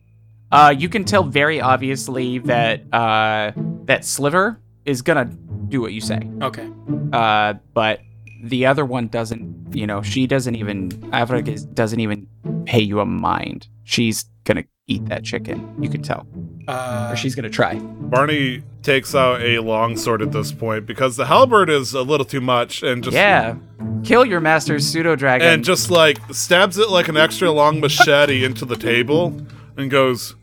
Uh, 0.51 0.73
you 0.77 0.89
can 0.89 1.03
tell 1.03 1.23
very 1.23 1.61
obviously 1.61 2.39
that 2.39 2.81
uh, 2.93 3.51
that 3.85 4.03
Sliver 4.03 4.59
is 4.85 5.01
gonna 5.01 5.25
do 5.67 5.81
what 5.81 5.93
you 5.93 6.01
say. 6.01 6.19
Okay. 6.41 6.69
Uh, 7.13 7.53
but 7.73 8.01
the 8.43 8.65
other 8.65 8.85
one 8.85 9.07
doesn't, 9.07 9.75
you 9.75 9.85
know, 9.85 10.01
she 10.01 10.25
doesn't 10.27 10.55
even, 10.55 10.89
Avra 11.11 11.73
doesn't 11.75 11.99
even 11.99 12.27
pay 12.65 12.81
you 12.81 12.99
a 12.99 13.05
mind. 13.05 13.67
She's 13.83 14.25
gonna 14.43 14.63
eat 14.91 15.05
that 15.07 15.23
chicken. 15.23 15.75
You 15.81 15.89
can 15.89 16.01
tell. 16.01 16.27
Uh, 16.67 17.09
Or 17.11 17.15
she's 17.15 17.33
gonna 17.35 17.49
try. 17.49 17.75
Barney 17.79 18.63
takes 18.83 19.13
out 19.15 19.41
a 19.41 19.59
long 19.59 19.95
sword 19.97 20.21
at 20.21 20.31
this 20.31 20.51
point 20.51 20.85
because 20.85 21.15
the 21.15 21.25
halberd 21.25 21.69
is 21.69 21.93
a 21.93 22.01
little 22.01 22.25
too 22.25 22.41
much 22.41 22.83
and 22.83 23.03
just 23.03 23.15
yeah. 23.15 23.55
Kill 24.03 24.25
your 24.25 24.39
master's 24.39 24.85
pseudo 24.87 25.15
dragon. 25.15 25.47
and 25.47 25.63
just 25.63 25.89
like 25.91 26.17
stabs 26.31 26.77
it 26.77 26.89
like 26.89 27.07
an 27.07 27.17
extra 27.17 27.51
long 27.51 27.79
machete 27.79 28.43
into 28.43 28.65
the 28.65 28.75
table 28.75 29.35
and 29.77 29.89
goes, 29.91 30.35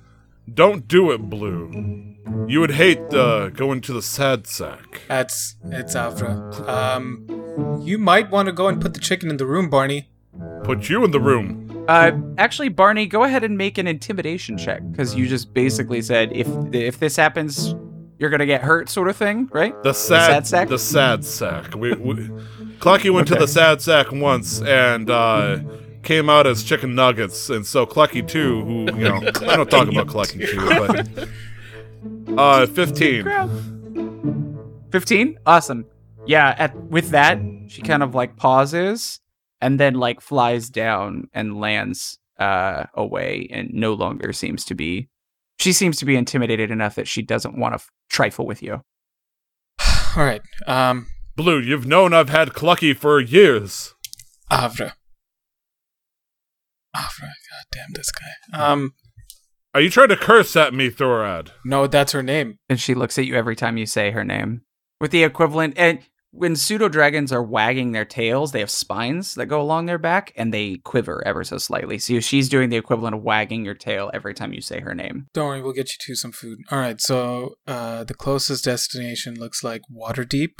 "Don't 0.52 0.86
do 0.88 1.10
it, 1.10 1.18
Blue. 1.30 2.04
You 2.46 2.60
would 2.60 2.72
hate 2.72 3.00
uh, 3.12 3.48
going 3.50 3.80
to 3.82 3.92
the 3.92 4.02
sad 4.02 4.46
sack." 4.46 5.02
that's 5.08 5.56
it's 5.64 5.94
Avra. 5.94 6.68
Um, 6.68 7.80
you 7.82 7.98
might 7.98 8.30
want 8.30 8.46
to 8.46 8.52
go 8.52 8.68
and 8.68 8.80
put 8.80 8.94
the 8.94 9.00
chicken 9.00 9.30
in 9.30 9.36
the 9.36 9.46
room, 9.46 9.68
Barney. 9.70 10.08
Put 10.64 10.88
you 10.88 11.04
in 11.04 11.10
the 11.10 11.20
room. 11.20 11.67
Uh, 11.88 12.12
actually, 12.36 12.68
Barney, 12.68 13.06
go 13.06 13.24
ahead 13.24 13.42
and 13.42 13.56
make 13.56 13.78
an 13.78 13.86
intimidation 13.86 14.58
check 14.58 14.82
because 14.90 15.14
you 15.14 15.26
just 15.26 15.54
basically 15.54 16.02
said 16.02 16.30
if 16.34 16.46
if 16.74 17.00
this 17.00 17.16
happens, 17.16 17.74
you're 18.18 18.28
gonna 18.28 18.44
get 18.44 18.60
hurt, 18.60 18.90
sort 18.90 19.08
of 19.08 19.16
thing, 19.16 19.48
right? 19.52 19.74
The 19.82 19.94
sad, 19.94 20.26
sad 20.26 20.46
sack? 20.46 20.68
The 20.68 20.78
sad 20.78 21.24
sack. 21.24 21.74
We, 21.74 21.94
we 21.94 22.14
Clucky 22.78 23.10
went 23.10 23.26
to 23.28 23.36
the 23.36 23.48
sad 23.48 23.80
sack 23.80 24.12
once 24.12 24.60
and 24.60 25.08
uh, 25.08 25.60
came 26.02 26.28
out 26.28 26.46
as 26.46 26.62
chicken 26.62 26.94
nuggets, 26.94 27.48
and 27.48 27.64
so 27.64 27.86
Clucky 27.86 28.26
too, 28.26 28.62
who 28.66 28.80
you 28.94 29.08
know, 29.08 29.16
I 29.48 29.56
don't 29.56 29.70
talk 29.70 29.88
about 29.88 30.08
Clucky 30.08 30.46
too, 30.46 31.26
but 32.36 32.38
uh, 32.38 32.66
fifteen. 32.66 33.24
Fifteen, 34.92 35.38
awesome. 35.46 35.86
Yeah, 36.26 36.54
at 36.58 36.76
with 36.76 37.08
that, 37.10 37.38
she 37.68 37.80
kind 37.80 38.02
of 38.02 38.14
like 38.14 38.36
pauses 38.36 39.20
and 39.60 39.78
then 39.80 39.94
like 39.94 40.20
flies 40.20 40.68
down 40.70 41.28
and 41.32 41.58
lands 41.60 42.18
uh 42.38 42.84
away 42.94 43.48
and 43.52 43.70
no 43.72 43.94
longer 43.94 44.32
seems 44.32 44.64
to 44.66 44.74
be. 44.74 45.08
She 45.58 45.72
seems 45.72 45.96
to 45.98 46.04
be 46.04 46.14
intimidated 46.16 46.70
enough 46.70 46.94
that 46.94 47.08
she 47.08 47.20
doesn't 47.22 47.58
want 47.58 47.72
to 47.72 47.76
f- 47.76 47.90
trifle 48.08 48.46
with 48.46 48.62
you. 48.62 48.82
All 50.16 50.24
right. 50.24 50.42
Um, 50.66 51.08
Blue, 51.36 51.60
you've 51.60 51.86
known 51.86 52.12
I've 52.14 52.28
had 52.28 52.50
Clucky 52.50 52.96
for 52.96 53.20
years. 53.20 53.94
Avra. 54.50 54.92
Avra. 56.96 57.20
God 57.20 57.64
damn 57.72 57.92
this 57.94 58.10
guy. 58.12 58.58
Um, 58.58 58.92
Are 59.74 59.80
you 59.80 59.90
trying 59.90 60.08
to 60.08 60.16
curse 60.16 60.56
at 60.56 60.74
me, 60.74 60.90
Thorad? 60.90 61.50
no, 61.64 61.86
that's 61.86 62.12
her 62.12 62.22
name. 62.22 62.58
And 62.68 62.80
she 62.80 62.94
looks 62.94 63.18
at 63.18 63.26
you 63.26 63.34
every 63.34 63.56
time 63.56 63.76
you 63.76 63.86
say 63.86 64.10
her 64.10 64.24
name. 64.24 64.62
With 65.00 65.10
the 65.10 65.22
equivalent 65.24 65.74
and 65.76 66.00
when 66.30 66.56
pseudo 66.56 66.88
dragons 66.88 67.32
are 67.32 67.42
wagging 67.42 67.92
their 67.92 68.04
tails, 68.04 68.52
they 68.52 68.60
have 68.60 68.70
spines 68.70 69.34
that 69.34 69.46
go 69.46 69.60
along 69.60 69.86
their 69.86 69.98
back 69.98 70.32
and 70.36 70.52
they 70.52 70.76
quiver 70.84 71.22
ever 71.26 71.42
so 71.42 71.58
slightly. 71.58 71.98
So 71.98 72.20
she's 72.20 72.48
doing 72.48 72.68
the 72.68 72.76
equivalent 72.76 73.14
of 73.14 73.22
wagging 73.22 73.64
your 73.64 73.74
tail 73.74 74.10
every 74.12 74.34
time 74.34 74.52
you 74.52 74.60
say 74.60 74.80
her 74.80 74.94
name. 74.94 75.26
Don't 75.32 75.48
worry, 75.48 75.62
we'll 75.62 75.72
get 75.72 75.90
you 75.90 75.98
to 76.00 76.14
some 76.14 76.32
food. 76.32 76.58
All 76.70 76.78
right, 76.78 77.00
so 77.00 77.54
uh, 77.66 78.04
the 78.04 78.14
closest 78.14 78.64
destination 78.64 79.34
looks 79.34 79.64
like 79.64 79.82
Waterdeep, 79.90 80.52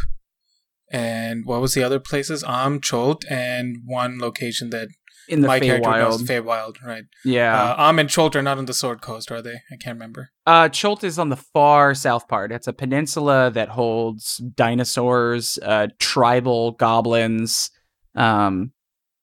and 0.90 1.44
what 1.44 1.60
was 1.60 1.74
the 1.74 1.82
other 1.82 2.00
places? 2.00 2.42
Amn, 2.44 2.82
Chult, 2.82 3.24
and 3.30 3.76
one 3.84 4.18
location 4.18 4.70
that 4.70 4.88
In 5.28 5.40
the 5.42 5.46
my 5.48 5.60
character 5.60 5.90
knows, 5.90 6.22
Feywild. 6.22 6.44
Feywild, 6.78 6.82
right? 6.84 7.04
Yeah. 7.24 7.72
Uh, 7.72 7.92
Amn 7.92 8.00
and 8.00 8.08
Chult 8.08 8.34
are 8.34 8.42
not 8.42 8.58
on 8.58 8.64
the 8.64 8.72
Sword 8.74 9.00
Coast, 9.02 9.30
are 9.30 9.42
they? 9.42 9.56
I 9.70 9.76
can't 9.78 9.96
remember. 9.96 10.30
Uh, 10.46 10.68
Chult 10.68 11.04
is 11.04 11.18
on 11.18 11.28
the 11.28 11.36
far 11.36 11.94
south 11.94 12.28
part. 12.28 12.50
It's 12.50 12.66
a 12.66 12.72
peninsula 12.72 13.50
that 13.50 13.68
holds 13.68 14.38
dinosaurs, 14.38 15.58
uh, 15.62 15.88
tribal 15.98 16.72
goblins. 16.72 17.70
Um, 18.14 18.72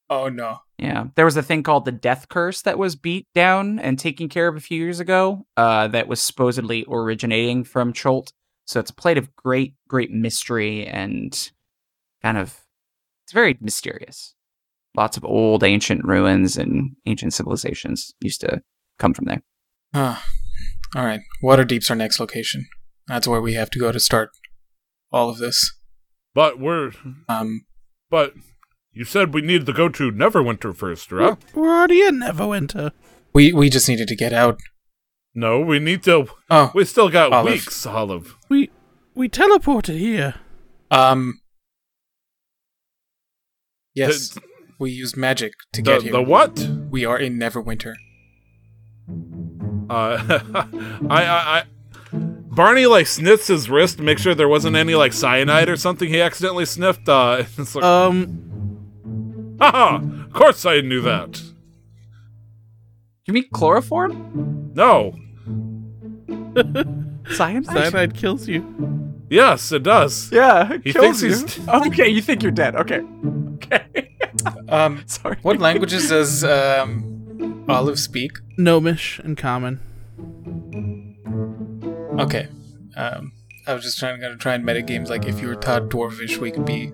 Oh 0.08 0.30
no. 0.30 0.60
yeah, 0.78 1.06
there 1.16 1.26
was 1.26 1.36
a 1.36 1.42
thing 1.42 1.64
called 1.64 1.86
the 1.86 1.92
Death 1.92 2.30
Curse 2.30 2.62
that 2.62 2.78
was 2.78 2.96
beat 2.96 3.28
down 3.34 3.80
and 3.80 3.98
taken 3.98 4.30
care 4.30 4.48
of 4.48 4.56
a 4.56 4.60
few 4.60 4.78
years 4.80 5.00
ago. 5.00 5.48
Uh, 5.58 5.88
that 5.88 6.08
was 6.08 6.22
supposedly 6.22 6.86
originating 6.88 7.64
from 7.64 7.92
Chult. 7.92 8.32
So 8.66 8.80
it's 8.80 8.92
a 8.92 8.96
plate 8.96 9.18
of 9.18 9.36
great, 9.36 9.74
great 9.88 10.12
mystery 10.12 10.86
and 10.86 11.52
kind 12.22 12.38
of 12.38 12.60
it's 13.26 13.34
very 13.34 13.58
mysterious. 13.60 14.35
Lots 14.96 15.18
of 15.18 15.26
old 15.26 15.64
ancient 15.64 16.04
ruins 16.06 16.58
and 16.58 16.92
ancient 17.06 17.34
civilizations 17.34 18.14
used 18.22 18.42
to 18.42 18.62
come 19.00 19.14
from 19.14 19.26
there. 19.26 19.42
Huh. 19.94 20.16
All 20.96 21.04
right, 21.06 21.22
Waterdeep's 21.44 21.90
our 21.90 21.96
next 21.96 22.20
location. 22.20 22.66
That's 23.08 23.28
where 23.28 23.42
we 23.42 23.54
have 23.54 23.70
to 23.72 23.80
go 23.80 23.92
to 23.92 24.00
start 24.00 24.30
all 25.12 25.30
of 25.30 25.38
this. 25.38 25.78
But 26.34 26.60
we're 26.60 26.92
Um, 27.28 27.66
but 28.10 28.34
you 28.94 29.04
said 29.06 29.34
we 29.34 29.42
needed 29.42 29.66
to 29.66 29.74
go 29.74 29.90
to 29.90 30.12
Neverwinter 30.12 30.76
first, 30.76 31.12
right? 31.12 31.38
We're 31.54 31.70
already 31.76 32.02
in 32.02 32.20
Neverwinter. 32.22 32.92
we 33.34 33.52
we 33.52 33.70
just 33.70 33.90
needed 33.90 34.08
to 34.08 34.16
get 34.16 34.32
out. 34.34 34.60
No, 35.34 35.60
we 35.60 35.80
need 35.80 36.02
to. 36.04 36.28
Oh, 36.50 36.72
We 36.74 36.86
still 36.86 37.10
got 37.10 37.34
Olive. 37.34 37.52
weeks, 37.54 37.86
Olive. 37.86 38.36
We 38.50 38.70
we 39.14 39.28
teleported 39.28 39.98
here. 40.00 40.36
um. 40.92 41.40
Yes, 43.94 44.30
The- 44.30 44.42
we 44.80 44.92
used 44.92 45.16
magic 45.18 45.54
to 45.74 45.82
The, 45.82 45.92
get 45.92 46.02
here. 46.04 46.12
the 46.12 46.22
what? 46.22 46.68
We 46.90 47.06
are 47.06 47.18
in 47.18 47.38
Neverwinter. 47.40 47.96
Uh, 49.90 50.40
I, 51.10 51.24
I, 51.26 51.60
I, 51.60 51.64
Barney 52.14 52.86
like 52.86 53.08
sniffs 53.08 53.48
his 53.48 53.70
wrist 53.70 53.98
to 53.98 54.04
make 54.04 54.18
sure 54.18 54.34
there 54.34 54.48
wasn't 54.50 54.76
any 54.76 54.96
like 54.96 55.14
cyanide 55.14 55.70
or 55.70 55.76
something 55.78 56.10
he 56.10 56.22
accidentally 56.22 56.66
sniffed. 56.66 57.08
Uh, 57.08 57.44
it's 57.58 57.76
like, 57.76 57.84
Um, 57.84 59.58
haha, 59.60 59.98
of 59.98 60.34
course 60.34 60.66
I 60.66 60.82
knew 60.82 61.02
that. 61.02 61.42
You 63.26 63.34
mean 63.34 63.46
chloroform? 63.54 64.72
No, 64.76 65.16
Science? 67.32 67.68
cyanide 67.68 68.14
kills 68.14 68.48
you. 68.48 69.14
yes, 69.30 69.72
it 69.72 69.84
does. 69.84 70.32
Yeah, 70.32 70.74
it 70.74 70.82
He 70.84 70.94
kills 70.94 71.22
thinks 71.22 71.58
you. 71.58 71.66
he's- 71.66 71.88
okay, 71.88 72.08
you 72.10 72.22
think 72.22 72.44
you're 72.44 72.52
dead. 72.52 72.76
Okay. 72.76 73.02
Okay. 73.56 74.12
Um, 74.70 75.04
Sorry. 75.08 75.38
what 75.42 75.60
languages 75.60 76.10
does 76.10 76.44
um, 76.44 77.66
Olive 77.70 78.00
speak? 78.00 78.32
Gnomish 78.58 79.20
and 79.20 79.38
common. 79.38 79.80
Okay. 82.20 82.48
Um, 82.96 83.32
I 83.68 83.74
was 83.74 83.84
just 83.84 83.98
trying 84.00 84.20
to 84.22 84.36
try 84.38 84.56
and 84.56 84.66
meta 84.66 84.82
games 84.82 85.10
like 85.10 85.26
if 85.26 85.42
you 85.42 85.48
were 85.48 85.56
taught 85.56 85.90
Dwarvish, 85.90 86.38
we 86.38 86.52
could 86.52 86.66
be 86.66 86.92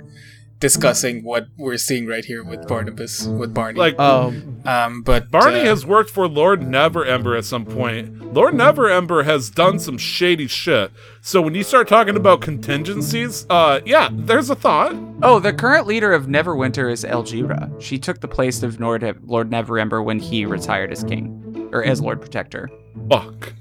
discussing 0.62 1.24
what 1.24 1.48
we're 1.58 1.76
seeing 1.76 2.06
right 2.06 2.24
here 2.24 2.44
with 2.44 2.66
Barnabas, 2.68 3.26
with 3.26 3.54
Barney. 3.54 3.78
Like 3.78 4.00
Um, 4.00 4.62
um, 4.66 5.02
but 5.02 5.30
Barney 5.32 5.62
uh, 5.62 5.66
has 5.66 5.86
worked 5.86 6.12
for 6.12 6.28
Lord 6.28 6.62
Neverember 6.62 7.38
at 7.38 7.46
some 7.46 7.66
point. 7.66 8.34
Lord 8.34 8.54
Neverember 8.54 9.26
has 9.26 9.50
done 9.50 9.80
some 9.80 9.98
shady 9.98 10.48
shit. 10.48 10.92
So 11.20 11.42
when 11.42 11.56
you 11.56 11.64
start 11.64 11.88
talking 11.88 12.16
about 12.16 12.42
contingencies, 12.42 13.46
uh, 13.50 13.82
yeah, 13.86 14.10
there's 14.14 14.50
a 14.50 14.56
thought. 14.56 14.96
Oh, 15.24 15.40
the 15.40 15.52
current 15.52 15.88
leader 15.88 16.14
of 16.14 16.28
Neverwinter 16.28 16.92
is 16.92 17.04
Elgira. 17.04 17.82
She 17.82 17.98
took 17.98 18.22
the 18.22 18.28
place 18.28 18.64
of 18.64 18.80
Lord, 18.80 19.04
Lord 19.26 19.50
Neverember 19.50 20.06
when 20.06 20.20
he 20.20 20.46
retired 20.46 20.92
as 20.92 21.04
king, 21.04 21.70
or 21.74 21.84
as 21.84 22.02
Lord 22.02 22.22
Protector. 22.22 22.70
Fuck. 23.10 23.54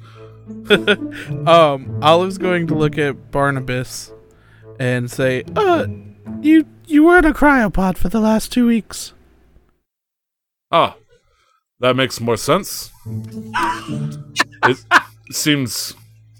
um, 1.48 1.98
Olive's 2.02 2.38
going 2.38 2.66
to 2.66 2.74
look 2.74 2.98
at 2.98 3.30
Barnabas 3.30 4.12
and 4.78 5.10
say, 5.10 5.44
"Uh, 5.54 5.86
you 6.42 6.66
you 6.86 7.04
were 7.04 7.18
in 7.18 7.24
a 7.24 7.34
cryopod 7.34 7.96
for 7.98 8.08
the 8.08 8.20
last 8.20 8.52
two 8.52 8.66
weeks." 8.66 9.12
Ah, 10.70 10.96
that 11.80 11.96
makes 11.96 12.20
more 12.20 12.36
sense. 12.36 12.90
it 13.06 14.78
seems 15.30 15.94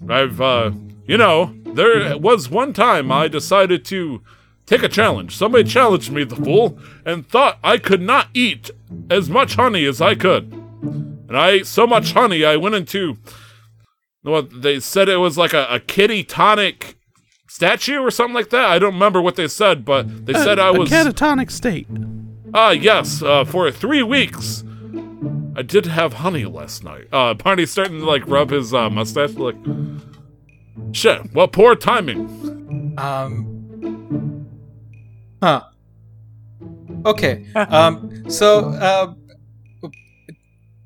I've, 0.09 0.41
uh, 0.41 0.71
you 1.05 1.17
know, 1.17 1.53
there 1.65 2.17
was 2.17 2.49
one 2.49 2.73
time 2.73 3.11
I 3.11 3.27
decided 3.27 3.85
to 3.85 4.21
take 4.65 4.83
a 4.83 4.89
challenge. 4.89 5.35
Somebody 5.35 5.69
challenged 5.69 6.11
me, 6.11 6.23
the 6.23 6.35
fool, 6.35 6.79
and 7.05 7.27
thought 7.27 7.59
I 7.63 7.77
could 7.77 8.01
not 8.01 8.27
eat 8.33 8.71
as 9.09 9.29
much 9.29 9.55
honey 9.55 9.85
as 9.85 10.01
I 10.01 10.15
could. 10.15 10.51
And 10.81 11.37
I 11.37 11.49
ate 11.51 11.67
so 11.67 11.85
much 11.85 12.13
honey, 12.13 12.43
I 12.43 12.57
went 12.57 12.75
into 12.75 13.17
what 14.21 14.61
they 14.61 14.79
said 14.79 15.09
it 15.09 15.17
was 15.17 15.37
like 15.37 15.53
a, 15.53 15.65
a 15.69 15.79
kitty 15.79 16.23
tonic 16.23 16.97
statue 17.55 17.99
or 17.99 18.09
something 18.11 18.33
like 18.33 18.49
that. 18.49 18.65
I 18.65 18.79
don't 18.79 18.93
remember 18.93 19.21
what 19.21 19.35
they 19.35 19.47
said, 19.47 19.83
but 19.85 20.25
they 20.25 20.33
said 20.33 20.57
I 20.59 20.69
a 20.69 20.73
was. 20.73 20.89
catatonic 20.89 21.51
state. 21.51 21.87
Ah, 22.53 22.71
yes, 22.71 23.21
uh, 23.21 23.43
for 23.45 23.69
three 23.71 24.03
weeks. 24.03 24.63
I 25.55 25.61
did 25.61 25.85
have 25.85 26.13
honey 26.13 26.45
last 26.45 26.83
night. 26.83 27.07
Uh, 27.11 27.33
Barney's 27.33 27.71
starting 27.71 27.99
to, 27.99 28.05
like, 28.05 28.25
rub 28.27 28.51
his, 28.51 28.73
uh, 28.73 28.89
mustache, 28.89 29.33
like, 29.35 29.55
shit, 30.93 31.33
Well, 31.33 31.47
poor 31.49 31.75
timing. 31.75 32.95
Um. 32.97 34.47
Huh. 35.43 35.63
Okay. 37.05 37.45
Um. 37.55 38.29
So, 38.29 38.69
uh, 38.69 39.13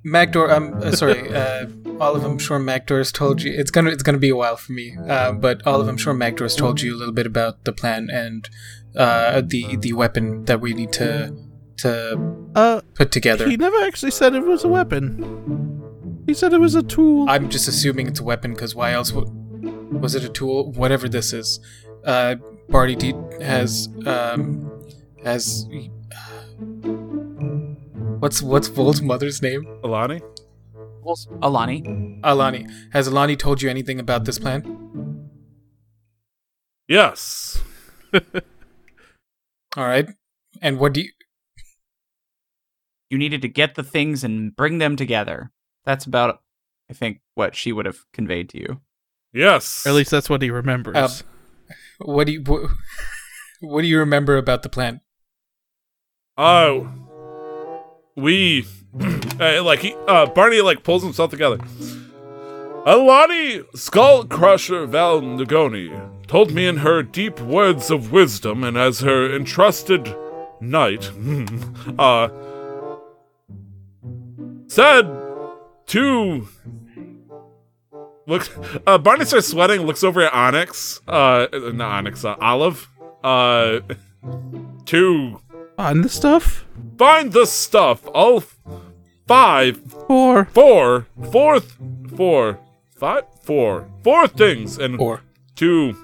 Magdor. 0.06 0.52
I'm 0.52 0.74
uh, 0.76 0.92
sorry. 0.92 1.34
Uh, 1.34 1.66
Olive. 2.00 2.24
I'm 2.24 2.38
sure 2.38 2.60
Magdor's 2.60 3.12
told 3.12 3.42
you. 3.42 3.52
It's 3.54 3.72
gonna. 3.72 3.90
It's 3.90 4.04
gonna 4.04 4.20
be 4.20 4.30
a 4.30 4.36
while 4.36 4.56
for 4.56 4.72
me. 4.72 4.96
Uh, 4.96 5.32
but 5.34 5.66
Olive. 5.66 5.88
I'm 5.88 5.98
sure 5.98 6.14
Magdor's 6.14 6.56
told 6.56 6.80
you 6.82 6.96
a 6.96 6.98
little 6.98 7.14
bit 7.14 7.26
about 7.26 7.66
the 7.66 7.74
plan 7.74 8.10
and 8.12 8.48
uh 8.96 9.42
the 9.46 9.76
the 9.78 9.92
weapon 9.94 10.46
that 10.46 10.62
we 10.62 10.74
need 10.74 10.92
to 10.94 11.36
to 11.78 11.92
Uh, 12.56 12.82
put 12.94 13.12
together. 13.12 13.50
he 13.50 13.58
never 13.58 13.78
actually 13.84 14.12
said 14.12 14.34
it 14.36 14.46
was 14.46 14.64
a 14.64 14.70
weapon. 14.70 15.04
He 16.28 16.34
said 16.34 16.54
it 16.54 16.60
was 16.60 16.76
a 16.76 16.84
tool. 16.84 17.26
I'm 17.28 17.50
just 17.50 17.68
assuming 17.68 18.08
it's 18.08 18.20
a 18.22 18.24
weapon 18.24 18.54
because 18.54 18.74
why 18.76 18.94
else 18.94 19.12
would 19.12 19.28
was 20.02 20.16
it 20.16 20.24
a 20.24 20.30
tool? 20.30 20.72
Whatever 20.72 21.10
this 21.10 21.34
is, 21.34 21.60
uh, 22.06 22.36
Barty 22.70 22.96
D 22.96 23.14
has 23.42 23.90
um 24.06 24.72
has 25.24 25.68
what's 28.26 28.42
what's 28.42 28.68
Vol's 28.68 29.04
mother's 29.04 29.40
name? 29.44 29.68
Alani? 29.84 30.20
Well, 31.04 31.16
Alani. 31.44 32.20
Alani. 32.24 32.66
Has 32.92 33.06
Alani 33.06 33.36
told 33.36 33.62
you 33.62 33.70
anything 33.70 34.00
about 34.00 34.26
this 34.26 34.40
plan? 34.40 35.30
Yes. 36.88 37.62
All 39.78 39.86
right. 39.86 40.10
And 40.60 40.80
what 40.80 40.94
do 40.94 41.02
you? 41.02 41.10
You 43.12 43.20
needed 43.20 43.44
to 43.44 43.48
get 43.48 43.76
the 43.76 43.84
things 43.84 44.24
and 44.24 44.56
bring 44.56 44.80
them 44.80 44.96
together. 44.96 45.52
That's 45.86 46.06
about, 46.06 46.42
I 46.90 46.94
think, 46.94 47.22
what 47.36 47.54
she 47.56 47.72
would 47.72 47.86
have 47.86 48.00
conveyed 48.12 48.50
to 48.50 48.58
you. 48.58 48.82
Yes. 49.34 49.86
or 49.86 49.90
at 49.90 49.96
least 49.96 50.10
that's 50.10 50.32
what 50.32 50.42
he 50.42 50.50
remembers. 50.50 50.96
Uh, 50.96 51.10
What 52.00 52.26
do 52.26 52.34
you? 52.34 52.42
What, 52.42 52.72
what 53.62 53.84
do 53.84 53.88
you 53.88 54.00
remember 54.00 54.36
about 54.38 54.64
the 54.64 54.70
plan? 54.70 55.02
Uh, 56.36 56.80
we, 58.16 58.66
uh, 59.40 59.64
like, 59.64 59.80
he, 59.80 59.96
uh, 60.08 60.26
Barney, 60.28 60.62
like, 60.62 60.84
pulls 60.84 61.04
himself 61.04 61.32
together. 61.32 61.58
Alani 62.86 63.64
Skull 63.74 64.26
Crusher 64.26 64.86
Val 64.86 65.20
Nagoni 65.20 66.28
told 66.28 66.52
me 66.52 66.68
in 66.68 66.78
her 66.78 67.02
deep 67.02 67.40
words 67.42 67.90
of 67.90 68.12
wisdom 68.12 68.64
and 68.64 68.78
as 68.78 69.00
her 69.00 69.36
entrusted 69.36 70.16
knight, 70.62 71.12
uh, 72.00 72.30
said 74.68 75.06
to 75.88 76.48
look. 78.28 78.50
Uh, 78.86 78.98
Barney 78.98 79.26
starts 79.26 79.48
sweating. 79.48 79.82
Looks 79.82 80.04
over 80.04 80.22
at 80.22 80.34
Onyx. 80.34 81.02
Uh, 81.08 81.48
not 81.74 81.92
Onyx. 81.92 82.24
Uh, 82.24 82.36
Olive. 82.40 82.88
Uh, 83.24 83.80
to 84.86 85.42
On 85.78 86.02
the 86.02 86.10
stuff 86.10 86.66
find 86.98 87.32
the 87.34 87.46
stuff. 87.46 88.08
All 88.08 88.38
f- 88.38 88.58
five, 89.28 89.82
or 90.08 90.46
four, 90.46 91.08
four, 91.32 91.60
th- 91.60 91.72
four, 92.16 92.60
five, 92.96 93.24
four, 93.44 93.88
four 94.04 94.28
things, 94.28 94.78
and 94.78 95.00
Or 95.00 95.22
to 95.58 95.96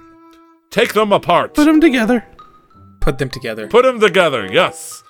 take 0.69 0.93
them 0.93 1.11
apart. 1.13 1.53
put 1.53 1.65
them 1.65 1.79
together. 1.81 2.25
put 2.99 3.17
them 3.17 3.29
together. 3.29 3.67
Put 3.67 3.83
them 3.83 3.99
together, 3.99 4.47
yes. 4.51 5.03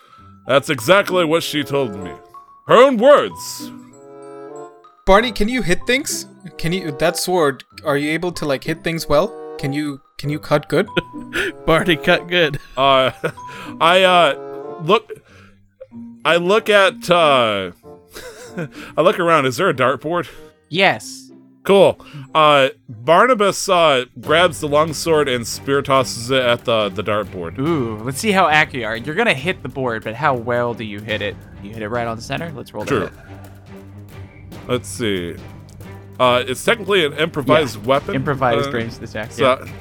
That's 0.47 0.69
exactly 0.69 1.25
what 1.25 1.43
she 1.43 1.63
told 1.63 1.95
me. 1.95 2.11
Her 2.67 2.75
own 2.75 2.97
words. 2.97 3.71
Barney, 5.05 5.31
can 5.31 5.49
you 5.49 5.61
hit 5.61 5.79
things? 5.87 6.25
Can 6.57 6.71
you 6.73 6.91
that 6.99 7.17
sword? 7.17 7.63
Are 7.83 7.97
you 7.97 8.11
able 8.11 8.31
to 8.33 8.45
like 8.45 8.63
hit 8.63 8.83
things 8.83 9.07
well? 9.09 9.27
Can 9.57 9.73
you 9.73 9.99
can 10.17 10.29
you 10.29 10.39
cut 10.39 10.69
good? 10.69 10.87
Barney 11.65 11.95
cut 11.95 12.27
good. 12.27 12.59
Uh, 12.77 13.11
I, 13.81 14.03
uh, 14.03 14.50
look, 14.83 15.11
I 16.25 16.37
look 16.37 16.69
at, 16.69 17.09
uh, 17.09 17.71
I 18.97 19.01
look 19.01 19.19
around. 19.19 19.45
Is 19.45 19.57
there 19.57 19.69
a 19.69 19.73
dartboard? 19.73 20.27
Yes. 20.69 21.31
Cool. 21.63 22.03
Uh, 22.33 22.69
Barnabas, 22.89 23.69
uh, 23.69 24.05
grabs 24.19 24.61
the 24.61 24.67
longsword 24.67 25.29
and 25.29 25.45
spear 25.47 25.81
tosses 25.83 26.31
it 26.31 26.41
at 26.41 26.65
the, 26.65 26.89
the 26.89 27.03
dartboard. 27.03 27.59
Ooh, 27.59 27.97
let's 27.97 28.17
see 28.17 28.31
how 28.31 28.47
accurate 28.47 28.81
you 28.81 28.87
are. 28.87 28.95
You're 28.97 29.15
gonna 29.15 29.35
hit 29.35 29.61
the 29.61 29.69
board, 29.69 30.03
but 30.03 30.15
how 30.15 30.33
well 30.33 30.73
do 30.73 30.83
you 30.83 30.99
hit 30.99 31.21
it? 31.21 31.35
You 31.61 31.69
hit 31.71 31.83
it 31.83 31.89
right 31.89 32.07
on 32.07 32.17
the 32.17 32.23
center. 32.23 32.51
Let's 32.51 32.73
roll 32.73 32.83
the 32.83 32.89
True. 32.89 32.99
hit. 33.01 33.13
Let's 34.67 34.87
see. 34.89 35.35
Uh, 36.19 36.43
it's 36.47 36.63
technically 36.65 37.05
an 37.05 37.13
improvised 37.13 37.85
weapon. 37.85 38.15
Improvised 38.15 38.69
uh, 38.69 38.71
ranged 38.71 39.01
attack. 39.03 39.31
So, 39.31 39.43
yeah. 39.43 39.71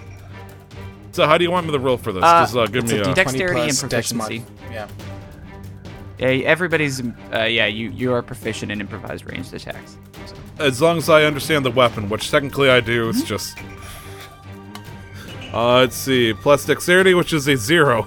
so 1.13 1.27
how 1.27 1.39
do 1.39 1.45
you 1.45 1.51
want 1.51 1.67
me 1.67 1.73
to 1.73 1.79
roll 1.79 1.97
for 1.97 2.13
this? 2.13 2.23
Uh, 2.23 2.43
Just 2.43 2.57
uh, 2.57 2.67
give 2.67 2.85
it's 2.85 2.93
me 2.93 2.99
a 2.99 3.11
a. 3.11 3.15
Dexterity 3.15 3.55
20 3.55 3.69
and 3.71 3.79
plus 3.79 3.91
dex 3.91 4.13
mod. 4.13 4.27
proficiency. 4.29 4.60
Yeah. 4.71 4.89
Yeah, 6.19 6.29
everybody's. 6.29 7.01
Uh, 7.33 7.45
yeah, 7.45 7.67
you 7.67 7.91
you 7.91 8.13
are 8.13 8.23
proficient 8.23 8.71
in 8.71 8.81
improvised 8.81 9.25
ranged 9.31 9.55
attacks. 9.55 9.97
So. 10.27 10.37
as 10.59 10.83
long 10.83 10.99
as 10.99 11.09
I 11.09 11.25
understand 11.25 11.65
the 11.65 11.71
weapon, 11.71 12.09
which 12.11 12.31
technically 12.31 12.69
I 12.69 12.81
do, 12.81 13.09
it's 13.09 13.23
just. 13.23 13.57
Uh, 15.53 15.79
let's 15.79 15.97
see. 15.97 16.33
Plus 16.35 16.65
dexterity, 16.67 17.15
which 17.15 17.33
is 17.33 17.49
a 17.49 17.57
zero. 17.57 18.07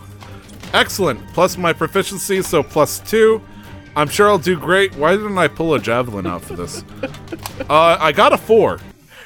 Excellent. 0.74 1.20
Plus 1.34 1.58
my 1.58 1.74
proficiency, 1.74 2.42
so 2.42 2.64
plus 2.64 3.00
two. 3.00 3.42
I'm 3.96 4.08
sure 4.08 4.28
I'll 4.30 4.40
do 4.40 4.60
great. 4.60 4.96
Why 4.96 5.16
didn't 5.16 5.38
I 5.38 5.48
pull 5.48 5.74
a 5.74 5.80
javelin 5.80 6.26
out 6.26 6.42
for 6.42 6.56
this? 6.56 6.84
uh, 7.70 7.98
I 8.00 8.12
got 8.12 8.34
a 8.34 8.38
four. 8.38 8.80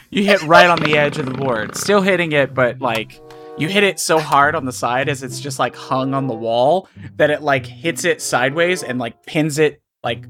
You 0.10 0.24
hit 0.24 0.42
right 0.44 0.70
on 0.70 0.80
the 0.80 0.98
edge 0.98 1.18
of 1.18 1.26
the 1.26 1.34
board, 1.34 1.76
still 1.76 2.02
hitting 2.02 2.32
it, 2.32 2.54
but 2.54 2.80
like 2.80 3.20
you 3.58 3.68
hit 3.68 3.84
it 3.84 4.00
so 4.00 4.20
hard 4.20 4.56
on 4.56 4.66
the 4.66 4.72
side 4.72 5.10
as 5.10 5.24
it's 5.24 5.40
just 5.40 5.60
like 5.60 5.76
hung 5.76 6.14
on 6.14 6.28
the 6.28 6.36
wall 6.36 6.88
that 7.16 7.30
it 7.30 7.42
like 7.42 7.66
hits 7.66 8.06
it 8.06 8.22
sideways 8.22 8.84
and 8.84 9.00
like 9.00 9.26
pins 9.26 9.60
it 9.60 9.82
like 10.04 10.26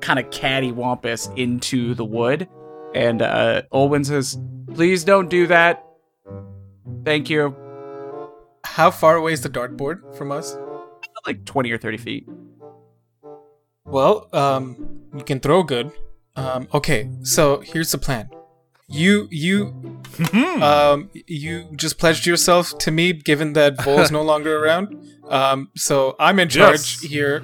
kind 0.00 0.18
of 0.18 0.28
cattywampus 0.30 1.36
into 1.38 1.94
the 1.94 2.04
wood. 2.04 2.48
And 2.94 3.22
uh 3.22 3.62
Olwyn 3.72 4.04
says, 4.04 4.38
Please 4.74 5.04
don't 5.04 5.28
do 5.28 5.46
that. 5.46 5.84
Thank 7.04 7.30
you. 7.30 7.56
How 8.64 8.90
far 8.90 9.16
away 9.16 9.32
is 9.32 9.42
the 9.42 9.50
dartboard 9.50 10.16
from 10.16 10.32
us? 10.32 10.56
Like 11.26 11.44
20 11.44 11.70
or 11.70 11.78
30 11.78 11.96
feet. 11.98 12.28
Well, 13.84 14.28
um, 14.32 15.02
you 15.14 15.22
can 15.22 15.40
throw 15.40 15.62
good. 15.62 15.92
Um, 16.36 16.66
okay, 16.72 17.10
so 17.22 17.60
here's 17.60 17.92
the 17.92 17.98
plan. 17.98 18.30
You, 18.88 19.26
you, 19.30 20.00
um, 20.60 21.08
you 21.26 21.64
just 21.76 21.98
pledged 21.98 22.26
yourself 22.26 22.76
to 22.78 22.90
me, 22.90 23.12
given 23.14 23.54
that 23.54 23.82
Vol's 23.82 24.10
no 24.10 24.20
longer 24.32 24.62
around. 24.62 24.96
Um, 25.28 25.70
so 25.76 26.14
I'm 26.20 26.38
in 26.38 26.48
charge 26.50 26.72
Yes. 26.72 27.00
here. 27.00 27.42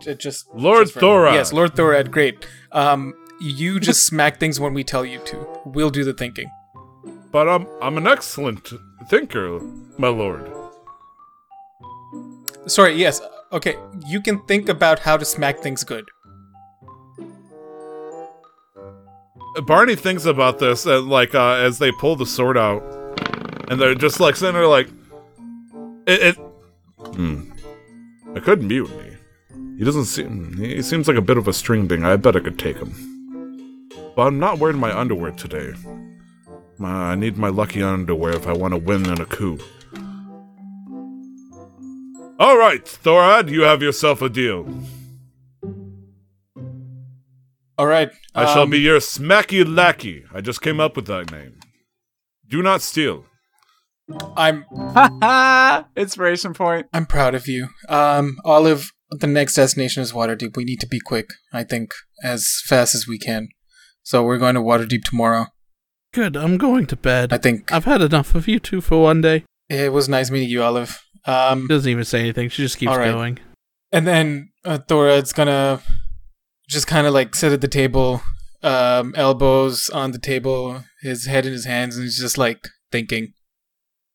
J- 0.00 0.14
Just 0.16 0.46
Lord 0.54 0.88
just 0.88 0.98
Thorad. 0.98 1.32
Yes, 1.32 1.52
Lord 1.54 1.74
Thorad. 1.74 2.10
Great. 2.10 2.46
Um, 2.72 3.14
you 3.40 3.80
just 3.88 4.06
smack 4.06 4.38
things 4.38 4.60
when 4.60 4.74
we 4.74 4.84
tell 4.84 5.06
you 5.06 5.20
to. 5.26 5.46
We'll 5.64 5.90
do 5.90 6.04
the 6.04 6.12
thinking. 6.12 6.50
But 7.32 7.48
I'm 7.48 7.66
I'm 7.80 7.96
an 7.96 8.06
excellent 8.06 8.72
thinker, 9.08 9.60
my 9.96 10.08
lord. 10.08 10.50
Sorry. 12.66 12.94
Yes. 12.94 13.22
Okay. 13.52 13.76
You 14.06 14.20
can 14.20 14.40
think 14.46 14.68
about 14.68 14.98
how 14.98 15.16
to 15.16 15.24
smack 15.24 15.60
things 15.60 15.82
good. 15.84 16.04
Barney 19.64 19.96
thinks 19.96 20.24
about 20.24 20.58
this 20.58 20.86
and 20.86 21.08
like 21.08 21.34
uh, 21.34 21.54
as 21.54 21.78
they 21.78 21.92
pull 21.92 22.16
the 22.16 22.26
sword 22.26 22.56
out, 22.56 22.82
and 23.68 23.80
they're 23.80 23.94
just 23.94 24.20
like 24.20 24.36
sitting 24.36 24.54
there 24.54 24.66
like, 24.66 24.88
it. 26.06 26.36
it 26.36 26.36
hmm. 27.14 27.50
I 28.34 28.40
could 28.40 28.62
mute 28.62 28.90
me. 28.90 29.16
He 29.76 29.84
doesn't 29.84 30.04
seem. 30.04 30.56
He 30.56 30.82
seems 30.82 31.08
like 31.08 31.16
a 31.16 31.22
bit 31.22 31.36
of 31.36 31.48
a 31.48 31.52
string 31.52 31.86
bean. 31.86 32.04
I 32.04 32.16
bet 32.16 32.36
I 32.36 32.40
could 32.40 32.58
take 32.58 32.76
him. 32.76 33.88
But 34.14 34.22
I'm 34.22 34.38
not 34.38 34.58
wearing 34.58 34.78
my 34.78 34.96
underwear 34.96 35.32
today. 35.32 35.72
Uh, 36.80 36.86
I 36.86 37.14
need 37.14 37.36
my 37.36 37.48
lucky 37.48 37.82
underwear 37.82 38.32
if 38.32 38.46
I 38.46 38.52
want 38.52 38.72
to 38.72 38.78
win 38.78 39.06
in 39.06 39.20
a 39.20 39.26
coup. 39.26 39.58
All 42.38 42.56
right, 42.56 42.84
Thorad, 42.84 43.50
you 43.50 43.62
have 43.62 43.82
yourself 43.82 44.22
a 44.22 44.28
deal. 44.28 44.66
All 47.80 47.86
right. 47.86 48.10
I 48.34 48.44
shall 48.44 48.64
um, 48.64 48.70
be 48.70 48.78
your 48.78 48.98
smacky 48.98 49.64
lackey. 49.66 50.24
I 50.34 50.42
just 50.42 50.60
came 50.60 50.80
up 50.80 50.96
with 50.96 51.06
that 51.06 51.32
name. 51.32 51.58
Do 52.46 52.60
not 52.60 52.82
steal. 52.82 53.24
I'm 54.36 54.66
Haha! 54.70 55.84
Inspiration 55.96 56.52
point. 56.52 56.88
I'm 56.92 57.06
proud 57.06 57.34
of 57.34 57.48
you. 57.48 57.68
Um, 57.88 58.36
Olive, 58.44 58.92
the 59.10 59.26
next 59.26 59.54
destination 59.54 60.02
is 60.02 60.12
Waterdeep. 60.12 60.58
We 60.58 60.64
need 60.64 60.80
to 60.80 60.86
be 60.86 61.00
quick, 61.00 61.30
I 61.54 61.64
think, 61.64 61.92
as 62.22 62.60
fast 62.66 62.94
as 62.94 63.06
we 63.08 63.18
can. 63.18 63.48
So 64.02 64.22
we're 64.22 64.36
going 64.36 64.56
to 64.56 64.60
Waterdeep 64.60 65.04
tomorrow. 65.04 65.46
Good, 66.12 66.36
I'm 66.36 66.58
going 66.58 66.84
to 66.84 66.96
bed. 66.96 67.32
I 67.32 67.38
think 67.38 67.72
I've 67.72 67.86
had 67.86 68.02
enough 68.02 68.34
of 68.34 68.46
you 68.46 68.60
two 68.60 68.82
for 68.82 69.02
one 69.02 69.22
day. 69.22 69.44
it 69.70 69.90
was 69.90 70.06
nice 70.06 70.30
meeting 70.30 70.50
you, 70.50 70.62
Olive. 70.62 71.02
Um, 71.24 71.66
Doesn't 71.66 71.90
even 71.90 72.04
say 72.04 72.20
anything. 72.20 72.50
She 72.50 72.60
just 72.60 72.76
keeps 72.76 72.92
All 72.92 72.98
right. 72.98 73.10
going. 73.10 73.38
and 73.90 74.06
then 74.06 74.50
uh, 74.66 74.76
Thorad's 74.86 75.32
gonna 75.32 75.80
just 76.70 76.86
kind 76.86 77.06
of 77.06 77.12
like 77.12 77.34
sit 77.34 77.52
at 77.52 77.60
the 77.60 77.68
table, 77.68 78.22
um, 78.62 79.12
elbows 79.16 79.90
on 79.90 80.12
the 80.12 80.18
table, 80.18 80.84
his 81.02 81.26
head 81.26 81.44
in 81.46 81.52
his 81.52 81.64
hands, 81.64 81.96
and 81.96 82.04
he's 82.04 82.18
just 82.18 82.38
like 82.38 82.68
thinking, 82.92 83.32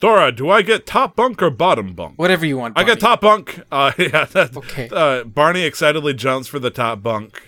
Dora, 0.02 0.32
do 0.32 0.50
I 0.50 0.62
get 0.62 0.86
top 0.86 1.16
bunk 1.16 1.42
or 1.42 1.50
bottom 1.50 1.94
bunk? 1.94 2.18
whatever 2.20 2.46
you 2.46 2.58
want. 2.58 2.78
I 2.78 2.84
get 2.84 3.00
top 3.00 3.22
bunk. 3.22 3.62
Uh, 3.72 3.92
yeah. 3.98 4.26
that- 4.26 4.56
Okay. 4.56 4.90
Uh, 4.92 5.24
Barney 5.24 5.64
excitedly 5.64 6.14
jumps 6.14 6.48
for 6.48 6.60
the 6.60 6.70
top 6.70 7.02
bunk, 7.04 7.42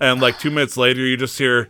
and 0.00 0.20
like 0.20 0.38
two 0.38 0.50
minutes 0.50 0.76
later, 0.76 1.00
you 1.00 1.16
just 1.16 1.38
hear 1.38 1.68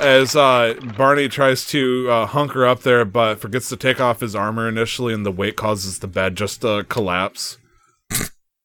as 0.00 0.34
uh, 0.34 0.74
Barney 0.96 1.28
tries 1.28 1.66
to 1.68 2.10
uh, 2.10 2.26
hunker 2.26 2.64
up 2.66 2.80
there, 2.80 3.04
but 3.04 3.38
forgets 3.40 3.68
to 3.68 3.76
take 3.76 4.00
off 4.00 4.20
his 4.20 4.34
armor 4.34 4.68
initially, 4.68 5.12
and 5.12 5.26
the 5.26 5.30
weight 5.32 5.56
causes 5.56 5.98
the 5.98 6.06
bed 6.08 6.36
just 6.36 6.62
to 6.62 6.84
collapse. 6.88 7.58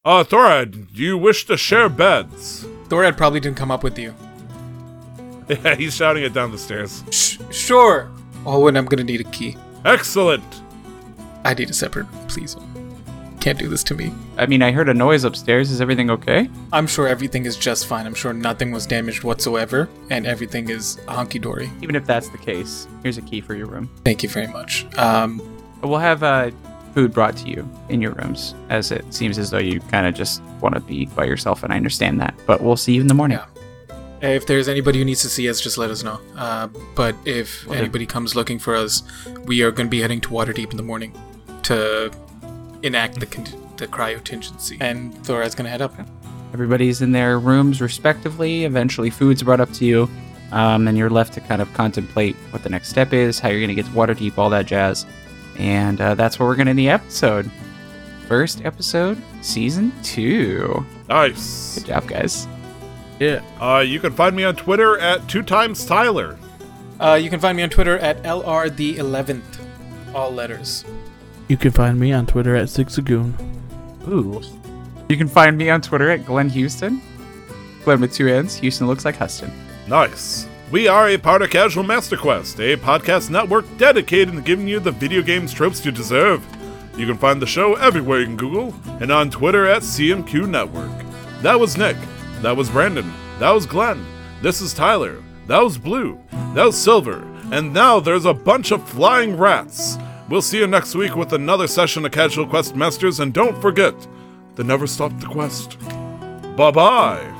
Uh, 0.05 0.23
Thorad, 0.23 0.93
do 0.93 1.01
you 1.01 1.17
wish 1.17 1.45
to 1.47 1.57
share 1.57 1.89
beds? 1.89 2.63
Thorad 2.89 3.17
probably 3.17 3.39
didn't 3.39 3.57
come 3.57 3.71
up 3.71 3.83
with 3.83 3.97
you. 3.97 4.13
Yeah, 5.47 5.75
he's 5.75 5.95
shouting 5.95 6.23
it 6.23 6.33
down 6.33 6.51
the 6.51 6.57
stairs. 6.57 7.03
Sh- 7.11 7.37
sure. 7.51 8.09
Oh, 8.47 8.65
and 8.67 8.75
I'm 8.75 8.85
gonna 8.85 9.03
need 9.03 9.21
a 9.21 9.25
key. 9.25 9.55
Excellent. 9.85 10.43
I 11.43 11.53
need 11.53 11.69
a 11.69 11.73
separate, 11.73 12.07
please. 12.27 12.57
Can't 13.41 13.59
do 13.59 13.67
this 13.67 13.83
to 13.83 13.93
me. 13.93 14.11
I 14.37 14.47
mean, 14.47 14.63
I 14.63 14.71
heard 14.71 14.89
a 14.89 14.93
noise 14.95 15.23
upstairs. 15.23 15.69
Is 15.69 15.81
everything 15.81 16.09
okay? 16.09 16.49
I'm 16.73 16.87
sure 16.87 17.07
everything 17.07 17.45
is 17.45 17.57
just 17.57 17.85
fine. 17.85 18.07
I'm 18.07 18.15
sure 18.15 18.33
nothing 18.33 18.71
was 18.71 18.87
damaged 18.87 19.23
whatsoever, 19.23 19.87
and 20.09 20.25
everything 20.25 20.67
is 20.69 20.97
hunky 21.07 21.37
dory. 21.37 21.69
Even 21.83 21.95
if 21.95 22.07
that's 22.07 22.29
the 22.29 22.39
case, 22.39 22.87
here's 23.03 23.19
a 23.19 23.21
key 23.21 23.39
for 23.39 23.53
your 23.53 23.67
room. 23.67 23.87
Thank 24.03 24.23
you 24.23 24.29
very 24.29 24.47
much. 24.47 24.87
Um, 24.97 25.39
We'll 25.83 25.99
have 25.99 26.23
uh, 26.23 26.49
food 26.95 27.13
brought 27.13 27.35
to 27.37 27.47
you 27.49 27.67
in 27.89 28.01
your 28.01 28.13
rooms, 28.13 28.55
as 28.69 28.89
it 28.91 29.05
seems 29.13 29.37
as 29.37 29.51
though 29.51 29.59
you 29.59 29.79
kind 29.81 30.07
of 30.07 30.15
just 30.15 30.41
want 30.61 30.73
to 30.75 30.81
be 30.81 31.05
by 31.07 31.25
yourself, 31.25 31.61
and 31.61 31.71
I 31.73 31.75
understand 31.75 32.19
that. 32.21 32.33
But 32.47 32.61
we'll 32.61 32.77
see 32.77 32.93
you 32.93 33.01
in 33.01 33.07
the 33.07 33.13
morning. 33.13 33.37
Yeah. 33.37 33.45
if 34.21 34.47
there's 34.47 34.67
anybody 34.69 34.97
who 34.99 35.05
needs 35.05 35.21
to 35.21 35.29
see 35.29 35.47
us, 35.49 35.59
just 35.61 35.77
let 35.77 35.91
us 35.91 36.01
know. 36.01 36.19
Uh, 36.37 36.67
but 36.95 37.15
if 37.25 37.67
Okay. 37.67 37.77
anybody 37.77 38.05
comes 38.07 38.33
looking 38.33 38.57
for 38.57 38.73
us, 38.75 39.03
we 39.43 39.61
are 39.61 39.69
going 39.71 39.85
to 39.87 39.91
be 39.91 40.01
heading 40.01 40.19
to 40.21 40.29
Waterdeep 40.29 40.71
in 40.71 40.77
the 40.77 40.83
morning 40.83 41.13
to 41.63 42.09
enact 42.81 43.19
the 43.19 43.25
con- 43.27 43.45
the 43.77 43.87
cryotingency. 43.87 44.77
And 44.79 45.13
Thorad's 45.25 45.53
going 45.53 45.65
to 45.65 45.69
head 45.69 45.81
up. 45.81 45.93
Everybody's 46.53 47.01
in 47.01 47.11
their 47.11 47.37
rooms 47.37 47.81
respectively. 47.81 48.63
Eventually, 48.63 49.09
food's 49.09 49.43
brought 49.43 49.59
up 49.59 49.71
to 49.73 49.85
you, 49.85 50.09
um, 50.53 50.87
and 50.87 50.97
you're 50.97 51.09
left 51.09 51.33
to 51.33 51.41
kind 51.41 51.61
of 51.61 51.71
contemplate 51.73 52.35
what 52.51 52.63
the 52.63 52.69
next 52.69 52.87
step 52.87 53.11
is, 53.13 53.39
how 53.39 53.49
you're 53.49 53.59
going 53.59 53.67
to 53.67 53.75
get 53.75 53.85
to 53.85 53.91
Waterdeep, 53.91 54.37
all 54.37 54.49
that 54.51 54.65
jazz. 54.65 55.05
And 55.57 55.99
uh, 56.01 56.15
that's 56.15 56.39
where 56.39 56.47
we're 56.47 56.55
going 56.55 56.65
to 56.67 56.71
end 56.71 56.79
the 56.79 56.89
episode. 56.89 57.49
First 58.27 58.65
episode, 58.65 59.21
season 59.41 59.91
two. 60.03 60.85
Nice. 61.07 61.75
Good 61.79 61.87
job, 61.87 62.07
guys. 62.07 62.47
Yeah. 63.19 63.41
Uh, 63.59 63.79
you 63.79 63.99
can 63.99 64.13
find 64.13 64.35
me 64.35 64.43
on 64.43 64.55
Twitter 64.55 64.97
at 64.97 65.27
two 65.29 65.43
times 65.43 65.85
Tyler. 65.85 66.37
Uh, 66.99 67.19
you 67.21 67.29
can 67.29 67.39
find 67.39 67.55
me 67.55 67.63
on 67.63 67.69
Twitter 67.69 67.99
at 67.99 68.21
LR 68.23 68.75
the 68.75 68.95
11th. 68.95 69.43
All 70.13 70.31
letters. 70.31 70.85
You 71.47 71.57
can 71.57 71.71
find 71.71 71.99
me 71.99 72.11
on 72.13 72.25
Twitter 72.25 72.55
at 72.55 72.67
Zigzagoon. 72.67 73.33
Ooh. 74.07 74.41
You 75.09 75.17
can 75.17 75.27
find 75.27 75.57
me 75.57 75.69
on 75.69 75.81
Twitter 75.81 76.09
at 76.09 76.25
Glenn 76.25 76.49
Houston. 76.49 77.01
Glenn 77.83 78.01
with 78.01 78.13
two 78.13 78.27
N's. 78.27 78.55
Houston 78.55 78.87
looks 78.87 79.05
like 79.05 79.15
Huston. 79.15 79.51
Nice. 79.87 80.47
We 80.75 80.89
are 80.89 81.07
a 81.07 81.17
part 81.17 81.41
of 81.41 81.51
Casual 81.51 81.85
Master 81.85 82.17
Quest, 82.17 82.59
a 82.59 82.75
podcast 82.75 83.29
network 83.29 83.65
dedicated 83.77 84.33
to 84.33 84.41
giving 84.41 84.67
you 84.67 84.81
the 84.81 84.91
video 84.91 85.21
games 85.21 85.53
tropes 85.53 85.85
you 85.85 85.89
deserve. 85.93 86.45
You 86.97 87.07
can 87.07 87.17
find 87.17 87.41
the 87.41 87.47
show 87.47 87.75
everywhere 87.75 88.19
you 88.19 88.25
can 88.25 88.35
Google 88.35 88.75
and 88.99 89.09
on 89.09 89.29
Twitter 89.29 89.65
at 89.65 89.83
CMQ 89.83 90.49
Network. 90.49 90.91
That 91.41 91.57
was 91.57 91.77
Nick. 91.77 91.95
That 92.41 92.57
was 92.57 92.69
Brandon. 92.69 93.09
That 93.39 93.51
was 93.51 93.65
Glenn. 93.65 94.05
This 94.41 94.59
is 94.59 94.73
Tyler. 94.73 95.23
That 95.47 95.63
was 95.63 95.77
Blue. 95.77 96.19
That 96.55 96.65
was 96.65 96.77
Silver. 96.77 97.25
And 97.53 97.73
now 97.73 98.01
there's 98.01 98.25
a 98.25 98.33
bunch 98.33 98.71
of 98.71 98.85
flying 98.89 99.37
rats. 99.37 99.97
We'll 100.27 100.41
see 100.41 100.57
you 100.57 100.67
next 100.67 100.93
week 100.93 101.15
with 101.15 101.31
another 101.31 101.67
session 101.67 102.05
of 102.05 102.11
Casual 102.11 102.47
Quest 102.47 102.75
Masters, 102.75 103.21
and 103.21 103.33
don't 103.33 103.61
forget 103.61 103.95
the 104.55 104.65
never 104.65 104.87
stop 104.87 105.17
the 105.21 105.27
quest. 105.27 105.79
Bye 106.57 106.71
bye. 106.71 107.33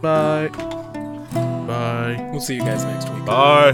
Bye. 0.00 0.78
Bye. 1.66 2.28
We'll 2.30 2.40
see 2.40 2.54
you 2.56 2.62
guys 2.62 2.84
next 2.84 3.08
week. 3.10 3.24
Bye. 3.24 3.72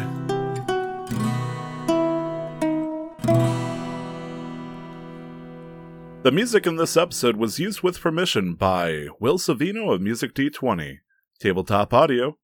The 6.23 6.32
music 6.32 6.66
in 6.66 6.77
this 6.77 6.97
episode 6.97 7.36
was 7.36 7.59
used 7.59 7.82
with 7.82 8.01
permission 8.01 8.55
by 8.55 9.06
Will 9.19 9.39
Savino 9.39 9.94
of 9.94 10.02
Music 10.02 10.35
D20, 10.35 10.98
Tabletop 11.40 11.94
Audio, 11.94 12.36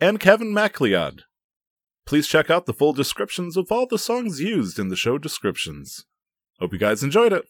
and 0.00 0.20
Kevin 0.20 0.52
MacLeod. 0.52 1.22
Please 2.06 2.28
check 2.28 2.50
out 2.50 2.66
the 2.66 2.74
full 2.74 2.92
descriptions 2.92 3.56
of 3.56 3.72
all 3.72 3.86
the 3.86 3.98
songs 3.98 4.40
used 4.40 4.78
in 4.78 4.88
the 4.88 4.96
show 4.96 5.18
descriptions. 5.18 6.04
Hope 6.60 6.72
you 6.72 6.78
guys 6.78 7.02
enjoyed 7.02 7.32
it. 7.32 7.46